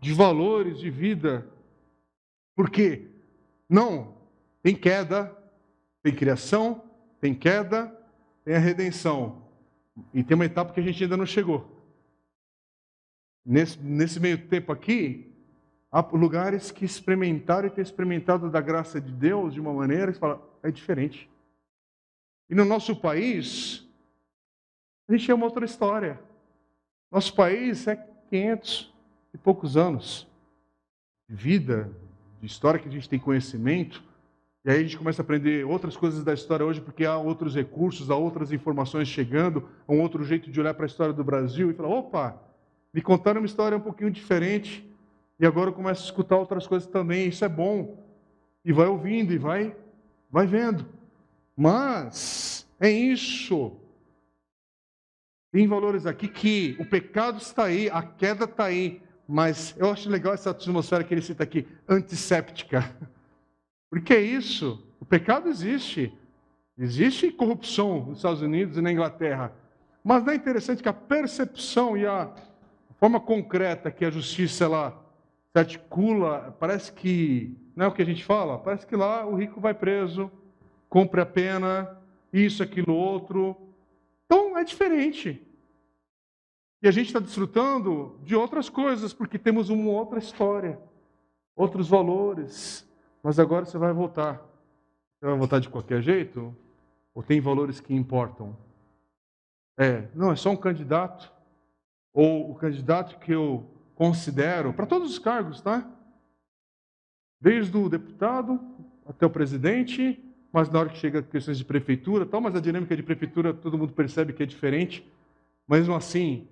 de 0.00 0.12
valores, 0.12 0.80
de 0.80 0.90
vida? 0.90 1.46
Por 2.56 2.68
quê? 2.68 3.06
Não, 3.68 4.16
tem 4.60 4.74
queda, 4.74 5.32
tem 6.02 6.12
criação, 6.12 6.82
tem 7.20 7.32
queda, 7.32 7.96
tem 8.44 8.56
a 8.56 8.58
redenção. 8.58 9.44
E 10.12 10.24
tem 10.24 10.34
uma 10.34 10.46
etapa 10.46 10.72
que 10.72 10.80
a 10.80 10.82
gente 10.82 11.04
ainda 11.04 11.16
não 11.16 11.26
chegou. 11.26 11.80
Nesse, 13.46 13.78
nesse 13.78 14.18
meio 14.18 14.48
tempo 14.48 14.72
aqui, 14.72 15.27
há 15.90 16.00
lugares 16.12 16.70
que 16.70 16.84
experimentaram 16.84 17.68
e 17.68 17.70
têm 17.70 17.82
experimentado 17.82 18.50
da 18.50 18.60
graça 18.60 19.00
de 19.00 19.12
Deus 19.12 19.54
de 19.54 19.60
uma 19.60 19.72
maneira 19.72 20.12
que 20.12 20.18
fala, 20.18 20.42
é 20.62 20.70
diferente. 20.70 21.28
E 22.48 22.54
no 22.54 22.64
nosso 22.64 22.96
país, 22.96 23.86
a 25.08 25.12
gente 25.12 25.30
é 25.30 25.34
uma 25.34 25.46
outra 25.46 25.64
história. 25.64 26.20
Nosso 27.10 27.34
país 27.34 27.86
é 27.86 27.96
500 28.30 28.92
e 29.32 29.38
poucos 29.38 29.76
anos 29.76 30.26
de 31.28 31.34
vida, 31.34 31.90
de 32.40 32.46
história 32.46 32.80
que 32.80 32.88
a 32.88 32.92
gente 32.92 33.08
tem 33.08 33.18
conhecimento. 33.18 34.02
E 34.64 34.70
aí 34.70 34.80
a 34.80 34.82
gente 34.82 34.98
começa 34.98 35.22
a 35.22 35.24
aprender 35.24 35.64
outras 35.64 35.96
coisas 35.96 36.24
da 36.24 36.34
história 36.34 36.64
hoje, 36.64 36.80
porque 36.80 37.04
há 37.04 37.16
outros 37.16 37.54
recursos, 37.54 38.10
há 38.10 38.16
outras 38.16 38.52
informações 38.52 39.08
chegando, 39.08 39.68
há 39.86 39.92
um 39.92 40.00
outro 40.00 40.24
jeito 40.24 40.50
de 40.50 40.60
olhar 40.60 40.74
para 40.74 40.84
a 40.84 40.86
história 40.86 41.12
do 41.12 41.24
Brasil 41.24 41.70
e 41.70 41.74
falar: 41.74 41.88
opa, 41.88 42.42
me 42.92 43.00
contaram 43.00 43.40
uma 43.40 43.46
história 43.46 43.76
um 43.76 43.80
pouquinho 43.80 44.10
diferente, 44.10 44.87
e 45.40 45.46
agora 45.46 45.70
eu 45.70 45.74
começo 45.74 46.02
a 46.02 46.04
escutar 46.04 46.36
outras 46.36 46.66
coisas 46.66 46.88
também, 46.88 47.28
isso 47.28 47.44
é 47.44 47.48
bom. 47.48 48.04
E 48.64 48.72
vai 48.72 48.86
ouvindo 48.86 49.32
e 49.32 49.38
vai, 49.38 49.76
vai 50.30 50.46
vendo. 50.46 50.84
Mas 51.56 52.68
é 52.80 52.90
isso. 52.90 53.76
Tem 55.52 55.66
valores 55.66 56.06
aqui 56.06 56.28
que 56.28 56.76
o 56.78 56.84
pecado 56.84 57.38
está 57.38 57.64
aí, 57.64 57.88
a 57.88 58.02
queda 58.02 58.44
está 58.44 58.64
aí, 58.64 59.00
mas 59.26 59.74
eu 59.78 59.90
acho 59.90 60.10
legal 60.10 60.34
essa 60.34 60.50
atmosfera 60.50 61.04
que 61.04 61.14
ele 61.14 61.22
cita 61.22 61.44
aqui, 61.44 61.66
antisséptica. 61.88 62.94
Porque 63.88 64.12
é 64.12 64.20
isso, 64.20 64.84
o 65.00 65.04
pecado 65.04 65.48
existe. 65.48 66.12
Existe 66.76 67.30
corrupção 67.30 68.06
nos 68.06 68.18
Estados 68.18 68.42
Unidos 68.42 68.76
e 68.76 68.80
na 68.80 68.92
Inglaterra. 68.92 69.52
Mas 70.04 70.22
não 70.22 70.32
é 70.32 70.36
interessante 70.36 70.82
que 70.82 70.88
a 70.88 70.92
percepção 70.92 71.96
e 71.96 72.06
a 72.06 72.30
forma 72.98 73.18
concreta 73.18 73.90
que 73.90 74.04
a 74.04 74.10
justiça 74.10 74.64
ela 74.64 75.07
se 75.52 75.58
articula, 75.58 76.56
parece 76.58 76.92
que, 76.92 77.56
não 77.74 77.86
é 77.86 77.88
o 77.88 77.92
que 77.92 78.02
a 78.02 78.04
gente 78.04 78.24
fala? 78.24 78.58
Parece 78.58 78.86
que 78.86 78.96
lá 78.96 79.26
o 79.26 79.34
rico 79.34 79.60
vai 79.60 79.74
preso, 79.74 80.30
cumpre 80.88 81.20
a 81.20 81.26
pena, 81.26 81.98
isso, 82.32 82.62
aquilo, 82.62 82.94
outro. 82.94 83.56
Então 84.26 84.56
é 84.58 84.64
diferente. 84.64 85.42
E 86.82 86.86
a 86.86 86.90
gente 86.90 87.06
está 87.06 87.18
desfrutando 87.18 88.18
de 88.22 88.36
outras 88.36 88.68
coisas, 88.68 89.12
porque 89.12 89.38
temos 89.38 89.68
uma 89.68 89.90
outra 89.90 90.18
história, 90.18 90.78
outros 91.56 91.88
valores, 91.88 92.86
mas 93.22 93.38
agora 93.38 93.64
você 93.64 93.78
vai 93.78 93.92
votar. 93.92 94.36
Você 95.18 95.26
vai 95.26 95.36
votar 95.36 95.60
de 95.60 95.68
qualquer 95.68 96.00
jeito? 96.02 96.54
Ou 97.12 97.22
tem 97.22 97.40
valores 97.40 97.80
que 97.80 97.92
importam? 97.92 98.56
É, 99.76 100.06
não, 100.14 100.30
é 100.30 100.36
só 100.36 100.50
um 100.50 100.56
candidato. 100.56 101.32
Ou 102.12 102.52
o 102.52 102.54
candidato 102.54 103.18
que 103.18 103.32
eu 103.32 103.66
considero, 103.98 104.72
para 104.72 104.86
todos 104.86 105.10
os 105.10 105.18
cargos, 105.18 105.60
tá? 105.60 105.84
Desde 107.40 107.76
o 107.76 107.88
deputado 107.88 108.60
até 109.04 109.26
o 109.26 109.30
presidente, 109.30 110.22
mas 110.52 110.70
na 110.70 110.78
hora 110.78 110.88
que 110.88 110.98
chega 110.98 111.20
questões 111.20 111.58
de 111.58 111.64
prefeitura, 111.64 112.24
tal, 112.24 112.40
mas 112.40 112.54
a 112.54 112.60
dinâmica 112.60 112.94
de 112.94 113.02
prefeitura 113.02 113.52
todo 113.52 113.76
mundo 113.76 113.92
percebe 113.92 114.32
que 114.32 114.44
é 114.44 114.46
diferente. 114.46 115.04
Mesmo 115.68 115.96
assim, 115.96 116.46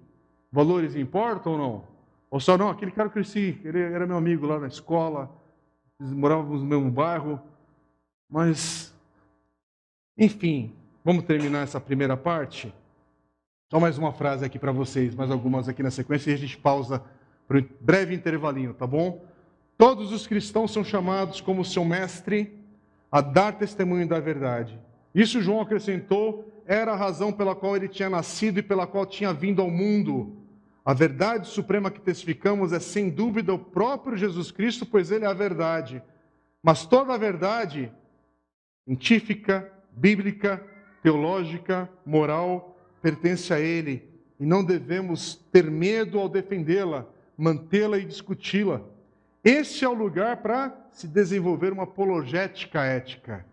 valores 0.50 0.96
importam 0.96 1.52
ou 1.52 1.58
não? 1.58 1.84
Ou 2.32 2.40
só 2.40 2.58
não, 2.58 2.68
aquele 2.68 2.90
cara 2.90 3.08
que 3.08 3.16
eu 3.16 3.22
cresci, 3.22 3.60
ele 3.64 3.78
era 3.78 4.08
meu 4.08 4.16
amigo 4.16 4.44
lá 4.44 4.58
na 4.58 4.66
escola, 4.66 5.30
morávamos 6.00 6.62
no 6.62 6.66
mesmo 6.66 6.90
bairro, 6.90 7.40
mas, 8.28 8.92
enfim, 10.18 10.74
vamos 11.04 11.22
terminar 11.22 11.60
essa 11.60 11.80
primeira 11.80 12.16
parte? 12.16 12.74
Só 13.70 13.78
mais 13.78 13.96
uma 13.98 14.12
frase 14.12 14.44
aqui 14.44 14.58
para 14.58 14.72
vocês, 14.72 15.14
mais 15.14 15.30
algumas 15.30 15.68
aqui 15.68 15.80
na 15.80 15.92
sequência, 15.92 16.32
e 16.32 16.34
a 16.34 16.38
gente 16.38 16.58
pausa 16.58 17.00
para 17.46 17.58
um 17.58 17.64
breve 17.80 18.14
intervalinho, 18.14 18.74
tá 18.74 18.86
bom? 18.86 19.24
Todos 19.78 20.12
os 20.12 20.26
cristãos 20.26 20.72
são 20.72 20.82
chamados 20.82 21.40
como 21.40 21.64
seu 21.64 21.84
mestre 21.84 22.58
a 23.10 23.20
dar 23.20 23.52
testemunho 23.52 24.08
da 24.08 24.18
verdade. 24.18 24.78
Isso 25.14 25.40
João 25.40 25.60
acrescentou, 25.60 26.50
era 26.66 26.92
a 26.92 26.96
razão 26.96 27.32
pela 27.32 27.54
qual 27.54 27.76
ele 27.76 27.88
tinha 27.88 28.10
nascido 28.10 28.58
e 28.58 28.62
pela 28.62 28.86
qual 28.86 29.06
tinha 29.06 29.32
vindo 29.32 29.62
ao 29.62 29.70
mundo 29.70 30.36
a 30.86 30.94
verdade 30.94 31.48
suprema 31.48 31.90
que 31.90 32.00
testificamos 32.00 32.72
é 32.72 32.78
sem 32.78 33.10
dúvida 33.10 33.52
o 33.52 33.58
próprio 33.58 34.16
Jesus 34.16 34.52
Cristo, 34.52 34.86
pois 34.86 35.10
ele 35.10 35.24
é 35.24 35.28
a 35.28 35.34
verdade. 35.34 36.00
Mas 36.62 36.86
toda 36.86 37.12
a 37.12 37.18
verdade 37.18 37.92
científica, 38.84 39.68
bíblica, 39.90 40.64
teológica, 41.02 41.90
moral 42.04 42.78
pertence 43.02 43.52
a 43.52 43.58
ele 43.58 44.08
e 44.38 44.46
não 44.46 44.64
devemos 44.64 45.34
ter 45.50 45.68
medo 45.68 46.20
ao 46.20 46.28
defendê-la, 46.28 47.04
mantê-la 47.36 47.98
e 47.98 48.04
discuti-la. 48.04 48.80
Este 49.44 49.84
é 49.84 49.88
o 49.88 49.94
lugar 49.94 50.38
para 50.38 50.88
se 50.90 51.06
desenvolver 51.06 51.72
uma 51.72 51.84
apologética 51.84 52.82
ética. 52.84 53.44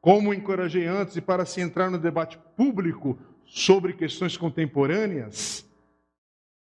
Como 0.00 0.32
encorajei 0.32 0.86
antes, 0.86 1.16
e 1.16 1.20
para 1.20 1.44
se 1.44 1.60
entrar 1.60 1.90
no 1.90 1.98
debate 1.98 2.38
público 2.56 3.18
sobre 3.44 3.92
questões 3.92 4.36
contemporâneas, 4.36 5.68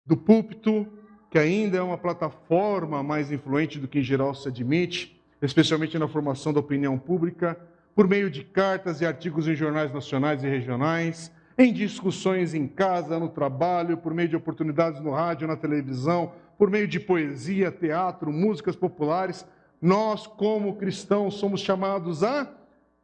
do 0.06 0.16
púlpito, 0.16 0.88
que 1.30 1.38
ainda 1.38 1.78
é 1.78 1.82
uma 1.82 1.98
plataforma 1.98 3.04
mais 3.04 3.32
influente 3.32 3.78
do 3.80 3.88
que 3.88 4.00
em 4.00 4.04
geral 4.04 4.34
se 4.34 4.48
admite, 4.48 5.22
especialmente 5.42 6.00
na 6.00 6.08
formação 6.08 6.54
da 6.54 6.62
opinião 6.62 6.98
pública, 6.98 7.60
por 7.94 8.08
meio 8.08 8.30
de 8.30 8.44
cartas 8.44 9.02
e 9.02 9.06
artigos 9.06 9.48
em 9.48 9.56
jornais 9.56 9.92
nacionais 9.92 10.44
e 10.44 10.48
regionais, 10.48 11.32
em 11.58 11.74
discussões 11.74 12.54
em 12.54 12.68
casa, 12.68 13.20
no 13.20 13.28
trabalho, 13.28 13.98
por 13.98 14.14
meio 14.14 14.30
de 14.30 14.36
oportunidades 14.36 15.02
no 15.02 15.12
rádio, 15.12 15.48
na 15.48 15.58
televisão, 15.58 16.32
por 16.58 16.70
meio 16.70 16.88
de 16.88 17.00
poesia, 17.00 17.72
teatro, 17.72 18.32
músicas 18.32 18.76
populares, 18.76 19.46
nós, 19.82 20.26
como 20.26 20.76
cristãos, 20.76 21.36
somos 21.36 21.62
chamados 21.62 22.24
a 22.24 22.52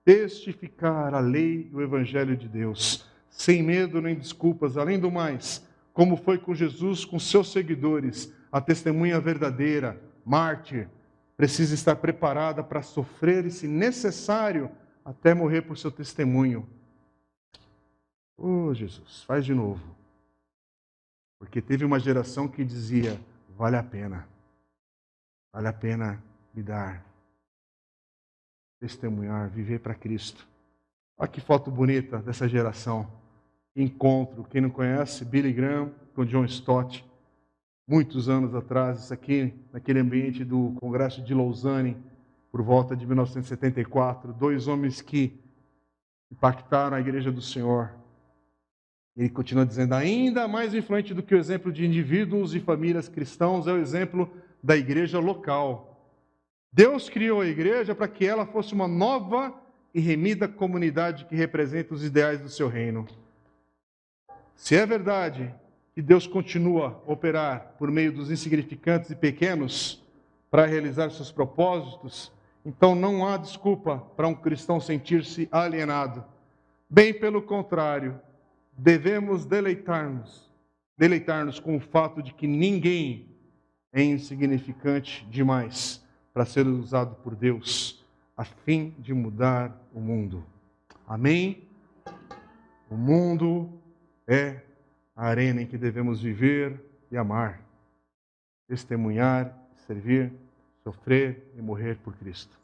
testificar 0.03 1.13
a 1.13 1.19
lei 1.19 1.69
e 1.71 1.75
o 1.75 1.81
evangelho 1.81 2.35
de 2.35 2.49
Deus, 2.49 3.07
sem 3.29 3.61
medo 3.61 4.01
nem 4.01 4.15
desculpas. 4.15 4.75
Além 4.75 4.99
do 4.99 5.11
mais, 5.11 5.65
como 5.93 6.17
foi 6.17 6.37
com 6.37 6.53
Jesus, 6.53 7.05
com 7.05 7.19
seus 7.19 7.51
seguidores, 7.51 8.33
a 8.51 8.59
testemunha 8.59 9.19
verdadeira, 9.19 10.01
mártir, 10.25 10.89
precisa 11.37 11.75
estar 11.75 11.95
preparada 11.95 12.63
para 12.63 12.81
sofrer 12.81 13.45
e, 13.45 13.51
se 13.51 13.67
necessário, 13.67 14.69
até 15.05 15.33
morrer 15.33 15.61
por 15.61 15.77
seu 15.77 15.91
testemunho. 15.91 16.67
Oh, 18.37 18.73
Jesus, 18.73 19.23
faz 19.23 19.45
de 19.45 19.53
novo. 19.53 19.95
Porque 21.37 21.61
teve 21.61 21.85
uma 21.85 21.99
geração 21.99 22.47
que 22.47 22.63
dizia: 22.63 23.19
vale 23.57 23.77
a 23.77 23.83
pena, 23.83 24.27
vale 25.51 25.67
a 25.67 25.73
pena 25.73 26.23
me 26.53 26.61
dar, 26.61 27.03
testemunhar, 28.79 29.49
viver 29.49 29.79
para 29.79 29.95
Cristo. 29.95 30.47
Olha 31.17 31.29
que 31.29 31.41
foto 31.41 31.71
bonita 31.71 32.17
dessa 32.19 32.47
geração. 32.47 33.07
Encontro, 33.75 34.43
quem 34.43 34.61
não 34.61 34.69
conhece, 34.69 35.25
Billy 35.25 35.53
Graham 35.53 35.91
com 36.13 36.25
John 36.25 36.45
Stott, 36.45 37.03
muitos 37.87 38.29
anos 38.29 38.53
atrás, 38.53 39.03
isso 39.03 39.13
aqui 39.13 39.53
naquele 39.71 39.99
ambiente 39.99 40.45
do 40.45 40.75
Congresso 40.79 41.21
de 41.21 41.33
Lausanne, 41.33 41.97
por 42.51 42.61
volta 42.61 42.95
de 42.95 43.05
1974, 43.05 44.31
dois 44.31 44.67
homens 44.67 45.01
que 45.01 45.39
impactaram 46.31 46.95
a 46.95 46.99
igreja 46.99 47.31
do 47.31 47.41
Senhor. 47.41 47.91
Ele 49.15 49.29
continua 49.29 49.65
dizendo: 49.65 49.93
ainda 49.93 50.47
mais 50.47 50.73
influente 50.73 51.13
do 51.13 51.23
que 51.23 51.35
o 51.35 51.37
exemplo 51.37 51.71
de 51.71 51.85
indivíduos 51.85 52.55
e 52.55 52.59
famílias 52.59 53.07
cristãos 53.07 53.67
é 53.67 53.73
o 53.73 53.77
exemplo 53.77 54.29
da 54.61 54.75
igreja 54.75 55.19
local. 55.19 55.89
Deus 56.71 57.09
criou 57.09 57.41
a 57.41 57.47
igreja 57.47 57.93
para 57.93 58.07
que 58.07 58.25
ela 58.25 58.45
fosse 58.45 58.73
uma 58.73 58.87
nova 58.87 59.53
e 59.93 59.99
remida 59.99 60.47
comunidade 60.47 61.25
que 61.25 61.35
representa 61.35 61.93
os 61.93 62.03
ideais 62.03 62.41
do 62.41 62.49
seu 62.49 62.67
reino. 62.67 63.05
Se 64.55 64.75
é 64.75 64.85
verdade 64.85 65.53
que 65.93 66.01
Deus 66.01 66.25
continua 66.25 67.03
a 67.07 67.11
operar 67.11 67.75
por 67.77 67.91
meio 67.91 68.11
dos 68.11 68.31
insignificantes 68.31 69.11
e 69.11 69.15
pequenos 69.15 70.01
para 70.49 70.65
realizar 70.65 71.11
seus 71.11 71.31
propósitos, 71.31 72.31
então 72.65 72.95
não 72.95 73.27
há 73.27 73.37
desculpa 73.37 73.99
para 74.15 74.27
um 74.27 74.33
cristão 74.33 74.79
sentir-se 74.79 75.47
alienado. 75.51 76.23
Bem 76.89 77.13
pelo 77.13 77.41
contrário, 77.41 78.19
devemos 78.77 79.45
deleitar-nos, 79.45 80.51
deleitar-nos 80.97 81.59
com 81.59 81.75
o 81.75 81.79
fato 81.79 82.21
de 82.21 82.33
que 82.33 82.47
ninguém 82.47 83.27
é 83.91 84.03
insignificante 84.03 85.25
demais 85.29 86.03
para 86.33 86.45
ser 86.45 86.65
usado 86.65 87.15
por 87.17 87.35
Deus 87.35 88.03
a 88.35 88.43
fim 88.43 88.95
de 88.97 89.13
mudar 89.13 89.79
o 89.93 89.99
mundo. 89.99 90.43
Amém? 91.07 91.63
O 92.89 92.95
mundo 92.95 93.69
é 94.27 94.61
a 95.15 95.27
arena 95.27 95.61
em 95.61 95.67
que 95.67 95.77
devemos 95.77 96.21
viver 96.21 96.79
e 97.11 97.17
amar, 97.17 97.61
testemunhar, 98.67 99.55
servir, 99.85 100.33
sofrer 100.83 101.51
e 101.55 101.61
morrer 101.61 101.97
por 101.97 102.15
Cristo. 102.15 102.57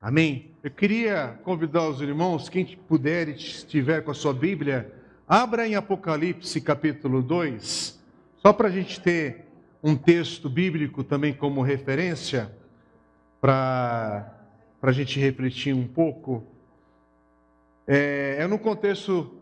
Amém? 0.00 0.50
Eu 0.62 0.70
queria 0.70 1.38
convidar 1.44 1.88
os 1.88 2.00
irmãos, 2.00 2.48
quem 2.48 2.76
puder 2.88 3.28
e 3.28 3.36
estiver 3.36 4.02
com 4.02 4.10
a 4.10 4.14
sua 4.14 4.34
Bíblia, 4.34 4.92
Abra 5.26 5.66
em 5.66 5.74
Apocalipse 5.74 6.60
capítulo 6.60 7.22
2, 7.22 7.98
só 8.36 8.52
para 8.52 8.68
a 8.68 8.70
gente 8.70 9.00
ter 9.00 9.46
um 9.82 9.96
texto 9.96 10.50
bíblico 10.50 11.02
também 11.02 11.32
como 11.32 11.62
referência, 11.62 12.54
para 13.40 14.30
a 14.82 14.92
gente 14.92 15.18
refletir 15.18 15.74
um 15.74 15.88
pouco. 15.88 16.44
É, 17.86 18.36
é 18.40 18.46
no 18.46 18.58
contexto, 18.58 19.34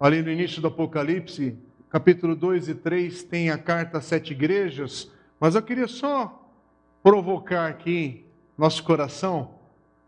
ali 0.00 0.22
no 0.22 0.30
início 0.30 0.60
do 0.60 0.66
Apocalipse, 0.66 1.56
capítulo 1.88 2.34
2 2.34 2.70
e 2.70 2.74
3, 2.74 3.22
tem 3.22 3.48
a 3.50 3.56
carta 3.56 3.98
às 3.98 4.06
sete 4.06 4.32
igrejas, 4.32 5.08
mas 5.38 5.54
eu 5.54 5.62
queria 5.62 5.86
só 5.86 6.50
provocar 7.00 7.68
aqui 7.68 8.26
nosso 8.58 8.82
coração 8.82 9.55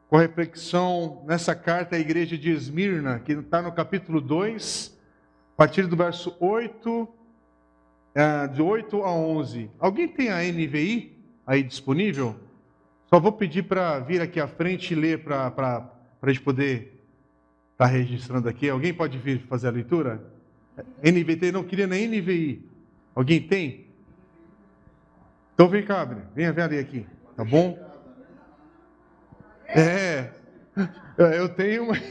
com 0.08 0.16
reflexão 0.16 1.22
nessa 1.26 1.54
carta 1.54 1.96
à 1.96 1.98
igreja 1.98 2.36
de 2.36 2.50
Esmirna, 2.50 3.18
que 3.18 3.32
está 3.32 3.60
no 3.60 3.70
capítulo 3.70 4.20
2, 4.20 4.98
a 5.52 5.56
partir 5.56 5.86
do 5.86 5.96
verso 5.96 6.34
8, 6.40 7.08
é, 8.14 8.48
de 8.48 8.62
8 8.62 9.02
a 9.02 9.12
11. 9.12 9.70
Alguém 9.78 10.08
tem 10.08 10.30
a 10.30 10.38
NVI 10.38 11.14
aí 11.46 11.62
disponível? 11.62 12.34
Só 13.10 13.20
vou 13.20 13.32
pedir 13.32 13.64
para 13.64 13.98
vir 14.00 14.22
aqui 14.22 14.40
à 14.40 14.48
frente 14.48 14.92
e 14.92 14.96
ler 14.96 15.22
para 15.22 15.52
a 16.22 16.28
gente 16.28 16.40
poder 16.40 17.04
estar 17.72 17.84
tá 17.84 17.86
registrando 17.86 18.48
aqui. 18.48 18.68
Alguém 18.68 18.94
pode 18.94 19.18
vir 19.18 19.40
fazer 19.42 19.68
a 19.68 19.72
leitura? 19.72 20.22
NVT, 21.02 21.52
não 21.52 21.64
queria 21.64 21.86
nem 21.86 22.08
NVI. 22.08 22.66
Alguém 23.14 23.42
tem? 23.42 23.86
Então 25.54 25.68
vem 25.68 25.84
cá. 25.84 26.04
Venha 26.34 26.52
ver 26.52 26.62
ali 26.62 26.78
aqui. 26.78 27.06
Tá 27.36 27.44
bom? 27.44 27.87
É. 29.68 30.32
Eu 31.16 31.48
tenho, 31.48 31.88
mas. 31.88 32.02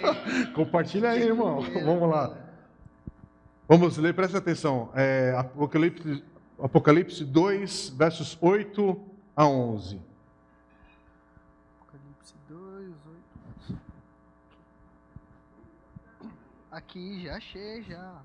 Compartilha 0.54 1.10
aí, 1.10 1.22
irmão. 1.22 1.60
Vamos 1.60 2.08
lá. 2.08 2.36
Vamos 3.66 3.96
ler, 3.96 4.14
presta 4.14 4.38
atenção. 4.38 4.90
É, 4.94 5.34
Apocalipse, 5.36 6.22
Apocalipse 6.58 7.24
2, 7.24 7.88
versos 7.90 8.38
8 8.40 9.00
a 9.34 9.46
11. 9.46 10.00
Apocalipse 11.80 12.34
2, 12.48 12.94
8. 13.70 13.82
Aqui, 16.70 17.22
já 17.22 17.36
achei, 17.36 17.82
já. 17.82 18.20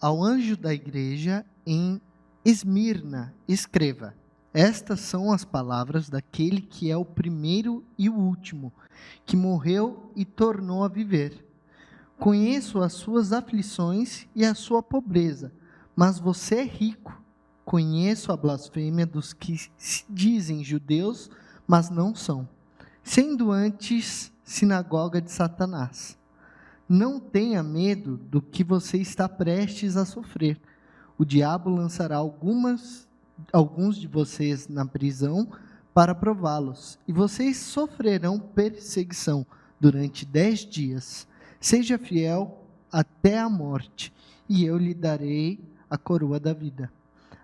Ao 0.00 0.20
anjo 0.20 0.56
da 0.56 0.74
igreja 0.74 1.46
em 1.64 2.00
Esmirna, 2.44 3.32
escreva. 3.46 4.14
Estas 4.54 5.00
são 5.00 5.32
as 5.32 5.44
palavras 5.44 6.10
daquele 6.10 6.60
que 6.60 6.90
é 6.90 6.96
o 6.96 7.04
primeiro 7.04 7.82
e 7.96 8.10
o 8.10 8.14
último, 8.14 8.70
que 9.24 9.36
morreu 9.36 10.12
e 10.14 10.24
tornou 10.24 10.84
a 10.84 10.88
viver. 10.88 11.46
Conheço 12.18 12.82
as 12.82 12.92
suas 12.92 13.32
aflições 13.32 14.26
e 14.34 14.44
a 14.44 14.54
sua 14.54 14.82
pobreza, 14.82 15.52
mas 15.96 16.18
você 16.18 16.56
é 16.56 16.64
rico. 16.64 17.20
Conheço 17.64 18.30
a 18.30 18.36
blasfêmia 18.36 19.06
dos 19.06 19.32
que 19.32 19.56
se 19.76 20.04
dizem 20.10 20.62
judeus, 20.62 21.30
mas 21.66 21.88
não 21.88 22.14
são, 22.14 22.46
sendo 23.02 23.50
antes 23.50 24.30
sinagoga 24.44 25.20
de 25.20 25.30
Satanás. 25.30 26.18
Não 26.88 27.18
tenha 27.18 27.62
medo 27.62 28.18
do 28.18 28.42
que 28.42 28.62
você 28.62 28.98
está 28.98 29.28
prestes 29.28 29.96
a 29.96 30.04
sofrer. 30.04 30.60
O 31.16 31.24
diabo 31.24 31.70
lançará 31.70 32.16
algumas 32.16 33.08
alguns 33.52 33.96
de 33.96 34.06
vocês 34.06 34.68
na 34.68 34.84
prisão 34.84 35.48
para 35.94 36.14
prová-los, 36.14 36.98
e 37.06 37.12
vocês 37.12 37.56
sofrerão 37.58 38.38
perseguição 38.38 39.46
durante 39.78 40.24
dez 40.24 40.60
dias. 40.60 41.26
Seja 41.60 41.98
fiel 41.98 42.64
até 42.90 43.38
a 43.38 43.48
morte, 43.48 44.12
e 44.48 44.64
eu 44.64 44.76
lhe 44.76 44.94
darei 44.94 45.60
a 45.88 45.98
coroa 45.98 46.40
da 46.40 46.52
vida. 46.52 46.90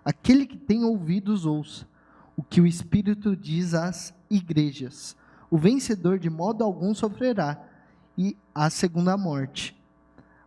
Aquele 0.03 0.45
que 0.45 0.57
tem 0.57 0.83
ouvidos, 0.83 1.45
ouça 1.45 1.87
o 2.35 2.41
que 2.41 2.61
o 2.61 2.65
Espírito 2.65 3.35
diz 3.35 3.73
às 3.73 4.13
igrejas. 4.29 5.15
O 5.51 5.57
vencedor 5.57 6.17
de 6.17 6.29
modo 6.29 6.63
algum 6.63 6.93
sofrerá, 6.93 7.61
e 8.17 8.35
a 8.55 8.69
segunda 8.69 9.17
morte. 9.17 9.75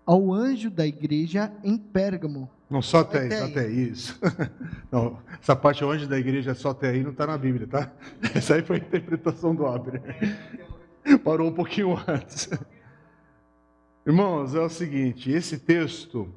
Ao 0.05 0.33
anjo 0.33 0.71
da 0.71 0.87
igreja 0.87 1.53
em 1.63 1.77
Pérgamo, 1.77 2.51
não, 2.73 2.81
só 2.81 3.01
até 3.01 3.21
aí, 3.21 3.31
só 3.31 3.45
até 3.45 3.61
aí, 3.61 3.91
isso. 3.91 4.19
Não, 4.91 5.19
essa 5.41 5.55
parte 5.55 5.85
onde 5.85 6.07
da 6.07 6.19
igreja 6.19 6.53
é 6.53 6.55
só 6.55 6.71
até 6.71 6.89
aí 6.89 7.03
não 7.03 7.11
está 7.11 7.27
na 7.27 7.37
Bíblia, 7.37 7.67
tá? 7.67 7.93
Essa 8.35 8.55
aí 8.55 8.63
foi 8.63 8.77
a 8.77 8.79
interpretação 8.79 9.55
do 9.55 9.67
Abner. 9.67 10.01
Parou 11.23 11.49
um 11.49 11.53
pouquinho 11.53 11.99
antes. 12.09 12.49
Irmãos, 14.07 14.55
é 14.55 14.61
o 14.61 14.71
seguinte, 14.71 15.31
esse 15.31 15.59
texto 15.59 16.33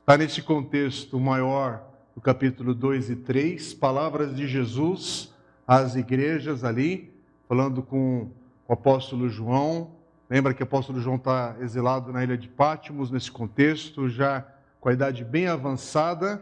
está 0.00 0.16
nesse 0.16 0.40
contexto 0.40 1.20
maior 1.20 1.84
do 2.14 2.22
capítulo 2.22 2.74
2 2.74 3.10
e 3.10 3.16
3, 3.16 3.74
palavras 3.74 4.34
de 4.34 4.48
Jesus 4.48 5.34
às 5.68 5.94
igrejas 5.94 6.64
ali, 6.64 7.12
falando 7.46 7.82
com 7.82 8.30
o 8.66 8.72
apóstolo 8.72 9.28
João. 9.28 9.90
Lembra 10.30 10.54
que 10.54 10.62
o 10.62 10.64
apóstolo 10.64 11.00
João 11.02 11.16
está 11.16 11.54
exilado 11.60 12.14
na 12.14 12.24
ilha 12.24 12.38
de 12.38 12.48
Pátimos, 12.48 13.10
nesse 13.10 13.30
contexto, 13.30 14.08
já 14.08 14.55
com 14.86 14.90
a 14.90 14.92
idade 14.92 15.24
bem 15.24 15.48
avançada, 15.48 16.40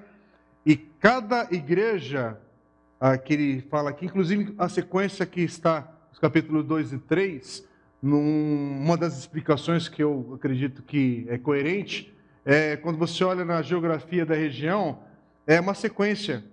e 0.67 0.77
cada 0.77 1.49
igreja 1.51 2.39
ah, 3.01 3.17
que 3.17 3.33
ele 3.33 3.63
fala 3.71 3.89
aqui, 3.89 4.05
inclusive 4.05 4.55
a 4.59 4.69
sequência 4.69 5.25
que 5.25 5.41
está 5.41 5.91
nos 6.11 6.19
capítulos 6.19 6.63
2 6.67 6.93
e 6.93 6.99
3, 6.99 7.67
numa 8.03 8.99
das 8.99 9.17
explicações 9.17 9.89
que 9.89 10.03
eu 10.03 10.35
acredito 10.35 10.83
que 10.83 11.25
é 11.31 11.39
coerente, 11.39 12.15
é 12.45 12.77
quando 12.77 12.99
você 12.99 13.25
olha 13.25 13.47
na 13.47 13.63
geografia 13.63 14.27
da 14.27 14.35
região, 14.35 14.99
é 15.47 15.59
uma 15.59 15.73
sequência 15.73 16.45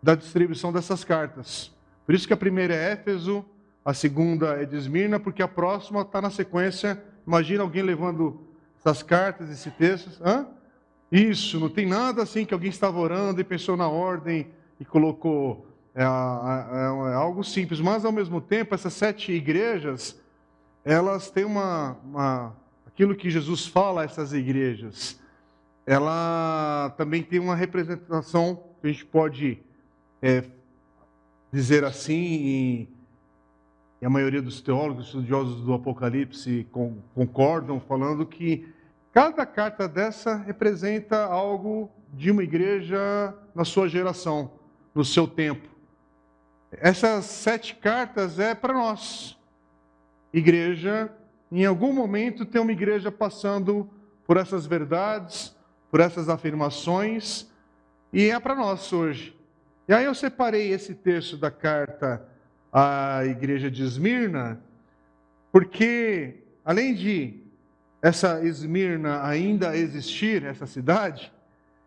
da 0.00 0.14
distribuição 0.14 0.72
dessas 0.72 1.02
cartas. 1.02 1.72
Por 2.06 2.14
isso 2.14 2.24
que 2.24 2.32
a 2.32 2.36
primeira 2.36 2.72
é 2.72 2.92
Éfeso, 2.92 3.44
a 3.84 3.92
segunda 3.92 4.62
é 4.62 4.64
de 4.64 4.76
Esmirna, 4.76 5.18
porque 5.18 5.42
a 5.42 5.48
próxima 5.48 6.02
está 6.02 6.22
na 6.22 6.30
sequência. 6.30 7.02
Imagina 7.26 7.64
alguém 7.64 7.82
levando 7.82 8.43
essas 8.84 9.02
cartas, 9.02 9.48
esse 9.48 9.70
texto. 9.70 10.10
Hã? 10.22 10.46
Isso, 11.10 11.58
não 11.58 11.70
tem 11.70 11.86
nada 11.86 12.22
assim 12.22 12.44
que 12.44 12.52
alguém 12.52 12.68
estava 12.68 12.98
orando 12.98 13.40
e 13.40 13.44
pensou 13.44 13.76
na 13.76 13.88
ordem 13.88 14.48
e 14.78 14.84
colocou. 14.84 15.66
É, 15.94 16.02
é, 16.02 16.04
é 16.04 17.14
algo 17.14 17.42
simples, 17.42 17.80
mas 17.80 18.04
ao 18.04 18.12
mesmo 18.12 18.40
tempo, 18.40 18.74
essas 18.74 18.92
sete 18.92 19.32
igrejas, 19.32 20.20
elas 20.84 21.30
têm 21.30 21.44
uma, 21.44 21.96
uma. 22.04 22.56
Aquilo 22.86 23.14
que 23.14 23.30
Jesus 23.30 23.66
fala 23.66 24.02
a 24.02 24.04
essas 24.04 24.32
igrejas, 24.32 25.20
ela 25.86 26.92
também 26.96 27.22
tem 27.22 27.38
uma 27.38 27.54
representação 27.54 28.62
que 28.80 28.88
a 28.88 28.92
gente 28.92 29.04
pode 29.04 29.58
é, 30.20 30.44
dizer 31.52 31.84
assim, 31.84 32.14
e, 32.14 32.88
a 34.04 34.10
maioria 34.10 34.42
dos 34.42 34.60
teólogos, 34.60 35.06
estudiosos 35.06 35.62
do 35.62 35.72
Apocalipse 35.72 36.66
concordam, 37.14 37.80
falando 37.80 38.26
que 38.26 38.73
cada 39.14 39.46
carta 39.46 39.86
dessa 39.86 40.34
representa 40.34 41.24
algo 41.24 41.88
de 42.12 42.32
uma 42.32 42.42
igreja 42.42 43.32
na 43.54 43.64
sua 43.64 43.88
geração, 43.88 44.50
no 44.92 45.04
seu 45.04 45.28
tempo. 45.28 45.68
Essas 46.72 47.24
sete 47.26 47.76
cartas 47.76 48.40
é 48.40 48.56
para 48.56 48.74
nós. 48.74 49.38
Igreja, 50.32 51.12
em 51.52 51.64
algum 51.64 51.92
momento 51.92 52.44
tem 52.44 52.60
uma 52.60 52.72
igreja 52.72 53.12
passando 53.12 53.88
por 54.26 54.36
essas 54.36 54.66
verdades, 54.66 55.56
por 55.92 56.00
essas 56.00 56.28
afirmações, 56.28 57.48
e 58.12 58.30
é 58.30 58.40
para 58.40 58.56
nós 58.56 58.92
hoje. 58.92 59.38
E 59.86 59.94
aí 59.94 60.06
eu 60.06 60.14
separei 60.14 60.72
esse 60.72 60.92
texto 60.92 61.36
da 61.36 61.52
carta 61.52 62.26
à 62.72 63.24
igreja 63.24 63.70
de 63.70 63.84
Esmirna, 63.84 64.60
porque 65.52 66.42
além 66.64 66.94
de 66.94 67.43
essa 68.04 68.44
Esmirna 68.44 69.26
ainda 69.26 69.74
existir, 69.74 70.44
essa 70.44 70.66
cidade, 70.66 71.32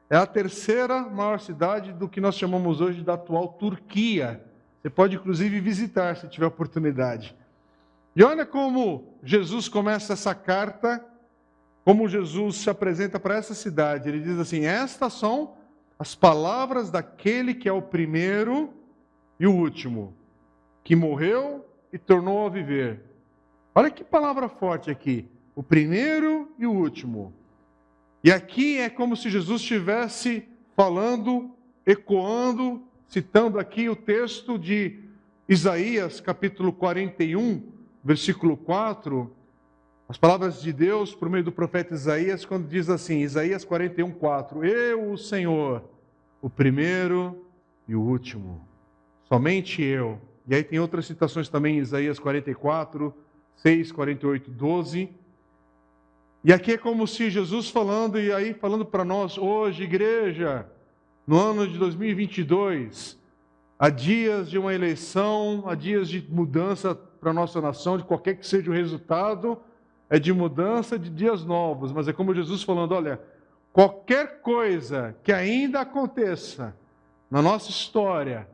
é 0.09 0.17
a 0.17 0.25
terceira 0.25 1.01
maior 1.01 1.39
cidade 1.39 1.93
do 1.93 2.09
que 2.09 2.19
nós 2.19 2.33
chamamos 2.33 2.81
hoje 2.81 3.03
da 3.03 3.13
atual 3.13 3.49
Turquia. 3.49 4.43
Você 4.81 4.89
pode 4.89 5.15
inclusive 5.15 5.59
visitar 5.59 6.17
se 6.17 6.27
tiver 6.27 6.47
oportunidade. 6.47 7.35
E 8.15 8.23
olha 8.23 8.47
como 8.47 9.13
Jesus 9.21 9.69
começa 9.69 10.13
essa 10.13 10.33
carta, 10.33 11.05
como 11.85 12.09
Jesus 12.09 12.55
se 12.55 12.69
apresenta 12.71 13.19
para 13.19 13.35
essa 13.35 13.53
cidade. 13.53 14.09
Ele 14.09 14.19
diz 14.19 14.39
assim: 14.39 14.65
Estas 14.65 15.13
são 15.13 15.53
as 15.99 16.15
palavras 16.15 16.89
daquele 16.89 17.53
que 17.53 17.69
é 17.69 17.71
o 17.71 17.79
primeiro 17.79 18.73
e 19.39 19.45
o 19.45 19.53
último, 19.53 20.17
que 20.83 20.95
morreu 20.95 21.63
e 21.93 21.99
tornou 21.99 22.47
a 22.47 22.49
viver. 22.49 23.03
Olha 23.75 23.91
que 23.91 24.03
palavra 24.03 24.49
forte 24.49 24.89
aqui. 24.89 25.29
O 25.57 25.63
primeiro 25.63 26.51
e 26.59 26.67
o 26.67 26.71
último. 26.71 27.33
E 28.23 28.31
aqui 28.31 28.77
é 28.77 28.91
como 28.91 29.17
se 29.17 29.27
Jesus 29.27 29.59
estivesse 29.59 30.47
falando, 30.75 31.49
ecoando, 31.83 32.83
citando 33.07 33.57
aqui 33.57 33.89
o 33.89 33.95
texto 33.95 34.59
de 34.59 34.99
Isaías, 35.49 36.19
capítulo 36.19 36.71
41, 36.71 37.71
versículo 38.03 38.55
4, 38.55 39.35
as 40.07 40.15
palavras 40.15 40.61
de 40.61 40.71
Deus 40.71 41.15
por 41.15 41.27
meio 41.27 41.45
do 41.45 41.51
profeta 41.51 41.95
Isaías, 41.95 42.45
quando 42.45 42.67
diz 42.67 42.87
assim, 42.87 43.21
Isaías 43.21 43.65
41, 43.65 44.11
4: 44.11 44.63
Eu, 44.63 45.11
o 45.11 45.17
Senhor, 45.17 45.83
o 46.39 46.51
primeiro 46.51 47.47
e 47.87 47.95
o 47.95 48.01
último, 48.01 48.61
somente 49.23 49.81
eu. 49.81 50.21
E 50.47 50.53
aí 50.53 50.63
tem 50.63 50.77
outras 50.77 51.07
citações 51.07 51.49
também, 51.49 51.79
Isaías 51.79 52.19
44, 52.19 53.11
6, 53.55 53.91
48, 53.91 54.51
12. 54.51 55.09
E 56.43 56.53
aqui 56.53 56.73
é 56.73 56.77
como 56.77 57.07
se 57.07 57.29
Jesus 57.29 57.69
falando, 57.69 58.19
e 58.19 58.31
aí 58.31 58.53
falando 58.53 58.85
para 58.85 59.03
nós 59.03 59.37
hoje, 59.37 59.83
igreja, 59.83 60.67
no 61.25 61.37
ano 61.37 61.67
de 61.67 61.77
2022, 61.77 63.19
há 63.77 63.89
dias 63.89 64.49
de 64.49 64.57
uma 64.57 64.73
eleição, 64.73 65.63
há 65.65 65.75
dias 65.75 66.07
de 66.07 66.25
mudança 66.29 66.95
para 66.95 67.31
a 67.31 67.33
nossa 67.33 67.59
nação, 67.59 67.97
de 67.97 68.03
qualquer 68.03 68.35
que 68.35 68.47
seja 68.47 68.69
o 68.69 68.73
resultado, 68.73 69.59
é 70.09 70.19
de 70.19 70.31
mudança 70.31 70.97
de 70.97 71.09
dias 71.09 71.43
novos, 71.43 71.91
mas 71.91 72.07
é 72.07 72.13
como 72.13 72.33
Jesus 72.33 72.63
falando: 72.63 72.93
olha, 72.93 73.19
qualquer 73.73 74.41
coisa 74.41 75.15
que 75.23 75.33
ainda 75.33 75.81
aconteça 75.81 76.75
na 77.29 77.41
nossa 77.41 77.69
história, 77.69 78.47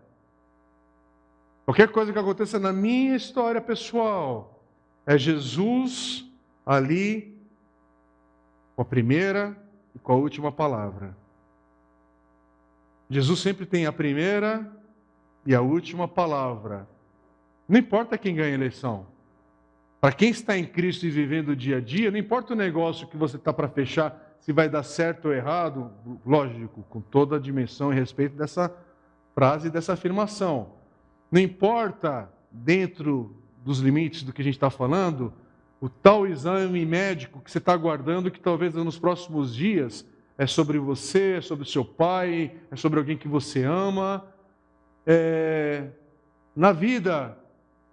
qualquer 1.66 1.90
coisa 1.90 2.12
que 2.12 2.18
aconteça 2.18 2.58
na 2.60 2.74
minha 2.74 3.16
história 3.16 3.62
pessoal, 3.62 4.64
é 5.06 5.18
Jesus 5.18 6.26
ali 6.66 7.33
com 8.76 8.82
a 8.82 8.86
primeira 8.86 9.56
e 9.96 10.00
com 10.00 10.14
a 10.14 10.16
última 10.16 10.52
palavra. 10.52 11.16
Jesus 13.10 13.40
sempre 13.40 13.66
tem 13.66 13.86
a 13.86 13.92
primeira 13.92 14.72
e 15.46 15.54
a 15.54 15.62
última 15.62 16.08
palavra. 16.08 16.88
Não 17.68 17.80
importa 17.80 18.18
quem 18.18 18.36
ganha 18.36 18.52
a 18.52 18.54
eleição. 18.54 19.06
Para 20.02 20.12
quem 20.12 20.30
está 20.30 20.58
em 20.58 20.66
Cristo 20.66 21.06
e 21.06 21.10
vivendo 21.10 21.50
o 21.50 21.56
dia 21.56 21.78
a 21.78 21.82
dia, 21.82 22.12
não 22.12 22.18
importa 22.18 22.54
o 22.54 22.58
negócio 22.58 23.08
que 23.08 23.16
você 23.16 23.38
está 23.38 23.54
para 23.54 23.70
fechar, 23.70 24.36
se 24.40 24.52
vai 24.52 24.68
dar 24.68 24.84
certo 24.84 25.30
ou 25.30 25.34
errado, 25.34 25.92
lógico, 26.26 26.84
com 26.90 27.00
toda 27.00 27.38
a 27.38 27.40
dimensão 27.40 27.94
e 27.94 27.96
respeito 27.96 28.36
dessa 28.36 28.70
frase 29.34 29.70
dessa 29.70 29.94
afirmação. 29.94 30.74
Não 31.32 31.40
importa, 31.40 32.30
dentro 32.52 33.36
dos 33.64 33.80
limites 33.80 34.24
do 34.24 34.34
que 34.34 34.42
a 34.42 34.44
gente 34.46 34.56
está 34.56 34.70
falando, 34.70 35.34
o 35.84 35.90
tal 35.90 36.26
exame 36.26 36.86
médico 36.86 37.42
que 37.42 37.52
você 37.52 37.58
está 37.58 37.74
aguardando, 37.74 38.32
que 38.32 38.40
talvez 38.40 38.74
nos 38.74 38.98
próximos 38.98 39.54
dias 39.54 40.08
é 40.38 40.48
sobre 40.48 40.80
você, 40.80 41.34
é 41.34 41.42
sobre 41.42 41.68
seu 41.68 41.84
pai, 41.84 42.56
é 42.72 42.78
sobre 42.78 43.00
alguém 43.00 43.18
que 43.18 43.28
você 43.28 43.66
ama. 43.66 44.26
É... 45.06 45.90
Na 46.56 46.72
vida, 46.72 47.38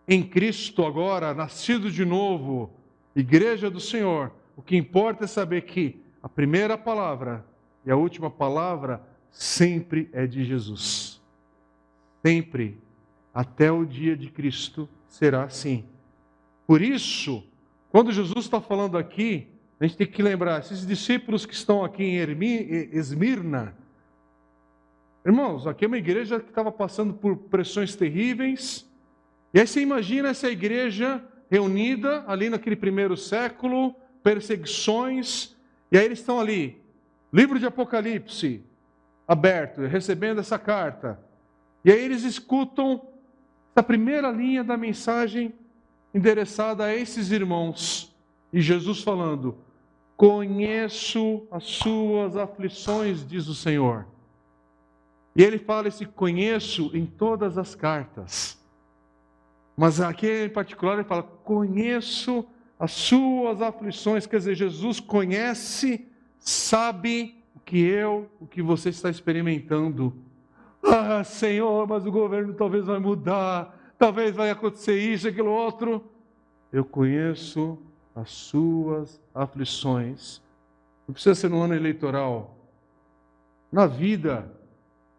em 0.07 0.23
Cristo 0.23 0.87
agora, 0.87 1.35
nascido 1.35 1.91
de 1.91 2.05
novo, 2.05 2.71
igreja 3.17 3.69
do 3.69 3.81
Senhor, 3.81 4.31
o 4.57 4.62
que 4.62 4.77
importa 4.77 5.25
é 5.25 5.27
saber 5.27 5.62
que 5.62 6.01
a 6.23 6.29
primeira 6.29 6.79
palavra 6.79 7.45
e 7.85 7.91
a 7.91 7.97
última 7.97 8.31
palavra 8.31 9.03
sempre 9.33 10.09
é 10.12 10.29
de 10.29 10.45
Jesus. 10.45 11.21
Sempre, 12.25 12.79
até 13.35 13.73
o 13.73 13.85
dia 13.85 14.17
de 14.17 14.31
Cristo, 14.31 14.89
será 15.09 15.43
assim. 15.43 15.85
Por 16.69 16.81
isso, 16.81 17.49
quando 17.91 18.12
Jesus 18.12 18.45
está 18.45 18.61
falando 18.61 18.97
aqui, 18.97 19.49
a 19.79 19.87
gente 19.87 19.97
tem 19.97 20.07
que 20.07 20.23
lembrar, 20.23 20.61
esses 20.61 20.87
discípulos 20.87 21.45
que 21.45 21.55
estão 21.55 21.85
aqui 21.85 22.05
em 22.05 22.17
Esmirna, 22.93 23.75
irmãos, 25.25 25.67
aqui 25.67 25.85
é 25.85 25.89
uma 25.89 25.99
igreja 25.99 26.39
que 26.39 26.51
estava 26.51 26.71
passando 26.71 27.12
por 27.15 27.37
pressões 27.37 27.97
terríveis, 27.97 28.89
e 29.53 29.61
aí 29.61 29.67
você 29.67 29.81
imagina 29.81 30.29
essa 30.29 30.49
igreja 30.49 31.23
reunida 31.51 32.25
ali 32.29 32.49
naquele 32.49 32.77
primeiro 32.77 33.17
século, 33.17 33.95
perseguições, 34.23 35.57
e 35.91 35.99
aí 35.99 36.05
eles 36.05 36.21
estão 36.21 36.39
ali, 36.39 36.81
livro 37.33 37.59
de 37.59 37.67
Apocalipse 37.67 38.62
aberto, 39.27 39.83
recebendo 39.83 40.41
essa 40.41 40.59
carta. 40.59 41.19
E 41.85 41.93
aí 41.93 42.05
eles 42.05 42.25
escutam 42.25 43.01
essa 43.73 43.81
primeira 43.81 44.29
linha 44.29 44.65
da 44.65 44.77
mensagem 44.77 45.55
endereçada 46.15 46.85
a 46.85 46.95
esses 46.95 47.31
irmãos. 47.31 48.15
E 48.53 48.61
Jesus 48.61 49.03
falando: 49.03 49.57
Conheço 50.16 51.47
as 51.51 51.65
suas 51.65 52.37
aflições, 52.37 53.27
diz 53.27 53.49
o 53.49 53.55
Senhor. 53.55 54.07
E 55.35 55.43
ele 55.43 55.59
fala 55.59 55.89
esse 55.89 56.05
conheço 56.05 56.91
em 56.93 57.07
todas 57.07 57.57
as 57.57 57.74
cartas. 57.74 58.59
Mas 59.77 60.01
aqui 60.01 60.45
em 60.45 60.49
particular 60.51 60.95
ele 60.95 61.05
fala: 61.05 61.23
conheço 61.23 62.45
as 62.78 62.93
suas 62.93 63.62
aflições, 63.62 64.27
quer 64.27 64.39
dizer, 64.39 64.55
Jesus 64.55 65.01
conhece, 65.01 66.07
sabe 66.39 67.43
o 67.55 67.61
que 67.61 67.78
eu, 67.78 68.28
o 68.39 68.47
que 68.47 68.61
você 68.61 68.91
está 68.91 69.09
experimentando. 69.09 70.15
Ah, 70.82 71.24
Senhor, 71.24 71.87
mas 71.87 72.07
o 72.07 72.11
governo 72.11 72.53
talvez 72.55 72.87
vai 72.87 72.99
mudar, 72.99 73.80
talvez 74.01 74.35
vai 74.35 74.48
acontecer 74.48 74.98
isso, 74.98 75.28
aquilo 75.28 75.51
outro. 75.51 76.02
Eu 76.72 76.86
conheço 76.86 77.78
as 78.16 78.31
suas 78.31 79.20
aflições. 79.35 80.40
Não 81.06 81.12
precisa 81.12 81.35
ser 81.35 81.51
no 81.51 81.60
ano 81.60 81.74
eleitoral. 81.74 82.56
Na 83.70 83.86
vida, 83.86 84.51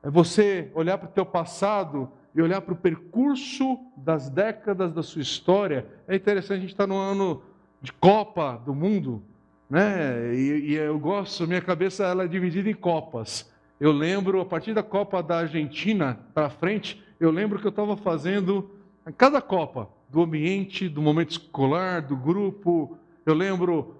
é 0.01 0.09
você 0.09 0.71
olhar 0.73 0.97
para 0.97 1.07
o 1.07 1.11
teu 1.11 1.23
passado 1.23 2.09
e 2.33 2.41
olhar 2.41 2.59
para 2.61 2.73
o 2.73 2.77
percurso 2.77 3.77
das 3.95 4.31
décadas 4.31 4.91
da 4.91 5.03
sua 5.03 5.21
história, 5.21 5.85
é 6.07 6.15
interessante, 6.15 6.57
a 6.57 6.61
gente 6.61 6.71
está 6.71 6.87
no 6.87 6.97
ano 6.97 7.43
de 7.81 7.93
Copa 7.93 8.59
do 8.65 8.73
Mundo, 8.73 9.21
né? 9.69 10.33
E, 10.33 10.71
e, 10.71 10.73
eu 10.73 10.97
gosto, 10.97 11.47
minha 11.47 11.61
cabeça 11.61 12.03
ela 12.03 12.23
é 12.23 12.27
dividida 12.27 12.69
em 12.69 12.73
copas. 12.73 13.51
Eu 13.79 13.91
lembro, 13.91 14.41
a 14.41 14.45
partir 14.45 14.73
da 14.73 14.81
Copa 14.81 15.21
da 15.21 15.39
Argentina 15.39 16.17
para 16.33 16.49
frente, 16.49 17.03
eu 17.21 17.29
lembro 17.29 17.59
que 17.59 17.67
eu 17.67 17.69
estava 17.69 17.95
fazendo, 17.95 18.71
a 19.05 19.11
cada 19.11 19.39
Copa, 19.39 19.87
do 20.09 20.23
ambiente, 20.23 20.89
do 20.89 21.03
momento 21.03 21.29
escolar, 21.29 22.01
do 22.01 22.17
grupo. 22.17 22.97
Eu 23.23 23.35
lembro 23.35 23.95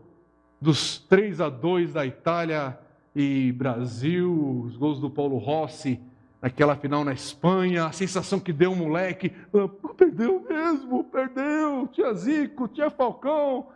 dos 0.60 0.98
3 0.98 1.39
a 1.39 1.48
2 1.48 1.93
da 1.93 2.03
Itália 2.03 2.80
e 3.15 3.52
Brasil, 3.52 4.64
os 4.65 4.76
gols 4.76 4.99
do 4.99 5.07
Paulo 5.07 5.38
Rossi 5.38 6.02
naquela 6.41 6.76
final 6.76 7.06
na 7.06 7.14
Espanha, 7.14 7.85
a 7.85 7.91
sensação 7.91 8.39
que 8.39 8.52
deu 8.52 8.72
um 8.72 8.76
moleque, 8.76 9.31
ah, 9.53 9.69
perdeu 9.95 10.43
mesmo, 10.49 11.03
perdeu, 11.03 11.88
tinha 11.91 12.11
Zico, 12.15 12.68
tinha 12.68 12.89
Falcão, 12.89 13.68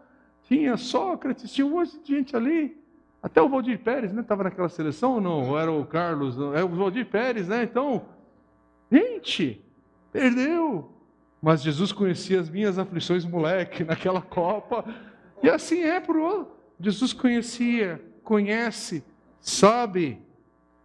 tinha 0.42 0.76
Sócrates, 0.76 1.54
tinha 1.54 1.68
um 1.68 1.70
monte 1.70 2.00
de 2.00 2.16
gente 2.16 2.36
ali. 2.36 2.76
Até 3.22 3.40
o 3.40 3.50
Valdir 3.50 3.78
Pérez, 3.80 4.12
né? 4.12 4.22
Estava 4.22 4.46
naquela 4.46 4.70
seleção 4.70 5.14
ou 5.14 5.22
não? 5.22 5.50
Ou 5.50 5.60
era 5.60 5.72
o 5.72 5.86
Carlos? 5.86 6.36
É 6.56 6.64
o 6.64 6.70
Valdir 6.70 7.06
Pérez, 7.06 7.48
né? 7.48 7.64
Então, 7.64 8.04
gente, 8.92 9.62
perdeu. 10.12 10.92
Mas 11.42 11.62
Jesus 11.62 11.92
conhecia 11.92 12.40
as 12.40 12.50
minhas 12.50 12.80
aflições, 12.80 13.26
moleque, 13.26 13.84
naquela 13.86 14.22
Copa. 14.22 14.86
E 15.44 15.50
assim 15.50 15.82
é 15.82 16.00
para 16.00 16.18
o 16.18 16.48
Jesus 16.80 17.14
conhecia, 17.14 18.02
conhece, 18.24 19.04
sabe. 19.40 20.20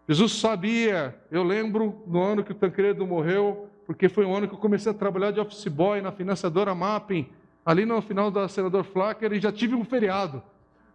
Jesus 0.08 0.32
sabia. 0.32 1.18
Eu 1.30 1.42
lembro 1.42 2.02
no 2.06 2.22
ano 2.22 2.44
que 2.44 2.52
o 2.52 2.54
Tancredo 2.54 3.06
morreu, 3.06 3.68
porque 3.86 4.08
foi 4.08 4.24
o 4.24 4.34
ano 4.34 4.46
que 4.46 4.54
eu 4.54 4.58
comecei 4.58 4.92
a 4.92 4.94
trabalhar 4.94 5.30
de 5.30 5.40
office 5.40 5.66
boy 5.66 6.00
na 6.00 6.12
financiadora 6.12 6.74
Mapping, 6.74 7.28
ali 7.64 7.84
no 7.84 8.00
final 8.02 8.30
da 8.30 8.48
Senador 8.48 8.84
Flacker, 8.84 9.32
e 9.32 9.40
já 9.40 9.50
tive 9.50 9.74
um 9.74 9.84
feriado. 9.84 10.42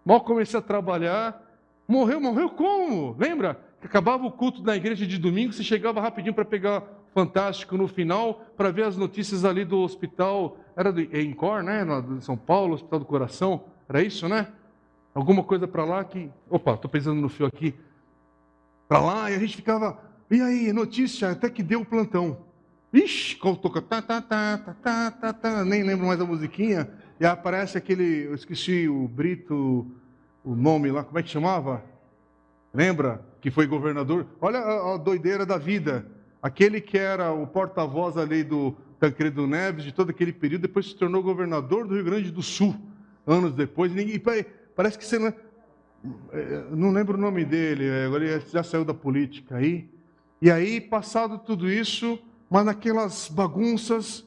Mal 0.05 0.21
comecei 0.21 0.59
a 0.59 0.61
trabalhar. 0.61 1.41
Morreu, 1.87 2.21
morreu 2.21 2.49
como? 2.49 3.15
Lembra? 3.17 3.59
Acabava 3.85 4.25
o 4.25 4.31
culto 4.31 4.63
na 4.63 4.75
igreja 4.75 5.05
de 5.05 5.17
domingo, 5.17 5.53
você 5.53 5.63
chegava 5.63 6.01
rapidinho 6.01 6.33
para 6.33 6.43
pegar 6.43 6.83
Fantástico 7.13 7.77
no 7.77 7.87
final, 7.87 8.43
para 8.57 8.71
ver 8.71 8.83
as 8.83 8.97
notícias 8.97 9.45
ali 9.45 9.63
do 9.63 9.79
hospital, 9.79 10.57
era 10.75 10.91
do 10.91 10.99
Encor, 10.99 11.63
né? 11.63 11.83
No, 11.83 12.19
São 12.19 12.35
Paulo, 12.35 12.73
Hospital 12.73 12.99
do 12.99 13.05
Coração, 13.05 13.63
era 13.87 14.01
isso, 14.01 14.27
né? 14.27 14.47
Alguma 15.13 15.43
coisa 15.43 15.65
para 15.65 15.85
lá 15.85 16.03
que. 16.03 16.29
Opa, 16.49 16.73
estou 16.73 16.89
pensando 16.91 17.21
no 17.21 17.29
fio 17.29 17.45
aqui. 17.45 17.73
Para 18.87 18.99
lá, 18.99 19.31
e 19.31 19.35
a 19.35 19.39
gente 19.39 19.55
ficava. 19.55 19.97
E 20.29 20.41
aí, 20.41 20.73
notícia, 20.73 21.31
até 21.31 21.49
que 21.49 21.63
deu 21.63 21.81
o 21.81 21.85
plantão. 21.85 22.39
Ixi, 22.91 23.37
toca 23.37 23.81
tá, 23.81 24.01
tá, 24.01 24.21
tá, 24.21 24.57
tá, 24.57 24.73
tá, 24.73 25.11
tá, 25.11 25.33
tá, 25.33 25.63
nem 25.63 25.83
lembro 25.83 26.07
mais 26.07 26.19
a 26.19 26.25
musiquinha. 26.25 26.89
E 27.19 27.25
aparece 27.25 27.77
aquele, 27.77 28.25
eu 28.25 28.35
esqueci 28.35 28.89
o 28.89 29.07
Brito, 29.07 29.89
o 30.43 30.55
nome 30.55 30.91
lá, 30.91 31.03
como 31.03 31.17
é 31.17 31.23
que 31.23 31.29
chamava? 31.29 31.94
Lembra? 32.75 33.25
Que 33.39 33.49
foi 33.49 33.65
governador. 33.65 34.27
Olha 34.41 34.59
a, 34.59 34.97
doideira 34.97 35.45
da 35.45 35.57
vida. 35.57 36.05
Aquele 36.41 36.81
que 36.81 36.97
era 36.97 37.31
o 37.31 37.47
porta-voz 37.47 38.17
ali 38.17 38.43
do 38.43 38.75
Tancredo 38.99 39.47
Neves, 39.47 39.85
de 39.85 39.93
todo 39.93 40.09
aquele 40.09 40.33
período, 40.33 40.63
depois 40.63 40.87
se 40.87 40.95
tornou 40.95 41.23
governador 41.23 41.87
do 41.87 41.95
Rio 41.95 42.03
Grande 42.03 42.31
do 42.31 42.43
Sul, 42.43 42.75
anos 43.25 43.55
depois. 43.55 43.91
Ninguém, 43.93 44.21
parece 44.75 44.97
que 44.97 45.05
você 45.05 45.17
não, 45.17 45.33
é, 46.31 46.63
não 46.71 46.91
lembro 46.91 47.17
o 47.17 47.21
nome 47.21 47.45
dele, 47.45 47.87
é, 47.87 48.05
agora 48.05 48.25
ele 48.25 48.43
já 48.51 48.61
saiu 48.61 48.83
da 48.83 48.93
política 48.93 49.55
aí. 49.55 49.89
E 50.41 50.51
aí, 50.51 50.81
passado 50.81 51.39
tudo 51.39 51.69
isso, 51.69 52.19
mas 52.49 52.65
naquelas 52.65 53.29
bagunças, 53.29 54.25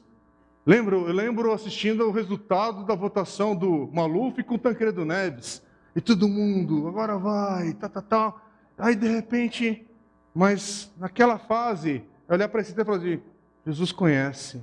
Lembro, 0.65 1.07
eu 1.07 1.13
lembro 1.13 1.51
assistindo 1.51 2.05
o 2.07 2.11
resultado 2.11 2.85
da 2.85 2.93
votação 2.93 3.55
do 3.55 3.89
Maluf 3.91 4.43
com 4.43 4.53
o 4.53 4.59
Tancredo 4.59 5.03
Neves. 5.03 5.63
E 5.95 6.01
todo 6.01 6.27
mundo, 6.27 6.87
agora 6.87 7.17
vai, 7.17 7.73
tá, 7.73 7.89
tá, 7.89 8.01
tá. 8.01 8.41
Aí 8.77 8.95
de 8.95 9.07
repente, 9.07 9.85
mas 10.33 10.91
naquela 10.97 11.37
fase, 11.37 12.03
eu 12.27 12.35
olhar 12.35 12.47
para 12.47 12.61
esse 12.61 12.71
e 12.71 12.85
falar 12.85 12.97
assim, 12.97 13.21
Jesus 13.65 13.91
conhece, 13.91 14.61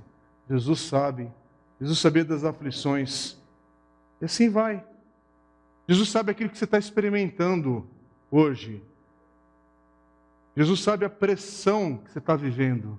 Jesus 0.48 0.80
sabe, 0.80 1.30
Jesus 1.80 1.98
sabia 1.98 2.24
das 2.24 2.44
aflições. 2.44 3.36
E 4.20 4.24
assim 4.24 4.48
vai. 4.48 4.84
Jesus 5.88 6.08
sabe 6.08 6.30
aquilo 6.30 6.50
que 6.50 6.58
você 6.58 6.64
está 6.64 6.78
experimentando 6.78 7.86
hoje. 8.30 8.82
Jesus 10.56 10.80
sabe 10.80 11.04
a 11.04 11.10
pressão 11.10 11.98
que 11.98 12.10
você 12.10 12.18
está 12.18 12.34
vivendo. 12.34 12.98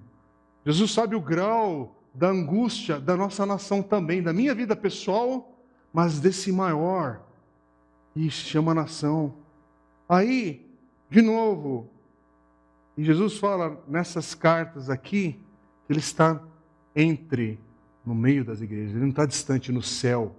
Jesus 0.64 0.92
sabe 0.92 1.16
o 1.16 1.22
grau 1.22 1.96
da 2.14 2.28
angústia 2.30 3.00
da 3.00 3.16
nossa 3.18 3.46
nação 3.46 3.82
também, 3.82 4.22
da 4.22 4.32
minha 4.32 4.54
vida 4.54 4.76
pessoal, 4.76 5.60
mas 5.92 6.20
desse 6.20 6.52
maior, 6.52 7.22
que 8.26 8.32
chama 8.32 8.74
nação. 8.74 9.34
Aí, 10.10 10.66
de 11.10 11.22
novo, 11.22 11.90
e 12.98 13.04
Jesus 13.04 13.38
fala 13.38 13.80
nessas 13.88 14.34
cartas 14.34 14.90
aqui, 14.90 15.40
Ele 15.88 16.00
está 16.00 16.42
entre, 16.96 17.60
no 18.04 18.16
meio 18.16 18.44
das 18.44 18.60
igrejas, 18.60 18.92
Ele 18.92 19.02
não 19.02 19.10
está 19.10 19.26
distante 19.26 19.72
no 19.72 19.84
céu. 19.84 20.36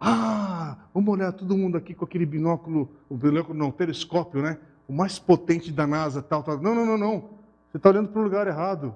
Ah, 0.00 0.76
vamos 0.92 1.14
olhar 1.14 1.32
todo 1.32 1.56
mundo 1.56 1.76
aqui 1.76 1.94
com 1.94 2.04
aquele 2.04 2.26
binóculo, 2.26 2.90
o 3.08 3.16
binóculo 3.16 3.56
não, 3.56 3.68
o 3.68 3.72
telescópio, 3.72 4.42
né? 4.42 4.58
O 4.88 4.92
mais 4.92 5.18
potente 5.18 5.72
da 5.72 5.86
NASA, 5.86 6.20
tal, 6.20 6.42
tal. 6.42 6.60
Não, 6.60 6.74
não, 6.74 6.84
não, 6.84 6.98
não. 6.98 7.20
Você 7.70 7.76
está 7.76 7.88
olhando 7.90 8.08
para 8.08 8.20
o 8.20 8.24
lugar 8.24 8.46
errado. 8.46 8.94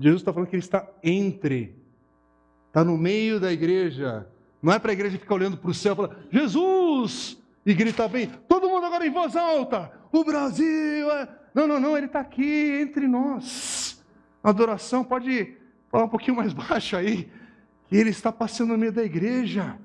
Jesus 0.00 0.22
está 0.22 0.32
falando 0.32 0.48
que 0.48 0.56
ele 0.56 0.62
está 0.62 0.88
entre, 1.02 1.76
está 2.68 2.84
no 2.84 2.96
meio 2.96 3.38
da 3.38 3.52
igreja. 3.52 4.26
Não 4.62 4.72
é 4.72 4.78
para 4.78 4.90
a 4.90 4.94
igreja 4.94 5.18
ficar 5.18 5.34
olhando 5.34 5.56
para 5.56 5.70
o 5.70 5.74
céu 5.74 5.92
e 5.92 5.96
falar, 5.96 6.16
Jesus! 6.30 7.38
E 7.64 7.74
gritar 7.74 8.08
bem, 8.08 8.30
todo 8.48 8.68
mundo 8.68 8.86
agora 8.86 9.06
em 9.06 9.10
voz 9.10 9.36
alta, 9.36 9.92
o 10.10 10.24
Brasil 10.24 11.10
é... 11.10 11.28
Não, 11.54 11.66
não, 11.66 11.80
não, 11.80 11.96
ele 11.96 12.06
está 12.06 12.20
aqui 12.20 12.78
entre 12.80 13.06
nós. 13.06 14.02
Adoração 14.42 15.02
pode 15.02 15.56
falar 15.90 16.04
um 16.04 16.08
pouquinho 16.08 16.36
mais 16.36 16.52
baixo 16.54 16.96
aí, 16.96 17.30
ele 17.90 18.10
está 18.10 18.30
passando 18.30 18.70
no 18.70 18.78
meio 18.78 18.92
da 18.92 19.02
igreja. 19.02 19.76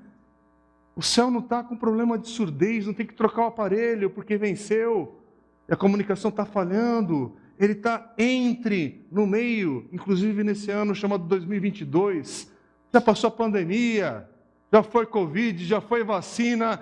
O 0.96 1.02
céu 1.02 1.30
não 1.30 1.40
está 1.40 1.62
com 1.62 1.76
problema 1.76 2.18
de 2.18 2.28
surdez, 2.28 2.86
não 2.86 2.94
tem 2.94 3.06
que 3.06 3.14
trocar 3.14 3.42
o 3.42 3.46
aparelho 3.46 4.10
porque 4.10 4.36
venceu, 4.36 5.20
e 5.68 5.72
a 5.72 5.76
comunicação 5.76 6.28
está 6.30 6.44
falhando 6.44 7.36
ele 7.58 7.72
está 7.72 8.12
entre, 8.18 9.06
no 9.10 9.26
meio, 9.26 9.88
inclusive 9.92 10.42
nesse 10.42 10.70
ano 10.70 10.94
chamado 10.94 11.24
2022. 11.24 12.50
Já 12.92 13.00
passou 13.00 13.28
a 13.28 13.30
pandemia, 13.30 14.28
já 14.74 14.82
foi 14.82 15.06
Covid, 15.06 15.64
já 15.64 15.80
foi 15.80 16.02
vacina. 16.02 16.80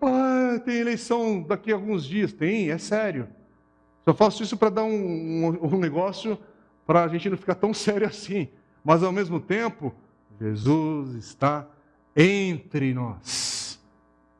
Ah, 0.00 0.60
tem 0.64 0.76
eleição 0.76 1.42
daqui 1.42 1.72
a 1.72 1.74
alguns 1.74 2.04
dias. 2.04 2.32
Tem, 2.32 2.70
é 2.70 2.78
sério. 2.78 3.28
Só 4.04 4.14
faço 4.14 4.44
isso 4.44 4.56
para 4.56 4.70
dar 4.70 4.84
um, 4.84 5.46
um, 5.46 5.74
um 5.74 5.76
negócio 5.76 6.38
para 6.86 7.02
a 7.02 7.08
gente 7.08 7.28
não 7.28 7.36
ficar 7.36 7.56
tão 7.56 7.74
sério 7.74 8.06
assim. 8.06 8.48
Mas 8.84 9.02
ao 9.02 9.10
mesmo 9.10 9.40
tempo, 9.40 9.92
Jesus 10.40 11.16
está 11.16 11.68
entre 12.14 12.94
nós. 12.94 13.80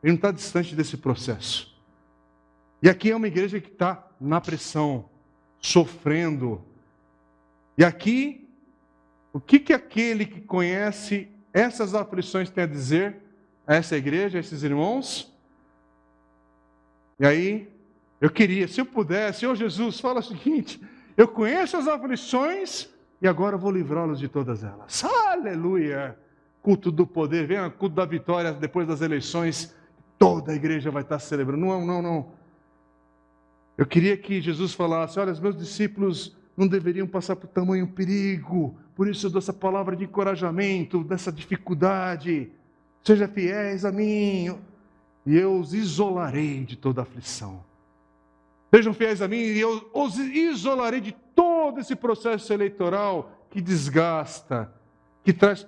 Ele 0.01 0.13
não 0.13 0.15
está 0.15 0.31
distante 0.31 0.73
desse 0.73 0.95
processo. 0.95 1.77
E 2.81 2.89
aqui 2.89 3.11
é 3.11 3.15
uma 3.17 3.27
igreja 3.27 3.59
que 3.59 3.69
está 3.69 4.07
na 4.17 4.39
pressão 4.39 5.09
sofrendo. 5.59 6.63
E 7.77 7.83
aqui, 7.83 8.47
o 9.33 9.41
que, 9.41 9.59
que 9.59 9.73
aquele 9.73 10.25
que 10.25 10.39
conhece 10.39 11.32
essas 11.53 11.93
aflições 11.93 12.49
tem 12.49 12.63
a 12.63 12.67
dizer 12.67 13.17
a 13.65 13.75
essa 13.75 13.95
igreja, 13.95 14.37
a 14.37 14.41
esses 14.41 14.63
irmãos? 14.63 15.31
E 17.19 17.25
aí, 17.25 17.71
eu 18.19 18.29
queria, 18.29 18.67
se 18.67 18.81
eu 18.81 18.85
pudesse, 18.85 19.41
Senhor 19.41 19.55
Jesus, 19.55 19.99
fala 19.99 20.19
o 20.19 20.23
seguinte: 20.23 20.81
eu 21.15 21.27
conheço 21.27 21.77
as 21.77 21.87
aflições 21.87 22.89
e 23.21 23.27
agora 23.27 23.55
vou 23.55 23.71
livrá-los 23.71 24.19
de 24.19 24.27
todas 24.27 24.63
elas. 24.63 25.03
Aleluia! 25.03 26.17
Culto 26.61 26.91
do 26.91 27.05
poder, 27.05 27.51
o 27.61 27.71
culto 27.71 27.95
da 27.95 28.05
vitória 28.05 28.51
depois 28.53 28.87
das 28.87 29.01
eleições, 29.01 29.75
toda 30.17 30.53
a 30.53 30.55
igreja 30.55 30.89
vai 30.89 31.03
estar 31.03 31.19
celebrando. 31.19 31.65
Não, 31.65 31.85
não, 31.85 32.01
não. 32.01 32.31
Eu 33.77 33.85
queria 33.85 34.17
que 34.17 34.41
Jesus 34.41 34.73
falasse: 34.73 35.19
olha, 35.19 35.31
os 35.31 35.39
meus 35.39 35.55
discípulos 35.55 36.35
não 36.55 36.67
deveriam 36.67 37.07
passar 37.07 37.35
por 37.35 37.47
tamanho 37.47 37.87
perigo, 37.87 38.75
por 38.95 39.07
isso 39.07 39.25
eu 39.25 39.31
dou 39.31 39.39
essa 39.39 39.53
palavra 39.53 39.95
de 39.95 40.03
encorajamento, 40.03 41.03
dessa 41.03 41.31
dificuldade. 41.31 42.51
Seja 43.03 43.27
fiéis 43.27 43.83
a 43.83 43.91
mim, 43.91 44.55
e 45.25 45.35
eu 45.35 45.59
os 45.59 45.73
isolarei 45.73 46.63
de 46.63 46.75
toda 46.75 47.01
aflição. 47.01 47.63
Sejam 48.73 48.93
fiéis 48.93 49.21
a 49.21 49.27
mim, 49.27 49.37
e 49.37 49.59
eu 49.59 49.89
os 49.93 50.17
isolarei 50.17 51.01
de 51.01 51.11
todo 51.35 51.79
esse 51.79 51.95
processo 51.95 52.53
eleitoral 52.53 53.31
que 53.49 53.61
desgasta, 53.61 54.71
que 55.23 55.33
traz 55.33 55.63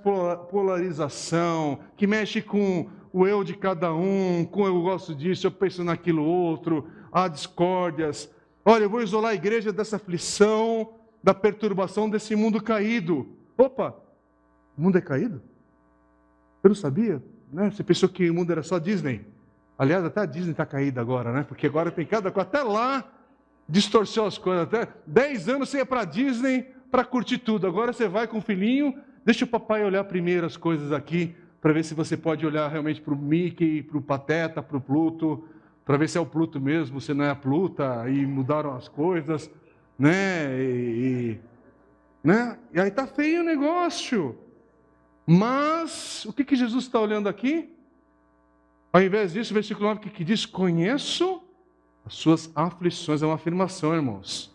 polarização, 0.52 1.80
que 1.96 2.06
mexe 2.06 2.42
com 2.42 2.88
o 3.12 3.26
eu 3.26 3.44
de 3.44 3.56
cada 3.56 3.94
um, 3.94 4.46
com 4.46 4.66
eu 4.66 4.82
gosto 4.82 5.16
disso, 5.16 5.48
eu 5.48 5.52
penso 5.52 5.84
naquilo 5.84 6.24
outro, 6.24 6.88
há 7.12 7.28
discórdias. 7.28 8.30
Olha, 8.68 8.84
eu 8.84 8.90
vou 8.90 9.04
isolar 9.04 9.32
a 9.32 9.36
igreja 9.36 9.72
dessa 9.72 9.98
aflição, 9.98 10.96
da 11.24 11.36
perturbação 11.36 12.10
desse 12.10 12.36
mundo 12.36 12.60
caído. 12.60 13.28
Opa, 13.56 13.96
o 14.76 14.82
mundo 14.82 14.98
é 14.98 15.02
caído? 15.02 15.40
Eu 16.64 16.70
não 16.70 16.76
sabia, 16.76 17.22
né? 17.54 17.70
Você 17.70 17.84
pensou 17.84 18.10
que 18.10 18.28
o 18.28 18.34
mundo 18.34 18.52
era 18.52 18.64
só 18.64 18.80
Disney? 18.80 19.24
Aliás, 19.78 20.04
até 20.04 20.22
a 20.22 20.26
Disney 20.26 20.52
está 20.52 20.66
caída 20.66 21.00
agora, 21.00 21.32
né? 21.32 21.46
Porque 21.48 21.68
agora 21.68 21.92
tem 21.92 22.08
cada 22.08 22.32
coisa, 22.32 22.50
até 22.50 22.64
lá 22.64 23.08
distorceu 23.70 24.26
as 24.26 24.40
coisas. 24.40 24.64
Até 24.64 24.88
10 25.06 25.50
anos 25.50 25.70
você 25.70 25.78
ia 25.78 25.86
para 25.86 26.04
Disney 26.04 26.64
para 26.90 27.04
curtir 27.04 27.38
tudo. 27.38 27.68
Agora 27.68 27.94
você 27.94 28.08
vai 28.08 28.28
com 28.28 28.40
o 28.40 28.42
filhinho, 28.42 28.98
deixa 29.24 29.46
o 29.46 29.48
papai 29.48 29.86
olhar 29.86 30.04
primeiro 30.06 30.44
as 30.44 30.58
coisas 30.58 30.92
aqui, 30.92 31.36
para 31.62 31.72
ver 31.72 31.84
se 31.84 31.94
você 31.94 32.18
pode 32.18 32.44
olhar 32.44 32.68
realmente 32.68 33.00
para 33.00 33.14
o 33.14 33.18
Mickey, 33.18 33.84
para 33.84 33.98
o 33.98 34.02
Pateta, 34.02 34.64
para 34.64 34.78
o 34.78 34.82
Pluto, 34.82 35.44
para 35.86 35.98
ver 35.98 36.10
se 36.10 36.18
é 36.18 36.22
o 36.22 36.26
Pluto 36.26 36.60
mesmo, 36.60 37.00
se 37.00 37.14
não 37.14 37.24
é 37.24 37.30
a 37.30 37.36
Pluta, 37.36 38.10
e 38.10 38.26
mudaram 38.26 38.76
as 38.76 38.88
coisas, 38.88 39.50
né? 39.98 40.60
E, 40.60 41.40
né? 42.24 42.58
e 42.74 42.80
aí 42.80 42.90
tá 42.90 43.06
feio 43.06 43.42
o 43.42 43.46
negócio. 43.46 44.36
Mas 45.28 46.26
o 46.26 46.34
que, 46.34 46.44
que 46.44 46.56
Jesus 46.56 46.86
está 46.86 47.00
olhando 47.00 47.30
aqui? 47.30 47.72
Ao 48.92 49.02
invés 49.02 49.34
disso, 49.34 49.52
o 49.52 49.54
versículo 49.54 49.88
9 49.88 50.02
que, 50.02 50.10
que 50.10 50.24
diz: 50.24 50.46
Conheço 50.46 51.44
as 52.06 52.16
suas 52.16 52.52
aflições. 52.56 53.22
É 53.22 53.26
uma 53.26 53.36
afirmação, 53.36 53.94
irmãos. 53.94 54.54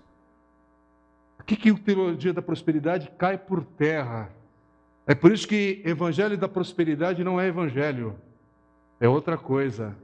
O 1.38 1.44
que, 1.44 1.70
a 1.70 1.74
teologia 1.74 2.32
da 2.32 2.42
prosperidade 2.42 3.10
cai 3.18 3.38
por 3.38 3.64
terra? 3.64 4.30
É 5.06 5.14
por 5.14 5.32
isso 5.32 5.46
que 5.46 5.82
evangelho 5.84 6.38
da 6.38 6.48
prosperidade 6.48 7.24
não 7.24 7.40
é 7.40 7.48
evangelho, 7.48 8.16
é 9.00 9.08
outra 9.08 9.36
coisa. 9.36 9.96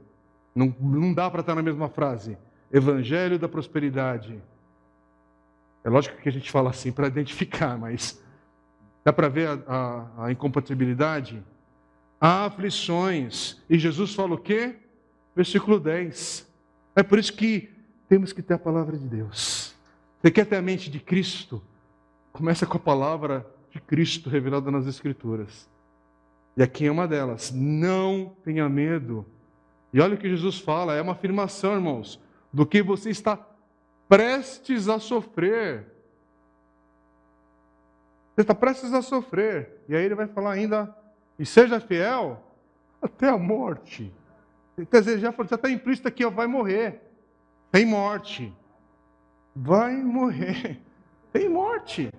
Não, 0.57 0.75
não 0.79 1.13
dá 1.13 1.29
para 1.29 1.41
estar 1.41 1.53
na 1.53 1.61
mesma 1.61 1.87
frase. 1.87 2.35
Evangelho 2.71 3.37
da 3.37 3.47
prosperidade. 3.47 4.41
É 5.83 5.89
lógico 5.89 6.17
que 6.17 6.27
a 6.27 6.31
gente 6.31 6.49
fala 6.49 6.71
assim 6.71 6.91
para 6.91 7.07
identificar, 7.07 7.77
mas 7.77 8.21
dá 9.05 9.13
para 9.13 9.29
ver 9.29 9.47
a, 9.47 9.61
a, 9.67 10.25
a 10.25 10.31
incompatibilidade? 10.31 11.43
Há 12.19 12.45
aflições. 12.45 13.63
E 13.69 13.77
Jesus 13.77 14.15
fala 14.15 14.33
o 14.33 14.37
quê? 14.37 14.75
Versículo 15.35 15.79
10. 15.79 16.47
É 16.95 17.03
por 17.03 17.19
isso 17.19 17.33
que 17.33 17.69
temos 18.09 18.33
que 18.33 18.41
ter 18.41 18.55
a 18.55 18.59
palavra 18.59 18.97
de 18.97 19.07
Deus. 19.07 19.75
Você 20.19 20.31
quer 20.31 20.45
ter 20.45 20.55
a 20.55 20.61
mente 20.61 20.89
de 20.89 20.99
Cristo? 20.99 21.61
Começa 22.33 22.65
com 22.65 22.77
a 22.77 22.81
palavra 22.81 23.45
de 23.69 23.79
Cristo 23.79 24.27
revelada 24.27 24.71
nas 24.71 24.87
Escrituras. 24.87 25.69
E 26.57 26.63
aqui 26.63 26.87
é 26.87 26.91
uma 26.91 27.07
delas. 27.07 27.51
Não 27.53 28.35
tenha 28.43 28.67
medo. 28.67 29.23
E 29.93 30.01
olha 30.01 30.15
o 30.15 30.17
que 30.17 30.29
Jesus 30.29 30.59
fala, 30.59 30.93
é 30.93 31.01
uma 31.01 31.13
afirmação, 31.13 31.73
irmãos, 31.73 32.19
do 32.51 32.65
que 32.65 32.81
você 32.81 33.09
está 33.09 33.39
prestes 34.07 34.87
a 34.87 34.99
sofrer. 34.99 35.85
Você 38.35 38.41
está 38.41 38.53
prestes 38.53 38.93
a 38.93 39.01
sofrer. 39.01 39.81
E 39.87 39.95
aí 39.95 40.05
ele 40.05 40.15
vai 40.15 40.27
falar 40.27 40.51
ainda, 40.51 40.95
e 41.39 41.45
seja 41.45 41.79
fiel 41.79 42.43
até 43.01 43.29
a 43.29 43.37
morte. 43.37 44.13
Quer 44.91 44.99
dizer, 44.99 45.19
já 45.19 45.29
está 45.29 45.69
implícito 45.69 46.07
aqui, 46.07 46.23
ó, 46.23 46.29
vai 46.29 46.47
morrer. 46.47 47.01
Tem 47.71 47.85
morte. 47.85 48.53
Vai 49.55 49.95
morrer. 49.95 50.79
Tem 51.33 51.49
morte. 51.49 52.11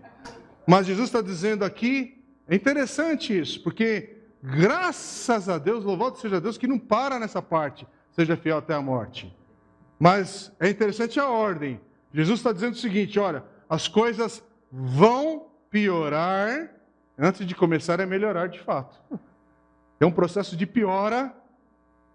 Mas 0.67 0.87
Jesus 0.87 1.09
está 1.09 1.23
dizendo 1.23 1.65
aqui, 1.65 2.23
é 2.49 2.55
interessante 2.55 3.39
isso, 3.39 3.63
porque 3.63 4.18
graças 4.43 5.49
a 5.49 5.59
Deus, 5.59 5.85
louvado 5.85 6.19
seja 6.19 6.41
Deus, 6.41 6.59
que 6.59 6.67
não 6.67 6.79
para 6.79 7.19
nessa 7.19 7.43
parte, 7.43 7.87
seja 8.13 8.37
fiel 8.37 8.59
até 8.59 8.75
a 8.75 8.83
morte. 8.83 9.35
Mas 9.99 10.53
é 10.61 10.69
interessante 10.69 11.19
a 11.19 11.29
ordem. 11.29 11.81
Jesus 12.13 12.41
está 12.41 12.53
dizendo 12.53 12.75
o 12.75 12.79
seguinte: 12.79 13.19
olha, 13.19 13.45
as 13.69 13.89
coisas 13.89 14.43
vão 14.71 15.49
piorar, 15.71 16.71
antes 17.19 17.47
de 17.47 17.55
começar 17.55 18.01
a 18.01 18.07
melhorar 18.07 18.49
de 18.49 18.61
fato. 18.61 18.97
É 20.01 20.07
um 20.07 20.13
processo 20.13 20.57
de 20.57 20.67
piora 20.67 21.35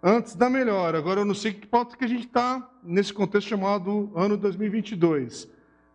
antes 0.02 0.36
da 0.36 0.50
melhora. 0.50 0.98
Agora 0.98 1.22
eu 1.22 1.26
não 1.26 1.36
sei 1.36 1.54
que 1.54 1.68
pauta 1.68 1.98
que 1.98 2.06
a 2.06 2.08
gente 2.08 2.28
está 2.28 2.70
nesse 2.82 3.14
contexto 3.14 3.50
chamado 3.50 4.12
ano 4.16 4.38
2022. 4.38 5.48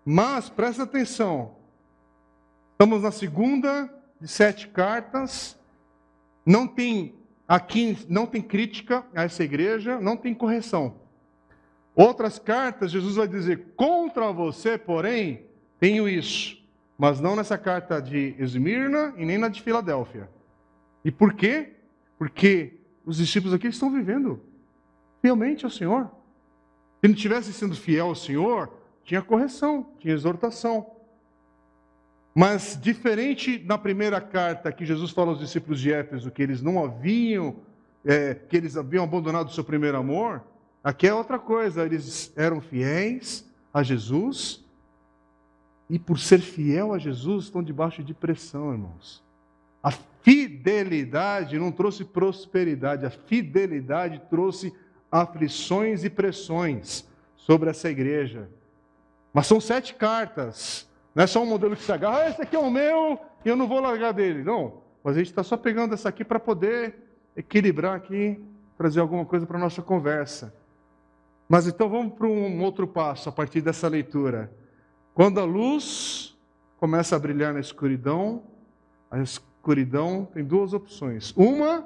Mas 0.04 0.48
presta 0.48 0.84
atenção. 0.84 1.56
Estamos 2.72 3.02
na 3.02 3.10
segunda 3.10 3.92
de 4.20 4.28
sete 4.28 4.68
cartas. 4.68 5.57
Não 6.48 6.66
tem 6.66 7.14
aqui 7.46 7.98
não 8.08 8.24
tem 8.26 8.40
crítica 8.40 9.04
a 9.14 9.24
essa 9.24 9.44
igreja, 9.44 10.00
não 10.00 10.16
tem 10.16 10.32
correção. 10.32 10.96
Outras 11.94 12.38
cartas, 12.38 12.90
Jesus 12.90 13.16
vai 13.16 13.28
dizer: 13.28 13.74
contra 13.76 14.32
você, 14.32 14.78
porém, 14.78 15.42
tenho 15.78 16.08
isso. 16.08 16.56
Mas 16.96 17.20
não 17.20 17.36
nessa 17.36 17.58
carta 17.58 18.00
de 18.00 18.34
Esmirna 18.38 19.12
e 19.18 19.26
nem 19.26 19.36
na 19.36 19.48
de 19.48 19.60
Filadélfia. 19.60 20.26
E 21.04 21.10
por 21.10 21.34
quê? 21.34 21.74
Porque 22.16 22.78
os 23.04 23.18
discípulos 23.18 23.52
aqui 23.52 23.66
estão 23.66 23.92
vivendo 23.92 24.40
fielmente 25.20 25.66
ao 25.66 25.70
Senhor. 25.70 26.10
Se 27.02 27.08
não 27.08 27.14
estivessem 27.14 27.52
sendo 27.52 27.76
fiel 27.76 28.06
ao 28.06 28.14
Senhor, 28.14 28.72
tinha 29.04 29.20
correção, 29.20 29.86
tinha 29.98 30.14
exortação. 30.14 30.97
Mas 32.38 32.78
diferente 32.80 33.60
na 33.66 33.76
primeira 33.76 34.20
carta 34.20 34.70
que 34.70 34.86
Jesus 34.86 35.10
fala 35.10 35.30
aos 35.30 35.40
discípulos 35.40 35.80
de 35.80 35.92
Éfeso 35.92 36.30
que 36.30 36.40
eles 36.40 36.62
não 36.62 36.84
haviam, 36.84 37.56
é, 38.04 38.32
que 38.32 38.56
eles 38.56 38.76
haviam 38.76 39.02
abandonado 39.02 39.48
o 39.48 39.52
seu 39.52 39.64
primeiro 39.64 39.98
amor, 39.98 40.44
aqui 40.84 41.08
é 41.08 41.12
outra 41.12 41.36
coisa. 41.36 41.84
Eles 41.84 42.32
eram 42.36 42.60
fiéis 42.60 43.44
a 43.74 43.82
Jesus 43.82 44.64
e 45.90 45.98
por 45.98 46.16
ser 46.20 46.38
fiel 46.38 46.94
a 46.94 46.98
Jesus 47.00 47.46
estão 47.46 47.60
debaixo 47.60 48.04
de 48.04 48.14
pressão, 48.14 48.70
irmãos. 48.70 49.20
A 49.82 49.90
fidelidade 50.22 51.58
não 51.58 51.72
trouxe 51.72 52.04
prosperidade, 52.04 53.04
a 53.04 53.10
fidelidade 53.10 54.22
trouxe 54.30 54.72
aflições 55.10 56.04
e 56.04 56.08
pressões 56.08 57.04
sobre 57.36 57.68
essa 57.68 57.90
igreja. 57.90 58.48
Mas 59.34 59.48
são 59.48 59.60
sete 59.60 59.92
cartas, 59.92 60.87
não 61.18 61.24
é 61.24 61.26
só 61.26 61.42
um 61.42 61.46
modelo 61.46 61.74
que 61.74 61.82
se 61.82 61.90
agarra, 61.90 62.18
ah, 62.20 62.30
esse 62.30 62.40
aqui 62.40 62.54
é 62.54 62.58
o 62.60 62.70
meu 62.70 63.18
e 63.44 63.48
eu 63.48 63.56
não 63.56 63.66
vou 63.66 63.80
largar 63.80 64.12
dele. 64.12 64.44
Não, 64.44 64.82
mas 65.02 65.16
a 65.16 65.18
gente 65.18 65.30
está 65.30 65.42
só 65.42 65.56
pegando 65.56 65.92
essa 65.92 66.08
aqui 66.08 66.24
para 66.24 66.38
poder 66.38 66.94
equilibrar 67.36 67.96
aqui, 67.96 68.40
trazer 68.76 69.00
alguma 69.00 69.24
coisa 69.24 69.44
para 69.44 69.56
a 69.56 69.60
nossa 69.60 69.82
conversa. 69.82 70.54
Mas 71.48 71.66
então 71.66 71.88
vamos 71.88 72.14
para 72.14 72.28
um 72.28 72.62
outro 72.62 72.86
passo 72.86 73.28
a 73.28 73.32
partir 73.32 73.60
dessa 73.60 73.88
leitura. 73.88 74.48
Quando 75.12 75.40
a 75.40 75.44
luz 75.44 76.38
começa 76.78 77.16
a 77.16 77.18
brilhar 77.18 77.52
na 77.52 77.58
escuridão, 77.58 78.44
a 79.10 79.18
escuridão 79.18 80.24
tem 80.24 80.44
duas 80.44 80.72
opções. 80.72 81.34
Uma, 81.36 81.84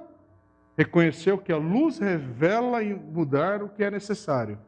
reconhecer 0.77 1.39
que 1.39 1.53
a 1.53 1.57
luz 1.57 1.99
revela 1.99 2.83
e 2.83 2.93
mudar 2.93 3.63
o 3.63 3.71
que 3.71 3.83
é 3.83 3.91
necessário. 3.91 4.59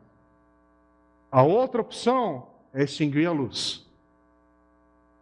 A 1.31 1.43
outra 1.43 1.83
opção 1.83 2.49
é 2.73 2.83
extinguir 2.83 3.27
a 3.27 3.31
luz. 3.31 3.84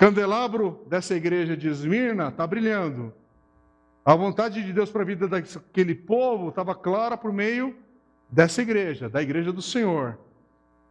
Candelabro 0.02 0.84
dessa 0.88 1.14
igreja 1.14 1.56
de 1.56 1.68
Esmirna 1.68 2.26
está 2.26 2.44
brilhando. 2.44 3.14
A 4.04 4.16
vontade 4.16 4.60
de 4.60 4.72
Deus 4.72 4.90
para 4.90 5.02
a 5.02 5.04
vida 5.04 5.28
daquele 5.28 5.94
povo 5.94 6.48
estava 6.48 6.74
clara 6.74 7.16
por 7.16 7.32
meio 7.32 7.76
dessa 8.28 8.60
igreja, 8.60 9.08
da 9.08 9.22
igreja 9.22 9.52
do 9.52 9.62
Senhor. 9.62 10.18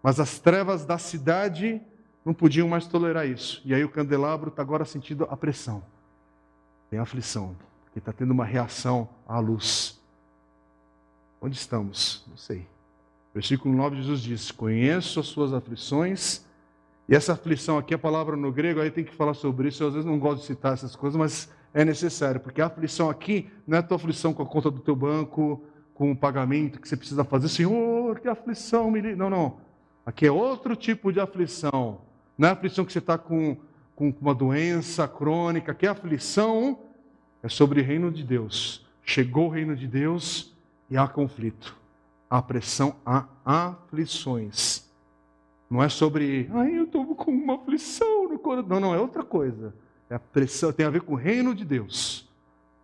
Mas 0.01 0.17
as 0.17 0.39
trevas 0.39 0.85
da 0.85 0.97
cidade 0.97 1.81
não 2.23 2.33
podiam 2.33 2.69
mais 2.69 2.87
tolerar 2.87 3.27
isso. 3.27 3.61
E 3.65 3.73
aí 3.73 3.83
o 3.83 3.89
candelabro 3.89 4.47
está 4.47 4.61
agora 4.61 4.85
sentindo 4.85 5.27
a 5.29 5.35
pressão 5.35 5.83
tem 6.89 6.99
aflição, 6.99 7.55
porque 7.83 7.99
está 7.99 8.13
tendo 8.13 8.31
uma 8.31 8.45
reação 8.45 9.09
à 9.27 9.39
luz. 9.39 9.99
Onde 11.41 11.57
estamos? 11.57 12.23
Não 12.27 12.37
sei. 12.37 12.65
Versículo 13.33 13.75
9, 13.75 13.97
Jesus 13.97 14.21
diz: 14.21 14.51
Conheço 14.51 15.19
as 15.19 15.27
suas 15.27 15.53
aflições. 15.53 16.45
E 17.11 17.15
essa 17.15 17.33
aflição 17.33 17.77
aqui, 17.77 17.93
a 17.93 17.99
palavra 17.99 18.37
no 18.37 18.51
grego, 18.51 18.79
aí 18.79 18.89
tem 18.89 19.03
que 19.03 19.13
falar 19.13 19.33
sobre 19.33 19.67
isso. 19.67 19.83
Eu 19.83 19.89
às 19.89 19.93
vezes 19.93 20.09
não 20.09 20.17
gosto 20.17 20.39
de 20.39 20.45
citar 20.47 20.73
essas 20.73 20.95
coisas, 20.95 21.19
mas 21.19 21.51
é 21.73 21.83
necessário, 21.83 22.39
porque 22.39 22.61
a 22.61 22.67
aflição 22.67 23.09
aqui 23.09 23.51
não 23.67 23.75
é 23.75 23.79
a 23.81 23.83
tua 23.83 23.97
aflição 23.97 24.33
com 24.33 24.41
a 24.41 24.45
conta 24.45 24.71
do 24.71 24.79
teu 24.79 24.95
banco, 24.95 25.61
com 25.93 26.11
o 26.11 26.15
pagamento 26.15 26.79
que 26.79 26.87
você 26.87 26.95
precisa 26.95 27.23
fazer. 27.23 27.49
Senhor, 27.49 28.17
que 28.19 28.29
aflição 28.29 28.89
me. 28.89 29.01
Não, 29.13 29.29
não. 29.29 29.57
Aqui 30.05 30.25
é 30.25 30.31
outro 30.31 30.75
tipo 30.75 31.11
de 31.11 31.19
aflição. 31.19 31.99
Não 32.37 32.47
é 32.47 32.51
a 32.51 32.53
aflição 32.53 32.85
que 32.85 32.93
você 32.93 32.99
está 32.99 33.17
com 33.17 33.57
com 33.95 34.11
uma 34.19 34.33
doença 34.33 35.07
crônica, 35.07 35.75
que 35.75 35.85
é 35.85 35.89
aflição, 35.89 36.79
é 37.43 37.47
sobre 37.47 37.81
o 37.81 37.83
reino 37.83 38.11
de 38.11 38.23
Deus. 38.23 38.83
Chegou 39.03 39.45
o 39.45 39.49
reino 39.49 39.75
de 39.75 39.87
Deus 39.87 40.55
e 40.89 40.97
há 40.97 41.07
conflito, 41.07 41.77
há 42.27 42.41
pressão, 42.41 42.95
há 43.05 43.27
aflições. 43.45 44.90
Não 45.71 45.81
é 45.81 45.87
sobre, 45.87 46.49
ai, 46.51 46.77
eu 46.77 46.83
estou 46.83 47.15
com 47.15 47.31
uma 47.31 47.55
aflição 47.55 48.27
no 48.27 48.37
coração. 48.37 48.67
Não, 48.67 48.79
não, 48.81 48.93
é 48.93 48.99
outra 48.99 49.23
coisa. 49.23 49.73
É 50.09 50.15
a 50.15 50.19
pressão, 50.19 50.73
tem 50.73 50.85
a 50.85 50.89
ver 50.89 50.99
com 50.99 51.13
o 51.13 51.15
reino 51.15 51.55
de 51.55 51.63
Deus. 51.63 52.29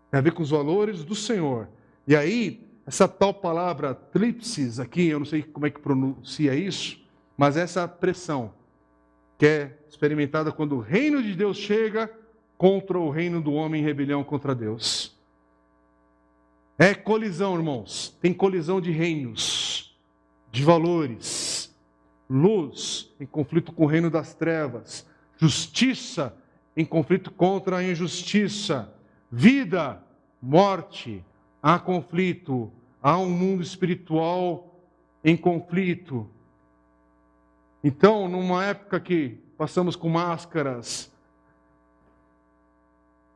Tem 0.10 0.18
a 0.18 0.22
ver 0.22 0.32
com 0.32 0.42
os 0.42 0.52
valores 0.52 1.04
do 1.04 1.14
Senhor. 1.14 1.68
E 2.08 2.16
aí, 2.16 2.66
essa 2.86 3.06
tal 3.06 3.34
palavra 3.34 3.94
tripsis 3.94 4.80
aqui, 4.80 5.06
eu 5.08 5.20
não 5.20 5.26
sei 5.26 5.44
como 5.44 5.66
é 5.66 5.70
que 5.70 5.82
pronuncia 5.82 6.56
isso, 6.56 7.06
mas 7.36 7.58
essa 7.58 7.86
pressão 7.90 8.54
que 9.38 9.46
é 9.46 9.78
experimentada 9.90 10.50
quando 10.54 10.78
o 10.78 10.80
reino 10.80 11.22
de 11.22 11.36
Deus 11.36 11.58
chega 11.58 12.10
contra 12.58 12.98
o 12.98 13.10
reino 13.10 13.42
do 13.42 13.52
homem 13.52 13.82
em 13.82 13.86
rebelião 13.86 14.24
contra 14.24 14.56
Deus. 14.56 15.14
É 16.80 16.96
colisão, 16.96 17.54
irmãos. 17.54 18.18
Tem 18.22 18.34
colisão 18.34 18.80
de 18.80 18.92
reinos, 18.92 19.94
de 20.54 20.64
valores. 20.64 21.67
Luz 22.30 23.14
em 23.20 23.26
conflito 23.26 23.72
com 23.72 23.84
o 23.84 23.88
reino 23.88 24.10
das 24.10 24.34
trevas. 24.34 25.08
Justiça 25.38 26.36
em 26.76 26.86
conflito 26.86 27.32
contra 27.32 27.78
a 27.78 27.84
injustiça. 27.84 28.94
Vida, 29.32 30.02
morte, 30.42 31.24
há 31.62 31.80
conflito, 31.80 32.72
há 33.02 33.18
um 33.18 33.30
mundo 33.30 33.64
espiritual 33.64 34.80
em 35.24 35.36
conflito. 35.36 36.30
Então, 37.84 38.28
numa 38.28 38.66
época 38.66 39.00
que 39.00 39.40
passamos 39.58 39.96
com 39.96 40.10
máscaras, 40.10 41.12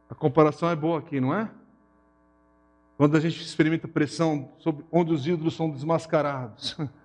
a 0.10 0.16
comparação 0.16 0.70
é 0.70 0.76
boa 0.76 1.00
aqui, 1.00 1.20
não 1.20 1.34
é? 1.34 1.50
Quando 2.98 3.18
a 3.18 3.20
gente 3.20 3.42
experimenta 3.42 3.88
pressão 3.88 4.52
sobre 4.60 4.86
onde 4.92 5.14
os 5.14 5.26
ídolos 5.26 5.56
são 5.56 5.70
desmascarados. 5.70 6.78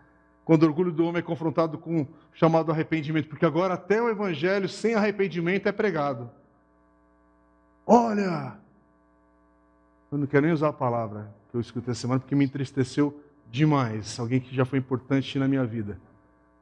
Quando 0.47 0.63
o 0.63 0.67
orgulho 0.67 0.93
do 0.93 1.05
homem 1.05 1.19
é 1.19 1.23
confrontado 1.23 1.77
com 1.77 2.03
o 2.03 2.09
chamado 2.33 2.71
arrependimento, 2.71 3.29
porque 3.29 3.45
agora 3.45 3.75
até 3.75 4.01
o 4.01 4.09
evangelho 4.09 4.69
sem 4.69 4.95
arrependimento 4.95 5.69
é 5.69 5.73
pregado. 5.73 6.31
Olha, 7.85 8.57
eu 10.11 10.17
não 10.17 10.27
quero 10.29 10.47
nem 10.47 10.55
usar 10.55 10.69
a 10.69 10.73
palavra 10.73 11.35
que 11.51 11.57
eu 11.57 11.61
escutei 11.61 11.91
essa 11.91 12.03
semana, 12.03 12.21
porque 12.21 12.37
me 12.37 12.45
entristeceu 12.45 13.21
demais. 13.51 14.21
Alguém 14.21 14.39
que 14.39 14.55
já 14.55 14.65
foi 14.65 14.79
importante 14.79 15.37
na 15.37 15.49
minha 15.49 15.65
vida. 15.65 15.99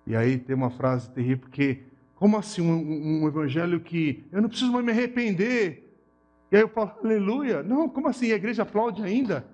E 0.06 0.16
aí 0.16 0.38
tem 0.38 0.56
uma 0.56 0.70
frase 0.70 1.10
terrível, 1.10 1.40
porque 1.40 1.82
como 2.14 2.38
assim 2.38 2.62
um, 2.62 3.22
um 3.22 3.28
evangelho 3.28 3.80
que 3.80 4.24
eu 4.32 4.40
não 4.40 4.48
preciso 4.48 4.72
mais 4.72 4.82
me 4.82 4.92
arrepender? 4.92 5.94
E 6.50 6.56
aí 6.56 6.62
eu 6.62 6.68
falo, 6.68 6.90
aleluia. 7.04 7.62
Não, 7.62 7.86
como 7.86 8.08
assim? 8.08 8.32
A 8.32 8.36
igreja 8.36 8.62
aplaude 8.62 9.02
ainda? 9.02 9.46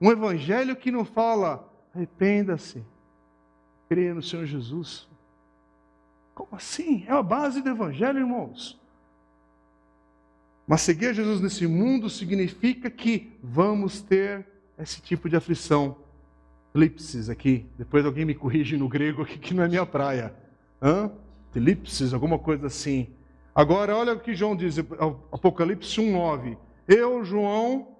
Um 0.00 0.10
evangelho 0.10 0.74
que 0.74 0.90
não 0.90 1.04
fala, 1.04 1.70
arrependa-se, 1.94 2.82
creia 3.94 4.12
no 4.12 4.22
Senhor 4.22 4.44
Jesus. 4.44 5.06
Como 6.34 6.48
assim? 6.56 7.04
É 7.06 7.12
a 7.12 7.22
base 7.22 7.62
do 7.62 7.70
evangelho, 7.70 8.18
irmãos. 8.18 8.76
Mas 10.66 10.80
seguir 10.80 11.14
Jesus 11.14 11.40
nesse 11.40 11.64
mundo 11.64 12.10
significa 12.10 12.90
que 12.90 13.30
vamos 13.40 14.00
ter 14.00 14.44
esse 14.76 15.00
tipo 15.00 15.28
de 15.28 15.36
aflição. 15.36 15.96
Tlipsis 16.72 17.30
aqui. 17.30 17.66
Depois 17.78 18.04
alguém 18.04 18.24
me 18.24 18.34
corrige 18.34 18.76
no 18.76 18.88
grego 18.88 19.22
aqui, 19.22 19.38
que 19.38 19.54
não 19.54 19.62
é 19.62 19.68
minha 19.68 19.86
praia. 19.86 20.34
Hã? 20.82 21.12
Tlipsis, 21.52 22.12
alguma 22.12 22.36
coisa 22.36 22.66
assim. 22.66 23.06
Agora, 23.54 23.96
olha 23.96 24.14
o 24.14 24.18
que 24.18 24.34
João 24.34 24.56
diz, 24.56 24.76
Apocalipse 25.30 26.00
1,9. 26.00 26.58
Eu, 26.88 27.24
João, 27.24 27.96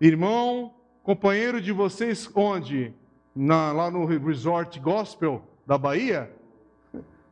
irmão, 0.00 0.72
companheiro 1.02 1.60
de 1.60 1.72
vocês, 1.72 2.30
onde? 2.32 2.94
Na, 3.42 3.72
lá 3.72 3.90
no 3.90 4.04
Resort 4.04 4.78
Gospel 4.80 5.42
da 5.66 5.78
Bahia? 5.78 6.30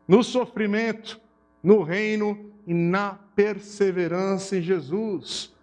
No 0.09 0.23
sofrimento, 0.25 1.21
no 1.63 1.83
reino 1.83 2.51
e 2.67 2.73
na 2.73 3.19
perseverança 3.37 4.57
em 4.57 4.63
Jesus. 4.63 5.55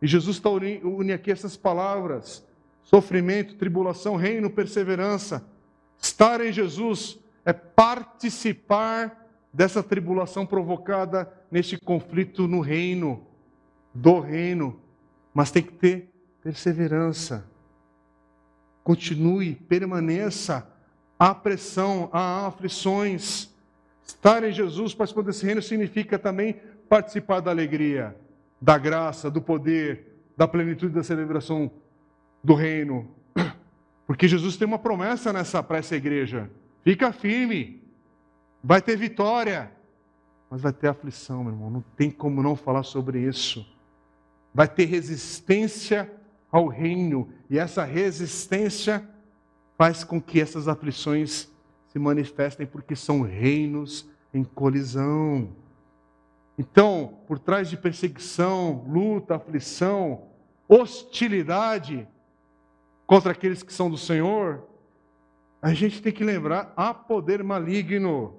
E 0.00 0.06
Jesus 0.06 0.36
está 0.36 0.50
unindo 0.50 1.12
aqui 1.12 1.32
essas 1.32 1.56
palavras: 1.56 2.46
sofrimento, 2.84 3.56
tribulação, 3.56 4.14
reino, 4.14 4.48
perseverança. 4.48 5.44
Estar 6.00 6.40
em 6.40 6.52
Jesus 6.52 7.18
é 7.44 7.52
participar 7.52 9.28
dessa 9.52 9.82
tribulação 9.82 10.46
provocada 10.46 11.28
neste 11.50 11.76
conflito 11.76 12.46
no 12.46 12.60
reino, 12.60 13.26
do 13.92 14.20
reino. 14.20 14.78
Mas 15.34 15.50
tem 15.50 15.64
que 15.64 15.72
ter 15.72 16.08
perseverança. 16.40 17.44
Continue, 18.88 19.54
permaneça. 19.54 20.66
Há 21.18 21.34
pressão, 21.34 22.08
há 22.10 22.46
aflições. 22.46 23.50
Estar 24.02 24.42
em 24.42 24.50
Jesus, 24.50 24.94
participando 24.94 25.26
desse 25.26 25.44
reino, 25.44 25.60
significa 25.60 26.18
também 26.18 26.54
participar 26.88 27.40
da 27.40 27.50
alegria 27.50 28.16
da 28.58 28.78
graça, 28.78 29.30
do 29.30 29.42
poder, 29.42 30.22
da 30.34 30.48
plenitude 30.48 30.94
da 30.94 31.02
celebração 31.02 31.70
do 32.42 32.54
reino. 32.54 33.14
Porque 34.06 34.26
Jesus 34.26 34.56
tem 34.56 34.66
uma 34.66 34.78
promessa 34.78 35.34
nessa 35.34 35.62
para 35.62 35.76
essa 35.76 35.94
igreja. 35.94 36.50
Fica 36.82 37.12
firme. 37.12 37.82
Vai 38.64 38.80
ter 38.80 38.96
vitória. 38.96 39.70
Mas 40.48 40.62
vai 40.62 40.72
ter 40.72 40.88
aflição, 40.88 41.44
meu 41.44 41.52
irmão. 41.52 41.68
Não 41.68 41.84
tem 41.94 42.10
como 42.10 42.42
não 42.42 42.56
falar 42.56 42.84
sobre 42.84 43.20
isso. 43.20 43.70
Vai 44.54 44.66
ter 44.66 44.86
resistência 44.86 46.10
ao 46.50 46.66
reino. 46.66 47.28
E 47.48 47.58
essa 47.58 47.84
resistência 47.84 49.08
faz 49.76 50.04
com 50.04 50.20
que 50.20 50.40
essas 50.40 50.68
aflições 50.68 51.48
se 51.88 51.98
manifestem, 51.98 52.66
porque 52.66 52.96
são 52.96 53.22
reinos 53.22 54.08
em 54.32 54.44
colisão. 54.44 55.50
Então, 56.58 57.18
por 57.26 57.38
trás 57.38 57.70
de 57.70 57.76
perseguição, 57.76 58.84
luta, 58.88 59.36
aflição, 59.36 60.24
hostilidade 60.68 62.06
contra 63.06 63.32
aqueles 63.32 63.62
que 63.62 63.72
são 63.72 63.88
do 63.88 63.96
Senhor, 63.96 64.66
a 65.62 65.72
gente 65.72 66.02
tem 66.02 66.12
que 66.12 66.24
lembrar: 66.24 66.72
há 66.76 66.92
poder 66.92 67.42
maligno 67.42 68.34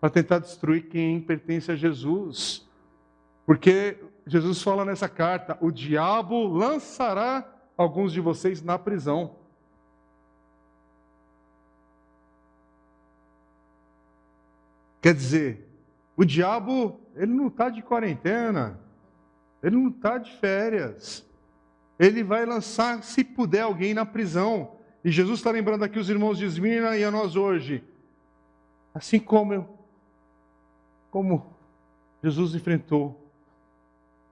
para 0.00 0.10
tentar 0.10 0.38
destruir 0.38 0.88
quem 0.88 1.20
pertence 1.20 1.70
a 1.70 1.76
Jesus. 1.76 2.66
Porque 3.44 3.96
Jesus 4.28 4.62
fala 4.62 4.84
nessa 4.84 5.08
carta: 5.08 5.56
o 5.60 5.70
diabo 5.70 6.46
lançará 6.46 7.50
alguns 7.76 8.12
de 8.12 8.20
vocês 8.20 8.62
na 8.62 8.78
prisão. 8.78 9.36
Quer 15.00 15.14
dizer, 15.14 15.66
o 16.16 16.24
diabo, 16.24 17.00
ele 17.14 17.32
não 17.32 17.46
está 17.46 17.70
de 17.70 17.80
quarentena, 17.80 18.78
ele 19.62 19.76
não 19.76 19.88
está 19.88 20.18
de 20.18 20.30
férias. 20.36 21.24
Ele 21.98 22.22
vai 22.22 22.44
lançar, 22.44 23.02
se 23.02 23.24
puder, 23.24 23.62
alguém 23.62 23.94
na 23.94 24.04
prisão. 24.04 24.76
E 25.02 25.10
Jesus 25.10 25.40
está 25.40 25.50
lembrando 25.50 25.84
aqui 25.84 25.98
os 25.98 26.10
irmãos 26.10 26.38
de 26.38 26.44
Esmirna 26.44 26.96
e 26.96 27.02
a 27.02 27.10
nós 27.10 27.34
hoje. 27.34 27.82
Assim 28.92 29.18
como 29.18 29.54
eu, 29.54 29.78
como 31.10 31.56
Jesus 32.22 32.54
enfrentou 32.54 33.27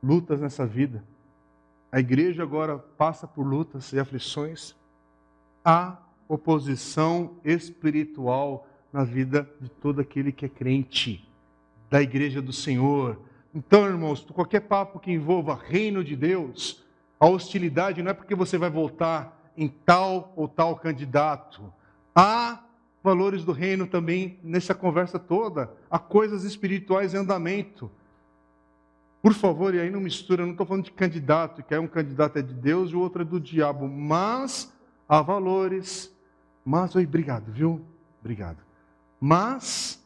lutas 0.07 0.41
nessa 0.41 0.65
vida, 0.65 1.03
a 1.91 1.99
igreja 1.99 2.43
agora 2.43 2.78
passa 2.78 3.27
por 3.27 3.43
lutas 3.43 3.93
e 3.93 3.99
aflições. 3.99 4.77
Há 5.65 5.97
oposição 6.28 7.37
espiritual 7.45 8.69
na 8.93 9.03
vida 9.03 9.49
de 9.61 9.69
todo 9.69 10.01
aquele 10.01 10.31
que 10.31 10.47
é 10.47 10.49
crente 10.49 11.28
da 11.91 12.01
igreja 12.01 12.41
do 12.41 12.53
Senhor. 12.53 13.19
Então, 13.53 13.87
irmãos, 13.87 14.24
qualquer 14.33 14.61
papo 14.61 15.01
que 15.01 15.11
envolva 15.11 15.55
reino 15.61 16.05
de 16.05 16.15
Deus, 16.15 16.85
a 17.19 17.27
hostilidade 17.27 18.03
não 18.03 18.11
é 18.11 18.15
porque 18.15 18.35
você 18.35 18.57
vai 18.57 18.70
votar 18.70 19.51
em 19.57 19.69
tal 19.69 20.33
ou 20.37 20.47
tal 20.47 20.77
candidato. 20.77 21.73
Há 22.15 22.62
valores 23.03 23.45
do 23.45 23.53
reino 23.53 23.87
também 23.87 24.39
nessa 24.43 24.74
conversa 24.74 25.19
toda. 25.19 25.73
Há 25.91 25.99
coisas 25.99 26.45
espirituais 26.45 27.15
em 27.15 27.19
andamento. 27.19 27.91
Por 29.27 29.35
favor, 29.35 29.74
e 29.74 29.81
aí 29.81 29.90
não 29.90 29.98
mistura, 29.98 30.44
não 30.44 30.53
estou 30.53 30.65
falando 30.65 30.85
de 30.85 30.93
candidato, 30.93 31.61
que 31.61 31.74
é 31.74 31.81
um 31.81 31.89
candidato 31.89 32.36
é 32.39 32.43
de 32.43 32.55
Deus 32.55 32.93
e 32.93 32.94
o 32.94 33.01
outro 33.01 33.23
é 33.23 33.24
do 33.24 33.40
diabo, 33.40 33.89
mas 33.89 34.73
há 35.09 35.20
valores. 35.20 36.15
Mas, 36.65 36.94
oi, 36.94 37.05
obrigado, 37.05 37.51
viu? 37.51 37.85
Obrigado. 38.20 38.59
Mas 39.20 40.01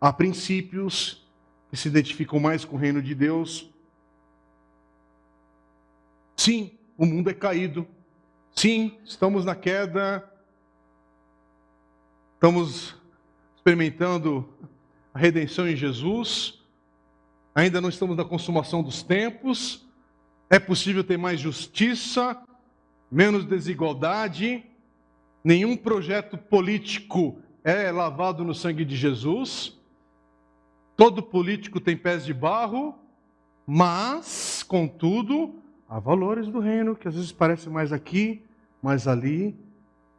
Há 0.00 0.10
princípios 0.14 1.28
que 1.68 1.76
se 1.76 1.88
identificam 1.88 2.40
mais 2.40 2.64
com 2.64 2.76
o 2.76 2.78
reino 2.78 3.02
de 3.02 3.14
Deus. 3.14 3.68
Sim, 6.38 6.78
o 6.96 7.04
mundo 7.04 7.28
é 7.28 7.34
caído. 7.34 7.86
Sim, 8.54 8.98
estamos 9.04 9.44
na 9.44 9.54
queda. 9.54 10.26
Estamos 12.32 12.96
experimentando 13.56 14.48
a 15.12 15.18
redenção 15.18 15.68
em 15.68 15.76
Jesus. 15.76 16.57
Ainda 17.58 17.80
não 17.80 17.88
estamos 17.88 18.16
na 18.16 18.24
consumação 18.24 18.84
dos 18.84 19.02
tempos. 19.02 19.84
É 20.48 20.60
possível 20.60 21.02
ter 21.02 21.18
mais 21.18 21.40
justiça, 21.40 22.40
menos 23.10 23.44
desigualdade. 23.44 24.64
Nenhum 25.42 25.76
projeto 25.76 26.38
político 26.38 27.40
é 27.64 27.90
lavado 27.90 28.44
no 28.44 28.54
sangue 28.54 28.84
de 28.84 28.94
Jesus. 28.94 29.76
Todo 30.96 31.20
político 31.20 31.80
tem 31.80 31.96
pés 31.96 32.24
de 32.24 32.32
barro, 32.32 32.94
mas, 33.66 34.62
contudo, 34.62 35.56
há 35.88 35.98
valores 35.98 36.46
do 36.46 36.60
reino 36.60 36.94
que 36.94 37.08
às 37.08 37.16
vezes 37.16 37.32
parecem 37.32 37.72
mais 37.72 37.92
aqui, 37.92 38.40
mais 38.80 39.08
ali. 39.08 39.58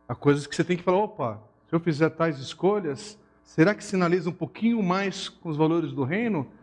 Há 0.09 0.13
coisas 0.13 0.45
que 0.45 0.53
você 0.53 0.65
tem 0.65 0.75
que 0.75 0.83
falar: 0.83 0.97
opa, 0.97 1.41
se 1.69 1.73
eu 1.73 1.79
fizer 1.79 2.09
tais 2.09 2.37
escolhas, 2.37 3.17
será 3.45 3.73
que 3.73 3.81
sinaliza 3.81 4.29
um 4.29 4.33
pouquinho 4.33 4.83
mais 4.83 5.29
com 5.29 5.47
os 5.47 5.55
valores 5.55 5.93
do 5.93 6.03
reino? 6.03 6.58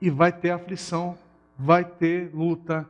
E 0.00 0.10
vai 0.10 0.32
ter 0.32 0.50
aflição, 0.50 1.16
vai 1.58 1.84
ter 1.84 2.30
luta, 2.34 2.88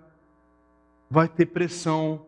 vai 1.11 1.29
ter 1.29 1.47
pressão. 1.47 2.27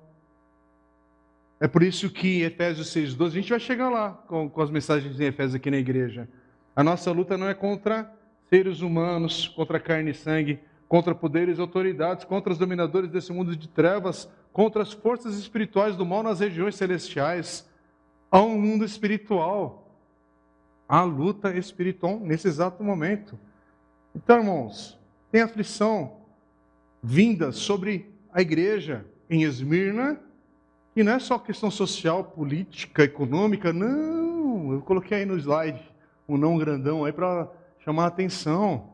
É 1.60 1.66
por 1.66 1.82
isso 1.82 2.10
que 2.10 2.42
Efésios 2.42 2.94
6,12, 2.94 3.26
a 3.26 3.30
gente 3.30 3.50
vai 3.50 3.60
chegar 3.60 3.88
lá 3.88 4.10
com, 4.28 4.48
com 4.48 4.62
as 4.62 4.70
mensagens 4.70 5.18
em 5.18 5.24
Efésios 5.24 5.56
aqui 5.56 5.70
na 5.70 5.78
igreja. 5.78 6.28
A 6.74 6.84
nossa 6.84 7.10
luta 7.10 7.36
não 7.36 7.48
é 7.48 7.54
contra 7.54 8.12
seres 8.48 8.80
humanos, 8.80 9.48
contra 9.48 9.80
carne 9.80 10.12
e 10.12 10.14
sangue, 10.14 10.60
contra 10.88 11.14
poderes 11.14 11.58
e 11.58 11.60
autoridades, 11.60 12.24
contra 12.24 12.52
os 12.52 12.58
dominadores 12.58 13.10
desse 13.10 13.32
mundo 13.32 13.54
de 13.54 13.68
trevas, 13.68 14.30
contra 14.52 14.82
as 14.82 14.92
forças 14.92 15.36
espirituais 15.36 15.96
do 15.96 16.06
mal 16.06 16.22
nas 16.22 16.40
regiões 16.40 16.76
celestiais. 16.76 17.68
Há 18.30 18.40
um 18.40 18.58
mundo 18.58 18.84
espiritual. 18.84 19.86
Há 20.88 21.02
luta 21.02 21.54
espiritual 21.56 22.18
nesse 22.20 22.48
exato 22.48 22.82
momento. 22.82 23.38
Então, 24.18 24.38
irmãos, 24.38 24.98
tem 25.30 25.42
aflição 25.42 26.16
vinda 27.00 27.52
sobre 27.52 28.12
a 28.32 28.42
igreja 28.42 29.06
em 29.30 29.44
Esmirna, 29.44 30.18
que 30.92 31.04
não 31.04 31.12
é 31.12 31.20
só 31.20 31.38
questão 31.38 31.70
social, 31.70 32.24
política, 32.24 33.04
econômica, 33.04 33.72
não. 33.72 34.72
Eu 34.72 34.82
coloquei 34.82 35.18
aí 35.18 35.24
no 35.24 35.38
slide 35.38 35.80
um 36.28 36.36
não 36.36 36.58
grandão 36.58 37.04
aí 37.04 37.12
para 37.12 37.48
chamar 37.78 38.04
a 38.04 38.08
atenção. 38.08 38.92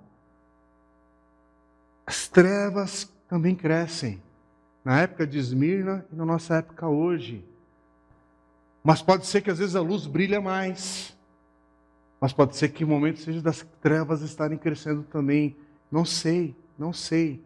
As 2.07 2.29
trevas 2.29 3.11
também 3.27 3.55
crescem 3.55 4.23
na 4.85 5.01
época 5.01 5.27
de 5.27 5.39
Esmirna 5.39 6.05
e 6.13 6.17
na 6.17 6.27
nossa 6.27 6.57
época 6.57 6.87
hoje. 6.87 7.43
Mas 8.83 9.01
pode 9.01 9.25
ser 9.25 9.41
que 9.41 9.51
às 9.51 9.59
vezes 9.59 9.75
a 9.75 9.81
luz 9.81 10.07
brilha 10.07 10.39
mais. 10.39 11.14
Mas 12.25 12.33
pode 12.33 12.57
ser 12.57 12.71
que 12.71 12.83
o 12.83 12.89
momento 12.89 13.19
seja 13.19 13.43
das 13.43 13.67
trevas 13.83 14.23
estarem 14.23 14.57
crescendo 14.57 15.03
também. 15.03 15.55
Não 15.93 16.07
sei, 16.07 16.57
não 16.79 16.91
sei. 16.91 17.45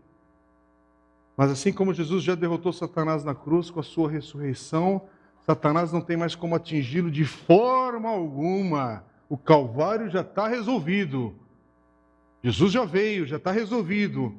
Mas 1.36 1.50
assim 1.50 1.72
como 1.72 1.92
Jesus 1.92 2.22
já 2.22 2.36
derrotou 2.36 2.72
Satanás 2.72 3.24
na 3.24 3.34
cruz 3.34 3.70
com 3.70 3.80
a 3.80 3.82
sua 3.82 4.08
ressurreição, 4.08 5.02
Satanás 5.44 5.92
não 5.92 6.00
tem 6.00 6.16
mais 6.16 6.36
como 6.36 6.54
atingi-lo 6.54 7.10
de 7.10 7.24
forma 7.24 8.08
alguma. 8.08 9.02
O 9.28 9.36
Calvário 9.36 10.08
já 10.08 10.20
está 10.20 10.46
resolvido. 10.46 11.34
Jesus 12.40 12.70
já 12.72 12.84
veio, 12.84 13.26
já 13.26 13.38
está 13.38 13.50
resolvido. 13.50 14.32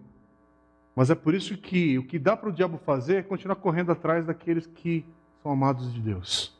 Mas 0.95 1.09
é 1.09 1.15
por 1.15 1.33
isso 1.33 1.57
que 1.57 1.97
o 1.99 2.07
que 2.07 2.17
dá 2.17 2.37
para 2.37 2.47
o 2.47 2.53
diabo 2.53 2.79
fazer 2.85 3.15
é 3.17 3.23
continuar 3.23 3.57
correndo 3.57 3.91
atrás 3.91 4.25
daqueles 4.25 4.65
que 4.65 5.05
são 5.43 5.51
amados 5.51 5.93
de 5.93 5.99
Deus, 5.99 6.57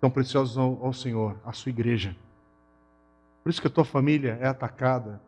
são 0.00 0.10
preciosos 0.10 0.58
ao, 0.58 0.84
ao 0.86 0.92
Senhor, 0.92 1.36
à 1.44 1.52
sua 1.52 1.70
igreja. 1.70 2.16
Por 3.42 3.50
isso 3.50 3.60
que 3.60 3.66
a 3.66 3.70
tua 3.70 3.84
família 3.84 4.38
é 4.40 4.46
atacada, 4.46 5.20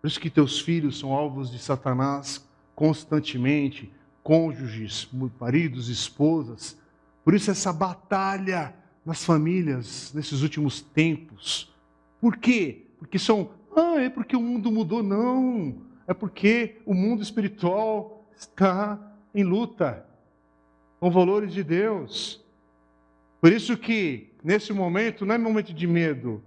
por 0.00 0.08
isso 0.08 0.18
que 0.18 0.30
teus 0.30 0.60
filhos 0.60 0.98
são 0.98 1.12
alvos 1.12 1.50
de 1.50 1.58
Satanás 1.58 2.48
constantemente, 2.74 3.92
cônjuges, 4.22 5.08
maridos, 5.38 5.88
esposas. 5.88 6.76
Por 7.24 7.34
isso 7.34 7.50
essa 7.50 7.72
batalha 7.72 8.74
nas 9.04 9.24
famílias 9.24 10.12
nesses 10.14 10.42
últimos 10.42 10.80
tempos. 10.80 11.72
Por 12.20 12.36
quê? 12.36 12.86
Porque 12.98 13.18
são, 13.18 13.50
ah, 13.76 14.00
é 14.00 14.08
porque 14.08 14.34
o 14.34 14.40
mundo 14.40 14.72
mudou, 14.72 15.02
não 15.02 15.92
é 16.06 16.14
porque 16.14 16.76
o 16.84 16.94
mundo 16.94 17.22
espiritual 17.22 18.26
está 18.36 18.98
em 19.34 19.44
luta 19.44 20.06
com 21.00 21.10
valores 21.10 21.52
de 21.52 21.62
Deus. 21.62 22.44
Por 23.40 23.52
isso 23.52 23.76
que 23.76 24.30
nesse 24.42 24.72
momento 24.72 25.24
não 25.24 25.34
é 25.34 25.38
momento 25.38 25.72
de 25.72 25.86
medo, 25.86 26.42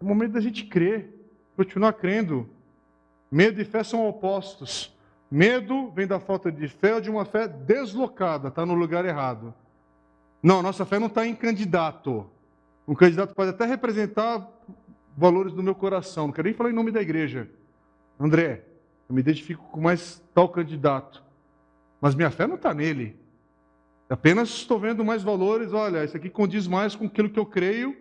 é 0.00 0.04
momento 0.04 0.32
da 0.32 0.40
gente 0.40 0.64
crer, 0.64 1.14
continuar 1.56 1.92
crendo. 1.92 2.48
Medo 3.30 3.60
e 3.60 3.64
fé 3.64 3.84
são 3.84 4.08
opostos. 4.08 4.96
Medo 5.30 5.90
vem 5.90 6.06
da 6.06 6.18
falta 6.18 6.50
de 6.50 6.66
fé 6.66 6.94
ou 6.94 7.00
de 7.00 7.10
uma 7.10 7.24
fé 7.24 7.46
deslocada, 7.46 8.48
está 8.48 8.66
no 8.66 8.74
lugar 8.74 9.04
errado. 9.04 9.54
Não, 10.42 10.62
nossa 10.62 10.84
fé 10.84 10.98
não 10.98 11.06
está 11.06 11.26
em 11.26 11.34
candidato. 11.34 12.28
Um 12.88 12.94
candidato 12.94 13.34
pode 13.34 13.50
até 13.50 13.64
representar 13.66 14.50
valores 15.16 15.52
do 15.52 15.62
meu 15.62 15.74
coração, 15.74 16.26
não 16.26 16.32
quero 16.32 16.46
nem 16.46 16.54
falar 16.54 16.70
em 16.70 16.74
nome 16.74 16.90
da 16.90 17.02
igreja. 17.02 17.48
André, 18.18 18.64
eu 19.08 19.14
me 19.14 19.20
identifico 19.20 19.62
com 19.70 19.80
mais 19.80 20.20
tal 20.34 20.48
candidato, 20.48 21.22
mas 22.00 22.14
minha 22.14 22.30
fé 22.30 22.46
não 22.46 22.56
está 22.56 22.72
nele. 22.72 23.16
Apenas 24.08 24.48
estou 24.48 24.80
vendo 24.80 25.04
mais 25.04 25.22
valores. 25.22 25.72
Olha, 25.72 26.04
isso 26.04 26.16
aqui 26.16 26.28
condiz 26.28 26.66
mais 26.66 26.96
com 26.96 27.06
aquilo 27.06 27.30
que 27.30 27.38
eu 27.38 27.46
creio, 27.46 27.96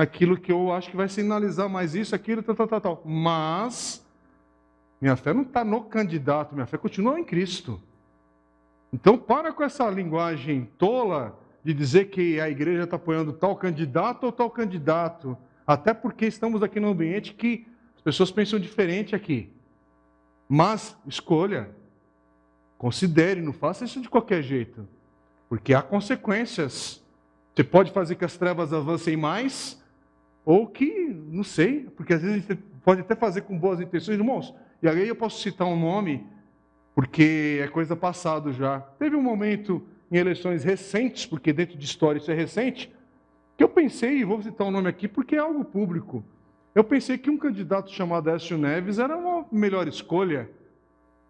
aquilo 0.00 0.36
que 0.36 0.50
eu 0.50 0.72
acho 0.72 0.90
que 0.90 0.96
vai 0.96 1.08
sinalizar 1.08 1.68
mais 1.68 1.94
isso, 1.94 2.14
aquilo, 2.14 2.42
tal, 2.42 2.54
tal, 2.54 2.66
tal. 2.66 2.80
tal. 2.80 3.02
Mas 3.04 4.04
minha 5.00 5.16
fé 5.16 5.32
não 5.32 5.42
está 5.42 5.64
no 5.64 5.82
candidato, 5.84 6.54
minha 6.54 6.66
fé 6.66 6.78
continua 6.78 7.18
em 7.18 7.24
Cristo. 7.24 7.80
Então, 8.92 9.16
para 9.16 9.52
com 9.52 9.62
essa 9.62 9.88
linguagem 9.88 10.68
tola 10.78 11.38
de 11.62 11.74
dizer 11.74 12.06
que 12.06 12.40
a 12.40 12.48
igreja 12.48 12.84
está 12.84 12.96
apoiando 12.96 13.32
tal 13.32 13.54
candidato 13.56 14.24
ou 14.24 14.32
tal 14.32 14.50
candidato, 14.50 15.36
até 15.66 15.92
porque 15.92 16.26
estamos 16.26 16.62
aqui 16.62 16.80
num 16.80 16.90
ambiente 16.90 17.34
que 17.34 17.66
as 17.96 18.02
pessoas 18.02 18.30
pensam 18.30 18.58
diferente 18.58 19.14
aqui. 19.14 19.52
Mas 20.48 20.96
escolha. 21.06 21.70
Considere, 22.78 23.42
não 23.42 23.52
faça 23.52 23.84
isso 23.84 24.00
de 24.00 24.08
qualquer 24.08 24.42
jeito. 24.42 24.88
Porque 25.48 25.74
há 25.74 25.82
consequências. 25.82 27.02
Você 27.54 27.62
pode 27.62 27.92
fazer 27.92 28.14
que 28.14 28.24
as 28.24 28.36
trevas 28.36 28.72
avancem 28.72 29.16
mais, 29.16 29.79
ou 30.44 30.66
que, 30.66 31.08
não 31.28 31.44
sei, 31.44 31.88
porque 31.96 32.14
às 32.14 32.22
vezes 32.22 32.44
você 32.44 32.58
pode 32.84 33.00
até 33.00 33.14
fazer 33.14 33.42
com 33.42 33.58
boas 33.58 33.80
intenções, 33.80 34.18
irmãos. 34.18 34.54
E 34.82 34.88
aí 34.88 35.08
eu 35.08 35.16
posso 35.16 35.40
citar 35.42 35.66
um 35.66 35.78
nome, 35.78 36.26
porque 36.94 37.60
é 37.62 37.68
coisa 37.68 37.94
passada 37.94 38.52
já. 38.52 38.80
Teve 38.98 39.16
um 39.16 39.22
momento 39.22 39.82
em 40.10 40.16
eleições 40.16 40.64
recentes, 40.64 41.26
porque 41.26 41.52
dentro 41.52 41.78
de 41.78 41.84
história 41.84 42.18
isso 42.18 42.30
é 42.30 42.34
recente, 42.34 42.92
que 43.56 43.62
eu 43.62 43.68
pensei, 43.68 44.18
e 44.18 44.24
vou 44.24 44.42
citar 44.42 44.66
um 44.66 44.70
nome 44.70 44.88
aqui 44.88 45.06
porque 45.06 45.36
é 45.36 45.38
algo 45.38 45.64
público. 45.64 46.24
Eu 46.74 46.82
pensei 46.82 47.18
que 47.18 47.28
um 47.28 47.36
candidato 47.36 47.90
chamado 47.90 48.30
Écio 48.30 48.56
Neves 48.56 48.98
era 48.98 49.16
uma 49.16 49.44
melhor 49.52 49.86
escolha. 49.86 50.48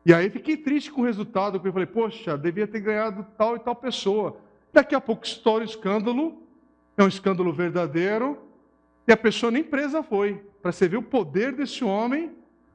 E 0.04 0.14
aí 0.14 0.30
fiquei 0.30 0.56
triste 0.56 0.90
com 0.90 1.02
o 1.02 1.04
resultado, 1.04 1.54
porque 1.54 1.68
eu 1.68 1.72
falei, 1.72 1.86
poxa, 1.86 2.38
devia 2.38 2.66
ter 2.66 2.80
ganhado 2.80 3.26
tal 3.36 3.56
e 3.56 3.58
tal 3.58 3.74
pessoa. 3.74 4.38
Daqui 4.72 4.94
a 4.94 5.00
pouco 5.00 5.24
estoura 5.24 5.64
o 5.64 5.66
escândalo, 5.66 6.42
é 6.96 7.02
um 7.02 7.08
escândalo 7.08 7.52
verdadeiro, 7.52 8.38
e 9.06 9.12
a 9.12 9.16
pessoa 9.16 9.50
nem 9.50 9.62
presa 9.62 10.02
foi, 10.02 10.44
para 10.62 10.72
você 10.72 10.88
ver 10.88 10.96
o 10.96 11.02
poder 11.02 11.52
desse 11.52 11.84
homem 11.84 12.32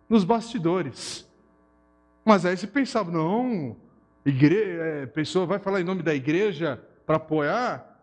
nos 0.10 0.24
bastidores. 0.24 1.30
Mas 2.24 2.46
aí 2.46 2.58
você 2.58 2.68
pensava, 2.68 3.12
não, 3.12 3.76
é, 4.26 5.06
pessoa 5.08 5.46
vai 5.46 5.60
falar 5.60 5.82
em 5.82 5.86
nome 5.86 6.02
da 6.02 6.14
igreja 6.14 6.82
para 7.06 7.18
apoiar? 7.18 8.00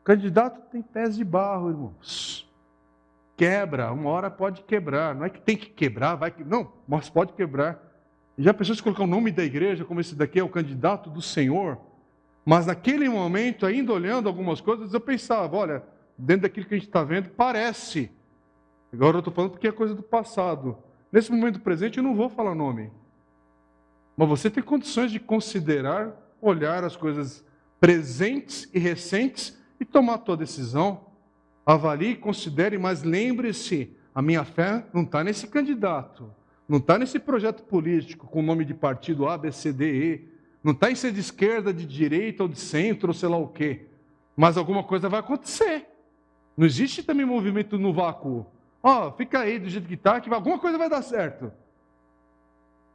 O 0.00 0.04
candidato 0.04 0.60
tem 0.70 0.82
pés 0.82 1.16
de 1.16 1.24
barro, 1.24 1.70
irmãos 1.70 2.52
quebra, 3.42 3.90
uma 3.90 4.08
hora 4.08 4.30
pode 4.30 4.62
quebrar. 4.62 5.16
Não 5.16 5.24
é 5.24 5.28
que 5.30 5.40
tem 5.40 5.56
que 5.56 5.66
quebrar, 5.66 6.14
vai 6.14 6.30
que. 6.30 6.44
Não, 6.44 6.72
mas 6.86 7.10
pode 7.10 7.32
quebrar. 7.32 7.82
Já 8.38 8.54
pensou 8.54 8.72
se 8.74 8.82
colocar 8.82 9.02
o 9.02 9.06
nome 9.06 9.32
da 9.32 9.42
igreja, 9.42 9.84
como 9.84 10.00
esse 10.00 10.14
daqui 10.14 10.38
é 10.38 10.44
o 10.44 10.48
candidato 10.48 11.10
do 11.10 11.20
Senhor? 11.20 11.76
Mas 12.44 12.66
naquele 12.66 13.08
momento, 13.08 13.66
ainda 13.66 13.92
olhando 13.92 14.28
algumas 14.28 14.60
coisas, 14.60 14.94
eu 14.94 15.00
pensava, 15.00 15.56
olha, 15.56 15.82
dentro 16.22 16.42
daquilo 16.42 16.66
que 16.66 16.74
a 16.74 16.78
gente 16.78 16.86
está 16.86 17.02
vendo, 17.02 17.30
parece. 17.30 18.10
Agora 18.92 19.16
eu 19.16 19.18
estou 19.18 19.34
falando 19.34 19.50
porque 19.50 19.66
é 19.66 19.72
coisa 19.72 19.94
do 19.94 20.02
passado. 20.02 20.78
Nesse 21.10 21.32
momento 21.32 21.60
presente, 21.60 21.98
eu 21.98 22.04
não 22.04 22.14
vou 22.14 22.28
falar 22.28 22.54
nome. 22.54 22.92
Mas 24.16 24.28
você 24.28 24.48
tem 24.48 24.62
condições 24.62 25.10
de 25.10 25.18
considerar, 25.18 26.16
olhar 26.40 26.84
as 26.84 26.94
coisas 26.94 27.44
presentes 27.80 28.70
e 28.72 28.78
recentes 28.78 29.58
e 29.80 29.84
tomar 29.84 30.14
a 30.14 30.18
tua 30.18 30.36
decisão. 30.36 31.06
Avalie, 31.66 32.14
considere, 32.14 32.78
mas 32.78 33.02
lembre-se: 33.02 33.90
a 34.14 34.22
minha 34.22 34.44
fé 34.44 34.86
não 34.92 35.02
está 35.02 35.24
nesse 35.24 35.48
candidato, 35.48 36.32
não 36.68 36.78
está 36.78 36.98
nesse 36.98 37.18
projeto 37.18 37.64
político 37.64 38.28
com 38.28 38.38
o 38.38 38.44
nome 38.44 38.64
de 38.64 38.74
partido 38.74 39.28
A, 39.28 39.36
B, 39.36 39.50
C, 39.50 39.72
D, 39.72 39.92
E, 39.92 40.28
não 40.62 40.72
está 40.72 40.88
em 40.88 40.94
ser 40.94 41.12
de 41.12 41.20
esquerda, 41.20 41.74
de 41.74 41.84
direita 41.84 42.44
ou 42.44 42.48
de 42.48 42.60
centro 42.60 43.08
ou 43.08 43.14
sei 43.14 43.28
lá 43.28 43.38
o 43.38 43.48
quê. 43.48 43.86
Mas 44.36 44.56
alguma 44.56 44.84
coisa 44.84 45.08
vai 45.08 45.18
acontecer. 45.18 45.91
Não 46.56 46.66
existe 46.66 47.02
também 47.02 47.24
movimento 47.24 47.78
no 47.78 47.92
vácuo. 47.92 48.46
Ó, 48.82 49.08
oh, 49.08 49.12
fica 49.12 49.40
aí 49.40 49.58
do 49.58 49.68
jeito 49.68 49.86
que 49.86 49.94
está, 49.94 50.20
que 50.20 50.32
alguma 50.32 50.58
coisa 50.58 50.76
vai 50.76 50.88
dar 50.88 51.02
certo. 51.02 51.52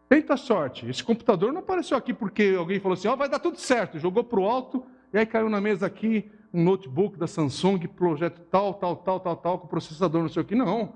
Tenta 0.09 0.35
a 0.35 0.37
sorte. 0.37 0.87
Esse 0.87 1.03
computador 1.03 1.51
não 1.51 1.59
apareceu 1.59 1.97
aqui 1.97 2.13
porque 2.13 2.55
alguém 2.57 2.79
falou 2.79 2.93
assim: 2.93 3.07
ó, 3.07 3.13
oh, 3.13 3.17
vai 3.17 3.29
dar 3.29 3.39
tudo 3.39 3.57
certo. 3.57 3.99
Jogou 3.99 4.23
para 4.23 4.39
o 4.39 4.45
alto 4.47 4.85
e 5.13 5.17
aí 5.17 5.25
caiu 5.25 5.49
na 5.49 5.59
mesa 5.59 5.85
aqui 5.85 6.29
um 6.53 6.63
notebook 6.63 7.17
da 7.17 7.27
Samsung, 7.27 7.79
projeto 7.87 8.41
tal, 8.49 8.73
tal, 8.73 8.95
tal, 8.95 9.19
tal, 9.19 9.35
tal, 9.35 9.59
com 9.59 9.67
processador 9.67 10.21
não 10.21 10.29
sei 10.29 10.41
o 10.41 10.45
que. 10.45 10.55
Não. 10.55 10.93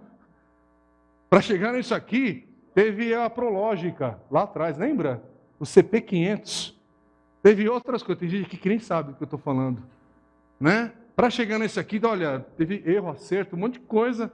Para 1.30 1.42
chegar 1.42 1.74
nisso 1.74 1.96
aqui, 1.96 2.48
teve 2.74 3.14
a 3.14 3.30
Prológica 3.30 4.20
lá 4.30 4.44
atrás, 4.44 4.78
lembra? 4.78 5.24
O 5.60 5.64
CP500. 5.64 6.74
Teve 7.42 7.68
outras 7.68 8.04
coisas, 8.04 8.20
tem 8.20 8.30
gente 8.30 8.56
que 8.56 8.70
nem 8.70 8.80
sabe 8.80 9.12
do 9.12 9.18
que 9.18 9.24
eu 9.24 9.26
estou 9.26 9.40
falando. 9.40 9.82
Né? 10.60 10.92
Para 11.16 11.30
chegar 11.30 11.60
nesse 11.60 11.80
aqui, 11.80 12.00
olha, 12.04 12.46
teve 12.58 12.84
erro, 12.86 13.10
acerto, 13.10 13.56
um 13.56 13.60
monte 13.60 13.74
de 13.74 13.80
coisa. 13.82 14.32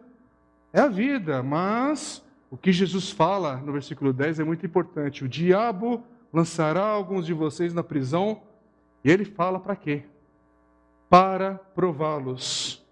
É 0.71 0.81
a 0.81 0.87
vida, 0.87 1.41
mas 1.41 2.23
o 2.49 2.57
que 2.57 2.71
Jesus 2.71 3.11
fala 3.11 3.57
no 3.57 3.71
versículo 3.71 4.13
10 4.13 4.39
é 4.39 4.43
muito 4.43 4.65
importante. 4.65 5.23
O 5.23 5.29
diabo 5.29 6.03
lançará 6.31 6.85
alguns 6.85 7.25
de 7.25 7.33
vocês 7.33 7.73
na 7.73 7.83
prisão, 7.83 8.41
e 9.03 9.09
ele 9.09 9.25
fala 9.25 9.59
para 9.59 9.75
quê? 9.75 10.03
para 11.09 11.55
prová-los. 11.55 12.83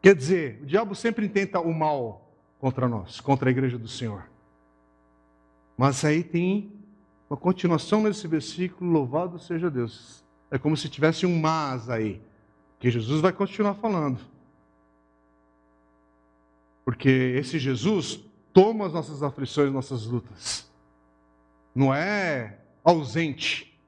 Quer 0.00 0.14
dizer, 0.14 0.60
o 0.62 0.66
diabo 0.66 0.94
sempre 0.94 1.26
intenta 1.26 1.60
o 1.60 1.72
mal. 1.72 2.24
contra 2.60 2.88
nós, 2.88 3.20
contra 3.20 3.48
a 3.48 3.52
igreja 3.52 3.78
do 3.78 3.86
Senhor. 3.86 4.28
Mas 5.76 6.04
aí 6.04 6.24
tem 6.24 6.72
uma 7.30 7.36
continuação 7.36 8.02
nesse 8.02 8.26
versículo, 8.26 8.90
louvado 8.90 9.38
seja 9.38 9.70
Deus. 9.70 10.24
É 10.50 10.58
como 10.58 10.76
se 10.76 10.88
tivesse 10.88 11.24
um 11.24 11.38
mas 11.38 11.88
aí, 11.88 12.20
que 12.78 12.90
Jesus 12.90 13.20
vai 13.20 13.32
continuar 13.32 13.74
falando. 13.74 14.20
Porque 16.84 17.08
esse 17.36 17.58
Jesus 17.58 18.20
toma 18.52 18.86
as 18.86 18.92
nossas 18.92 19.22
aflições, 19.22 19.72
nossas 19.72 20.06
lutas. 20.06 20.70
Não 21.74 21.94
é 21.94 22.58
ausente. 22.82 23.78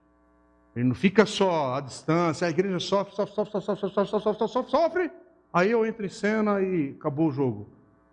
Ele 0.77 0.85
não 0.85 0.95
fica 0.95 1.27
só 1.27 1.75
à 1.75 1.81
distância, 1.81 2.47
a 2.47 2.51
igreja 2.51 2.79
sofre, 2.79 3.15
sofre, 3.15 3.35
sofre, 3.35 3.61
sofre, 3.61 3.77
sofre, 3.77 3.91
sofre, 3.91 4.09
sofre, 4.11 4.39
sofre, 4.39 4.49
sofre, 4.49 4.71
sofre, 4.71 5.11
aí 5.53 5.71
eu 5.71 5.85
entro 5.85 6.07
em 6.07 6.09
cena 6.09 6.61
e 6.61 6.95
acabou 6.99 7.29
o 7.29 7.33
jogo. 7.33 7.69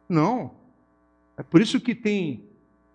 Não. 0.09 0.51
É 1.37 1.43
por 1.43 1.61
isso 1.61 1.79
que 1.79 1.93
tem 1.93 2.43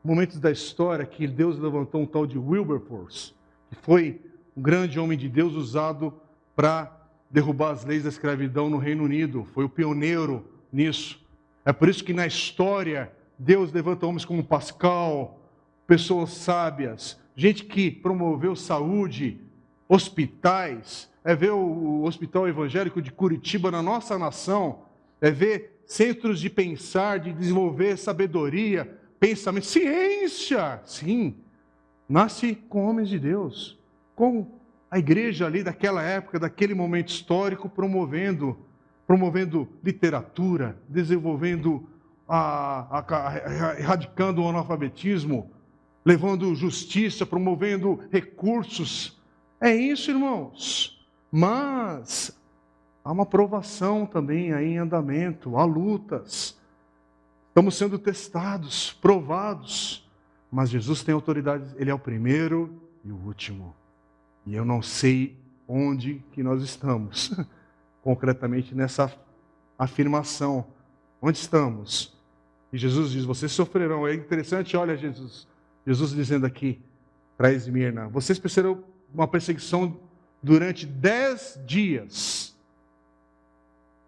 momentos 0.03 0.41
da 0.41 0.51
história 0.51 1.07
que 1.07 1.29
Deus 1.29 1.59
levantou 1.59 2.01
um 2.01 2.07
tal 2.07 2.27
de 2.27 2.39
Wilberforce, 2.39 3.33
que 3.69 3.77
foi 3.77 4.21
um 4.57 4.63
grande 4.63 4.99
homem 4.99 5.17
de 5.17 5.29
Deus 5.29 5.55
usado 5.55 6.13
para 6.57 7.02
derrubar 7.33 7.71
as 7.71 7.85
leis 7.85 8.03
da 8.03 8.11
escravidão 8.11 8.69
no 8.69 8.77
Reino 8.77 9.05
Unido. 9.05 9.45
Foi 9.55 9.65
o 9.65 9.69
pioneiro 9.69 10.45
nisso. 10.71 11.19
É 11.65 11.73
por 11.73 11.89
isso 11.89 12.05
que 12.05 12.13
na 12.13 12.27
história 12.27 13.11
Deus 13.39 13.73
levanta 13.73 14.07
homens 14.07 14.25
como 14.25 14.45
Pascal, 14.45 15.41
pessoas 15.87 16.31
sábias, 16.31 17.19
gente 17.35 17.65
que 17.65 17.91
promoveu 17.91 18.55
saúde, 18.55 19.41
hospitais, 19.89 21.11
é 21.25 21.35
ver 21.35 21.53
o 21.53 22.03
Hospital 22.05 22.49
Evangélico 22.49 23.01
de 23.01 23.11
Curitiba 23.11 23.71
na 23.71 23.83
nossa 23.83 24.19
nação, 24.19 24.83
é 25.21 25.31
ver 25.31 25.83
centros 25.87 26.41
de 26.41 26.51
pensar, 26.51 27.19
de 27.19 27.33
desenvolver 27.33 27.97
sabedoria, 27.97 28.99
pensamento, 29.19 29.67
ciência, 29.67 30.81
sim, 30.85 31.37
nasce 32.09 32.55
com 32.55 32.85
homens 32.85 33.09
de 33.09 33.19
Deus, 33.19 33.79
com 34.15 34.47
a 34.93 34.99
igreja 34.99 35.47
ali 35.47 35.63
daquela 35.63 36.03
época, 36.03 36.39
daquele 36.39 36.75
momento 36.75 37.09
histórico, 37.09 37.67
promovendo, 37.67 38.59
promovendo 39.07 39.67
literatura, 39.83 40.77
desenvolvendo, 40.87 41.89
a, 42.29 42.99
a, 42.99 43.29
a, 43.29 43.79
erradicando 43.81 44.43
o 44.43 44.49
analfabetismo, 44.51 45.51
levando 46.05 46.55
justiça, 46.55 47.25
promovendo 47.25 48.01
recursos. 48.13 49.19
É 49.59 49.75
isso, 49.75 50.11
irmãos. 50.11 51.03
Mas 51.31 52.39
há 53.03 53.11
uma 53.11 53.25
provação 53.25 54.05
também 54.05 54.53
aí 54.53 54.73
em 54.75 54.79
andamento, 54.79 55.57
há 55.57 55.65
lutas. 55.65 56.61
Estamos 57.49 57.79
sendo 57.79 57.99
testados, 57.99 58.93
provados. 58.93 60.07
Mas 60.51 60.69
Jesus 60.69 61.03
tem 61.03 61.15
autoridade, 61.15 61.75
ele 61.79 61.91
é 61.91 61.95
o 61.95 61.99
primeiro 61.99 62.79
e 63.03 63.11
o 63.11 63.17
último. 63.17 63.75
E 64.47 64.55
eu 64.55 64.65
não 64.65 64.83
sei 64.83 65.37
onde 65.67 66.23
que 66.33 66.43
nós 66.43 66.63
estamos, 66.63 67.33
concretamente 68.03 68.75
nessa 68.75 69.13
afirmação. 69.79 70.67
Onde 71.21 71.39
estamos? 71.39 72.17
E 72.73 72.79
Jesus 72.79 73.11
diz: 73.11 73.25
Vocês 73.25 73.53
sofrerão. 73.53 74.07
É 74.07 74.15
interessante, 74.15 74.77
olha, 74.77 74.97
Jesus, 74.97 75.47
Jesus 75.87 76.11
dizendo 76.11 76.47
aqui 76.47 76.81
para 77.37 77.53
Esmirna: 77.53 78.09
Vocês 78.09 78.39
perceberam 78.39 78.85
uma 79.13 79.29
perseguição 79.29 80.01
durante 80.43 80.87
dez 80.87 81.61
dias. 81.67 82.57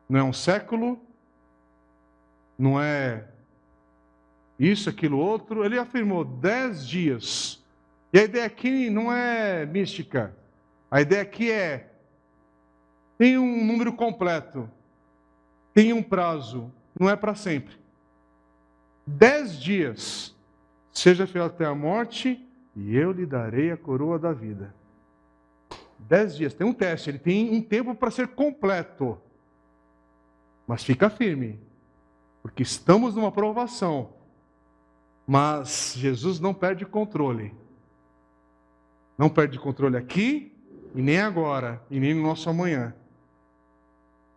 Não 0.09 0.19
é 0.21 0.23
um 0.23 0.33
século, 0.33 1.01
não 2.59 2.81
é 2.81 3.27
isso, 4.59 4.89
aquilo, 4.89 5.19
outro. 5.19 5.65
Ele 5.65 5.79
afirmou 5.79 6.25
dez 6.25 6.87
dias. 6.87 7.64
E 8.15 8.19
a 8.21 8.23
ideia 8.23 8.47
aqui 8.47 8.89
não 8.89 9.13
é 9.13 9.67
mística. 9.67 10.33
A 10.89 11.01
ideia 11.01 11.23
aqui 11.23 11.51
é: 11.51 11.91
tem 13.19 13.37
um 13.37 13.65
número 13.65 13.93
completo, 13.93 14.71
tem 15.75 15.93
um 15.93 16.01
prazo, 16.01 16.73
não 16.99 17.11
é 17.11 17.17
para 17.17 17.35
sempre. 17.35 17.77
Dez 19.05 19.61
dias. 19.61 20.33
Seja 20.93 21.27
fiel 21.27 21.47
até 21.47 21.65
a 21.65 21.75
morte, 21.75 22.41
e 22.77 22.97
eu 22.97 23.11
lhe 23.11 23.27
darei 23.27 23.73
a 23.73 23.77
coroa 23.77 24.17
da 24.17 24.33
vida. 24.33 24.73
Dez 25.99 26.37
dias. 26.37 26.55
Tem 26.55 26.65
um 26.65 26.73
teste, 26.73 27.11
ele 27.11 27.19
tem 27.19 27.53
um 27.53 27.61
tempo 27.61 27.97
para 27.97 28.13
ser 28.13 28.29
completo. 28.29 29.21
Mas 30.69 30.85
fica 30.85 31.11
firme, 31.11 31.59
porque 32.45 32.63
estamos 32.63 33.17
numa 33.17 33.33
provação. 33.33 34.11
Mas 35.27 35.95
Jesus 35.97 36.39
não 36.39 36.55
perde 36.55 36.87
controle. 36.87 37.64
Não 39.17 39.29
perde 39.29 39.59
controle 39.59 39.97
aqui, 39.97 40.53
e 40.95 41.03
nem 41.03 41.19
agora, 41.19 41.83
e 41.91 41.99
nem 41.99 42.15
no 42.15 42.23
nosso 42.23 42.49
amanhã. 42.49 42.95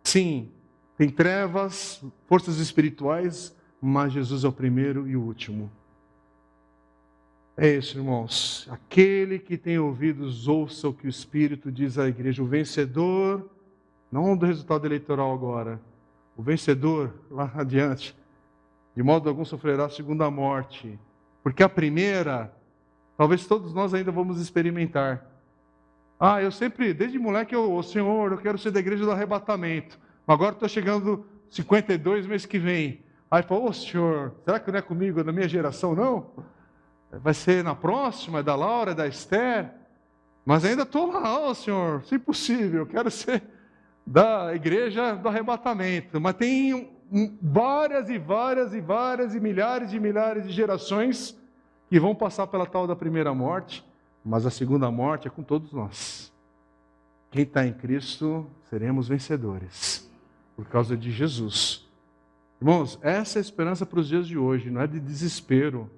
Sim, 0.02 0.50
tem 0.96 1.08
trevas, 1.08 2.02
forças 2.26 2.58
espirituais, 2.58 3.56
mas 3.80 4.12
Jesus 4.12 4.44
é 4.44 4.48
o 4.48 4.52
primeiro 4.52 5.06
e 5.06 5.16
o 5.16 5.22
último. 5.22 5.70
É 7.56 7.76
isso, 7.76 7.98
irmãos. 7.98 8.68
Aquele 8.70 9.38
que 9.38 9.56
tem 9.56 9.78
ouvidos, 9.78 10.46
ouça 10.46 10.88
o 10.88 10.94
que 10.94 11.06
o 11.06 11.08
Espírito 11.08 11.72
diz 11.72 11.98
à 11.98 12.08
igreja. 12.08 12.42
O 12.42 12.46
vencedor, 12.46 13.50
não 14.10 14.36
do 14.36 14.46
resultado 14.46 14.86
eleitoral 14.86 15.32
agora, 15.32 15.80
o 16.36 16.42
vencedor 16.42 17.12
lá 17.28 17.50
adiante, 17.58 18.16
de 18.94 19.02
modo 19.02 19.28
algum 19.28 19.44
sofrerá 19.44 19.86
a 19.86 19.90
segunda 19.90 20.30
morte. 20.30 20.98
Porque 21.42 21.62
a 21.62 21.68
primeira, 21.68 22.52
talvez 23.18 23.46
todos 23.46 23.74
nós 23.74 23.92
ainda 23.92 24.10
vamos 24.10 24.40
experimentar. 24.40 25.26
Ah, 26.18 26.42
eu 26.42 26.50
sempre, 26.50 26.94
desde 26.94 27.18
moleque, 27.18 27.54
eu, 27.54 27.74
o 27.74 27.82
Senhor, 27.82 28.32
eu 28.32 28.38
quero 28.38 28.56
ser 28.56 28.70
da 28.70 28.80
igreja 28.80 29.04
do 29.04 29.10
arrebatamento. 29.10 29.98
Agora 30.26 30.54
estou 30.54 30.68
chegando 30.68 31.26
52 31.50 32.26
mês 32.26 32.46
que 32.46 32.58
vem. 32.58 33.04
Aí 33.30 33.42
falou, 33.42 33.64
ô 33.64 33.68
oh, 33.68 33.72
Senhor, 33.72 34.34
será 34.44 34.58
que 34.58 34.70
não 34.70 34.78
é 34.78 34.82
comigo, 34.82 35.22
na 35.22 35.32
minha 35.32 35.48
geração, 35.48 35.94
não? 35.94 36.30
vai 37.10 37.32
ser 37.32 37.64
na 37.64 37.74
próxima, 37.74 38.40
é 38.40 38.42
da 38.42 38.54
Laura, 38.54 38.92
é 38.92 38.94
da 38.94 39.06
Esther. 39.06 39.70
Mas 40.44 40.64
ainda 40.64 40.82
estou 40.82 41.10
lá, 41.10 41.40
ó 41.40 41.50
oh, 41.50 41.54
Senhor, 41.54 42.04
se 42.04 42.18
possível, 42.18 42.86
quero 42.86 43.10
ser 43.10 43.42
da 44.06 44.54
igreja 44.54 45.14
do 45.14 45.28
arrebatamento. 45.28 46.20
Mas 46.20 46.36
tem 46.36 46.90
várias 47.42 48.08
e 48.08 48.18
várias 48.18 48.72
e 48.72 48.80
várias 48.80 49.34
e 49.34 49.40
milhares 49.40 49.92
e 49.92 50.00
milhares 50.00 50.46
de 50.46 50.52
gerações 50.52 51.38
que 51.88 51.98
vão 51.98 52.14
passar 52.14 52.46
pela 52.46 52.66
tal 52.66 52.86
da 52.86 52.94
primeira 52.94 53.32
morte, 53.32 53.84
mas 54.24 54.44
a 54.44 54.50
segunda 54.50 54.90
morte 54.90 55.26
é 55.26 55.30
com 55.30 55.42
todos 55.42 55.72
nós. 55.72 56.32
Quem 57.30 57.42
está 57.42 57.66
em 57.66 57.72
Cristo, 57.72 58.46
seremos 58.68 59.08
vencedores, 59.08 60.08
por 60.56 60.66
causa 60.66 60.96
de 60.96 61.10
Jesus. 61.10 61.86
Irmãos, 62.60 62.98
essa 63.02 63.38
é 63.38 63.40
a 63.40 63.42
esperança 63.42 63.86
para 63.86 64.00
os 64.00 64.08
dias 64.08 64.26
de 64.26 64.36
hoje, 64.36 64.70
não 64.70 64.80
é 64.80 64.86
de 64.86 64.98
desespero, 64.98 65.90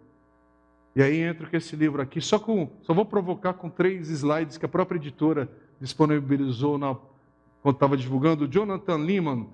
e 0.94 1.02
aí 1.02 1.20
entra 1.20 1.48
com 1.48 1.56
esse 1.56 1.76
livro 1.76 2.02
aqui, 2.02 2.20
só, 2.20 2.38
com, 2.38 2.68
só 2.82 2.92
vou 2.92 3.04
provocar 3.04 3.54
com 3.54 3.70
três 3.70 4.08
slides 4.10 4.58
que 4.58 4.66
a 4.66 4.68
própria 4.68 4.98
editora 4.98 5.48
disponibilizou 5.80 6.78
na, 6.78 6.96
quando 7.62 7.76
estava 7.76 7.96
divulgando. 7.96 8.48
Jonathan 8.48 8.96
Lehman, 8.96 9.48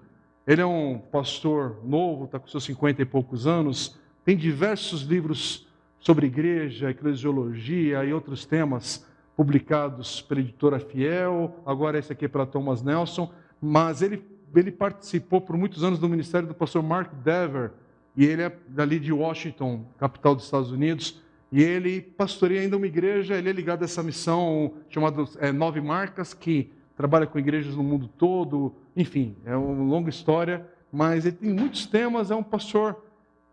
ele 0.47 0.63
é 0.63 0.67
um 0.67 0.99
pastor 0.99 1.79
novo, 1.85 2.25
está 2.25 2.39
com 2.39 2.49
seus 2.49 2.65
50 2.65 3.03
e 3.03 3.05
poucos 3.05 3.47
anos, 3.47 3.99
tem 4.25 4.37
diversos 4.37 5.03
livros 5.03 5.66
sobre 6.01 6.27
igreja, 6.27 6.91
eclesiologia 6.91 8.05
e 8.05 8.13
outros 8.13 8.45
temas 8.45 9.07
publicados 9.37 10.23
pela 10.23 10.41
editora 10.41 10.79
Fiel, 10.79 11.55
agora 11.67 11.99
esse 11.99 12.13
aqui 12.13 12.25
é 12.25 12.29
para 12.29 12.47
Thomas 12.47 12.83
Nelson, 12.83 13.31
mas 13.61 14.01
ele, 14.01 14.25
ele 14.55 14.73
participou 14.73 15.41
por 15.41 15.57
muitos 15.57 15.85
anos 15.85 15.99
do 15.99 16.09
ministério 16.09 16.49
do 16.49 16.55
pastor 16.55 16.83
Mark 16.83 17.13
Dever, 17.23 17.73
e 18.17 18.25
ele 18.25 18.43
é 18.43 18.57
dali 18.69 18.99
de 18.99 19.13
Washington, 19.13 19.85
capital 19.99 20.35
dos 20.35 20.45
Estados 20.45 20.73
Unidos, 20.73 21.21
e 21.53 21.63
ele 21.63 22.01
pastoreia 22.01 22.63
ainda 22.63 22.77
uma 22.77 22.87
igreja, 22.87 23.35
ele 23.35 23.51
é 23.51 23.53
ligado 23.53 23.83
a 23.83 23.85
essa 23.85 24.03
missão 24.03 24.75
chamada 24.89 25.25
é, 25.39 25.53
Nove 25.53 25.81
Marcas, 25.81 26.33
que 26.33 26.73
trabalha 26.97 27.27
com 27.27 27.39
igrejas 27.39 27.77
no 27.77 27.83
mundo 27.83 28.09
todo, 28.09 28.75
enfim, 28.97 29.37
é 29.45 29.55
uma 29.55 29.85
longa 29.85 30.09
história, 30.09 30.67
mas 30.91 31.27
ele 31.27 31.37
tem 31.37 31.53
muitos 31.53 31.85
temas, 31.85 32.31
é 32.31 32.35
um 32.35 32.43
pastor 32.43 33.05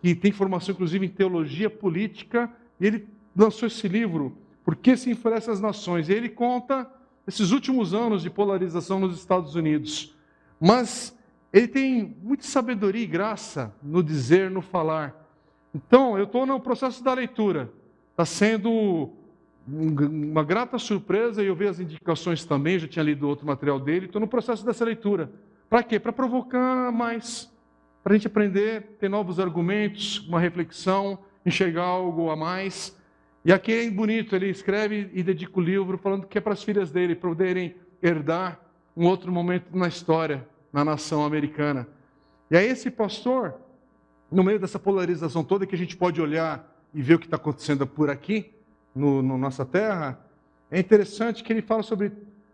que 0.04 0.14
tem 0.14 0.34
formação 0.34 0.74
inclusive 0.74 1.06
em 1.06 1.10
teologia 1.10 1.70
política, 1.70 2.52
e 2.78 2.86
ele 2.86 3.08
lançou 3.34 3.68
esse 3.68 3.88
livro, 3.88 4.38
Por 4.64 4.76
que 4.76 4.98
se 4.98 5.10
enfurece 5.10 5.50
as 5.50 5.62
nações? 5.62 6.10
E 6.10 6.14
ele 6.14 6.30
conta 6.30 6.90
esses 7.26 7.52
últimos 7.52 7.94
anos 7.94 8.22
de 8.22 8.30
polarização 8.30 9.00
nos 9.00 9.18
Estados 9.18 9.56
Unidos. 9.56 10.14
Mas 10.60 11.18
ele 11.52 11.68
tem 11.68 12.16
muita 12.22 12.44
sabedoria 12.44 13.04
e 13.04 13.08
graça 13.08 13.74
no 13.82 14.02
dizer, 14.02 14.50
no 14.50 14.62
falar. 14.62 15.26
Então, 15.74 16.18
eu 16.18 16.26
estou 16.26 16.46
no 16.46 16.60
processo 16.60 17.04
da 17.04 17.14
leitura. 17.14 17.72
Está 18.12 18.26
sendo 18.26 19.10
uma 19.66 20.44
grata 20.44 20.78
surpresa 20.78 21.42
e 21.42 21.48
eu 21.48 21.56
vi 21.56 21.68
as 21.68 21.80
indicações 21.80 22.44
também, 22.44 22.78
já 22.78 22.88
tinha 22.88 23.04
lido 23.04 23.28
outro 23.28 23.46
material 23.48 23.80
dele, 23.80 24.08
estou 24.08 24.20
no 24.20 24.28
processo 24.28 24.66
dessa 24.66 24.84
leitura. 24.84 25.32
Para 25.70 25.82
quê? 25.84 26.00
Para 26.00 26.12
provocar 26.12 26.92
mais. 26.92 27.53
Para 28.04 28.14
a 28.14 28.18
gente 28.18 28.28
aprender, 28.28 28.98
ter 29.00 29.10
novos 29.10 29.40
argumentos, 29.40 30.28
uma 30.28 30.40
reflexão, 30.40 31.18
enxergar 31.46 31.84
algo 31.84 32.30
a 32.30 32.36
mais. 32.36 32.98
E 33.46 33.54
aqui 33.54 33.72
é 33.72 33.90
bonito, 33.90 34.36
ele 34.36 34.50
escreve 34.50 35.10
e 35.14 35.24
dedica 35.24 35.58
o 35.58 35.64
livro 35.64 35.98
falando 35.98 36.28
que 36.28 36.38
é 36.38 36.42
para 36.42 36.54
as 36.54 36.64
filhas 36.64 36.92
dele 36.92 37.16
poderem 37.16 37.76
herdar 38.02 38.60
um 38.96 39.06
outro 39.06 39.32
momento 39.32 39.76
na 39.76 39.88
história, 39.88 40.46
na 40.72 40.84
nação 40.84 41.24
americana. 41.24 41.88
E 42.52 42.58
aí 42.58 42.68
esse 42.68 42.92
pastor, 42.92 43.56
no 44.30 44.44
meio 44.44 44.60
dessa 44.60 44.78
polarização 44.78 45.44
toda 45.44 45.66
que 45.66 45.76
a 45.76 45.78
gente 45.78 45.96
pode 45.96 46.22
olhar 46.22 46.70
e 46.94 47.02
ver 47.02 47.16
o 47.16 47.20
que 47.20 47.26
está 47.26 47.38
acontecendo 47.38 47.88
por 47.88 48.10
aqui, 48.10 48.54
no, 48.94 49.22
no, 49.22 49.38
nossa 49.38 49.66
terra, 49.66 50.20
é 50.70 50.80
interessante 50.80 51.44
que 51.44 51.52
ele 51.52 51.62
fala 51.62 51.84
sobre, 51.84 52.12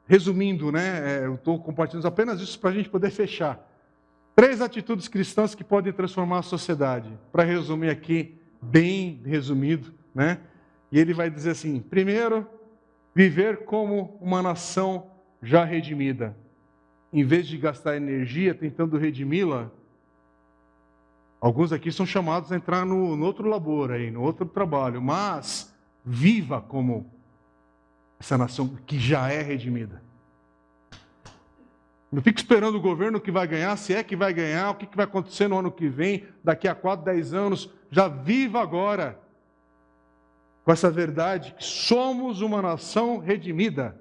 resumindo, 0.07 0.71
né? 0.71 1.21
É, 1.21 1.25
eu 1.25 1.35
estou 1.35 1.59
compartilhando 1.59 2.07
apenas 2.07 2.39
isso 2.39 2.57
para 2.59 2.69
a 2.69 2.73
gente 2.73 2.87
poder 2.87 3.09
fechar. 3.09 3.68
Três 4.39 4.61
atitudes 4.61 5.09
cristãs 5.09 5.53
que 5.53 5.65
podem 5.65 5.91
transformar 5.91 6.39
a 6.39 6.43
sociedade. 6.43 7.11
Para 7.29 7.43
resumir 7.43 7.89
aqui, 7.89 8.39
bem 8.61 9.21
resumido, 9.25 9.93
né? 10.15 10.39
E 10.89 10.97
ele 10.97 11.13
vai 11.13 11.29
dizer 11.29 11.49
assim: 11.49 11.81
primeiro, 11.81 12.47
viver 13.13 13.65
como 13.65 14.17
uma 14.21 14.41
nação 14.41 15.11
já 15.43 15.65
redimida. 15.65 16.37
Em 17.11 17.21
vez 17.21 17.47
de 17.47 17.57
gastar 17.57 17.97
energia 17.97 18.53
tentando 18.53 18.97
redimi-la, 18.97 19.69
alguns 21.41 21.73
aqui 21.73 21.91
são 21.91 22.05
chamados 22.05 22.49
a 22.49 22.55
entrar 22.55 22.85
no, 22.85 23.17
no 23.17 23.25
outro 23.25 23.45
labor 23.45 23.91
aí, 23.91 24.09
no 24.09 24.21
outro 24.21 24.45
trabalho, 24.45 25.01
mas 25.01 25.75
viva 26.05 26.61
como 26.61 27.11
essa 28.17 28.37
nação 28.37 28.69
que 28.85 28.97
já 28.97 29.29
é 29.29 29.41
redimida. 29.41 30.01
Não 32.11 32.23
fique 32.23 32.39
esperando 32.39 32.75
o 32.75 32.81
governo 32.81 33.21
que 33.21 33.31
vai 33.31 33.47
ganhar, 33.47 33.77
se 33.77 33.93
é 33.93 34.03
que 34.03 34.15
vai 34.15 34.33
ganhar, 34.33 34.71
o 34.71 34.75
que 34.75 34.95
vai 34.95 35.05
acontecer 35.05 35.47
no 35.47 35.59
ano 35.59 35.71
que 35.71 35.87
vem, 35.87 36.25
daqui 36.43 36.67
a 36.67 36.73
4, 36.73 37.05
10 37.05 37.33
anos. 37.33 37.69
Já 37.91 38.07
viva 38.07 38.59
agora 38.59 39.19
com 40.63 40.71
essa 40.71 40.89
verdade 40.89 41.53
que 41.57 41.63
somos 41.63 42.41
uma 42.41 42.61
nação 42.61 43.19
redimida, 43.19 43.99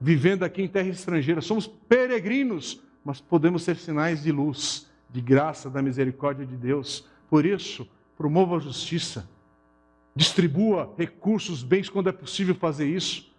vivendo 0.00 0.42
aqui 0.42 0.62
em 0.62 0.68
terra 0.68 0.88
estrangeira. 0.88 1.40
Somos 1.40 1.66
peregrinos, 1.66 2.82
mas 3.04 3.20
podemos 3.20 3.62
ser 3.62 3.76
sinais 3.76 4.22
de 4.24 4.32
luz, 4.32 4.90
de 5.08 5.20
graça, 5.20 5.70
da 5.70 5.80
misericórdia 5.80 6.44
de 6.44 6.56
Deus. 6.56 7.06
Por 7.30 7.46
isso, 7.46 7.88
promova 8.16 8.56
a 8.56 8.60
justiça, 8.60 9.28
distribua 10.14 10.92
recursos, 10.98 11.62
bens 11.62 11.88
quando 11.88 12.08
é 12.08 12.12
possível 12.12 12.56
fazer 12.56 12.88
isso 12.88 13.33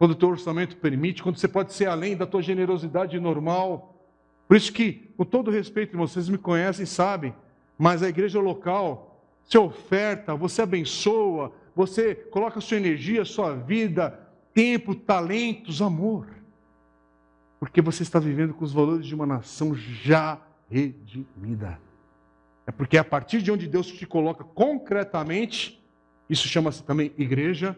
quando 0.00 0.12
o 0.12 0.14
teu 0.14 0.30
orçamento 0.30 0.78
permite, 0.78 1.22
quando 1.22 1.36
você 1.36 1.46
pode 1.46 1.74
ser 1.74 1.84
além 1.84 2.16
da 2.16 2.26
tua 2.26 2.40
generosidade 2.40 3.20
normal. 3.20 4.02
Por 4.48 4.56
isso 4.56 4.72
que, 4.72 5.12
com 5.14 5.26
todo 5.26 5.50
respeito, 5.50 5.94
vocês 5.94 6.26
me 6.26 6.38
conhecem, 6.38 6.86
sabem, 6.86 7.34
mas 7.76 8.02
a 8.02 8.08
igreja 8.08 8.40
local, 8.40 9.22
você 9.44 9.58
oferta, 9.58 10.34
você 10.34 10.62
abençoa, 10.62 11.52
você 11.76 12.14
coloca 12.14 12.62
sua 12.62 12.78
energia, 12.78 13.26
sua 13.26 13.54
vida, 13.54 14.18
tempo, 14.54 14.94
talentos, 14.94 15.82
amor. 15.82 16.28
Porque 17.58 17.82
você 17.82 18.02
está 18.02 18.18
vivendo 18.18 18.54
com 18.54 18.64
os 18.64 18.72
valores 18.72 19.04
de 19.04 19.14
uma 19.14 19.26
nação 19.26 19.74
já 19.74 20.40
redimida. 20.70 21.78
É 22.66 22.72
porque 22.72 22.96
é 22.96 23.00
a 23.00 23.04
partir 23.04 23.42
de 23.42 23.52
onde 23.52 23.68
Deus 23.68 23.88
te 23.88 24.06
coloca 24.06 24.44
concretamente, 24.44 25.78
isso 26.26 26.48
chama-se 26.48 26.82
também 26.82 27.12
igreja, 27.18 27.76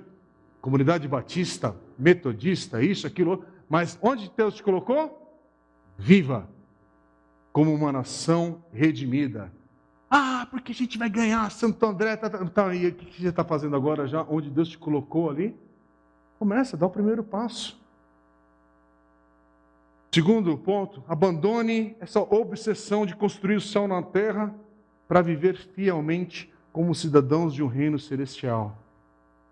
comunidade 0.63 1.09
batista, 1.09 1.77
metodista, 1.99 2.83
isso, 2.83 3.07
aquilo, 3.07 3.45
mas 3.69 3.99
onde 4.01 4.33
Deus 4.35 4.55
te 4.55 4.63
colocou? 4.63 5.37
Viva 5.99 6.49
como 7.53 7.75
uma 7.75 7.93
nação 7.93 8.65
redimida. 8.73 9.53
Ah, 10.09 10.47
porque 10.51 10.73
a 10.73 10.75
gente 10.75 10.97
vai 10.97 11.11
ganhar 11.11 11.51
Santo 11.51 11.85
André. 11.85 12.17
Tá, 12.17 12.31
tá, 12.31 12.45
tá, 12.47 12.75
e 12.75 12.87
o 12.87 12.95
que 12.95 13.21
você 13.21 13.29
está 13.29 13.45
fazendo 13.45 13.75
agora 13.75 14.07
já? 14.07 14.23
Onde 14.23 14.49
Deus 14.51 14.69
te 14.69 14.79
colocou 14.79 15.29
ali? 15.29 15.57
Começa, 16.39 16.77
dá 16.77 16.87
o 16.87 16.91
primeiro 16.91 17.25
passo. 17.25 17.81
Segundo 20.15 20.57
ponto, 20.59 21.03
abandone 21.09 21.97
essa 21.99 22.21
obsessão 22.21 23.05
de 23.05 23.17
construir 23.17 23.57
o 23.57 23.61
céu 23.61 23.89
na 23.89 24.03
terra 24.03 24.55
para 25.09 25.23
viver 25.23 25.57
fielmente 25.57 26.53
como 26.73 26.95
cidadãos 26.95 27.55
de 27.55 27.63
um 27.63 27.67
reino 27.67 27.99
celestial. 27.99 28.82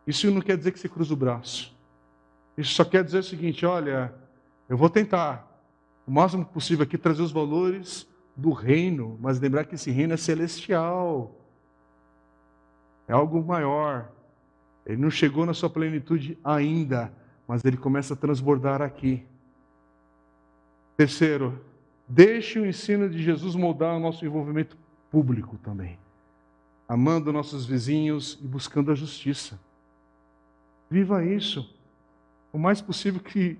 Isso 0.06 0.30
não 0.30 0.40
quer 0.40 0.56
dizer 0.56 0.72
que 0.72 0.78
você 0.78 0.88
cruza 0.88 1.12
o 1.12 1.16
braço. 1.16 1.76
Isso 2.56 2.74
só 2.74 2.84
quer 2.84 3.04
dizer 3.04 3.18
o 3.18 3.22
seguinte: 3.22 3.64
olha, 3.64 4.14
eu 4.68 4.76
vou 4.76 4.90
tentar 4.90 5.50
o 6.06 6.10
máximo 6.10 6.44
possível 6.44 6.84
aqui 6.84 6.98
trazer 6.98 7.22
os 7.22 7.32
valores 7.32 8.08
do 8.36 8.52
reino, 8.52 9.18
mas 9.20 9.38
lembrar 9.38 9.64
que 9.64 9.74
esse 9.74 9.90
reino 9.90 10.14
é 10.14 10.16
celestial, 10.16 11.36
é 13.06 13.12
algo 13.12 13.42
maior. 13.44 14.10
Ele 14.86 14.96
não 14.96 15.10
chegou 15.10 15.44
na 15.44 15.54
sua 15.54 15.68
plenitude 15.68 16.38
ainda, 16.42 17.12
mas 17.46 17.64
ele 17.64 17.76
começa 17.76 18.14
a 18.14 18.16
transbordar 18.16 18.80
aqui. 18.80 19.24
Terceiro, 20.96 21.60
deixe 22.08 22.58
o 22.58 22.66
ensino 22.66 23.08
de 23.08 23.22
Jesus 23.22 23.54
moldar 23.54 23.96
o 23.96 24.00
nosso 24.00 24.24
envolvimento 24.24 24.76
público 25.10 25.58
também, 25.58 25.98
amando 26.88 27.32
nossos 27.32 27.66
vizinhos 27.66 28.38
e 28.42 28.46
buscando 28.46 28.90
a 28.92 28.94
justiça. 28.94 29.58
Viva 30.90 31.24
isso. 31.24 31.72
O 32.52 32.58
mais 32.58 32.80
possível 32.80 33.20
que 33.20 33.56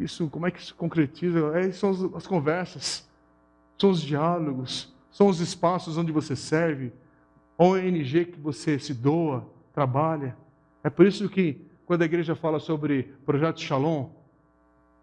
isso, 0.00 0.28
como 0.28 0.46
é 0.46 0.50
que 0.50 0.62
se 0.62 0.74
concretiza? 0.74 1.56
É, 1.56 1.70
são 1.70 1.90
as, 1.90 2.02
as 2.14 2.26
conversas, 2.26 3.08
são 3.78 3.90
os 3.90 4.02
diálogos, 4.02 4.92
são 5.10 5.28
os 5.28 5.40
espaços 5.40 5.96
onde 5.96 6.10
você 6.10 6.34
serve, 6.34 6.92
ONG 7.56 8.26
que 8.26 8.40
você 8.40 8.78
se 8.78 8.92
doa, 8.92 9.48
trabalha. 9.72 10.36
É 10.82 10.90
por 10.90 11.06
isso 11.06 11.28
que, 11.28 11.64
quando 11.86 12.02
a 12.02 12.04
igreja 12.04 12.34
fala 12.34 12.58
sobre 12.58 13.14
projeto 13.24 13.60
Shalom, 13.60 14.10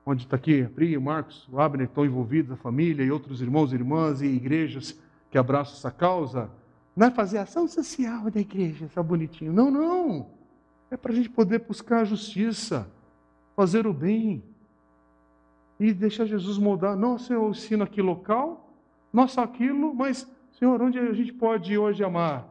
onde 0.05 0.25
está 0.25 0.35
aqui 0.35 0.63
a 0.63 0.69
Pri, 0.69 0.97
o 0.97 1.01
Marcos, 1.01 1.47
o 1.49 1.59
Abner 1.59 1.87
estão 1.87 2.05
envolvidos, 2.05 2.51
a 2.51 2.57
família 2.57 3.03
e 3.03 3.11
outros 3.11 3.41
irmãos 3.41 3.71
e 3.71 3.75
irmãs 3.75 4.21
e 4.21 4.25
igrejas 4.25 4.99
que 5.31 5.37
abraçam 5.37 5.75
essa 5.75 5.89
causa, 5.89 6.51
não 6.95 7.07
é 7.07 7.11
fazer 7.11 7.37
ação 7.37 7.67
social 7.67 8.29
da 8.29 8.39
igreja, 8.39 8.87
só 8.93 9.01
bonitinho. 9.01 9.51
Não, 9.51 9.71
não. 9.71 10.42
É 10.93 10.97
para 10.97 11.11
a 11.11 11.15
gente 11.15 11.27
poder 11.27 11.57
buscar 11.57 12.01
a 12.01 12.03
justiça, 12.03 12.87
fazer 13.55 13.87
o 13.87 13.91
bem 13.93 14.43
e 15.79 15.91
deixar 15.91 16.23
Jesus 16.23 16.59
moldar. 16.59 16.95
Não, 16.95 17.17
Senhor, 17.17 17.45
eu 17.45 17.49
ensino 17.49 17.83
aqui 17.83 17.99
local, 17.99 18.71
nossa 19.11 19.41
aquilo, 19.41 19.91
mas, 19.91 20.31
Senhor, 20.51 20.79
onde 20.83 20.99
a 20.99 21.11
gente 21.11 21.33
pode 21.33 21.75
hoje 21.75 22.03
amar? 22.03 22.47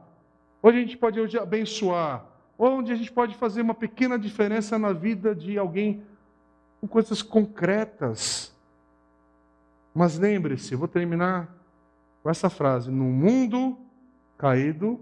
Onde 0.60 0.78
a 0.78 0.80
gente 0.80 0.96
pode 0.96 1.20
hoje 1.20 1.38
abençoar? 1.38 2.26
Onde 2.58 2.90
a 2.90 2.96
gente 2.96 3.12
pode 3.12 3.36
fazer 3.36 3.62
uma 3.62 3.74
pequena 3.74 4.18
diferença 4.18 4.76
na 4.76 4.92
vida 4.92 5.36
de 5.36 5.56
alguém 5.56 6.02
com 6.80 6.88
coisas 6.88 7.22
concretas? 7.22 8.52
Mas 9.94 10.18
lembre-se, 10.18 10.74
vou 10.74 10.88
terminar 10.88 11.48
com 12.24 12.28
essa 12.28 12.50
frase: 12.50 12.90
no 12.90 13.04
mundo 13.04 13.78
caído, 14.36 14.98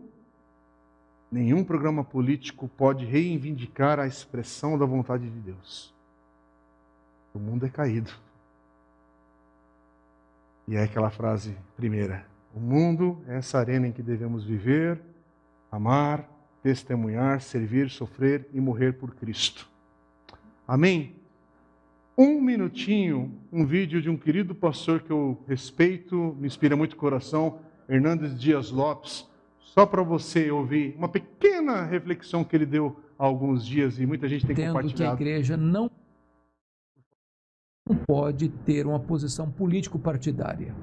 Nenhum 1.31 1.63
programa 1.63 2.03
político 2.03 2.69
pode 2.69 3.05
reivindicar 3.05 4.01
a 4.01 4.07
expressão 4.07 4.77
da 4.77 4.85
vontade 4.85 5.31
de 5.31 5.39
Deus. 5.39 5.95
O 7.33 7.39
mundo 7.39 7.65
é 7.65 7.69
caído. 7.69 8.11
E 10.67 10.75
é 10.75 10.83
aquela 10.83 11.09
frase 11.09 11.57
primeira: 11.77 12.27
O 12.53 12.59
mundo 12.59 13.23
é 13.29 13.37
essa 13.37 13.59
arena 13.59 13.87
em 13.87 13.93
que 13.93 14.03
devemos 14.03 14.45
viver, 14.45 15.01
amar, 15.71 16.29
testemunhar, 16.65 17.41
servir, 17.41 17.91
sofrer 17.91 18.49
e 18.53 18.61
morrer 18.61 18.95
por 18.95 19.15
Cristo. 19.15 19.69
Amém? 20.67 21.15
Um 22.19 22.41
minutinho, 22.41 23.33
um 23.53 23.65
vídeo 23.65 24.03
de 24.03 24.11
um 24.11 24.17
querido 24.17 24.53
pastor 24.53 25.01
que 25.01 25.13
eu 25.13 25.41
respeito, 25.47 26.37
me 26.41 26.49
inspira 26.49 26.77
muito 26.77 26.95
o 26.95 26.97
coração, 26.97 27.61
Hernandes 27.89 28.39
Dias 28.39 28.71
Lopes 28.73 29.30
só 29.73 29.87
para 29.87 30.03
você 30.03 30.51
ouvir 30.51 30.97
uma 30.99 31.09
pequena 31.09 31.85
reflexão 31.85 32.43
que 32.43 32.57
ele 32.57 32.67
deu 32.67 32.99
há 33.17 33.25
alguns 33.25 33.65
dias 33.65 34.01
e 34.01 34.07
muita 34.07 34.29
gente 34.29 34.45
tem 34.45 34.53
Entendo 34.53 34.73
compartilhado. 34.73 35.17
que 35.17 35.23
a 35.23 35.27
igreja 35.27 35.57
não 35.57 35.89
pode 38.05 38.49
ter 38.49 38.85
uma 38.85 38.99
posição 38.99 39.49
político-partidária. 39.49 40.75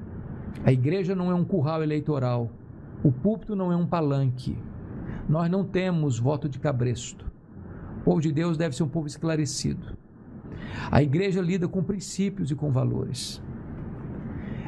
A 0.63 0.71
igreja 0.71 1.13
não 1.13 1.29
é 1.29 1.35
um 1.35 1.43
curral 1.43 1.83
eleitoral. 1.83 2.49
O 3.03 3.11
púlpito 3.11 3.57
não 3.57 3.73
é 3.73 3.75
um 3.75 3.85
palanque. 3.85 4.57
Nós 5.27 5.51
não 5.51 5.65
temos 5.65 6.17
voto 6.17 6.47
de 6.47 6.57
cabresto. 6.57 7.29
O 7.99 8.03
povo 8.05 8.21
de 8.21 8.31
Deus 8.31 8.57
deve 8.57 8.73
ser 8.73 8.83
um 8.83 8.89
povo 8.89 9.07
esclarecido. 9.07 9.97
A 10.89 11.03
igreja 11.03 11.41
lida 11.41 11.67
com 11.67 11.83
princípios 11.83 12.51
e 12.51 12.55
com 12.55 12.71
valores. 12.71 13.43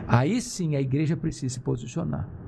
Aí 0.05 0.41
sim 0.41 0.75
a 0.75 0.81
igreja 0.81 1.15
precisa 1.15 1.53
se 1.53 1.61
posicionar. 1.61 2.38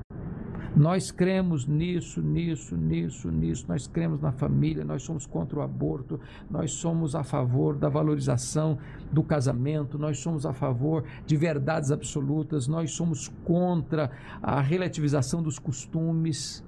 Nós 0.75 1.11
cremos 1.11 1.67
nisso, 1.67 2.21
nisso, 2.21 2.77
nisso, 2.77 3.29
nisso. 3.29 3.65
Nós 3.67 3.87
cremos 3.87 4.21
na 4.21 4.31
família, 4.31 4.85
nós 4.85 5.03
somos 5.03 5.25
contra 5.25 5.59
o 5.59 5.61
aborto, 5.61 6.19
nós 6.49 6.71
somos 6.71 7.13
a 7.13 7.23
favor 7.23 7.75
da 7.75 7.89
valorização 7.89 8.77
do 9.11 9.21
casamento, 9.21 9.97
nós 9.97 10.19
somos 10.19 10.45
a 10.45 10.53
favor 10.53 11.03
de 11.25 11.35
verdades 11.35 11.91
absolutas, 11.91 12.67
nós 12.67 12.91
somos 12.91 13.27
contra 13.43 14.11
a 14.41 14.61
relativização 14.61 15.43
dos 15.43 15.59
costumes. 15.59 16.63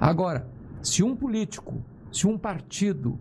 Agora, 0.00 0.48
se 0.82 1.02
um 1.02 1.14
político, 1.14 1.82
se 2.10 2.26
um 2.26 2.38
partido 2.38 3.18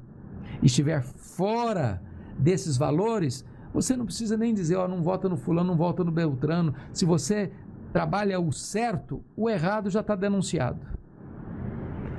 estiver 0.61 1.03
fora 1.03 2.01
desses 2.39 2.77
valores, 2.77 3.45
você 3.73 3.97
não 3.97 4.05
precisa 4.05 4.37
nem 4.37 4.53
dizer, 4.53 4.75
ó, 4.75 4.85
oh, 4.85 4.87
não 4.87 5.01
vota 5.01 5.27
no 5.27 5.35
fulano, 5.35 5.69
não 5.69 5.77
vota 5.77 6.03
no 6.03 6.11
Beltrano. 6.11 6.75
Se 6.93 7.05
você 7.05 7.51
trabalha 7.93 8.39
o 8.39 8.51
certo, 8.51 9.23
o 9.37 9.47
errado 9.47 9.89
já 9.89 9.99
está 10.01 10.15
denunciado. 10.15 10.79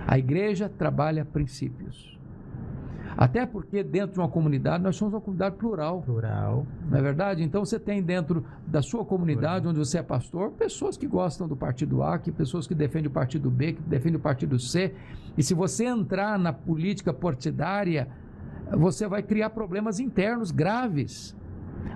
A 0.07 0.17
igreja 0.17 0.69
trabalha 0.69 1.25
princípios. 1.25 2.15
Até 3.17 3.47
porque 3.47 3.83
dentro 3.83 4.15
de 4.15 4.21
uma 4.21 4.29
comunidade, 4.29 4.83
nós 4.83 4.97
somos 4.97 5.15
uma 5.15 5.21
comunidade 5.21 5.57
plural. 5.57 6.03
Plural. 6.03 6.67
Não 6.89 6.99
é 6.99 7.03
verdade? 7.03 7.43
Então 7.43 7.65
você 7.65 7.79
tem 7.79 8.03
dentro 8.03 8.45
da 8.67 8.83
sua 8.83 9.05
comunidade, 9.05 9.63
plural. 9.63 9.71
onde 9.71 9.79
você 9.79 9.99
é 9.99 10.03
pastor, 10.03 10.51
pessoas 10.53 10.97
que 10.97 11.07
gostam 11.07 11.47
do 11.47 11.57
partido 11.57 12.03
A, 12.03 12.19
que 12.19 12.33
pessoas 12.33 12.67
que 12.67 12.75
defendem 12.75 13.09
o 13.09 13.13
partido 13.13 13.51
B, 13.51 13.75
que 13.75 13.83
defendem 13.83 14.17
o 14.17 14.23
partido 14.23 14.59
C. 14.59 14.95
E 15.37 15.43
se 15.43 15.55
você 15.55 15.85
entrar 15.85 16.39
na 16.39 16.53
política 16.53 17.13
partidária, 17.13 18.09
você 18.73 19.07
vai 19.07 19.23
criar 19.23 19.51
problemas 19.51 20.01
internos 20.01 20.51
graves. 20.51 21.37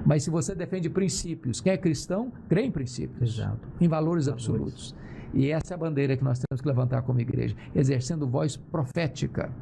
Mas 0.05 0.23
se 0.23 0.31
você 0.31 0.55
defende 0.55 0.89
princípios, 0.89 1.61
quem 1.61 1.73
é 1.73 1.77
cristão, 1.77 2.33
crê 2.49 2.63
em 2.63 2.71
princípios, 2.71 3.39
Exato. 3.39 3.69
em 3.81 3.89
valores, 3.89 4.27
valores 4.27 4.29
absolutos. 4.29 4.95
E 5.35 5.51
essa 5.51 5.73
é 5.73 5.77
a 5.77 5.79
bandeira 5.79 6.17
que 6.17 6.25
nós 6.25 6.39
temos 6.39 6.61
que 6.61 6.69
levantar 6.69 7.03
como 7.03 7.21
igreja, 7.21 7.55
exercendo 7.75 8.27
voz 8.27 8.57
profética. 8.57 9.53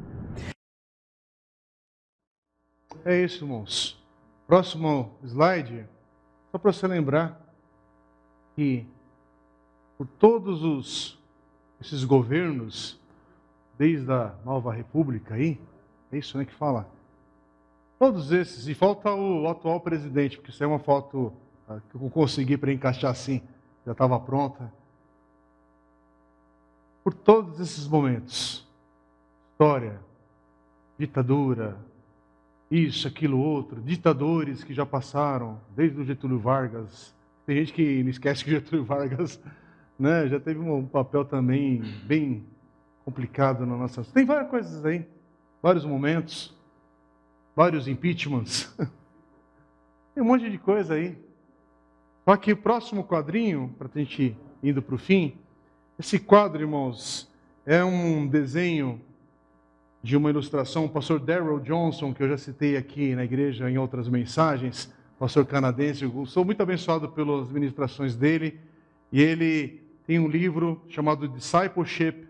É 3.03 3.23
isso, 3.23 3.43
irmãos. 3.43 4.03
Próximo 4.47 5.11
slide, 5.23 5.85
só 6.51 6.57
para 6.57 6.71
você 6.71 6.87
lembrar 6.87 7.41
que 8.55 8.87
por 9.97 10.07
todos 10.07 10.63
os 10.63 11.17
esses 11.79 12.03
governos, 12.03 12.99
desde 13.77 14.11
a 14.11 14.33
Nova 14.43 14.73
República 14.73 15.35
aí, 15.35 15.59
é 16.11 16.17
isso 16.17 16.37
né, 16.37 16.45
que 16.45 16.53
fala, 16.53 16.89
Todos 17.99 18.31
esses, 18.31 18.67
e 18.67 18.75
falta 18.75 19.11
o 19.11 19.47
atual 19.47 19.79
presidente, 19.79 20.37
porque 20.37 20.51
isso 20.51 20.63
é 20.63 20.67
uma 20.67 20.77
foto 20.77 21.33
ah, 21.67 21.79
que 21.89 21.95
eu 21.95 22.09
consegui 22.11 22.55
para 22.55 22.71
encaixar 22.71 23.09
assim, 23.09 23.41
já 23.85 23.91
estava 23.91 24.19
pronta. 24.19 24.71
Por 27.03 27.13
todos 27.13 27.59
esses 27.59 27.87
momentos, 27.87 28.67
história, 29.51 29.99
ditadura, 30.99 31.77
isso, 32.69 33.07
aquilo, 33.07 33.39
outro, 33.39 33.81
ditadores 33.81 34.63
que 34.63 34.73
já 34.73 34.85
passaram, 34.85 35.59
desde 35.75 35.99
o 35.99 36.05
Getúlio 36.05 36.37
Vargas. 36.37 37.15
Tem 37.45 37.55
gente 37.57 37.73
que 37.73 38.03
não 38.03 38.09
esquece 38.09 38.43
que 38.43 38.51
Getúlio 38.51 38.83
Vargas 38.83 39.41
né, 39.97 40.27
já 40.27 40.39
teve 40.39 40.59
um 40.59 40.85
papel 40.85 41.25
também 41.25 41.81
bem 42.05 42.45
complicado 43.03 43.65
na 43.65 43.75
nossa. 43.75 44.03
Tem 44.03 44.25
várias 44.25 44.49
coisas 44.49 44.85
aí, 44.85 45.07
vários 45.61 45.85
momentos 45.85 46.56
vários 47.57 47.87
impeachments. 47.87 48.71
Tem 50.13 50.21
um 50.21 50.27
monte 50.27 50.47
de 50.47 50.59
coisa 50.59 50.93
aí. 50.93 51.17
Só 52.23 52.37
que 52.37 52.51
o 52.51 52.57
próximo 52.57 53.03
quadrinho, 53.03 53.73
para 53.79 53.89
a 53.91 53.97
gente 53.97 54.21
ir 54.21 54.37
indo 54.61 54.79
para 54.79 54.93
o 54.93 54.97
fim, 54.99 55.39
esse 55.97 56.19
quadro, 56.19 56.61
irmãos, 56.61 57.27
é 57.65 57.83
um 57.83 58.27
desenho 58.27 59.01
de 60.03 60.15
uma 60.15 60.29
ilustração, 60.29 60.85
o 60.85 60.89
pastor 60.89 61.19
Darrell 61.19 61.59
Johnson, 61.59 62.13
que 62.13 62.21
eu 62.21 62.29
já 62.29 62.37
citei 62.37 62.77
aqui 62.77 63.15
na 63.15 63.25
igreja 63.25 63.67
em 63.71 63.79
outras 63.79 64.07
mensagens, 64.07 64.93
pastor 65.17 65.43
canadense, 65.47 66.03
eu 66.03 66.25
sou 66.27 66.45
muito 66.45 66.61
abençoado 66.61 67.09
pelas 67.09 67.49
ministrações 67.49 68.15
dele, 68.15 68.59
e 69.11 69.19
ele 69.19 69.81
tem 70.05 70.19
um 70.19 70.27
livro 70.27 70.79
chamado 70.89 71.27
Discipleship 71.27 72.27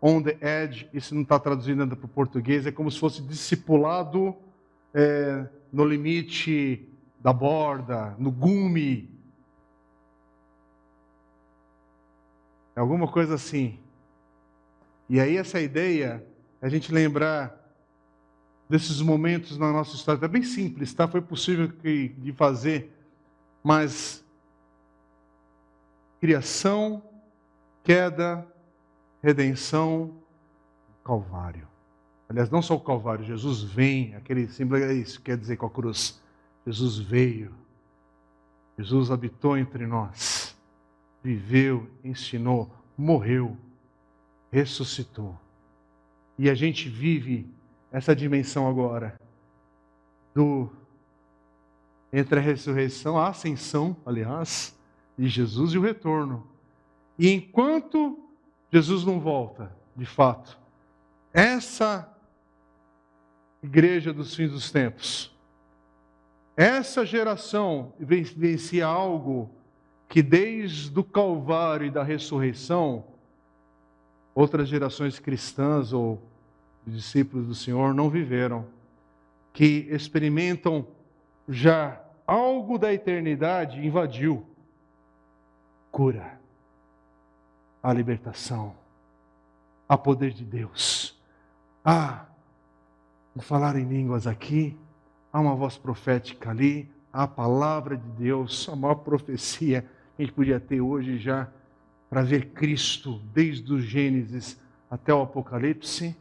on 0.00 0.22
the 0.22 0.38
Edge, 0.40 0.88
isso 0.94 1.16
não 1.16 1.22
está 1.22 1.36
traduzido 1.36 1.82
ainda 1.82 1.96
para 1.96 2.06
o 2.06 2.08
português, 2.08 2.64
é 2.64 2.70
como 2.70 2.88
se 2.92 3.00
fosse 3.00 3.20
discipulado 3.20 4.36
é, 4.94 5.46
no 5.72 5.84
limite 5.84 6.88
da 7.20 7.32
borda, 7.32 8.14
no 8.18 8.30
gume. 8.30 9.10
É 12.74 12.80
alguma 12.80 13.08
coisa 13.08 13.34
assim. 13.34 13.78
E 15.08 15.20
aí 15.20 15.36
essa 15.36 15.60
ideia, 15.60 16.24
a 16.60 16.68
gente 16.68 16.92
lembrar 16.92 17.56
desses 18.68 19.00
momentos 19.00 19.56
na 19.56 19.72
nossa 19.72 19.96
história, 19.96 20.24
é 20.24 20.28
bem 20.28 20.42
simples, 20.42 20.92
tá? 20.92 21.08
Foi 21.08 21.22
possível 21.22 21.68
de 21.68 22.32
fazer, 22.36 22.92
mas 23.62 24.22
criação, 26.20 27.02
queda, 27.82 28.46
redenção, 29.22 30.14
Calvário. 31.08 31.66
Aliás, 32.28 32.50
não 32.50 32.60
só 32.60 32.74
o 32.74 32.80
Calvário, 32.80 33.24
Jesus 33.24 33.62
vem, 33.62 34.14
aquele 34.14 34.46
símbolo 34.48 34.82
é 34.82 34.92
isso, 34.92 35.20
quer 35.20 35.36
dizer 35.36 35.56
com 35.56 35.66
a 35.66 35.70
cruz. 35.70 36.20
Jesus 36.66 36.98
veio, 36.98 37.54
Jesus 38.76 39.10
habitou 39.10 39.56
entre 39.56 39.86
nós, 39.86 40.54
viveu, 41.22 41.88
ensinou, 42.04 42.70
morreu, 42.96 43.56
ressuscitou. 44.52 45.38
E 46.38 46.50
a 46.50 46.54
gente 46.54 46.88
vive 46.88 47.50
essa 47.90 48.14
dimensão 48.14 48.68
agora 48.68 49.18
do 50.34 50.70
entre 52.12 52.38
a 52.38 52.42
ressurreição, 52.42 53.18
a 53.18 53.28
ascensão, 53.28 53.96
aliás, 54.04 54.78
de 55.16 55.28
Jesus 55.28 55.72
e 55.72 55.78
o 55.78 55.82
retorno. 55.82 56.46
E 57.18 57.30
enquanto 57.30 58.18
Jesus 58.72 59.04
não 59.04 59.20
volta, 59.20 59.74
de 59.96 60.06
fato, 60.06 60.58
essa 61.32 62.10
igreja 63.62 64.12
dos 64.12 64.34
fins 64.34 64.50
dos 64.52 64.70
tempos. 64.70 65.34
Essa 66.56 67.06
geração 67.06 67.92
vivencia 67.98 68.86
algo 68.86 69.50
que 70.08 70.22
desde 70.22 70.98
o 70.98 71.04
Calvário 71.04 71.86
e 71.86 71.90
da 71.90 72.02
ressurreição, 72.02 73.04
outras 74.34 74.68
gerações 74.68 75.18
cristãs 75.18 75.92
ou 75.92 76.20
discípulos 76.86 77.46
do 77.46 77.54
Senhor 77.54 77.94
não 77.94 78.08
viveram, 78.08 78.66
que 79.52 79.86
experimentam 79.90 80.86
já 81.48 82.00
algo 82.26 82.78
da 82.78 82.92
eternidade 82.92 83.84
invadiu 83.84 84.46
cura, 85.90 86.38
a 87.82 87.92
libertação, 87.92 88.74
a 89.88 89.96
poder 89.96 90.32
de 90.32 90.44
Deus. 90.44 91.18
Ah, 93.36 93.40
falar 93.40 93.76
em 93.76 93.84
línguas 93.84 94.26
aqui, 94.26 94.76
há 95.32 95.40
uma 95.40 95.54
voz 95.54 95.76
profética 95.78 96.50
ali, 96.50 96.90
há 97.12 97.24
a 97.24 97.28
palavra 97.28 97.96
de 97.96 98.08
Deus, 98.10 98.68
a 98.68 98.76
maior 98.76 98.96
profecia 98.96 99.82
que 100.16 100.22
a 100.22 100.26
gente 100.26 100.34
podia 100.34 100.58
ter 100.58 100.80
hoje 100.80 101.18
já 101.18 101.48
para 102.10 102.22
ver 102.22 102.50
Cristo 102.50 103.20
desde 103.32 103.72
o 103.72 103.80
Gênesis 103.80 104.60
até 104.90 105.12
o 105.12 105.22
Apocalipse. 105.22 106.16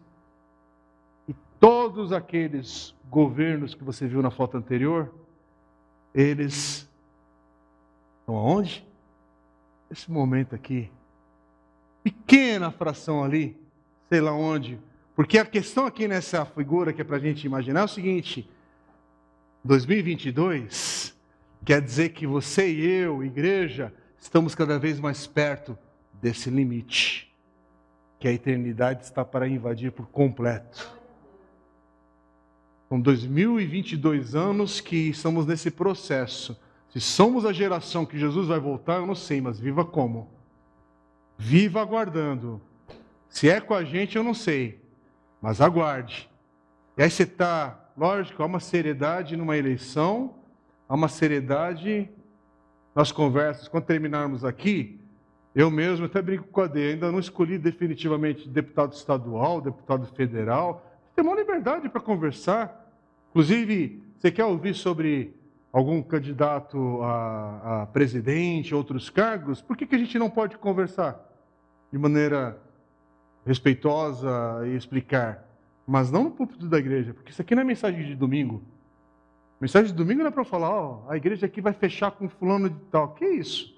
E 1.28 1.34
todos 1.60 2.12
aqueles 2.12 2.94
governos 3.10 3.74
que 3.74 3.84
você 3.84 4.08
viu 4.08 4.22
na 4.22 4.30
foto 4.30 4.58
anterior, 4.58 5.14
eles 6.14 6.90
estão 8.20 8.36
aonde? 8.36 8.86
Esse 9.90 10.12
momento 10.12 10.54
aqui. 10.54 10.92
Pequena 12.04 12.72
fração 12.72 13.24
ali, 13.24 13.58
sei 14.10 14.22
lá 14.22 14.34
onde, 14.34 14.80
porque 15.18 15.40
a 15.40 15.46
questão 15.46 15.88
aqui 15.88 16.08
nessa 16.08 16.46
figura 16.46 16.94
que 16.94 17.02
é 17.02 17.04
para 17.04 17.18
a 17.18 17.20
gente 17.20 17.44
imaginar 17.44 17.80
é 17.80 17.86
o 17.86 17.88
seguinte: 17.88 18.48
2022 19.64 21.18
quer 21.66 21.82
dizer 21.82 22.10
que 22.10 22.28
você 22.28 22.72
e 22.72 22.86
eu, 22.86 23.24
igreja, 23.24 23.92
estamos 24.20 24.54
cada 24.54 24.78
vez 24.78 25.00
mais 25.00 25.26
perto 25.26 25.76
desse 26.22 26.52
limite, 26.52 27.36
que 28.20 28.28
a 28.28 28.32
eternidade 28.32 29.06
está 29.06 29.26
para 29.26 29.48
invadir 29.48 29.92
por 29.92 30.08
completo. 30.08 30.96
São 32.88 33.02
2022 33.02 34.36
anos 34.36 34.80
que 34.80 35.10
estamos 35.10 35.48
nesse 35.48 35.72
processo. 35.72 36.56
Se 36.92 37.02
somos 37.02 37.44
a 37.44 37.52
geração 37.52 38.06
que 38.06 38.20
Jesus 38.20 38.50
vai 38.50 38.60
voltar, 38.60 38.98
eu 38.98 39.08
não 39.08 39.16
sei, 39.16 39.42
mas 39.42 39.60
viva 39.60 39.84
como? 39.84 40.30
Viva 41.40 41.82
aguardando. 41.82 42.62
Se 43.28 43.50
é 43.50 43.60
com 43.60 43.74
a 43.74 43.84
gente, 43.84 44.16
eu 44.16 44.24
não 44.24 44.36
sei. 44.36 44.86
Mas 45.48 45.62
aguarde. 45.62 46.30
E 46.98 47.04
aí 47.04 47.10
você 47.10 47.24
está, 47.24 47.80
lógico, 47.98 48.44
há 48.44 48.46
uma 48.46 48.60
seriedade 48.60 49.38
numa 49.38 49.56
eleição, 49.56 50.36
há 50.90 50.94
uma 50.94 51.08
seriedade 51.08 52.10
nas 52.94 53.14
conversas. 53.14 53.70
Quando 53.70 53.86
terminarmos 53.86 54.44
aqui, 54.44 55.00
Eu 55.56 55.72
mesmo 55.72 56.06
até 56.06 56.22
brinco 56.22 56.50
com 56.50 56.62
a 56.62 56.68
D, 56.68 56.92
ainda 56.92 57.12
não 57.12 57.18
escolhi 57.18 57.58
definitivamente 57.58 58.48
deputado 58.48 58.94
estadual, 58.94 59.60
deputado 59.60 60.06
federal. 60.08 60.86
Tem 61.16 61.26
uma 61.26 61.34
liberdade 61.34 61.90
para 61.90 62.00
conversar. 62.00 62.94
Inclusive, 63.32 64.04
você 64.20 64.30
quer 64.30 64.46
ouvir 64.46 64.76
sobre 64.76 65.34
algum 65.74 66.04
candidato 66.04 67.02
a, 67.02 67.84
a 67.84 67.86
presidente, 67.88 68.76
outros 68.76 69.10
cargos? 69.10 69.60
Por 69.60 69.76
que, 69.76 69.88
que 69.88 69.96
a 69.96 69.98
gente 69.98 70.20
não 70.20 70.30
pode 70.30 70.60
conversar 70.60 71.20
de 71.92 71.98
maneira 71.98 72.62
respeitosa 73.48 74.30
e 74.66 74.76
explicar? 74.76 75.48
Mas 75.88 76.12
não 76.12 76.26
no 76.26 76.32
púlpito 76.32 76.68
da 76.68 76.78
igreja, 76.78 77.14
porque 77.14 77.32
isso 77.32 77.42
aqui 77.42 77.56
não 77.56 77.62
é 77.62 77.66
mensagem 77.66 78.06
de 78.06 78.16
domingo. 78.16 78.62
Mensagem 79.60 79.88
de 79.88 79.98
domingo 79.98 80.20
não 80.20 80.28
é 80.28 80.32
para 80.32 80.44
falar, 80.44 80.70
ó, 80.70 81.06
a 81.08 81.18
igreja 81.18 81.46
aqui 81.46 81.62
vai 81.62 81.74
fechar 81.74 82.12
com 82.12 82.30
fulano 82.30 82.70
de 82.70 82.80
tal. 82.92 83.14
Que 83.16 83.26
isso? 83.26 83.76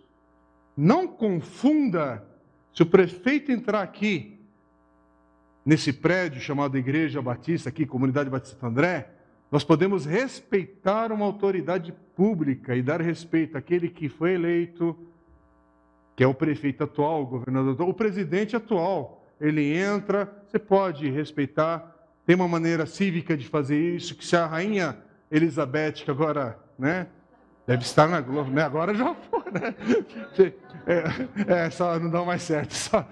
Não 0.75 1.07
confunda 1.07 2.25
se 2.73 2.81
o 2.81 2.85
prefeito 2.85 3.51
entrar 3.51 3.81
aqui, 3.81 4.39
nesse 5.65 5.93
prédio 5.93 6.41
chamado 6.41 6.77
Igreja 6.77 7.21
Batista, 7.21 7.69
aqui, 7.69 7.85
Comunidade 7.85 8.29
Batista 8.29 8.65
André, 8.65 9.11
nós 9.51 9.63
podemos 9.63 10.05
respeitar 10.05 11.11
uma 11.11 11.25
autoridade 11.25 11.93
pública 12.15 12.75
e 12.75 12.81
dar 12.81 13.01
respeito 13.01 13.57
àquele 13.57 13.89
que 13.89 14.09
foi 14.09 14.33
eleito, 14.33 14.97
que 16.15 16.23
é 16.23 16.27
o 16.27 16.33
prefeito 16.33 16.83
atual, 16.83 17.23
o 17.23 17.25
governador 17.25 17.73
atual, 17.73 17.89
o 17.89 17.93
presidente 17.93 18.55
atual. 18.55 19.18
Ele 19.39 19.73
entra, 19.73 20.31
você 20.47 20.59
pode 20.59 21.09
respeitar, 21.09 21.95
tem 22.25 22.35
uma 22.35 22.47
maneira 22.47 22.85
cívica 22.85 23.37
de 23.37 23.47
fazer 23.47 23.95
isso, 23.95 24.15
que 24.15 24.25
se 24.25 24.35
a 24.35 24.45
rainha 24.45 24.97
Elizabeth, 25.31 25.93
que 26.03 26.11
agora, 26.11 26.59
né, 26.77 27.07
Deve 27.69 27.83
estar 27.83 28.07
na 28.07 28.19
Globo, 28.19 28.49
né? 28.49 28.63
Agora 28.63 28.95
já 28.95 29.13
foi, 29.13 29.43
né? 29.51 29.75
É, 30.87 31.65
é, 31.65 31.69
só 31.69 31.99
não 31.99 32.09
dá 32.09 32.25
mais 32.25 32.41
certo. 32.41 32.73
Só. 32.73 33.07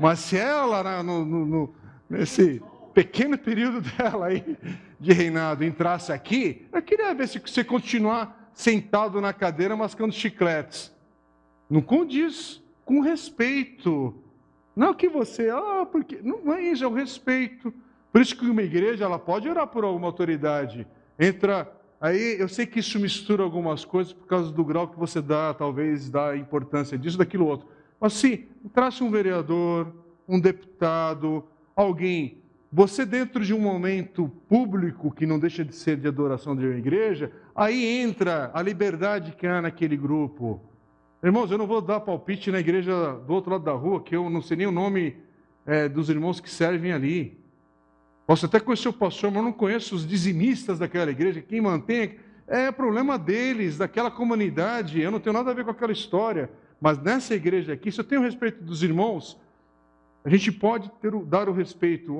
Mas 0.00 0.18
se 0.18 0.36
ela, 0.36 1.00
no, 1.00 1.24
no, 1.24 1.46
no, 1.46 1.74
nesse 2.08 2.60
pequeno 2.92 3.38
período 3.38 3.80
dela 3.80 4.26
aí 4.26 4.58
de 4.98 5.12
reinado, 5.12 5.62
entrasse 5.62 6.12
aqui, 6.12 6.66
eu 6.72 6.82
queria 6.82 7.14
ver 7.14 7.28
se 7.28 7.38
você 7.38 7.62
continuar 7.62 8.50
sentado 8.52 9.20
na 9.20 9.32
cadeira 9.32 9.76
mascando 9.76 10.12
chicletes. 10.12 10.92
Não 11.70 11.80
condiz, 11.80 12.60
com 12.84 13.02
respeito. 13.02 14.12
Não 14.74 14.94
que 14.94 15.08
você, 15.08 15.50
ah, 15.50 15.86
porque. 15.90 16.20
Não 16.22 16.52
é 16.54 16.62
isso, 16.62 16.84
é 16.84 16.86
o 16.86 16.94
respeito. 16.94 17.72
Por 18.12 18.20
isso 18.20 18.36
que 18.36 18.48
uma 18.48 18.62
igreja 18.62 19.04
ela 19.04 19.18
pode 19.18 19.48
orar 19.48 19.66
por 19.66 19.84
alguma 19.84 20.06
autoridade. 20.06 20.86
Entra 21.18 21.70
Aí 22.00 22.40
eu 22.40 22.48
sei 22.48 22.64
que 22.64 22.78
isso 22.80 22.98
mistura 22.98 23.42
algumas 23.42 23.84
coisas 23.84 24.10
por 24.10 24.26
causa 24.26 24.50
do 24.50 24.64
grau 24.64 24.88
que 24.88 24.98
você 24.98 25.20
dá, 25.20 25.52
talvez, 25.52 26.08
da 26.08 26.34
importância 26.34 26.96
disso, 26.96 27.18
daquilo 27.18 27.46
outro. 27.46 27.68
Mas 28.00 28.14
se 28.14 28.48
entrasse 28.64 29.04
um 29.04 29.10
vereador, 29.10 29.92
um 30.26 30.40
deputado, 30.40 31.44
alguém, 31.76 32.38
você 32.72 33.04
dentro 33.04 33.44
de 33.44 33.52
um 33.52 33.60
momento 33.60 34.32
público 34.48 35.10
que 35.10 35.26
não 35.26 35.38
deixa 35.38 35.62
de 35.62 35.74
ser 35.74 35.98
de 35.98 36.08
adoração 36.08 36.56
de 36.56 36.64
uma 36.64 36.78
igreja, 36.78 37.30
aí 37.54 37.84
entra 37.84 38.50
a 38.54 38.62
liberdade 38.62 39.32
que 39.32 39.46
há 39.46 39.60
naquele 39.60 39.96
grupo. 39.96 40.58
Irmãos, 41.22 41.50
eu 41.50 41.58
não 41.58 41.66
vou 41.66 41.82
dar 41.82 42.00
palpite 42.00 42.50
na 42.50 42.60
igreja 42.60 43.12
do 43.26 43.34
outro 43.34 43.50
lado 43.50 43.62
da 43.62 43.72
rua, 43.72 44.02
que 44.02 44.16
eu 44.16 44.30
não 44.30 44.40
sei 44.40 44.56
nem 44.56 44.66
o 44.66 44.72
nome 44.72 45.18
é, 45.66 45.86
dos 45.86 46.08
irmãos 46.08 46.40
que 46.40 46.48
servem 46.48 46.92
ali. 46.92 47.38
Posso 48.26 48.46
até 48.46 48.58
conhecer 48.58 48.88
o 48.88 48.92
pastor, 48.92 49.30
mas 49.30 49.44
não 49.44 49.52
conheço 49.52 49.94
os 49.94 50.06
dizimistas 50.06 50.78
daquela 50.78 51.10
igreja, 51.10 51.42
quem 51.42 51.60
mantém. 51.60 52.16
É 52.46 52.72
problema 52.72 53.18
deles, 53.18 53.76
daquela 53.76 54.10
comunidade. 54.10 54.98
Eu 54.98 55.10
não 55.10 55.20
tenho 55.20 55.34
nada 55.34 55.50
a 55.50 55.54
ver 55.54 55.62
com 55.62 55.70
aquela 55.70 55.92
história. 55.92 56.50
Mas 56.80 56.96
nessa 56.98 57.34
igreja 57.34 57.74
aqui, 57.74 57.92
se 57.92 58.00
eu 58.00 58.04
tenho 58.04 58.22
respeito 58.22 58.64
dos 58.64 58.82
irmãos, 58.82 59.38
a 60.24 60.30
gente 60.30 60.50
pode 60.50 60.90
ter, 61.02 61.12
dar 61.26 61.50
o 61.50 61.52
respeito. 61.52 62.16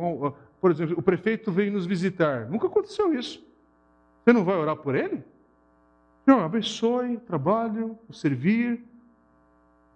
Por 0.61 0.71
exemplo, 0.71 0.99
o 0.99 1.03
prefeito 1.03 1.51
veio 1.51 1.73
nos 1.73 1.87
visitar. 1.87 2.51
Nunca 2.51 2.67
aconteceu 2.67 3.15
isso. 3.15 3.43
Você 4.23 4.33
não 4.35 4.45
vai 4.45 4.57
orar 4.57 4.77
por 4.77 4.95
ele? 4.95 5.25
Senhor, 6.27 6.41
abençoe 6.43 7.17
o 7.17 7.21
trabalho, 7.21 7.99
o 8.07 8.13
servir, 8.13 8.85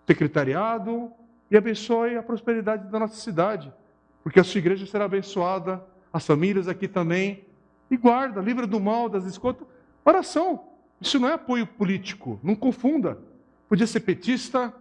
secretariado 0.06 1.10
e 1.50 1.56
abençoe 1.56 2.16
a 2.16 2.22
prosperidade 2.22 2.90
da 2.90 2.98
nossa 2.98 3.16
cidade, 3.16 3.72
porque 4.22 4.40
a 4.40 4.44
sua 4.44 4.58
igreja 4.58 4.86
será 4.86 5.04
abençoada 5.04 5.84
as 6.12 6.26
famílias 6.26 6.68
aqui 6.68 6.86
também. 6.86 7.44
E 7.90 7.96
guarda, 7.96 8.40
livra 8.40 8.66
do 8.66 8.80
mal, 8.80 9.08
das 9.08 9.24
escotas. 9.24 9.66
Oração. 10.04 10.68
Isso 11.00 11.18
não 11.18 11.28
é 11.28 11.32
apoio 11.32 11.66
político, 11.66 12.38
não 12.42 12.54
confunda. 12.54 13.18
Podia 13.68 13.86
ser 13.86 14.00
petista, 14.00 14.72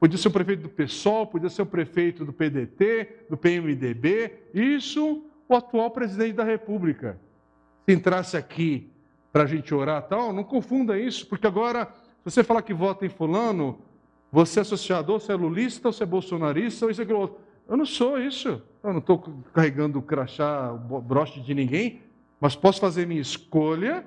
podia 0.00 0.18
ser 0.18 0.28
o 0.28 0.32
prefeito 0.32 0.62
do 0.64 0.68
PSOL, 0.68 1.26
podia 1.26 1.48
ser 1.48 1.62
o 1.62 1.66
prefeito 1.66 2.24
do 2.24 2.32
PDT, 2.32 3.26
do 3.30 3.36
PMDB. 3.36 4.32
Isso, 4.52 5.24
o 5.48 5.54
atual 5.54 5.90
presidente 5.90 6.34
da 6.34 6.44
República. 6.44 7.18
Se 7.86 7.94
entrasse 7.94 8.36
aqui 8.36 8.90
para 9.32 9.44
a 9.44 9.46
gente 9.46 9.72
orar 9.74 10.02
tal, 10.02 10.32
não 10.32 10.44
confunda 10.44 10.98
isso, 10.98 11.26
porque 11.26 11.46
agora, 11.46 11.86
se 12.24 12.30
você 12.30 12.44
falar 12.44 12.62
que 12.62 12.74
vota 12.74 13.06
em 13.06 13.08
fulano, 13.08 13.78
você 14.34 14.58
é 14.58 14.62
associador, 14.62 15.20
você 15.20 15.30
é 15.30 15.36
lulista, 15.36 15.92
você 15.92 16.02
é 16.02 16.06
bolsonarista, 16.06 16.84
ou 16.84 16.90
isso 16.90 17.00
é 17.00 17.04
aquilo 17.04 17.20
outro. 17.20 17.36
Eu 17.68 17.76
não 17.76 17.86
sou 17.86 18.18
isso. 18.18 18.60
Eu 18.82 18.90
não 18.92 18.98
estou 18.98 19.20
carregando 19.52 19.96
o 20.00 20.02
crachá, 20.02 20.72
o 20.72 21.00
broche 21.00 21.40
de 21.40 21.54
ninguém, 21.54 22.02
mas 22.40 22.56
posso 22.56 22.80
fazer 22.80 23.06
minha 23.06 23.20
escolha. 23.20 24.04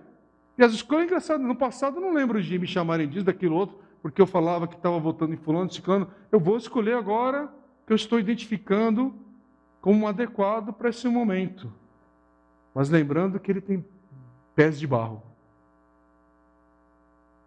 E 0.57 0.63
as 0.65 0.73
escolhas, 0.73 1.05
engraçadas, 1.05 1.47
no 1.47 1.55
passado 1.55 1.95
eu 1.95 2.01
não 2.01 2.13
lembro 2.13 2.43
de 2.43 2.59
me 2.59 2.67
chamarem 2.67 3.07
disso, 3.07 3.23
daquilo 3.23 3.55
outro, 3.55 3.79
porque 4.01 4.21
eu 4.21 4.27
falava 4.27 4.67
que 4.67 4.75
estava 4.75 4.99
votando 4.99 5.33
em 5.33 5.37
fulano, 5.37 5.71
ciclano. 5.71 6.09
Eu 6.29 6.41
vou 6.41 6.57
escolher 6.57 6.97
agora 6.97 7.49
que 7.85 7.93
eu 7.93 7.95
estou 7.95 8.19
identificando 8.19 9.15
como 9.79 10.09
adequado 10.09 10.73
para 10.73 10.89
esse 10.89 11.07
momento. 11.07 11.71
Mas 12.75 12.89
lembrando 12.89 13.39
que 13.39 13.49
ele 13.49 13.61
tem 13.61 13.85
pés 14.53 14.77
de 14.77 14.85
barro. 14.85 15.23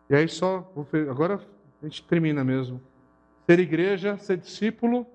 E 0.08 0.14
aí 0.14 0.26
só, 0.26 0.72
agora 1.10 1.38
a 1.82 1.86
gente 1.86 2.02
termina 2.02 2.44
mesmo. 2.44 2.80
Ser 3.46 3.58
igreja, 3.58 4.16
ser 4.18 4.36
discípulo, 4.36 5.06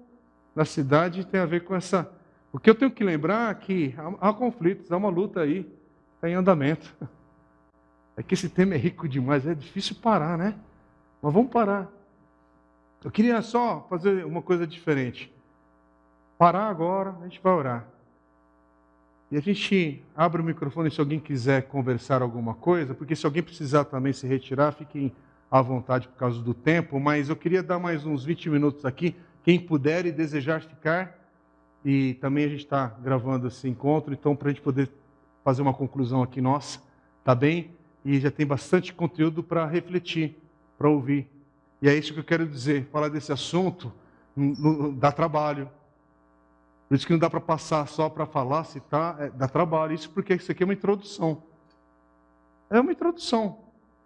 na 0.56 0.66
cidade 0.66 1.26
tem 1.26 1.40
a 1.40 1.46
ver 1.46 1.64
com 1.64 1.76
essa. 1.76 2.12
O 2.52 2.60
que 2.60 2.70
eu 2.70 2.76
tenho 2.76 2.92
que 2.92 3.04
lembrar 3.04 3.52
é 3.52 3.56
que 3.56 3.96
há, 3.98 4.30
há 4.30 4.34
conflitos, 4.34 4.92
há 4.92 4.98
uma 4.98 5.10
luta 5.10 5.42
aí, 5.42 5.70
está 6.16 6.30
em 6.30 6.34
andamento. 6.34 6.94
É 8.18 8.24
que 8.24 8.34
esse 8.34 8.48
tema 8.48 8.76
é 8.76 8.78
rico 8.78 9.10
demais, 9.10 9.46
é 9.46 9.54
difícil 9.54 9.98
parar, 10.02 10.38
né? 10.38 10.56
Mas 11.22 11.34
vamos 11.34 11.52
parar. 11.52 11.92
Eu 13.04 13.12
queria 13.12 13.42
só 13.42 13.86
fazer 13.90 14.26
uma 14.26 14.42
coisa 14.42 14.66
diferente. 14.66 15.30
Parar 16.38 16.70
agora, 16.70 17.16
a 17.20 17.24
gente 17.26 17.42
vai 17.42 17.54
orar. 17.54 17.88
E 19.30 19.38
a 19.38 19.42
gente 19.42 20.02
abre 20.16 20.42
o 20.42 20.46
microfone 20.46 20.90
se 20.90 21.00
alguém 21.00 21.20
quiser 21.20 21.64
conversar 21.64 22.22
alguma 22.22 22.54
coisa, 22.54 22.94
porque 22.94 23.16
se 23.16 23.26
alguém 23.26 23.44
precisar 23.44 23.86
também 23.86 24.14
se 24.14 24.26
retirar, 24.26 24.72
fiquem 24.72 25.14
à 25.50 25.62
vontade 25.62 26.08
por 26.08 26.18
causa 26.18 26.42
do 26.42 26.54
tempo, 26.54 27.00
mas 27.00 27.30
eu 27.30 27.36
queria 27.36 27.64
dar 27.64 27.80
mais 27.80 28.06
uns 28.06 28.24
20 28.24 28.50
minutos 28.50 28.86
aqui 28.86 29.16
quem 29.44 29.60
puder 29.60 30.08
e 30.08 30.12
desejar 30.12 30.62
ficar, 30.62 31.20
e 31.84 32.16
também 32.16 32.46
a 32.46 32.48
gente 32.48 32.62
está 32.62 32.88
gravando 32.88 33.48
esse 33.48 33.70
encontro, 33.70 34.12
então 34.12 34.36
para 34.36 34.50
a 34.50 34.52
gente 34.52 34.62
poder 34.62 34.90
fazer 35.44 35.62
uma 35.62 35.74
conclusão 35.74 36.24
aqui 36.24 36.42
nossa, 36.42 36.82
tá 37.24 37.36
bem? 37.36 37.70
E 38.04 38.20
já 38.20 38.32
tem 38.32 38.46
bastante 38.46 38.92
conteúdo 38.92 39.44
para 39.44 39.68
refletir, 39.68 40.36
para 40.80 40.90
ouvir. 40.90 41.30
E 41.80 41.88
é 41.88 41.96
isso 41.96 42.12
que 42.12 42.20
eu 42.20 42.24
quero 42.24 42.48
dizer, 42.48 42.88
falar 42.92 43.10
desse 43.10 43.32
assunto 43.32 43.94
dá 44.98 45.12
trabalho. 45.12 45.70
Por 46.90 46.96
isso 46.96 47.06
que 47.06 47.14
não 47.14 47.20
dá 47.20 47.30
para 47.30 47.40
passar 47.40 47.88
só 47.88 48.10
para 48.10 48.26
falar, 48.26 48.64
citar, 48.64 49.22
é, 49.22 49.30
dá 49.30 49.48
trabalho. 49.48 49.94
Isso 49.94 50.10
porque 50.10 50.34
isso 50.34 50.52
aqui 50.52 50.64
é 50.64 50.66
uma 50.66 50.74
introdução. 50.74 51.44
É 52.70 52.80
uma 52.80 52.92
introdução 52.92 53.60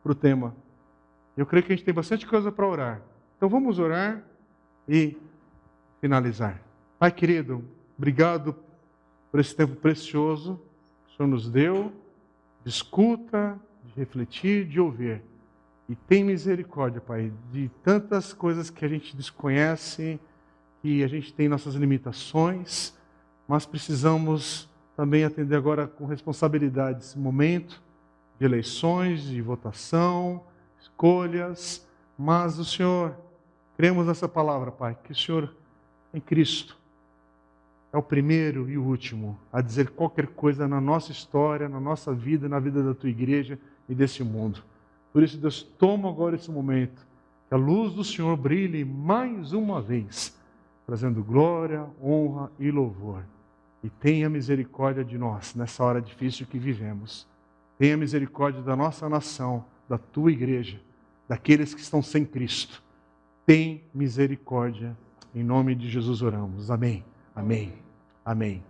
para 0.03 0.11
o 0.11 0.15
tema. 0.15 0.55
Eu 1.39 1.45
creio 1.45 1.65
que 1.65 1.71
a 1.71 1.75
gente 1.75 1.85
tem 1.85 1.93
bastante 1.93 2.27
coisa 2.27 2.51
para 2.51 2.67
orar. 2.67 3.01
Então 3.37 3.47
vamos 3.47 3.79
orar 3.79 4.21
e 4.85 5.15
finalizar. 6.01 6.61
Pai 6.99 7.13
querido, 7.13 7.63
obrigado 7.97 8.53
por 9.31 9.39
esse 9.39 9.55
tempo 9.55 9.73
precioso 9.77 10.59
que 11.07 11.13
o 11.13 11.15
Senhor 11.15 11.29
nos 11.29 11.49
deu 11.49 11.93
de 12.61 12.69
escuta, 12.69 13.57
de 13.85 13.93
refletir, 13.97 14.65
de 14.65 14.81
ouvir. 14.81 15.21
E 15.87 15.95
tem 15.95 16.25
misericórdia, 16.25 16.99
Pai, 16.99 17.31
de 17.53 17.71
tantas 17.85 18.33
coisas 18.33 18.69
que 18.69 18.83
a 18.83 18.89
gente 18.89 19.15
desconhece, 19.15 20.19
que 20.81 21.05
a 21.05 21.07
gente 21.07 21.33
tem 21.33 21.47
nossas 21.47 21.73
limitações, 21.73 22.93
mas 23.47 23.65
precisamos 23.65 24.69
também 24.93 25.23
atender 25.23 25.55
agora 25.55 25.87
com 25.87 26.05
responsabilidade 26.05 26.99
esse 26.99 27.17
momento 27.17 27.81
de 28.37 28.45
eleições, 28.45 29.21
de 29.21 29.41
votação, 29.41 30.43
escolhas, 30.99 31.87
mas 32.17 32.59
o 32.59 32.65
Senhor, 32.65 33.15
cremos 33.77 34.05
nessa 34.05 34.27
palavra, 34.27 34.69
Pai, 34.69 34.97
que 35.01 35.13
o 35.13 35.15
Senhor 35.15 35.55
em 36.13 36.19
Cristo 36.19 36.77
é 37.93 37.97
o 37.97 38.03
primeiro 38.03 38.69
e 38.69 38.77
o 38.77 38.83
último 38.83 39.39
a 39.51 39.61
dizer 39.61 39.91
qualquer 39.91 40.27
coisa 40.27 40.67
na 40.67 40.81
nossa 40.81 41.13
história, 41.13 41.69
na 41.69 41.79
nossa 41.79 42.13
vida, 42.13 42.49
na 42.49 42.59
vida 42.59 42.83
da 42.83 42.93
tua 42.93 43.09
igreja 43.09 43.57
e 43.87 43.95
desse 43.95 44.25
mundo. 44.25 44.61
Por 45.13 45.23
isso, 45.23 45.37
Deus, 45.37 45.63
toma 45.63 46.09
agora 46.09 46.35
esse 46.35 46.51
momento, 46.51 47.07
que 47.47 47.53
a 47.53 47.57
luz 47.57 47.93
do 47.93 48.03
Senhor 48.03 48.35
brilhe 48.35 48.83
mais 48.83 49.53
uma 49.53 49.81
vez, 49.81 50.37
trazendo 50.85 51.23
glória, 51.23 51.87
honra 52.03 52.51
e 52.59 52.69
louvor. 52.69 53.23
E 53.81 53.89
tenha 53.89 54.29
misericórdia 54.29 55.05
de 55.05 55.17
nós 55.17 55.55
nessa 55.55 55.81
hora 55.81 56.01
difícil 56.01 56.45
que 56.45 56.59
vivemos. 56.59 57.25
Tenha 57.77 57.95
misericórdia 57.95 58.61
da 58.61 58.75
nossa 58.75 59.07
nação, 59.07 59.63
da 59.87 59.97
tua 59.97 60.33
igreja 60.33 60.88
daqueles 61.29 61.75
que 61.75 61.81
estão 61.81 62.01
sem 62.01 62.25
Cristo. 62.25 62.81
Tem 63.45 63.83
misericórdia. 63.93 64.97
Em 65.33 65.43
nome 65.43 65.75
de 65.75 65.87
Jesus 65.87 66.23
oramos. 66.23 66.71
Amém. 66.71 67.05
Amém. 67.35 67.73
Amém. 68.25 68.63